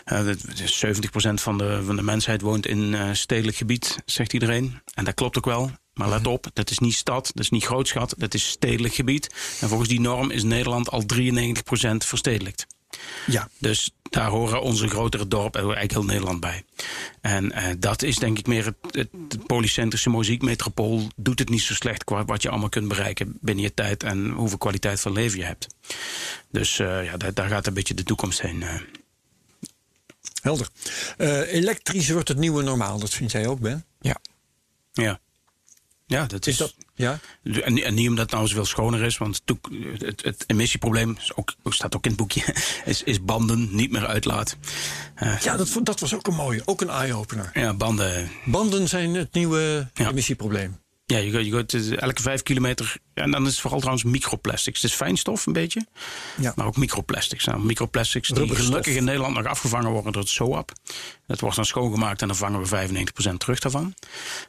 Uh, 0.06 0.30
70% 0.30 0.34
van 1.34 1.58
de, 1.58 1.84
van 1.86 1.95
de 1.95 2.01
mensheid 2.01 2.41
woont 2.41 2.68
in 2.68 2.93
uh, 2.93 3.10
stedelijk 3.12 3.58
gebied, 3.58 3.97
zegt 4.06 4.34
iedereen. 4.34 4.82
En 4.93 5.03
dat 5.03 5.14
klopt 5.14 5.38
ook 5.38 5.45
wel. 5.45 5.72
Maar 5.96 6.10
let 6.10 6.28
op, 6.28 6.48
dat 6.54 6.70
is 6.70 6.80
niet 6.80 6.93
stad, 6.93 7.32
dat 7.34 7.43
is 7.43 7.50
niet 7.50 7.66
grootschat, 7.66 8.14
dat 8.18 8.34
is 8.34 8.50
stedelijk 8.50 8.93
gebied. 8.93 9.36
En 9.62 9.68
volgens 9.68 9.89
die 9.89 10.00
norm 10.00 10.32
is 10.32 10.43
Nederland 10.43 10.89
al 10.89 11.04
93% 11.14 11.18
verstedelijkt. 11.98 12.68
Ja. 13.28 13.50
Dus 13.58 13.91
daar 14.10 14.30
horen 14.30 14.62
onze 14.62 14.88
grotere 14.88 15.28
dorpen 15.28 15.60
eigenlijk 15.60 15.91
heel 15.91 16.04
Nederland 16.04 16.39
bij. 16.39 16.64
En 17.22 17.46
uh, 17.46 17.64
dat 17.78 18.02
is 18.02 18.16
denk 18.16 18.39
ik 18.39 18.48
meer 18.48 18.66
het, 18.66 18.76
het, 18.89 19.10
het 19.30 19.46
polycentrische 19.46 20.10
muziekmetropool 20.10 21.08
doet 21.16 21.39
het 21.39 21.50
niet 21.50 21.62
zo 21.62 21.74
slecht 21.74 22.04
qua 22.04 22.26
wat 22.26 22.41
je 22.41 22.50
allemaal 22.50 22.70
kunt 22.70 22.88
bereiken 22.88 23.38
binnen 23.41 23.64
je 23.64 23.74
tijd 23.74 24.04
en 24.04 24.30
hoeveel 24.30 24.58
kwaliteit 24.58 25.00
van 25.00 25.12
leven 25.12 25.39
je 25.39 25.46
hebt. 25.46 25.68
Dus 26.52 26.80
uh, 26.80 27.06
ja, 27.06 27.18
daar, 27.18 27.34
daar, 27.34 27.50
gaat 27.50 27.68
een 27.68 27.74
beetje 27.74 27.93
de 27.93 28.04
toekomst 28.04 28.41
heen. 28.41 28.62
Uh. 28.62 28.74
Helder. 30.41 30.70
elektrisch 31.48 32.10
wordt 32.10 32.28
het 32.28 32.38
nieuwe 32.38 32.64
normaal, 32.64 33.00
dat 33.00 33.14
vind 33.14 33.32
jij 33.32 33.48
ook, 33.48 33.60
Ben? 33.60 33.86
Ja. 34.00 34.18
Ja. 34.93 35.20
Ja, 36.08 36.26
dat 36.26 36.47
is, 36.47 36.53
Is 36.53 36.58
dat, 36.60 36.76
ja? 36.95 37.20
En, 37.43 37.74
niet- 37.74 37.84
en 37.84 37.93
niet 37.93 38.10
omdat 38.10 38.24
het 38.26 38.34
nou 38.34 38.47
zoveel 38.47 38.66
schoner 38.66 39.01
is, 39.03 39.18
want 39.18 39.41
het, 39.45 40.01
het, 40.01 40.24
het 40.24 40.43
emissieprobleem 40.47 41.16
is 41.20 41.36
ook, 41.36 41.53
staat 41.64 41.95
ook 41.95 42.03
in 42.03 42.10
het 42.12 42.20
boekje, 42.20 42.56
is, 42.86 43.03
is 43.03 43.24
banden 43.24 43.76
niet 43.76 43.91
meer 43.91 44.06
uitlaat. 44.08 44.58
Eh, 45.16 45.39
ja 45.39 45.58
dat, 45.58 45.80
dat 45.84 45.99
was 45.99 46.14
ook 46.14 46.28
een 46.28 46.36
mooie, 46.36 46.62
ook 46.66 46.82
een 46.82 46.89
eye-opener. 46.89 47.49
ja, 47.53 47.74
banden. 47.74 48.32
Banden 48.45 48.88
zijn 48.88 49.14
het 49.14 49.34
nieuwe 49.34 49.89
Ja. 49.93 50.10
emissieprobleem. 50.10 50.80
Ja, 51.08 51.18
je, 51.18 51.32
gaat- 51.32 51.45
je 51.45 51.51
gaat 51.51 51.74
eh, 51.74 52.01
elke 52.01 52.22
vijf 52.22 52.43
kilometer. 52.43 52.97
En 53.14 53.32
dan 53.32 53.45
is 53.45 53.51
het 53.51 53.60
vooral 53.60 53.80
trouwens 53.80 54.06
microplastics. 54.08 54.82
Het 54.82 54.91
is 54.91 54.97
fijnstof 54.97 55.45
een 55.45 55.53
beetje, 55.53 55.86
Ja. 56.41 56.53
maar 56.56 56.66
ook 56.66 56.78
microplastics. 56.78 57.45
Nou, 57.45 57.60
microplastics 57.60 58.30
die 58.30 58.56
gelukkig 58.56 58.95
in 58.95 59.03
Nederland 59.03 59.36
nog 59.36 59.45
afgevangen 59.45 59.91
worden 59.91 60.12
door 60.12 60.22
het 60.22 60.32
SOAP. 60.32 60.72
Dat 61.28 61.39
wordt 61.39 61.56
dan 61.56 61.66
schoongemaakt 61.66 62.22
en 62.22 62.28
dan 62.28 62.38
vangen 62.38 62.60
we 62.60 62.68
95% 62.68 63.38
terug 63.38 63.60
daarvan. 63.60 63.93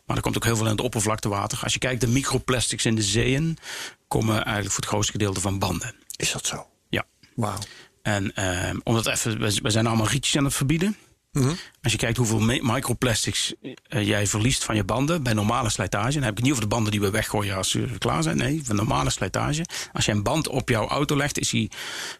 Maar 0.07 0.17
er 0.17 0.23
komt 0.23 0.37
ook 0.37 0.45
heel 0.45 0.57
veel 0.57 0.65
in 0.65 0.71
het 0.71 0.81
oppervlaktewater. 0.81 1.59
Als 1.63 1.73
je 1.73 1.79
kijkt, 1.79 2.01
de 2.01 2.09
microplastics 2.09 2.85
in 2.85 2.95
de 2.95 3.03
zeeën 3.03 3.59
komen 4.09 4.35
eigenlijk 4.35 4.71
voor 4.71 4.81
het 4.83 4.91
grootste 4.93 5.13
gedeelte 5.13 5.41
van 5.41 5.59
banden. 5.59 5.95
Is 6.17 6.33
dat 6.33 6.47
zo? 6.47 6.67
Ja. 6.89 7.05
Wauw. 7.35 7.59
En 8.03 8.35
eh, 8.35 8.71
omdat 8.83 9.07
even, 9.07 9.41
we 9.63 9.71
zijn 9.71 9.87
allemaal 9.87 10.09
rietjes 10.09 10.37
aan 10.37 10.45
het 10.45 10.55
verbieden. 10.55 10.97
Mhm. 11.37 11.55
Als 11.83 11.93
je 11.93 11.99
kijkt 11.99 12.17
hoeveel 12.17 12.41
microplastics 12.41 13.55
eh, 13.89 14.07
jij 14.07 14.27
verliest 14.27 14.65
van 14.65 14.77
je 14.77 14.85
banden 14.85 15.23
bij 15.23 15.33
normale 15.33 15.71
slijtage. 15.71 16.13
Dan 16.13 16.23
heb 16.23 16.39
ik 16.39 16.43
niet 16.43 16.53
over 16.53 16.63
de 16.65 16.69
banden 16.69 16.91
die 16.91 17.01
we 17.01 17.11
weggooien 17.11 17.57
als 17.57 17.71
ze 17.71 17.89
klaar 17.99 18.23
zijn. 18.23 18.37
Nee, 18.37 18.61
van 18.65 18.77
normale 18.77 19.11
slijtage. 19.11 19.65
Als 19.93 20.05
je 20.05 20.13
een 20.13 20.23
band 20.23 20.49
op 20.49 20.69
jouw 20.69 20.89
auto 20.89 21.17
legt, 21.17 21.39
is 21.39 21.51
hij 21.51 21.71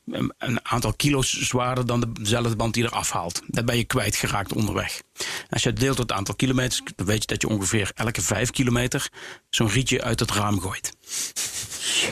een, 0.07 0.35
een 0.39 0.67
aantal 0.67 0.93
kilo's 0.93 1.41
zwaarder 1.41 1.87
dan 1.87 2.15
dezelfde 2.21 2.57
band 2.57 2.75
die 2.75 2.83
je 2.83 2.89
eraf 2.89 3.11
haalt. 3.11 3.43
Dat 3.47 3.65
ben 3.65 3.77
je 3.77 3.85
kwijtgeraakt 3.85 4.53
onderweg. 4.53 5.03
Als 5.51 5.63
je 5.63 5.73
deelt 5.73 5.97
door 5.97 6.07
het 6.07 6.17
aantal 6.17 6.35
kilometers, 6.35 6.83
dan 6.97 7.07
weet 7.07 7.21
je 7.21 7.27
dat 7.27 7.43
je 7.43 7.49
ongeveer 7.49 7.91
elke 7.95 8.23
vijf 8.23 8.51
kilometer 8.51 9.09
zo'n 9.51 9.69
rietje 9.69 10.03
uit 10.03 10.21
het 10.21 10.31
raam 10.31 10.61
gooit. 10.61 10.96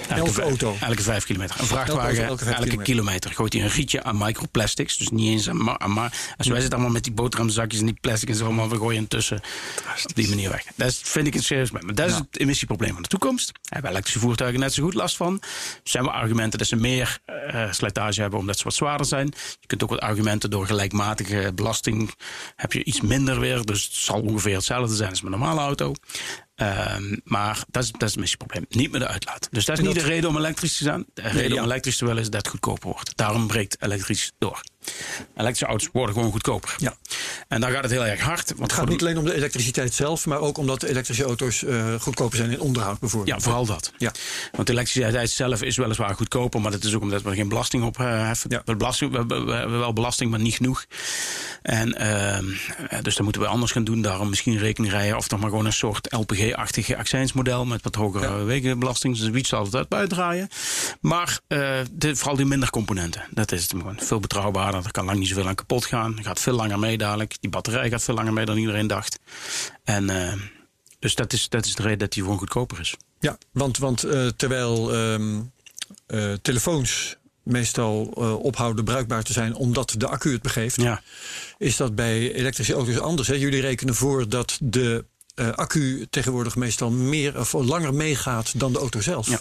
Elke 0.09 0.43
auto. 0.43 0.77
Elke 0.81 1.03
vijf 1.03 1.25
kilometer. 1.25 1.55
Een 1.55 1.61
Elke 1.61 1.75
vrachtwagen, 1.75 2.25
elke, 2.25 2.45
kilometer. 2.45 2.83
kilometer. 2.83 3.31
gooit 3.35 3.53
hij 3.53 3.63
een 3.63 3.69
rietje 3.69 4.03
aan 4.03 4.19
microplastics. 4.19 4.97
Dus 4.97 5.09
niet 5.09 5.29
eens 5.31 5.49
aan, 5.49 5.63
ma- 5.65 5.79
aan 5.79 5.91
ma- 5.93 6.11
Als 6.37 6.47
wij 6.47 6.57
zitten 6.61 6.73
allemaal 6.73 6.93
met 6.95 7.05
die 7.05 7.13
boterhamzakjes 7.13 7.81
en 7.81 7.87
die 7.87 7.99
plastic 8.01 8.29
en 8.29 8.35
zo, 8.35 8.53
maar 8.53 8.69
we 8.69 8.77
gooien 8.77 9.01
intussen 9.01 9.41
op 10.05 10.15
die 10.15 10.29
manier 10.29 10.51
weg. 10.51 10.65
Dat 10.77 10.95
vind 11.03 11.27
ik 11.27 11.35
een 11.35 11.43
serieus. 11.43 11.71
Maar 11.71 11.95
dat 11.95 12.09
is 12.09 12.15
het 12.15 12.39
emissieprobleem 12.39 12.93
van 12.93 13.03
de 13.03 13.09
toekomst. 13.09 13.47
Daar 13.53 13.61
hebben 13.63 13.91
elektrische 13.91 14.21
voertuigen 14.21 14.61
net 14.61 14.73
zo 14.75 14.83
goed 14.83 14.95
last 14.95 15.17
van. 15.17 15.35
Er 15.43 15.81
zijn 15.91 16.05
wel 16.05 16.13
argumenten 16.13 16.59
dat 16.59 16.69
ze 16.69 16.77
meer 16.77 17.19
eh, 17.27 17.73
slijtage 17.73 18.21
hebben 18.21 18.39
omdat 18.39 18.59
ze 18.59 18.65
wat 18.65 18.75
zwaarder 18.75 19.07
zijn. 19.07 19.27
Je 19.61 19.67
kunt 19.67 19.83
ook 19.83 19.91
wat 19.91 20.01
argumenten 20.01 20.51
door 20.51 20.67
gelijkmatige 20.67 21.53
belasting 21.55 22.15
heb 22.57 22.73
je 22.73 22.85
iets 22.85 23.01
minder 23.01 23.41
weer. 23.41 23.65
Dus 23.65 23.85
het 23.85 23.95
zal 23.95 24.21
ongeveer 24.21 24.55
hetzelfde 24.55 24.95
zijn 24.95 25.11
als 25.11 25.23
met 25.23 25.33
een 25.33 25.39
normale 25.39 25.61
auto. 25.61 25.95
Ehm, 26.55 27.17
maar 27.25 27.65
dat 27.69 27.83
is, 27.83 27.91
dat 27.93 28.03
is 28.03 28.11
het 28.11 28.21
missieprobleem. 28.21 28.65
Niet 28.69 28.91
met 28.91 29.01
de 29.01 29.07
uitlaat. 29.07 29.49
Dus 29.51 29.65
dat 29.65 29.79
is 29.79 29.85
niet 29.85 29.95
dat- 29.95 30.05
de 30.05 30.11
reden 30.11 30.31
om 30.31 30.37
elektrisch 30.37 30.77
te 30.77 30.85
zijn. 30.85 31.05
De 31.15 31.23
reden 31.23 31.53
ja. 31.55 31.59
om 31.59 31.65
elektrisch 31.65 31.97
te 31.97 32.05
willen 32.05 32.21
is 32.23 32.31
dat 32.31 32.41
het 32.41 32.49
goedkoper 32.49 32.89
wordt. 32.91 33.17
Daarom 33.17 33.47
breekt 33.47 33.77
elektrisch 33.83 34.33
door. 34.39 34.61
Elektrische 35.37 35.67
auto's 35.67 35.89
worden 35.93 36.15
gewoon 36.15 36.31
goedkoper. 36.33 36.75
Ja. 36.79 36.95
En 37.49 37.61
dan 37.61 37.71
gaat 37.71 37.83
het 37.83 37.93
heel 37.93 38.07
erg 38.07 38.21
hard. 38.21 38.49
Want 38.49 38.61
Het 38.61 38.73
gaat 38.73 38.85
de- 38.87 38.91
niet 38.93 39.01
alleen 39.01 39.19
om 39.19 39.25
de 39.25 39.35
elektriciteit 39.35 39.95
zelf, 39.95 40.27
maar 40.27 40.39
ook 40.39 40.59
omdat 40.59 40.83
elektrische 40.83 41.25
auto's 41.25 41.65
eh, 41.65 41.95
goedkoper 42.01 42.37
zijn 42.37 42.51
in 42.51 42.61
onderhoud 42.61 42.99
bijvoorbeeld. 42.99 43.37
Ja, 43.37 43.43
vooral 43.43 43.67
dat. 43.67 43.93
Ja. 43.99 44.13
Want 44.53 44.67
de 44.67 44.73
elektriciteit 44.73 45.31
zelf 45.31 45.63
is 45.63 45.77
weliswaar 45.77 46.15
goedkoper, 46.15 46.61
maar 46.61 46.71
dat 46.71 46.85
is 46.85 46.95
ook 46.95 47.03
omdat 47.03 47.23
we 47.23 47.29
er 47.31 47.35
geen 47.37 47.49
belasting 47.49 47.85
op 47.85 47.99
eh, 48.01 48.07
heffen. 48.27 48.51
Ja. 48.51 48.63
We, 48.65 48.77
belasting, 48.77 49.11
we, 49.11 49.17
hebben- 49.17 49.47
we 49.47 49.53
hebben 49.53 49.79
wel 49.79 49.93
belasting, 49.93 50.31
maar 50.31 50.41
niet 50.41 50.55
genoeg. 50.55 50.85
En, 51.63 51.95
ehm, 51.95 52.45
eh, 52.89 53.03
dus 53.03 53.15
dat 53.15 53.23
moeten 53.25 53.43
we 53.43 53.49
anders 53.49 53.73
gaan 53.73 53.85
doen. 53.85 54.03
Daarom 54.03 54.29
misschien 54.29 54.59
rekening 54.59 54.93
rijden 54.93 55.17
of 55.17 55.29
toch 55.29 55.41
maar 55.41 55.49
gewoon 55.51 55.67
een 55.67 55.73
soort 55.73 56.13
LPG-achtig 56.13 56.95
accijnsmodel 56.95 57.65
met 57.65 57.83
wat 57.83 57.95
hogere 57.95 58.27
Ja. 58.39 58.45
wegenbelasting. 58.45 59.19
Dus 59.19 59.29
wie 59.29 59.47
zal 59.47 59.65
het 59.65 59.75
uit 59.75 59.87
uitdraaien. 59.95 60.49
Maar 61.01 61.39
de, 61.47 62.17
vooral 62.17 62.37
die 62.37 62.47
minder 62.47 62.71
componenten. 62.71 63.23
Dat 63.31 63.53
is 63.53 63.63
het 63.63 63.71
gewoon 63.71 63.97
veel 64.01 64.21
betrouwbaarder. 64.21 64.74
Er 64.85 64.91
kan 64.91 65.05
lang 65.05 65.19
niet 65.19 65.29
zoveel 65.29 65.49
aan 65.49 65.55
kapot 65.55 65.85
gaan. 65.85 66.19
Er 66.19 66.25
gaat 66.25 66.41
veel 66.41 66.53
langer 66.55 66.79
mee 66.79 66.99
dadelijk. 66.99 67.37
Die 67.41 67.51
batterij 67.51 67.89
gaat 67.91 68.03
veel 68.03 68.15
langer 68.15 68.33
mee 68.33 68.45
dan 68.45 68.57
iedereen 68.57 68.87
dacht. 68.87 69.19
En 69.85 70.11
eh, 70.11 70.33
dus 70.99 71.15
dat 71.15 71.33
is, 71.33 71.49
dat 71.49 71.67
is 71.67 71.75
de 71.75 71.83
reden 71.83 71.99
dat 71.99 72.13
die 72.13 72.23
gewoon 72.23 72.39
goedkoper 72.39 72.81
is. 72.81 72.95
Ja, 73.21 73.39
want, 73.53 73.79
want 73.79 74.05
eh, 74.05 74.27
terwijl 74.27 74.95
ehm, 74.95 75.41
eh, 76.07 76.33
telefoons 76.43 77.17
meestal 77.43 78.03
ophouden 78.43 78.85
bruikbaar 78.85 79.23
te 79.23 79.33
zijn 79.33 79.55
omdat 79.55 79.95
de 79.99 80.07
accu 80.07 80.33
het 80.33 80.43
begeeft, 80.43 80.77
Ja. 80.81 81.03
is 81.59 81.77
dat 81.77 81.95
bij 81.95 82.33
elektrische 82.33 82.75
auto's 82.75 82.99
anders. 82.99 83.29
Hè? 83.29 83.35
Jullie 83.35 83.61
rekenen 83.61 83.95
voor 83.95 84.29
dat 84.29 84.59
de 84.61 85.05
accu 85.35 86.07
tegenwoordig 86.11 86.57
meestal 86.57 86.91
meer 86.91 87.39
of 87.39 87.53
langer 87.53 87.95
meegaat 87.95 88.59
dan 88.61 88.73
de 88.73 88.79
auto 88.79 89.01
zelf. 89.01 89.29
Ja. 89.29 89.41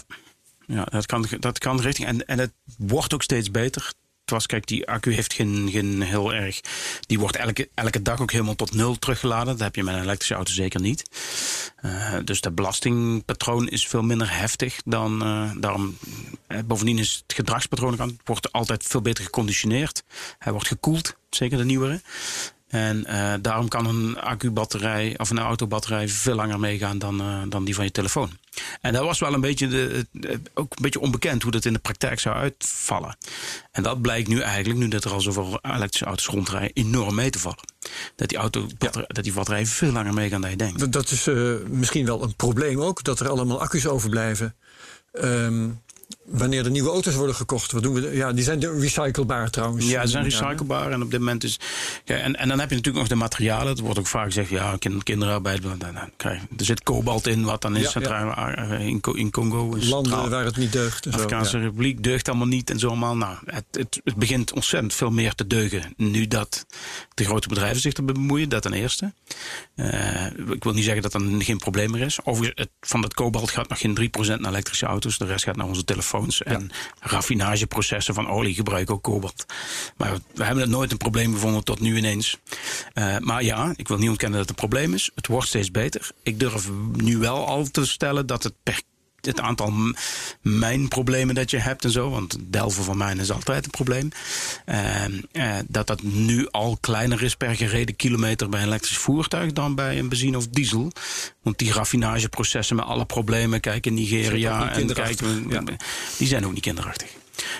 Ja, 0.66 0.84
dat 0.84 1.06
kan, 1.06 1.26
dat 1.40 1.58
kan 1.58 1.80
richting. 1.80 2.08
En, 2.08 2.26
en 2.26 2.38
het 2.38 2.52
wordt 2.78 3.14
ook 3.14 3.22
steeds 3.22 3.50
beter. 3.50 3.92
Was, 4.24 4.46
kijk, 4.46 4.66
die 4.66 4.88
accu 4.88 5.14
heeft 5.14 5.32
geen, 5.32 5.68
geen 5.70 6.02
heel 6.02 6.34
erg. 6.34 6.60
Die 7.06 7.18
wordt 7.18 7.36
elke, 7.36 7.68
elke 7.74 8.02
dag 8.02 8.20
ook 8.20 8.32
helemaal 8.32 8.54
tot 8.54 8.74
nul 8.74 8.98
teruggeladen. 8.98 9.46
Dat 9.46 9.58
heb 9.58 9.76
je 9.76 9.82
met 9.82 9.94
een 9.94 10.02
elektrische 10.02 10.34
auto 10.34 10.52
zeker 10.52 10.80
niet. 10.80 11.02
Eh, 11.76 12.16
dus 12.24 12.40
dat 12.40 12.54
belastingpatroon 12.54 13.68
is 13.68 13.86
veel 13.86 14.02
minder 14.02 14.38
heftig 14.38 14.80
dan. 14.84 15.22
eh, 15.22 15.50
daarom, 15.56 15.98
eh, 16.46 16.58
bovendien 16.64 16.98
is 16.98 17.22
het 17.26 17.36
gedragspatroon 17.36 17.98
het 18.08 18.20
wordt 18.24 18.52
altijd 18.52 18.84
veel 18.84 19.00
beter 19.00 19.24
geconditioneerd. 19.24 20.04
Hij 20.38 20.52
wordt 20.52 20.68
gekoeld, 20.68 21.16
zeker 21.30 21.58
de 21.58 21.64
nieuwere. 21.64 22.00
En 22.74 23.04
eh, 23.06 23.32
daarom 23.40 23.68
kan 23.68 23.86
een 23.86 24.18
accubatterij 24.20 25.14
of 25.18 25.30
een 25.30 25.38
autobatterij 25.38 26.08
veel 26.08 26.34
langer 26.34 26.60
meegaan 26.60 26.98
dan, 26.98 27.20
eh, 27.20 27.42
dan 27.48 27.64
die 27.64 27.74
van 27.74 27.84
je 27.84 27.90
telefoon. 27.90 28.30
En 28.80 28.92
dat 28.92 29.04
was 29.04 29.18
wel 29.18 29.34
een 29.34 29.40
beetje, 29.40 29.68
de, 29.68 30.06
ook 30.54 30.70
een 30.76 30.82
beetje 30.82 31.00
onbekend 31.00 31.42
hoe 31.42 31.52
dat 31.52 31.64
in 31.64 31.72
de 31.72 31.78
praktijk 31.78 32.20
zou 32.20 32.36
uitvallen. 32.36 33.16
En 33.72 33.82
dat 33.82 34.02
blijkt 34.02 34.28
nu 34.28 34.40
eigenlijk, 34.40 34.78
nu 34.78 34.88
dat 34.88 35.04
er 35.04 35.12
al 35.12 35.20
zoveel 35.20 35.58
elektrische 35.62 36.04
auto's 36.04 36.26
rondrijden, 36.26 36.70
enorm 36.74 37.14
mee 37.14 37.30
te 37.30 37.38
vallen. 37.38 37.64
Dat 38.16 38.28
die, 38.28 38.38
auto, 38.38 38.66
dat 39.06 39.24
die 39.24 39.32
batterijen 39.32 39.66
veel 39.66 39.92
langer 39.92 40.14
meegaan 40.14 40.40
dan 40.40 40.50
je 40.50 40.56
denkt. 40.56 40.78
Dat- 40.78 40.92
Dat 40.92 41.10
is 41.10 41.26
eh, 41.26 41.54
misschien 41.68 42.06
wel 42.06 42.22
een 42.22 42.34
probleem 42.36 42.80
ook, 42.80 43.04
dat 43.04 43.20
er 43.20 43.28
allemaal 43.28 43.60
accu's 43.60 43.86
overblijven. 43.86 44.54
Ehm, 45.12 45.68
wanneer 46.24 46.64
er 46.64 46.70
nieuwe 46.70 46.90
auto's 46.90 47.14
worden 47.14 47.34
gekocht, 47.34 47.72
wat 47.72 47.82
doen 47.82 47.94
we? 47.94 48.16
Ja, 48.16 48.32
die 48.32 48.44
zijn 48.44 48.58
de- 48.58 48.78
recyclebaar 48.80 49.50
trouwens. 49.50 49.86
Ja, 49.88 50.00
ze 50.02 50.08
zijn 50.08 50.24
recyclebaar. 50.24 50.90
En 50.90 51.02
op 51.02 51.10
dit 51.10 51.18
moment 51.20 51.44
is. 51.44 51.58
Ja, 52.04 52.16
en, 52.16 52.36
en 52.36 52.48
dan 52.48 52.58
heb 52.60 52.68
je 52.70 52.74
natuurlijk 52.76 53.04
nog 53.04 53.08
de 53.12 53.22
materialen. 53.22 53.66
Het 53.66 53.78
wordt 53.80 53.98
ook 53.98 54.06
vaak 54.06 54.24
gezegd: 54.24 54.48
ja, 54.48 54.76
kind, 54.78 55.02
kinderarbeid. 55.02 55.62
Dan, 55.62 55.78
krijg 56.16 56.40
er 56.56 56.64
zit 56.64 56.82
kobalt 56.82 57.26
in, 57.26 57.44
wat 57.44 57.62
dan 57.62 57.76
is 57.76 57.82
Ja, 57.82 57.90
centraal 57.90 58.78
in, 58.78 59.00
Co- 59.00 59.12
in 59.12 59.30
Congo. 59.30 59.74
in 59.74 59.88
Landen 59.88 60.12
Centraal- 60.12 60.28
waar 60.28 60.44
het 60.44 60.56
niet 60.56 60.72
deugt. 60.72 61.04
Zo, 61.04 61.10
Afrikaanse. 61.10 61.58
Republiek 61.58 62.02
deugt 62.02 62.28
allemaal 62.28 62.46
niet 62.46 62.70
en 62.70 62.78
zo 62.78 62.86
allemaal. 62.88 63.16
Nou, 63.16 63.36
het, 63.44 63.64
het, 63.70 64.00
het 64.04 64.16
begint 64.16 64.52
ontzettend 64.52 64.94
veel 64.94 65.10
meer 65.10 65.34
te 65.34 65.46
deugen. 65.46 65.92
Nu 65.96 66.26
dat 66.28 66.66
de 67.14 67.24
grote 67.24 67.48
bedrijven 67.48 67.80
zich 67.80 67.92
er 67.96 68.04
bemoeien, 68.04 68.48
dat 68.48 68.62
ten 68.62 68.72
eerste. 68.72 69.12
Eh, 69.74 70.26
ik 70.50 70.64
wil 70.64 70.72
niet 70.72 70.84
zeggen 70.84 71.02
dat 71.02 71.14
er 71.14 71.20
geen 71.38 71.58
probleem 71.58 71.90
meer 71.90 72.00
is. 72.00 72.18
Overigens, 72.24 72.60
het, 72.60 72.70
van 72.80 73.00
dat 73.00 73.14
kobalt 73.14 73.50
gaat 73.50 73.68
nog 73.68 73.78
geen 73.78 73.94
3% 73.94 74.40
naar 74.40 74.50
elektrische 74.50 74.86
auto's. 74.86 75.18
De 75.18 75.24
rest 75.26 75.44
gaat 75.44 75.56
naar 75.56 75.66
onze 75.66 75.84
telefoons. 76.04 76.42
En 76.42 76.70
raffinageprocessen 77.00 78.14
van 78.14 78.28
olie 78.28 78.54
gebruiken 78.54 78.94
ook 78.94 79.02
kobalt. 79.02 79.46
Maar 79.96 80.12
we 80.34 80.44
hebben 80.44 80.62
het 80.62 80.72
nooit 80.72 80.92
een 80.92 80.96
probleem 80.96 81.32
gevonden 81.32 81.64
tot 81.64 81.80
nu 81.80 81.96
ineens. 81.96 82.38
Eh, 82.92 83.18
maar 83.18 83.42
ja, 83.42 83.72
ik 83.76 83.88
wil 83.88 83.98
niet 83.98 84.08
ontkennen 84.08 84.38
dat 84.38 84.48
het 84.48 84.58
een 84.58 84.68
probleem 84.68 84.94
is. 84.94 85.10
Het 85.14 85.26
wordt 85.26 85.48
steeds 85.48 85.70
beter. 85.70 86.10
Ik 86.22 86.40
durf 86.40 86.70
nu 86.92 87.18
wel 87.18 87.46
al 87.46 87.64
te 87.64 87.86
stellen 87.86 88.26
dat 88.26 88.42
het 88.42 88.54
per 88.62 88.82
het 89.26 89.40
aantal 89.40 89.72
mijnproblemen 90.40 91.34
dat 91.34 91.50
je 91.50 91.58
hebt 91.58 91.84
en 91.84 91.90
zo, 91.90 92.10
want 92.10 92.36
delven 92.40 92.84
van 92.84 92.96
mijn 92.96 93.18
is 93.18 93.30
altijd 93.30 93.64
een 93.64 93.70
probleem, 93.70 94.08
eh, 94.64 95.04
eh, 95.04 95.64
dat 95.68 95.86
dat 95.86 96.02
nu 96.02 96.48
al 96.50 96.78
kleiner 96.80 97.22
is 97.22 97.34
per 97.34 97.56
gereden 97.56 97.96
kilometer 97.96 98.48
bij 98.48 98.60
een 98.60 98.66
elektrisch 98.66 98.96
voertuig 98.96 99.52
dan 99.52 99.74
bij 99.74 99.98
een 99.98 100.08
benzine 100.08 100.36
of 100.36 100.48
diesel. 100.48 100.92
Want 101.42 101.58
die 101.58 101.72
raffinageprocessen 101.72 102.76
met 102.76 102.84
alle 102.84 103.04
problemen, 103.04 103.60
kijk 103.60 103.86
in 103.86 103.94
Nigeria 103.94 104.72
en 104.72 104.92
kijken, 104.92 105.50
die 106.18 106.28
zijn 106.28 106.46
ook 106.46 106.52
niet 106.52 106.62
kinderachtig. 106.62 107.08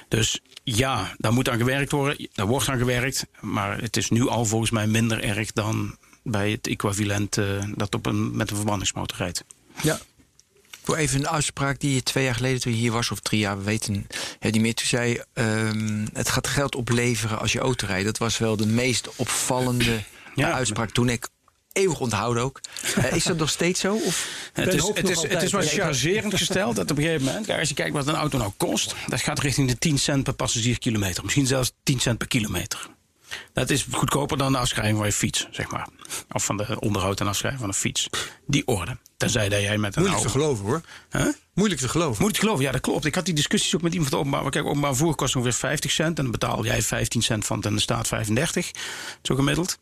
Dus 0.09 0.41
ja, 0.65 1.15
daar 1.17 1.33
moet 1.33 1.49
aan 1.49 1.59
gewerkt 1.59 1.93
worden. 1.93 2.29
Daar 2.33 2.47
wordt 2.47 2.69
aan 2.69 2.79
gewerkt. 2.79 3.27
Maar 3.41 3.81
het 3.81 3.97
is 3.97 4.11
nu 4.11 4.29
al 4.29 4.45
volgens 4.45 4.71
mij 4.71 4.87
minder 4.87 5.23
erg 5.23 5.53
dan 5.53 5.97
bij 6.23 6.51
het 6.51 6.67
equivalent 6.67 7.39
eh, 7.39 7.47
dat 7.75 7.95
op 7.95 8.07
een, 8.07 8.37
met 8.37 8.51
een 8.51 8.57
verbrandingsmotor 8.57 9.19
rijdt. 9.19 9.45
Ja, 9.83 9.99
Wil 10.85 10.97
even 10.97 11.18
een 11.18 11.28
uitspraak 11.28 11.80
die 11.80 11.95
je 11.95 12.03
twee 12.03 12.24
jaar 12.24 12.35
geleden 12.35 12.61
toen 12.61 12.72
je 12.72 12.78
hier 12.78 12.93
was, 12.93 13.11
of 13.11 13.20
drie 13.20 13.41
jaar, 13.41 13.59
we 13.59 13.64
weten 13.64 14.07
ja, 14.41 14.51
niet 14.51 14.61
meer. 14.61 14.74
Toen 14.74 14.87
zei 14.87 15.22
ehm, 15.32 16.07
het 16.12 16.28
gaat 16.28 16.47
geld 16.47 16.74
opleveren 16.74 17.39
als 17.39 17.53
je 17.53 17.59
auto 17.59 17.87
rijdt. 17.87 18.05
Dat 18.05 18.18
was 18.18 18.39
wel 18.39 18.57
de 18.57 18.66
meest 18.66 19.09
opvallende 19.16 20.03
Ja. 20.35 20.53
uitspraak 20.53 20.91
toen 20.91 21.09
ik 21.09 21.28
eeuwig 21.72 22.01
onthouden 22.01 22.43
ook. 22.43 22.61
Eh, 22.97 23.12
is 23.12 23.24
dat 23.24 23.37
nog 23.37 23.51
steeds 23.51 23.80
zo? 23.80 23.95
Of? 23.95 24.28
Het 24.53 24.74
is, 24.74 24.82
het, 24.82 25.09
is, 25.09 25.22
het 25.22 25.51
wat 25.51 25.68
chargerend 25.68 26.35
gesteld 26.35 26.76
dat 26.76 26.91
op 26.91 26.97
een 26.97 27.03
gegeven 27.03 27.26
moment, 27.26 27.51
als 27.51 27.68
je 27.68 27.74
kijkt 27.74 27.93
wat 27.93 28.07
een 28.07 28.14
auto 28.14 28.39
nou 28.39 28.53
kost, 28.57 28.95
dat 29.07 29.20
gaat 29.20 29.39
richting 29.39 29.68
de 29.68 29.78
10 29.78 29.99
cent 29.99 30.24
per 30.24 30.32
passagierkilometer. 30.32 31.22
Misschien 31.24 31.47
zelfs 31.47 31.72
10 31.82 32.01
cent 32.01 32.18
per 32.18 32.28
kilometer. 32.28 32.89
Dat 33.53 33.70
is 33.70 33.87
goedkoper 33.91 34.39
dan 34.39 34.53
de 34.53 34.59
afschrijving 34.59 34.97
van 34.97 35.07
je 35.07 35.12
fiets, 35.12 35.49
zeg 35.51 35.70
maar. 35.70 35.89
Of 36.32 36.45
van 36.45 36.57
de 36.57 36.80
onderhoud 36.80 37.20
en 37.20 37.26
afschrijving 37.26 37.61
van 37.61 37.70
een 37.70 37.78
fiets. 37.78 38.09
Die 38.47 38.66
orde. 38.66 38.99
Tenzij 39.25 39.49
dat 39.49 39.61
jij 39.61 39.79
met 39.79 39.97
een 39.97 40.03
Moeilijk 40.03 40.25
te 40.25 40.31
geloven 40.31 40.64
hoor. 40.64 40.81
Huh? 41.11 41.27
Moeilijk 41.55 41.81
te 41.81 41.89
geloven. 41.89 42.22
Moet 42.22 42.35
ik 42.35 42.39
geloven, 42.39 42.64
ja, 42.64 42.72
dat 42.72 42.81
klopt. 42.81 43.05
Ik 43.05 43.14
had 43.14 43.25
die 43.25 43.35
discussies 43.35 43.75
ook 43.75 43.83
met 43.83 43.93
iemand 43.93 44.11
van 44.11 44.20
de 44.20 44.27
openbaar. 44.27 44.51
Kijk, 44.51 44.66
openbaar 44.66 44.95
vervoer 44.95 45.14
kost 45.14 45.37
ongeveer 45.37 45.59
50 45.59 45.91
cent. 45.91 46.18
En 46.18 46.22
dan 46.22 46.33
betaal 46.33 46.64
jij 46.64 46.83
15 46.83 47.22
cent 47.22 47.47
van 47.47 47.62
en 47.62 47.75
de 47.75 47.81
staat 47.81 48.09
35. 48.09 48.70
Zo 49.22 49.35
gemiddeld. 49.35 49.79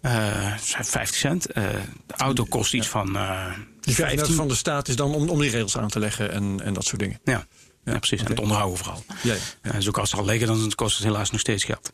Eh 0.00 0.56
50 0.58 1.14
cent. 1.14 1.46
Eh, 1.46 1.64
de 2.06 2.14
auto 2.16 2.44
kost 2.44 2.74
iets 2.74 2.88
van 2.88 3.16
eh 3.16 3.46
Die 3.80 3.94
15. 3.94 4.18
15 4.18 4.34
van 4.34 4.48
de 4.48 4.54
staat 4.54 4.88
is 4.88 4.96
dan 4.96 5.14
om, 5.14 5.28
om 5.28 5.40
die 5.40 5.50
regels 5.50 5.78
aan 5.78 5.88
te 5.88 5.98
leggen 5.98 6.32
en, 6.32 6.60
en 6.62 6.74
dat 6.74 6.84
soort 6.84 7.00
dingen. 7.00 7.20
Ja. 7.24 7.46
Ja, 7.84 7.98
precies. 7.98 8.20
En 8.20 8.26
het 8.26 8.40
onderhouden 8.40 8.78
vooral. 8.78 9.04
Ja, 9.22 9.32
ja. 9.32 9.38
Ja, 9.62 9.72
dus 9.72 9.88
ook 9.88 9.98
als 9.98 10.10
ze 10.10 10.16
al 10.16 10.24
liggen, 10.24 10.46
dan 10.46 10.72
kost 10.74 10.96
het 10.96 11.06
helaas 11.06 11.30
nog 11.30 11.40
steeds 11.40 11.64
geld. 11.64 11.90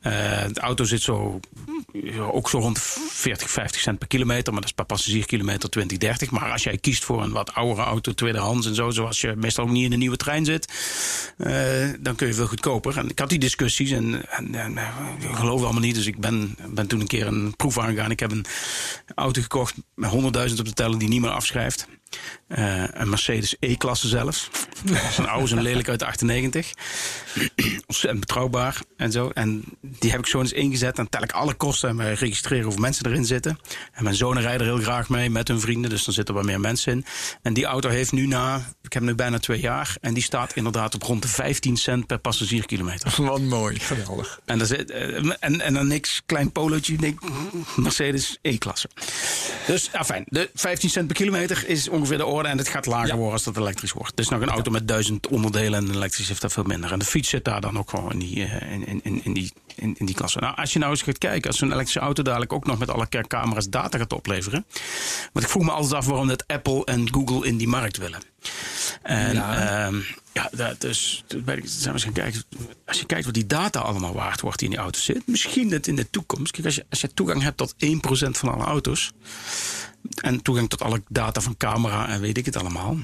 Eh, 0.00 0.12
de 0.52 0.60
auto 0.60 0.84
zit 0.84 1.02
zo, 1.02 1.40
ook 2.18 2.48
zo 2.48 2.58
rond 2.58 2.78
40, 3.10 3.50
50 3.50 3.80
cent 3.80 3.98
per 3.98 4.08
kilometer. 4.08 4.52
Maar 4.52 4.60
dat 4.60 4.70
is 4.70 4.76
per 4.76 4.84
passagierkilometer 4.84 5.70
20, 5.70 5.98
30. 5.98 6.30
Maar 6.30 6.52
als 6.52 6.62
jij 6.62 6.78
kiest 6.78 7.04
voor 7.04 7.22
een 7.22 7.32
wat 7.32 7.54
oudere 7.54 7.86
auto, 7.86 8.12
tweedehands 8.12 8.66
en 8.66 8.74
zo... 8.74 8.90
zoals 8.90 9.20
je 9.20 9.34
meestal 9.36 9.64
ook 9.64 9.70
niet 9.70 9.84
in 9.84 9.92
een 9.92 9.98
nieuwe 9.98 10.16
trein 10.16 10.44
zit... 10.44 10.72
eh, 11.36 11.88
dan 12.00 12.14
kun 12.14 12.26
je 12.26 12.34
veel 12.34 12.46
goedkoper. 12.46 12.98
En 12.98 13.10
ik 13.10 13.18
had 13.18 13.28
die 13.28 13.38
discussies 13.38 13.90
en, 13.90 14.30
en, 14.30 14.54
en 14.54 14.78
eh, 14.78 14.88
ik 15.30 15.36
geloof 15.36 15.62
allemaal 15.62 15.80
niet. 15.80 15.94
Dus 15.94 16.06
ik 16.06 16.18
ben, 16.18 16.56
ben 16.68 16.86
toen 16.86 17.00
een 17.00 17.06
keer 17.06 17.26
een 17.26 17.56
proef 17.56 17.78
aangegaan. 17.78 18.10
Ik 18.10 18.20
heb 18.20 18.30
een 18.30 18.46
auto 19.14 19.42
gekocht 19.42 19.74
met 19.94 20.10
100.000 20.10 20.18
op 20.58 20.64
de 20.64 20.72
teller 20.72 20.98
die 20.98 21.08
niet 21.08 21.20
meer 21.20 21.30
afschrijft. 21.30 21.86
Eh, 22.48 22.84
een 22.90 23.08
Mercedes 23.08 23.56
E-klasse 23.58 24.08
zelfs. 24.08 24.50
Een 25.18 25.28
oude, 25.28 25.46
zo'n 25.46 25.62
lelijk 25.62 25.88
uit 25.88 25.98
de 25.98 26.06
98. 26.06 26.72
Ontzettend 27.86 28.20
betrouwbaar 28.20 28.80
en 28.96 29.12
zo. 29.12 29.30
En 29.34 29.64
die 29.80 30.10
heb 30.10 30.20
ik 30.20 30.26
zo 30.26 30.40
eens 30.40 30.52
ingezet. 30.52 30.96
Dan 30.96 31.08
tel 31.08 31.22
ik 31.22 31.32
alle 31.32 31.54
kosten 31.54 31.88
en 31.88 31.96
we 31.96 32.12
registreren 32.12 32.64
hoeveel 32.64 32.82
mensen 32.82 33.06
erin 33.06 33.24
zitten. 33.24 33.58
En 33.92 34.04
mijn 34.04 34.16
zonen 34.16 34.42
rijden 34.42 34.66
er 34.66 34.72
heel 34.74 34.82
graag 34.82 35.08
mee 35.08 35.30
met 35.30 35.48
hun 35.48 35.60
vrienden. 35.60 35.90
Dus 35.90 36.04
dan 36.04 36.14
zitten 36.14 36.34
er 36.34 36.40
wat 36.40 36.50
meer 36.50 36.60
mensen 36.60 36.92
in. 36.92 37.04
En 37.42 37.54
die 37.54 37.64
auto 37.64 37.88
heeft 37.88 38.12
nu 38.12 38.26
na, 38.26 38.74
ik 38.92 38.98
heb 38.98 39.06
nu 39.06 39.14
bijna 39.14 39.38
twee 39.38 39.60
jaar. 39.60 39.96
En 40.00 40.14
die 40.14 40.22
staat 40.22 40.56
inderdaad 40.56 40.94
op 40.94 41.02
rond 41.02 41.22
de 41.22 41.28
15 41.28 41.76
cent 41.76 42.06
per 42.06 42.18
passagierkilometer. 42.18 43.14
Wat 43.24 43.40
mooi. 43.40 43.78
Geweldig. 43.78 44.40
En, 44.44 44.60
eh, 44.60 45.32
en, 45.40 45.60
en 45.60 45.74
dan 45.74 45.86
niks, 45.86 46.22
klein 46.26 46.52
polootje, 46.52 47.14
Mercedes 47.76 48.38
E-klasse. 48.42 48.88
Dus, 49.66 49.92
afijn, 49.92 50.24
de 50.26 50.50
15 50.54 50.90
cent 50.90 51.06
per 51.06 51.16
kilometer 51.16 51.68
is 51.68 51.88
ongeveer 51.88 52.16
de 52.16 52.26
orde. 52.26 52.48
En 52.48 52.58
het 52.58 52.68
gaat 52.68 52.86
lager 52.86 53.14
worden 53.14 53.32
als 53.32 53.42
dat 53.42 53.56
elektrisch 53.56 53.92
wordt. 53.92 54.16
Dus 54.16 54.28
nog 54.28 54.40
een 54.40 54.48
auto 54.48 54.70
met 54.70 54.88
duizend 54.88 55.26
onderdelen 55.26 55.86
en 55.86 55.94
elektrisch 55.94 56.28
heeft 56.28 56.40
dat 56.40 56.52
veel 56.52 56.62
minder. 56.62 56.92
En 56.92 56.98
de 56.98 57.04
fiets 57.04 57.28
zit 57.28 57.44
daar 57.44 57.60
dan 57.60 57.78
ook 57.78 57.90
gewoon 57.90 58.12
in 58.12 58.18
die, 58.18 58.44
eh, 58.44 58.72
in, 58.72 58.86
in, 58.86 59.00
in, 59.02 59.24
in 59.24 59.32
die, 59.32 59.52
in, 59.74 59.94
in 59.98 60.06
die 60.06 60.14
klasse. 60.14 60.38
Nou, 60.38 60.56
als 60.56 60.72
je 60.72 60.78
nou 60.78 60.90
eens 60.90 61.02
gaat 61.02 61.18
kijken, 61.18 61.50
als 61.50 61.58
zo'n 61.58 61.72
elektrische 61.72 62.00
auto 62.00 62.22
dadelijk 62.22 62.52
ook 62.52 62.66
nog 62.66 62.78
met 62.78 62.90
alle 62.90 63.08
camera's 63.08 63.68
data 63.68 63.98
gaat 63.98 64.12
opleveren. 64.12 64.64
Want 65.32 65.44
ik 65.44 65.50
vroeg 65.50 65.64
me 65.64 65.70
altijd 65.70 65.94
af 65.94 66.06
waarom 66.06 66.28
dat 66.28 66.46
Apple 66.46 66.84
en 66.84 67.12
Google 67.12 67.46
in 67.46 67.56
die 67.56 67.68
markt 67.68 67.96
willen. 67.96 68.31
En 69.02 69.34
ja, 69.34 69.90
ja 70.32 70.48
dat, 70.52 70.80
dus 70.80 71.24
toen 71.26 71.44
ben 71.44 71.58
ik, 71.58 71.64
zijn 71.66 71.84
we 71.84 71.92
eens 71.92 72.02
gaan 72.02 72.12
kijken. 72.12 72.42
Als 72.86 72.98
je 72.98 73.06
kijkt 73.06 73.24
wat 73.24 73.34
die 73.34 73.46
data 73.46 73.80
allemaal 73.80 74.14
waard 74.14 74.40
wordt 74.40 74.58
die 74.58 74.68
in 74.68 74.74
die 74.74 74.82
auto 74.82 75.00
zit. 75.00 75.26
Misschien 75.26 75.68
dat 75.68 75.86
in 75.86 75.96
de 75.96 76.10
toekomst. 76.10 76.52
Kijk, 76.52 76.64
als 76.64 76.74
je, 76.74 76.86
als 76.90 77.00
je 77.00 77.14
toegang 77.14 77.42
hebt 77.42 77.56
tot 77.56 77.74
1% 77.74 77.76
van 78.30 78.52
alle 78.52 78.64
auto's. 78.64 79.12
En 80.14 80.42
toegang 80.42 80.68
tot 80.68 80.82
alle 80.82 81.02
data 81.08 81.40
van 81.40 81.56
camera 81.56 82.08
en 82.08 82.20
weet 82.20 82.38
ik 82.38 82.44
het 82.44 82.56
allemaal. 82.56 82.96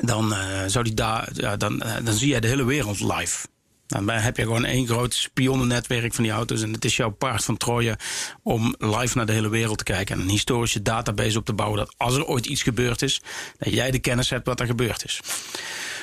Dan, 0.00 0.34
eh, 0.34 0.64
zou 0.66 0.84
die 0.84 0.94
da 0.94 1.28
ja, 1.32 1.56
dan, 1.56 1.82
eh, 1.82 2.04
dan 2.04 2.14
zie 2.14 2.28
jij 2.28 2.40
de 2.40 2.48
hele 2.48 2.64
wereld 2.64 3.00
live. 3.00 3.46
Dan 3.90 4.04
ben- 4.04 4.22
heb 4.22 4.36
je 4.36 4.42
gewoon 4.42 4.64
één 4.64 4.86
groot 4.86 5.14
spionnennetwerk 5.14 6.14
van 6.14 6.24
die 6.24 6.32
auto's. 6.32 6.62
En 6.62 6.72
het 6.72 6.84
is 6.84 6.96
jouw 6.96 7.10
paard 7.10 7.44
van 7.44 7.56
Troje 7.56 7.98
om 8.42 8.74
live 8.78 9.16
naar 9.16 9.26
de 9.26 9.32
hele 9.32 9.48
wereld 9.48 9.78
te 9.78 9.84
kijken. 9.84 10.16
En 10.16 10.22
een 10.22 10.28
historische 10.28 10.82
database 10.82 11.38
op 11.38 11.44
te 11.44 11.52
bouwen. 11.52 11.78
Dat 11.78 11.94
als 11.96 12.16
er 12.16 12.26
ooit 12.26 12.46
iets 12.46 12.62
gebeurd 12.62 13.02
is, 13.02 13.20
dat 13.58 13.72
jij 13.72 13.90
de 13.90 13.98
kennis 13.98 14.30
hebt 14.30 14.46
wat 14.46 14.60
er 14.60 14.66
gebeurd 14.66 15.04
is. 15.04 15.20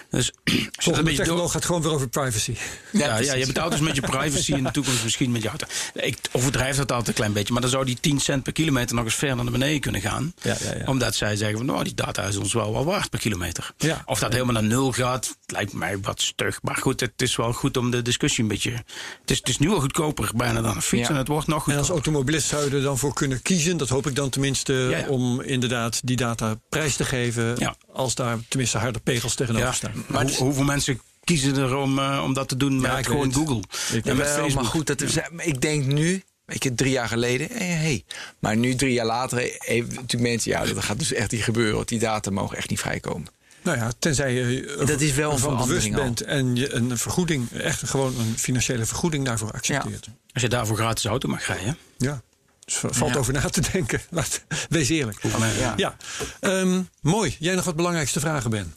Dus 0.09 0.31
Volgende 0.83 1.13
technoloog 1.13 1.51
gaat 1.51 1.65
gewoon 1.65 1.81
weer 1.81 1.91
over 1.91 2.07
privacy. 2.09 2.55
ja, 2.91 3.17
ja, 3.17 3.33
je 3.33 3.45
hebt 3.45 3.57
auto's 3.57 3.79
met 3.79 3.95
je 3.95 4.01
privacy 4.17 4.53
in 4.53 4.63
de 4.63 4.71
toekomst 4.71 5.03
misschien 5.03 5.31
met 5.31 5.41
je 5.41 5.47
auto. 5.47 5.65
Ik 5.93 6.17
overdrijf 6.31 6.75
dat 6.77 6.89
altijd 6.91 7.07
een 7.07 7.13
klein 7.13 7.33
beetje. 7.33 7.53
Maar 7.53 7.61
dan 7.61 7.71
zou 7.71 7.85
die 7.85 7.97
10 7.99 8.19
cent 8.19 8.43
per 8.43 8.53
kilometer 8.53 8.95
nog 8.95 9.05
eens 9.05 9.15
ver 9.15 9.35
naar 9.35 9.51
beneden 9.51 9.79
kunnen 9.79 10.01
gaan. 10.01 10.33
Ja, 10.41 10.55
ja, 10.63 10.75
ja. 10.77 10.85
Omdat 10.85 11.15
zij 11.15 11.35
zeggen 11.35 11.57
van 11.57 11.65
nou, 11.65 11.83
die 11.83 11.93
data 11.93 12.23
is 12.23 12.37
ons 12.37 12.53
wel 12.53 12.71
wel 12.73 12.85
waard 12.85 13.09
per 13.09 13.19
kilometer. 13.19 13.73
Ja. 13.77 14.03
Of 14.05 14.19
dat 14.19 14.31
helemaal 14.31 14.53
naar 14.53 14.63
nul 14.63 14.91
gaat, 14.91 15.37
lijkt 15.45 15.73
mij 15.73 15.99
wat 15.99 16.21
stug. 16.21 16.59
Maar 16.61 16.75
goed, 16.77 16.99
het 16.99 17.21
is 17.21 17.35
wel 17.35 17.53
goed 17.53 17.77
om 17.77 17.91
de 17.91 18.01
discussie 18.01 18.43
een 18.43 18.49
beetje... 18.49 18.71
Het 18.71 19.31
is, 19.31 19.37
het 19.37 19.49
is 19.49 19.57
nu 19.57 19.69
al 19.69 19.79
goedkoper 19.79 20.29
bijna 20.35 20.61
dan 20.61 20.75
een 20.75 20.81
fiets. 20.81 21.03
Ja. 21.07 21.09
En 21.13 21.15
het 21.15 21.27
wordt 21.27 21.47
nog 21.47 21.55
En 21.55 21.77
als 21.77 21.87
goedkoper. 21.87 21.93
automobilist 21.93 22.47
zou 22.47 22.69
je 22.69 22.75
er 22.75 22.81
dan 22.81 22.97
voor 22.97 23.13
kunnen 23.13 23.41
kiezen, 23.41 23.77
dat 23.77 23.89
hoop 23.89 24.07
ik 24.07 24.15
dan 24.15 24.29
tenminste, 24.29 24.73
Ja, 24.73 24.97
ja. 24.97 25.07
om 25.07 25.41
inderdaad 25.41 25.99
die 26.03 26.15
data 26.15 26.55
prijs 26.69 26.95
te 26.95 27.05
geven. 27.05 27.55
Ja. 27.57 27.75
Als 27.93 28.15
daar 28.15 28.37
tenminste 28.47 28.77
harde 28.77 28.99
pegels 28.99 29.35
tegenover 29.35 29.67
Ja. 29.67 29.73
staan. 29.73 29.96
Maar 30.07 30.23
hoe- 30.25 30.35
hoeveel 30.35 30.63
mensen 30.63 31.01
kiezen 31.23 31.55
er 31.57 31.75
om, 31.75 31.99
eh, 31.99 32.21
om 32.23 32.33
dat 32.33 32.47
te 32.47 32.57
doen 32.57 32.81
met 32.81 32.97
ik 32.97 33.05
gewoon. 33.05 33.33
Google? 33.33 33.61
Ik 33.93 34.05
en 34.05 34.15
met 34.17 34.53
maar 34.53 34.65
goed, 34.65 34.87
dat 34.87 35.01
is, 35.01 35.17
ik 35.37 35.61
denk 35.61 35.85
nu, 35.85 36.23
weet 36.45 36.63
je, 36.63 36.75
drie 36.75 36.91
jaar 36.91 37.07
geleden, 37.07 37.47
hé, 37.51 37.65
hey, 37.65 38.03
maar 38.39 38.57
nu 38.57 38.75
drie 38.75 38.93
jaar 38.93 39.05
later 39.05 39.37
heeft 39.57 39.87
natuurlijk 39.87 40.29
mensen, 40.29 40.51
ja, 40.51 40.65
dat 40.65 40.83
gaat 40.83 40.99
dus 40.99 41.13
echt 41.13 41.31
niet 41.31 41.43
gebeuren, 41.43 41.75
want 41.75 41.87
die 41.87 41.99
data 41.99 42.31
mogen 42.31 42.57
echt 42.57 42.69
niet 42.69 42.79
vrijkomen. 42.79 43.27
Nou 43.61 43.77
ja, 43.77 43.91
tenzij 43.99 44.33
je 44.33 44.75
Dat 44.85 45.01
is 45.01 45.13
wel 45.13 45.31
een 45.31 45.37
van 45.39 45.57
bewust 45.57 45.87
al. 45.87 45.91
bent 45.93 46.21
en 46.21 46.55
je 46.55 46.73
een 46.73 46.97
vergoeding, 46.97 47.51
echt 47.51 47.89
gewoon 47.89 48.19
een 48.19 48.37
financiële 48.37 48.85
vergoeding 48.85 49.25
daarvoor 49.25 49.51
accepteert. 49.51 50.07
Als 50.33 50.41
je 50.43 50.49
daarvoor 50.49 50.75
gratis 50.77 51.05
auto 51.05 51.29
mag 51.29 51.47
rijden. 51.47 51.77
Ja. 51.97 52.21
Dus 52.65 52.75
valt 52.75 53.13
Ja. 53.13 53.19
over 53.19 53.33
na 53.33 53.49
te 53.49 53.61
denken. 53.71 54.01
Laat, 54.09 54.43
wees 54.69 54.89
eerlijk. 54.89 55.19
Ja. 55.59 55.73
Ja. 55.77 55.95
Ehm, 56.39 56.81
mooi. 57.01 57.35
Jij 57.39 57.55
nog 57.55 57.65
wat 57.65 57.75
belangrijkste 57.75 58.19
vragen, 58.19 58.49
Ben? 58.49 58.73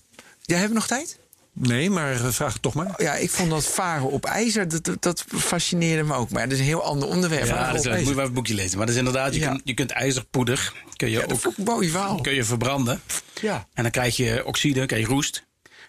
Ja, 0.51 0.57
hebben 0.57 0.69
we 0.75 0.75
nog 0.81 0.87
tijd? 0.99 1.19
Nee, 1.53 1.91
maar 1.91 2.17
vraag 2.33 2.53
het 2.53 2.63
toch 2.63 2.75
maar. 2.75 2.95
Ja, 3.03 3.15
ik 3.15 3.31
vond 3.31 3.51
dat 3.51 3.67
varen 3.67 4.11
op 4.11 4.25
ijzer, 4.25 4.83
dat, 4.83 5.03
dat, 5.03 5.25
fascineerde 5.29 6.03
me 6.03 6.15
ook. 6.15 6.31
Maar 6.31 6.43
dat 6.43 6.53
is 6.53 6.59
een 6.59 6.65
heel 6.65 6.83
ander 6.83 7.09
onderwerp. 7.09 7.47
Ja, 7.47 7.73
dat 7.73 7.85
is, 7.87 7.99
moet 7.99 8.09
je 8.09 8.15
wel 8.15 8.27
een 8.27 8.33
boekje 8.33 8.55
lezen. 8.55 8.77
Maar 8.77 8.87
dat 8.87 8.95
is 8.95 9.01
inderdaad, 9.01 9.35
je, 9.35 9.41
Ja. 9.41 9.49
kunt, 9.49 9.61
je 9.65 9.75
kunt 9.75 9.91
ijzerpoeder 9.91 10.73
kun 10.97 11.09
je 11.11 11.15
Ja, 11.15 11.21
dat 11.21 11.33
ook 11.33 11.41
vond 11.41 11.59
ik 11.59 11.67
een 11.67 11.73
mooi 11.75 11.89
verhaal. 11.91 12.21
kun 12.21 12.35
je 12.35 12.45
verbranden. 12.45 13.01
Ja. 13.41 13.67
En 13.75 13.83
dan 13.83 13.93
krijg 13.93 14.17
je 14.17 14.43
oxide, 14.47 14.87
krijg 14.87 15.03
je 15.07 15.13
roest. 15.13 15.47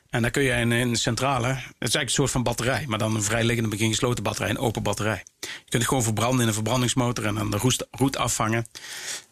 En 0.09 0.21
dan 0.21 0.31
kun 0.31 0.43
je 0.43 0.51
in 0.51 0.71
een 0.71 0.95
centrale, 0.95 1.47
het 1.47 1.55
is 1.57 1.63
eigenlijk 1.79 2.03
een 2.05 2.09
soort 2.09 2.31
van 2.31 2.43
batterij, 2.43 2.85
maar 2.87 2.97
dan 2.99 3.15
een 3.15 3.23
vrijliggende, 3.23 3.69
begin 3.69 3.89
gesloten 3.89 4.23
batterij, 4.23 4.49
een 4.49 4.57
open 4.57 4.83
batterij. 4.83 5.23
Je 5.39 5.47
kunt 5.47 5.73
het 5.73 5.87
gewoon 5.87 6.03
verbranden 6.03 6.41
in 6.41 6.47
een 6.47 6.53
verbrandingsmotor 6.53 7.25
en 7.25 7.35
dan 7.35 7.51
de 7.51 7.57
roest, 7.57 7.87
roet 7.91 8.17
afvangen. 8.17 8.65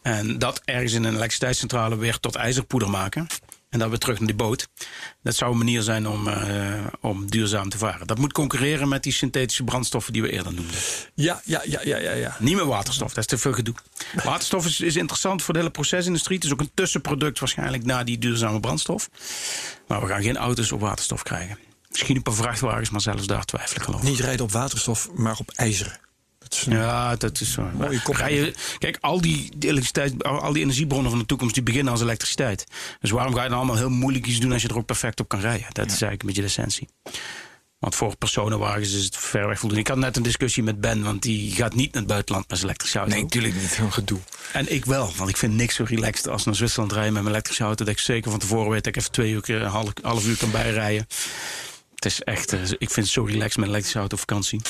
En 0.01 0.39
dat 0.39 0.61
ergens 0.65 0.93
in 0.93 1.03
een 1.03 1.13
elektriciteitscentrale 1.13 1.97
weer 1.97 2.19
tot 2.19 2.35
ijzerpoeder 2.35 2.89
maken. 2.89 3.27
En 3.69 3.79
dan 3.79 3.89
weer 3.89 3.97
terug 3.97 4.17
naar 4.17 4.27
die 4.27 4.35
boot. 4.35 4.67
Dat 5.21 5.35
zou 5.35 5.51
een 5.51 5.57
manier 5.57 5.81
zijn 5.81 6.07
om, 6.07 6.27
eh, 6.27 6.85
om 7.01 7.29
duurzaam 7.29 7.69
te 7.69 7.77
varen. 7.77 8.07
Dat 8.07 8.17
moet 8.17 8.33
concurreren 8.33 8.87
met 8.87 9.03
die 9.03 9.13
synthetische 9.13 9.63
brandstoffen 9.63 10.13
die 10.13 10.21
we 10.21 10.31
eerder 10.31 10.53
noemden. 10.53 10.75
Ja, 11.15 11.41
ja, 11.45 11.61
ja, 11.65 11.79
ja, 11.83 11.97
ja. 11.97 12.11
ja. 12.11 12.35
Niet 12.39 12.55
meer 12.55 12.65
waterstof, 12.65 13.09
dat 13.09 13.17
is 13.17 13.25
te 13.25 13.37
veel 13.37 13.53
gedoe. 13.53 13.75
Waterstof 14.23 14.65
is, 14.65 14.81
is 14.81 14.95
interessant 14.95 15.43
voor 15.43 15.53
de 15.53 15.59
hele 15.59 15.71
procesindustrie. 15.71 16.37
Het 16.37 16.45
is 16.45 16.53
ook 16.53 16.59
een 16.59 16.71
tussenproduct 16.73 17.39
waarschijnlijk 17.39 17.85
na 17.85 18.03
die 18.03 18.17
duurzame 18.17 18.59
brandstof. 18.59 19.09
Maar 19.87 20.01
we 20.01 20.07
gaan 20.07 20.21
geen 20.21 20.37
auto's 20.37 20.71
op 20.71 20.79
waterstof 20.79 21.23
krijgen. 21.23 21.57
Misschien 21.89 22.15
een 22.15 22.23
paar 22.23 22.33
vrachtwagens, 22.33 22.89
maar 22.89 23.01
zelfs 23.01 23.27
daar 23.27 23.45
twijfel 23.45 23.75
ik 23.75 23.81
geloof 23.81 24.01
ik. 24.01 24.07
Niet 24.07 24.19
rijden 24.19 24.45
op 24.45 24.51
waterstof, 24.51 25.09
maar 25.13 25.37
op 25.37 25.51
ijzer. 25.51 25.99
Dat 26.49 26.59
is 26.59 26.65
een- 26.65 26.73
Ja, 26.73 27.15
dat 27.15 27.41
is 27.41 27.51
zo. 27.51 27.69
Mooie 27.73 28.01
kop. 28.01 28.15
Ga 28.15 28.27
je, 28.27 28.53
kijk, 28.77 28.97
al 29.01 29.21
die, 29.21 29.49
elektriciteit, 29.59 30.23
al 30.23 30.53
die 30.53 30.61
energiebronnen 30.63 31.09
van 31.09 31.19
de 31.19 31.25
toekomst, 31.25 31.53
die 31.53 31.63
beginnen 31.63 31.91
als 31.91 32.01
elektriciteit. 32.01 32.63
Dus 32.99 33.09
waarom 33.11 33.33
ga 33.35 33.43
je 33.43 33.49
dan 33.49 33.57
allemaal 33.57 33.75
heel 33.77 33.89
moeilijk 33.89 34.25
iets 34.27 34.39
doen 34.39 34.51
als 34.51 34.61
je 34.61 34.67
er 34.67 34.77
ook 34.77 34.85
perfect 34.85 35.19
op 35.19 35.27
kan 35.27 35.39
rijden? 35.39 35.67
Dat 35.71 35.85
is 35.85 35.91
eigenlijk 35.91 36.21
een 36.21 36.27
beetje 36.27 36.41
de 36.41 36.47
essentie. 36.47 36.87
Want 37.79 37.95
voor 37.95 38.15
personenwagens 38.17 38.93
is 38.93 39.03
het 39.03 39.17
ver 39.17 39.47
weg 39.47 39.59
voldoende. 39.59 39.83
Ik 39.83 39.87
had 39.89 39.97
net 39.97 40.17
een 40.17 40.23
discussie 40.23 40.63
met 40.63 40.81
Ben, 40.81 41.03
want 41.03 41.21
die 41.21 41.51
gaat 41.51 41.75
niet 41.75 41.91
naar 41.91 42.01
het 42.01 42.11
buitenland 42.11 42.47
met 42.49 42.57
zijn 42.57 42.69
elektrische 42.69 42.97
auto. 42.99 43.13
Nee, 43.13 43.23
natuurlijk 43.23 43.55
niet. 43.55 43.69
Zo'n 43.71 43.93
gedoe. 43.93 44.19
En 44.53 44.73
ik 44.73 44.85
wel, 44.85 45.11
want 45.15 45.29
ik 45.29 45.37
vind 45.37 45.53
niks 45.53 45.75
zo 45.75 45.83
relaxed 45.87 46.27
als 46.27 46.45
naar 46.45 46.55
Zwitserland 46.55 46.91
rijden 46.91 47.13
met 47.13 47.21
mijn 47.21 47.33
elektrische 47.33 47.63
auto. 47.63 47.83
Dat 47.85 47.93
ik 47.93 47.99
zeker 47.99 48.31
van 48.31 48.39
tevoren 48.39 48.69
weet 48.69 48.83
dat 48.83 48.95
ik 48.95 48.99
even 49.01 49.11
twee 49.11 49.31
uur, 49.31 49.49
een 49.49 49.67
half, 49.67 49.89
half 50.01 50.25
uur 50.25 50.37
kan 50.37 50.51
bijrijden. 50.51 51.07
Het 51.95 52.05
is 52.05 52.21
echt, 52.21 52.53
eh, 52.53 52.61
ik 52.61 52.89
vind 52.89 52.95
het 52.95 53.07
zo 53.07 53.23
relaxed 53.23 53.55
met 53.55 53.65
een 53.65 53.71
elektrische 53.71 53.99
auto 53.99 54.13
op 54.15 54.19
vakantie. 54.19 54.61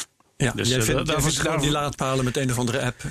Ja, 0.45 0.51
Dus, 0.55 0.69
jij 0.69 0.77
eh, 0.77 0.83
vindt, 0.83 1.05
daarvoor- 1.05 1.23
vindt 1.31 1.39
gewoon 1.39 1.61
die 1.61 1.71
laadpalen 1.71 2.25
met 2.25 2.37
een 2.37 2.51
of 2.51 2.57
andere 2.59 2.81
app. 2.81 3.03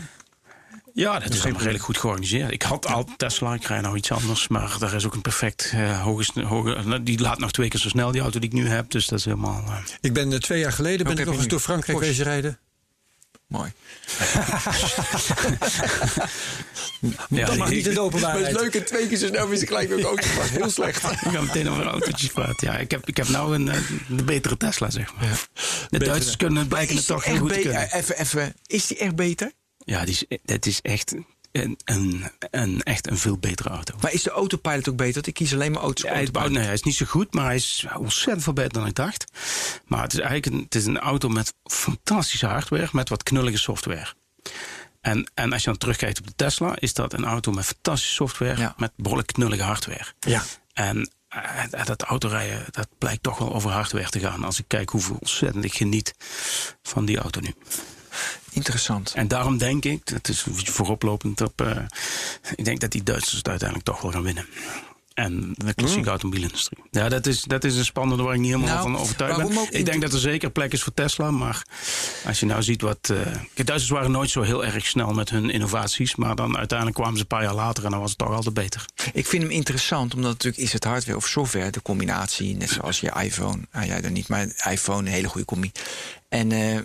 Ja, 0.94 1.18
dat 1.18 1.32
is 1.34 1.40
allemaal 1.42 1.60
redelijk 1.60 1.84
goed 1.84 1.98
georganiseerd. 1.98 2.52
Ik 2.52 2.62
had 2.62 2.86
al 2.86 3.08
Tesla, 3.16 3.54
ik 3.54 3.64
rij 3.64 3.80
nou 3.80 3.96
iets 3.96 4.12
anders. 4.12 4.48
Maar 4.48 4.76
daar 4.78 4.94
is 4.94 5.06
ook 5.06 5.14
een 5.14 5.20
perfect 5.20 5.70
eh, 5.74 6.02
hoge, 6.02 6.42
hoge... 6.44 7.02
Die 7.02 7.20
laat 7.20 7.38
nog 7.38 7.50
twee 7.50 7.68
keer 7.68 7.80
zo 7.80 7.88
snel, 7.88 8.10
die 8.10 8.20
auto 8.20 8.38
die 8.38 8.48
ik 8.48 8.54
nu 8.56 8.68
heb. 8.68 8.90
Dus 8.90 9.06
dat 9.06 9.18
is 9.18 9.24
helemaal... 9.24 9.64
eh, 9.66 9.76
Ik 10.00 10.12
ben 10.12 10.40
twee 10.40 10.60
jaar 10.60 10.72
geleden 10.72 11.04
ben 11.04 11.12
Ook 11.12 11.18
ik 11.20 11.26
nog 11.26 11.36
eens 11.36 11.46
door 11.48 11.60
Frankrijk 11.60 11.98
wezen 11.98 12.24
rijden. 12.24 12.58
Mooi. 13.48 13.72
Ja, 17.28 17.46
dat 17.46 17.56
mag 17.56 17.68
ik- 17.68 17.74
niet 17.74 17.86
in 17.86 17.94
de 17.94 18.00
openbaarheid. 18.00 18.60
leuk, 18.60 18.86
twee 18.86 19.08
keer 19.08 19.16
zo 19.18 19.26
snel 19.26 19.48
is 19.50 19.62
gelijk 19.62 19.92
ook 19.92 20.00
auto 20.00 20.26
Heel 20.42 20.70
slecht. 20.70 21.04
Ik 21.04 21.18
ga 21.18 21.40
meteen 21.40 21.68
over 21.70 21.84
autootjes 21.86 22.30
praten. 22.30 22.72
Ja, 22.72 22.78
ik 22.78 22.90
heb, 22.90 23.08
ik 23.08 23.16
heb 23.16 23.28
nou 23.28 23.54
een, 23.54 23.68
eh, 23.68 23.80
een 24.08 24.24
betere 24.24 24.56
Tesla, 24.56 24.90
zeg 24.90 25.14
maar. 25.14 25.48
De 25.88 25.98
Duitsers 25.98 26.36
kunnen 26.36 26.68
blijken 26.68 26.96
het 26.96 27.06
toch 27.06 27.24
heel 27.24 27.38
goed 27.38 27.52
te 27.52 27.58
kunnen. 27.60 27.92
Even, 27.92 28.18
even, 28.18 28.54
is 28.66 28.86
die 28.86 28.98
echt 28.98 29.14
beter? 29.16 29.52
Ja, 29.84 30.04
die 30.04 30.26
is, 30.28 30.38
het 30.44 30.66
is 30.66 30.80
echt 30.82 31.14
een, 31.64 31.78
een, 31.84 32.30
een, 32.50 32.82
echt 32.82 33.10
een 33.10 33.18
veel 33.18 33.38
betere 33.38 33.68
auto. 33.68 33.94
Maar 34.00 34.12
is 34.12 34.22
de 34.22 34.30
autopilot 34.30 34.88
ook 34.88 34.96
beter? 34.96 35.28
Ik 35.28 35.34
kies 35.34 35.52
alleen 35.54 35.72
maar 35.72 35.82
auto's. 35.82 36.04
Is, 36.04 36.10
autopilot. 36.10 36.50
nee, 36.50 36.64
hij 36.64 36.72
is 36.72 36.82
niet 36.82 36.94
zo 36.94 37.06
goed, 37.06 37.34
maar 37.34 37.44
hij 37.44 37.54
is 37.54 37.86
ontzettend 37.98 38.42
veel 38.42 38.52
beter 38.52 38.72
dan 38.72 38.86
ik 38.86 38.94
dacht. 38.94 39.24
Maar 39.84 40.02
het 40.02 40.12
is 40.12 40.18
eigenlijk 40.18 40.54
een, 40.54 40.62
het 40.62 40.74
is 40.74 40.86
een 40.86 40.98
auto 40.98 41.28
met 41.28 41.54
fantastische 41.64 42.46
hardware, 42.46 42.88
met 42.92 43.08
wat 43.08 43.22
knullige 43.22 43.58
software. 43.58 44.14
En, 45.00 45.30
en 45.34 45.52
als 45.52 45.62
je 45.62 45.68
dan 45.68 45.78
terugkijkt 45.78 46.18
op 46.18 46.26
de 46.26 46.34
Tesla, 46.36 46.76
is 46.78 46.94
dat 46.94 47.12
een 47.12 47.24
auto 47.24 47.52
met 47.52 47.64
fantastische 47.64 48.14
software, 48.14 48.60
Ja. 48.60 48.74
met 48.76 48.92
behoorlijk 48.96 49.32
knullige 49.32 49.62
hardware. 49.62 50.04
Ja. 50.20 50.42
En 50.72 51.10
eh, 51.28 51.84
dat 51.84 52.02
autorijden, 52.02 52.64
dat 52.70 52.88
blijkt 52.98 53.22
toch 53.22 53.38
wel 53.38 53.54
over 53.54 53.70
hardware 53.70 54.08
te 54.08 54.20
gaan. 54.20 54.44
Als 54.44 54.58
ik 54.58 54.64
kijk 54.68 54.90
hoeveel 54.90 55.16
ontzettend 55.20 55.64
ik 55.64 55.74
geniet 55.74 56.14
van 56.82 57.04
die 57.04 57.18
auto 57.18 57.40
nu. 57.40 57.54
Interessant. 58.50 59.12
En 59.14 59.28
daarom 59.28 59.58
denk 59.58 59.84
ik, 59.84 60.06
dat 60.06 60.28
is 60.28 60.44
een 60.46 60.52
beetje 60.54 60.72
vooroplopend 60.72 61.40
op. 61.40 61.60
eh, 61.60 61.76
ik 62.56 62.64
denk 62.64 62.80
dat 62.80 62.90
die 62.90 63.02
Duitsers 63.02 63.36
het 63.36 63.48
uiteindelijk 63.48 63.88
toch 63.88 64.00
wel 64.00 64.10
gaan 64.12 64.22
winnen. 64.22 64.46
En 65.14 65.52
de 65.56 65.74
klassieke 65.74 66.08
automobielindustrie. 66.08 66.78
Ja, 66.90 67.08
dat 67.08 67.26
is, 67.26 67.42
dat 67.42 67.64
is 67.64 67.76
een 67.76 67.84
spannende 67.84 68.22
waar 68.22 68.34
ik 68.34 68.40
niet 68.40 68.50
helemaal 68.50 68.74
Nou, 68.74 68.82
van 68.90 68.98
overtuigd 68.98 69.36
ben. 69.36 69.58
ook 69.58 69.68
Ik 69.68 69.84
denk 69.84 70.02
dat 70.02 70.12
er 70.12 70.18
zeker 70.18 70.50
plek 70.50 70.72
is 70.72 70.82
voor 70.82 70.94
Tesla. 70.94 71.30
Maar 71.30 71.62
als 72.26 72.40
je 72.40 72.46
nou 72.46 72.62
ziet 72.62 72.82
wat. 72.82 72.98
eh 73.02 73.18
de 73.54 73.64
Duitsers 73.64 73.90
waren 73.92 74.10
nooit 74.10 74.30
zo 74.30 74.42
heel 74.42 74.64
erg 74.64 74.86
snel 74.86 75.12
met 75.12 75.30
hun 75.30 75.50
innovaties. 75.50 76.16
Maar 76.16 76.34
dan 76.36 76.56
uiteindelijk 76.56 76.98
kwamen 76.98 77.16
ze 77.16 77.22
een 77.22 77.28
paar 77.28 77.42
jaar 77.42 77.54
later 77.54 77.84
en 77.84 77.90
dan 77.90 78.00
was 78.00 78.08
het 78.10 78.18
toch 78.18 78.30
altijd 78.34 78.54
beter. 78.54 78.84
Ik 79.12 79.26
vind 79.26 79.42
hem 79.42 79.52
interessant, 79.52 80.14
omdat 80.14 80.30
natuurlijk 80.32 80.62
is 80.62 80.72
het 80.72 80.84
hardware 80.84 81.16
of 81.16 81.26
software, 81.26 81.70
de 81.70 81.82
combinatie, 81.82 82.56
net 82.56 82.70
zoals 82.70 83.00
je 83.00 83.12
iPhone. 83.22 83.60
Nou 83.72 83.86
ja, 83.86 84.00
dan 84.00 84.12
niet, 84.12 84.28
maar 84.28 84.46
iPhone, 84.70 84.98
een 84.98 85.14
hele 85.14 85.28
goede 85.28 85.46
combi. 85.46 85.72
En, 86.28 86.52
eh, 86.52 86.78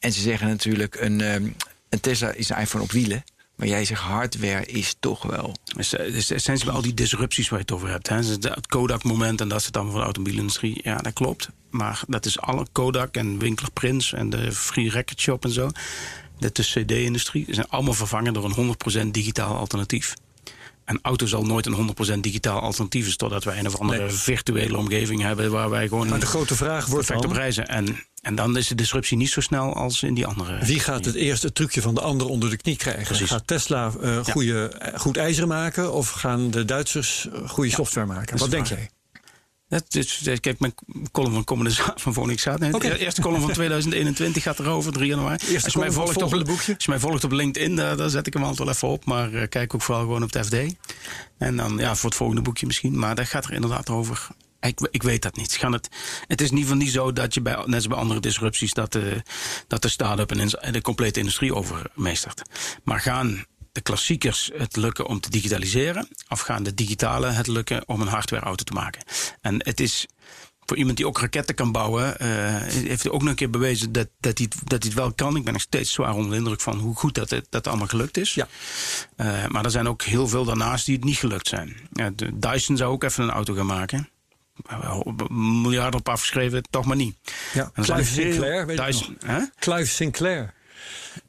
en 0.00 0.12
ze 0.12 0.20
zeggen 0.20 0.48
natuurlijk, 0.48 0.94
een, 0.94 1.20
eh, 1.20 1.34
een 1.88 2.00
Tesla 2.00 2.30
is 2.32 2.48
een 2.48 2.58
iPhone 2.58 2.84
op 2.84 2.92
wielen. 2.92 3.24
Maar 3.56 3.68
jij 3.68 3.84
zegt 3.84 4.00
hardware 4.00 4.66
is 4.66 4.96
toch 5.00 5.22
wel. 5.22 5.56
Dus, 5.76 5.94
eh, 5.94 6.12
dus 6.12 6.30
essentieel 6.30 6.72
al 6.72 6.82
die 6.82 6.94
disrupties 6.94 7.48
waar 7.48 7.58
je 7.58 7.64
het 7.64 7.74
over 7.74 7.88
hebt. 7.88 8.08
Hè. 8.08 8.16
Dus 8.16 8.28
Het 8.28 8.66
Kodak-moment 8.66 9.40
en 9.40 9.48
dat 9.48 9.62
soort 9.62 9.74
allemaal 9.74 9.92
van 9.92 10.00
de 10.00 10.06
automobielindustrie. 10.06 10.80
Ja, 10.82 10.96
dat 10.96 11.12
klopt. 11.12 11.48
Maar 11.70 12.02
dat 12.08 12.26
is 12.26 12.40
alle 12.40 12.66
Kodak 12.72 13.16
en 13.16 13.38
Winkler 13.38 13.70
Prins 13.70 14.12
en 14.12 14.30
de 14.30 14.52
Free 14.52 14.90
Record 14.90 15.20
Shop 15.20 15.44
en 15.44 15.50
zo. 15.50 15.70
De 16.38 16.50
CD-industrie 16.52 17.46
zijn 17.48 17.68
allemaal 17.68 17.94
vervangen 17.94 18.32
door 18.32 18.44
een 18.44 18.52
100% 18.52 19.14
digitaal 19.14 19.56
alternatief. 19.56 20.14
En 20.90 20.98
auto 21.02 21.26
zal 21.26 21.42
nooit 21.42 21.66
een 21.66 21.94
100% 22.16 22.20
digitaal 22.20 22.60
alternatief 22.60 23.06
is... 23.06 23.16
totdat 23.16 23.44
wij 23.44 23.58
een 23.58 23.66
of 23.66 23.78
andere 23.78 24.00
Nee. 24.00 24.10
virtuele 24.10 24.76
omgeving 24.76 25.22
hebben... 25.22 25.50
waar 25.50 25.70
wij 25.70 25.88
gewoon 25.88 26.08
Maar 26.08 26.20
de 26.20 26.26
grote 26.26 26.56
vraag 26.56 26.86
wordt 26.86 27.08
dan... 27.08 27.28
prijzen... 27.28 27.68
En, 27.68 28.04
en 28.22 28.34
dan 28.34 28.56
is 28.56 28.68
de 28.68 28.74
disruptie 28.74 29.16
niet 29.16 29.30
zo 29.30 29.40
snel 29.40 29.74
als 29.74 30.02
in 30.02 30.14
die 30.14 30.26
andere... 30.26 30.64
Wie 30.64 30.80
gaat 30.80 31.04
het 31.04 31.14
eerst 31.14 31.42
het 31.42 31.54
trucje 31.54 31.80
van 31.82 31.94
de 31.94 32.00
ander 32.00 32.26
onder 32.26 32.50
de 32.50 32.56
knie 32.56 32.76
krijgen? 32.76 33.04
Precies. 33.04 33.30
Gaat 33.30 33.46
Tesla 33.46 33.92
eh, 34.02 34.24
goede, 34.24 34.68
eh, 34.68 35.00
goed 35.00 35.16
ijzer 35.16 35.46
maken 35.46 35.92
of 35.92 36.10
gaan 36.10 36.50
de 36.50 36.64
Duitsers 36.64 37.28
eh, 37.28 37.48
goede 37.48 37.70
software 37.70 38.06
maken? 38.06 38.38
Wat 38.38 38.50
de 38.50 38.56
denk 38.56 38.66
jij? 38.66 38.90
Dat 39.70 39.94
is, 39.94 40.26
eh, 40.26 40.36
kijk, 40.40 40.60
mijn 40.60 40.74
column 41.12 41.32
van 41.32 41.44
komende 41.44 41.72
van 41.94 42.12
Oké. 42.22 42.88
De 42.88 42.98
eerste 42.98 43.20
column 43.20 43.40
van 43.40 43.52
2021 43.52 44.42
gaat 44.42 44.58
erover, 44.58 44.92
3 44.92 45.08
januari. 45.08 45.38
Eerste 45.40 45.64
als, 45.64 45.72
je 45.72 45.78
mij 45.78 45.90
volgt 45.90 46.14
het 46.14 46.22
op, 46.22 46.30
boekje? 46.30 46.74
als 46.74 46.84
je 46.84 46.90
mij 46.90 46.98
volgt 46.98 47.24
op 47.24 47.32
LinkedIn, 47.32 47.76
daar, 47.76 47.96
daar 47.96 48.10
zet 48.10 48.26
ik 48.26 48.32
hem 48.32 48.42
altijd 48.42 48.58
wel 48.58 48.74
even 48.74 48.88
op. 48.88 49.04
Maar 49.04 49.32
eh, 49.32 49.48
kijk 49.48 49.74
ook 49.74 49.82
vooral 49.82 50.02
gewoon 50.02 50.22
op 50.22 50.32
het 50.32 50.46
FD. 50.46 50.54
En 51.38 51.56
dan 51.56 51.78
ja, 51.78 51.94
voor 51.94 52.08
het 52.08 52.18
volgende 52.18 52.42
boekje 52.42 52.66
misschien. 52.66 52.98
Maar 52.98 53.14
dat 53.14 53.28
gaat 53.28 53.44
er 53.44 53.52
inderdaad 53.52 53.90
over. 53.90 54.28
Ik, 54.60 54.88
ik 54.90 55.02
weet 55.02 55.22
dat 55.22 55.36
niet. 55.36 55.52
Gaan 55.52 55.72
het, 55.72 55.88
het 56.26 56.40
is 56.40 56.50
in 56.50 56.56
ieder 56.56 56.70
geval 56.70 56.84
niet 56.84 56.94
zo 56.94 57.12
dat 57.12 57.34
je 57.34 57.40
bij, 57.40 57.56
net 57.64 57.74
als 57.74 57.86
bij 57.86 57.98
andere 57.98 58.20
disrupties, 58.20 58.72
dat 58.72 58.92
de, 58.92 59.22
dat 59.66 59.82
de 59.82 59.88
start-up 59.88 60.32
en 60.32 60.72
de 60.72 60.80
complete 60.80 61.18
industrie 61.18 61.54
overmeestert. 61.54 62.42
Maar 62.84 63.00
gaan 63.00 63.44
de 63.72 63.80
klassiekers 63.80 64.50
het 64.54 64.76
lukken 64.76 65.06
om 65.06 65.20
te 65.20 65.30
digitaliseren? 65.30 66.08
Of 66.28 66.40
gaan 66.40 66.62
de 66.62 66.74
digitale 66.74 67.26
het 67.26 67.46
lukken 67.46 67.88
om 67.88 68.00
een 68.00 68.08
hardwareauto 68.08 68.64
te 68.64 68.72
maken? 68.72 69.02
En 69.40 69.54
het 69.64 69.80
is 69.80 70.06
voor 70.64 70.76
iemand 70.76 70.96
die 70.96 71.06
ook 71.06 71.18
raketten 71.20 71.54
kan 71.54 71.72
bouwen, 71.72 72.18
eh, 72.18 72.28
heeft 72.62 73.02
hij 73.02 73.12
ook 73.12 73.20
nog 73.20 73.28
een 73.30 73.34
keer 73.34 73.50
bewezen 73.50 73.92
dat, 73.92 74.08
dat, 74.20 74.38
hij, 74.38 74.48
dat 74.64 74.82
hij 74.82 74.90
het 74.90 74.94
wel 74.94 75.12
kan. 75.12 75.36
Ik 75.36 75.44
ben 75.44 75.52
nog 75.52 75.62
steeds 75.62 75.92
zwaar 75.92 76.14
onder 76.14 76.30
de 76.30 76.36
indruk 76.36 76.60
van 76.60 76.78
hoe 76.78 76.94
goed 76.96 77.14
dat, 77.14 77.34
dat 77.50 77.66
allemaal 77.66 77.86
gelukt 77.86 78.16
is. 78.16 78.34
Ja. 78.34 78.48
Eh, 79.16 79.46
maar 79.46 79.64
er 79.64 79.70
zijn 79.70 79.88
ook 79.88 80.02
heel 80.02 80.28
veel 80.28 80.44
daarnaast 80.44 80.86
die 80.86 80.94
het 80.94 81.04
niet 81.04 81.16
gelukt 81.16 81.48
zijn. 81.48 81.76
De 82.14 82.38
Dyson 82.38 82.76
zou 82.76 82.92
ook 82.92 83.02
even 83.04 83.24
een 83.24 83.30
auto 83.30 83.54
gaan 83.54 83.66
maken. 83.66 84.08
Miljarden 85.30 86.00
op 86.00 86.08
afgeschreven, 86.08 86.62
toch 86.70 86.84
maar 86.84 86.96
niet. 86.96 87.16
Ja, 87.52 87.70
Clive 87.74 88.04
veel- 88.04 88.22
Sinclair, 88.32 88.66
weet 88.66 88.76
Dyson? 88.76 89.18
Clive 89.58 89.90
Sinclair. 89.90 90.54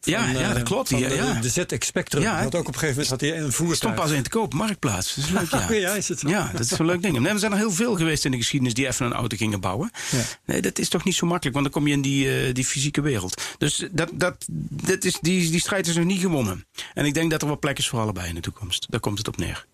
Ja, 0.02 0.24
Van, 0.26 0.34
ja, 0.34 0.50
eh, 0.50 0.54
dat 0.54 0.64
klopt. 0.64 0.90
Ja, 0.90 0.98
de, 1.08 1.16
ja. 1.16 1.40
de 1.42 1.50
ZX 1.50 1.88
Spectrum. 1.88 2.22
Ja, 2.24 2.44
ook 2.46 2.54
op 2.54 2.68
een 2.68 2.74
gegeven 2.74 2.90
moment 2.90 3.10
had 3.10 3.22
hij 3.22 3.38
een 3.38 3.46
Er 3.46 3.52
voertuig. 3.52 3.78
stond 3.78 3.96
pas 3.96 4.12
in 4.12 4.24
te 4.24 4.30
koop, 4.30 4.54
Marktplaats. 4.54 5.16
Dat 5.16 5.24
is 5.26 5.32
leuk, 5.32 5.52
ja. 5.70 5.74
Ja, 5.74 5.94
is 5.94 6.08
het 6.08 6.20
zo? 6.20 6.30
Ja, 6.30 6.52
dat 6.52 6.62
is 6.62 6.80
een 6.80 6.86
leuk 6.86 7.02
ding. 7.02 7.20
Nee, 7.20 7.34
er 7.34 7.40
zijn 7.40 7.52
er 7.52 7.58
heel 7.58 7.72
veel 7.72 7.96
geweest 7.96 8.26
in 8.26 8.32
de 8.32 8.38
geschiedenis 8.38 8.74
die 8.74 8.88
even 8.88 9.06
een 9.06 9.14
auto 9.14 9.38
gingen 9.38 9.60
bouwen. 9.60 9.92
Nee, 10.46 10.62
dat 10.62 10.80
is 10.80 10.90
toch 10.90 11.04
niet 11.04 11.16
zo 11.16 11.26
makkelijk, 11.28 11.56
want 11.56 11.72
dan 11.72 11.82
kom 11.82 11.88
je 11.88 11.94
in 11.94 12.02
die, 12.02 12.46
eh, 12.48 12.54
die 12.54 12.66
fysieke 12.66 13.02
wereld. 13.02 13.42
Dus 13.58 13.88
dat, 13.92 14.10
dat, 14.14 14.46
dat 14.70 15.04
is, 15.04 15.18
die, 15.22 15.50
die 15.52 15.60
strijd 15.60 15.88
is 15.88 15.96
nog 15.96 16.06
niet 16.06 16.22
gewonnen. 16.22 16.66
En 16.94 17.06
ik 17.06 17.14
denk 17.14 17.32
dat 17.32 17.42
er 17.42 17.48
wel 17.48 17.60
plek 17.60 17.78
is 17.78 17.88
voor 17.90 18.00
allebei 18.00 18.28
in 18.28 18.36
de 18.36 18.42
toekomst. 18.42 18.86
Daar 18.90 19.00
komt 19.00 19.18
het 19.18 19.28
op 19.28 19.38
neer. 19.38 19.66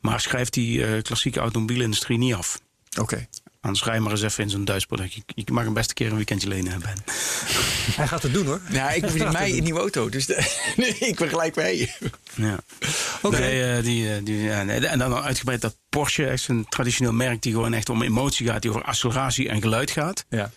Maar 0.00 0.20
schrijf 0.20 0.48
die 0.50 0.84
eh, 0.86 1.02
klassieke 1.02 1.40
automobielindustrie 1.40 2.18
niet 2.18 2.34
af. 2.34 2.60
Oké. 3.00 3.28
Anders 3.64 3.84
rij 3.84 4.00
maar 4.00 4.10
eens 4.10 4.22
even 4.22 4.44
in 4.44 4.50
zo'n 4.50 4.64
Duits 4.64 4.86
product. 4.86 5.12
Je, 5.14 5.22
je 5.34 5.52
mag 5.52 5.64
hem 5.64 5.72
best 5.74 5.88
een 5.88 5.94
keer 5.94 6.10
een 6.10 6.16
weekendje 6.16 6.48
lenen 6.48 6.70
hebben. 6.72 6.90
Hij 7.96 8.06
gaat 8.08 8.22
het 8.22 8.32
doen 8.32 8.46
hoor. 8.46 8.60
Ja, 8.70 8.90
ik 8.90 9.04
vind 9.10 9.32
mij 9.40 9.56
een 9.56 9.62
nieuwe 9.62 9.80
auto. 9.80 10.08
Dus 10.08 10.26
de- 10.26 10.62
nee, 10.76 10.94
ik 10.98 11.16
ben 11.18 11.28
gelijk 11.28 11.56
mee. 11.56 11.92
Ja. 12.34 12.58
Oké. 13.22 13.38
Nee, 13.38 13.72
eh, 13.76 13.82
die, 13.82 14.14
eh, 14.14 14.24
die, 14.24 14.40
ja, 14.42 14.62
nee, 14.62 14.86
en 14.86 14.98
dan 14.98 15.10
nog 15.10 15.22
uitgebreid 15.24 15.60
dat 15.60 15.76
Porsche 15.88 16.24
is 16.24 16.48
een 16.48 16.66
traditioneel 16.68 17.12
merk 17.12 17.42
die 17.42 17.52
gewoon 17.52 17.72
echt 17.72 17.88
om 17.88 18.02
emotie 18.02 18.46
gaat, 18.46 18.62
die 18.62 18.70
over 18.70 18.82
acceleratie 18.82 19.48
en 19.48 19.60
geluid 19.60 19.90
gaat. 19.90 20.24
Ja. 20.28 20.50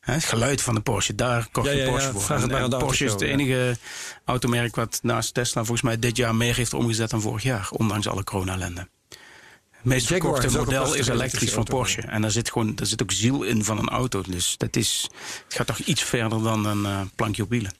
Hè, 0.00 0.12
het 0.12 0.24
geluid 0.24 0.62
van 0.62 0.74
de 0.74 0.80
Porsche, 0.80 1.14
daar 1.14 1.48
kocht 1.52 1.66
Ja, 1.66 1.72
je 1.72 1.78
ja, 1.78 1.88
Porsche 1.90 2.12
ja, 2.12 2.18
voor. 2.18 2.36
En- 2.36 2.70
de 2.70 2.76
Porsche 2.76 3.04
is 3.04 3.12
het 3.12 3.22
autoshow, 3.22 3.40
enige 3.40 3.78
automerk 4.24 4.74
wat 4.76 4.98
naast 5.02 5.34
Tesla 5.34 5.60
volgens 5.60 5.82
mij 5.82 5.98
dit 5.98 6.16
jaar 6.16 6.34
meer 6.34 6.56
heeft 6.56 6.74
omgezet 6.74 7.10
dan 7.10 7.20
vorig 7.20 7.42
jaar, 7.42 7.68
ondanks 7.70 8.08
alle 8.08 8.24
corona-ellende. 8.24 8.88
Het 9.86 9.94
meest 9.94 10.08
Jaguar 10.08 10.40
verkochte 10.40 10.64
model 10.64 10.94
is 10.94 11.08
elektrisch 11.08 11.52
van 11.52 11.64
Porsche. 11.64 12.00
En 12.00 12.22
daar 12.22 12.30
zit, 12.30 12.50
gewoon, 12.50 12.74
daar 12.74 12.86
zit 12.86 13.02
ook 13.02 13.12
ziel 13.12 13.42
in 13.42 13.64
van 13.64 13.78
een 13.78 13.88
auto. 13.88 14.22
Dus 14.28 14.54
dat 14.56 14.76
is, 14.76 15.10
het 15.44 15.54
gaat 15.54 15.66
toch 15.66 15.78
iets 15.78 16.02
verder 16.02 16.42
dan 16.42 16.64
een 16.64 16.84
eh, 16.84 17.00
plankje 17.14 17.42
op 17.42 17.50
wielen. 17.50 17.72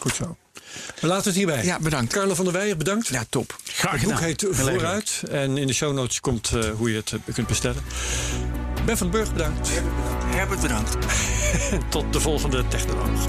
Goed 0.00 0.14
zo. 0.14 0.36
We 1.00 1.06
laten 1.06 1.24
het 1.24 1.34
hierbij. 1.34 1.64
Ja, 1.64 1.78
bedankt. 1.78 2.12
Carlo 2.12 2.34
van 2.34 2.44
der 2.44 2.54
Weijer, 2.54 2.76
bedankt. 2.76 3.08
Ja, 3.08 3.24
top. 3.28 3.56
Graag 3.64 3.92
Het 3.92 4.00
boek 4.02 4.10
gedaan. 4.10 4.24
heet. 4.24 4.46
Vooruit. 4.50 5.22
En 5.30 5.56
in 5.56 5.66
de 5.66 5.72
show 5.72 5.94
notes 5.94 6.20
komt 6.20 6.52
eh, 6.54 6.70
hoe 6.70 6.90
je 6.90 6.96
het 6.96 7.12
eh, 7.12 7.34
kunt 7.34 7.46
bestellen. 7.46 7.82
Ben 8.84 8.96
van 8.96 9.10
den 9.10 9.20
Burg, 9.20 9.32
bedankt. 9.32 9.70
Herbert, 10.24 10.60
bedankt. 10.60 10.96
Tot 11.90 12.12
de 12.12 12.20
volgende 12.20 12.68
technoloog. 12.68 13.28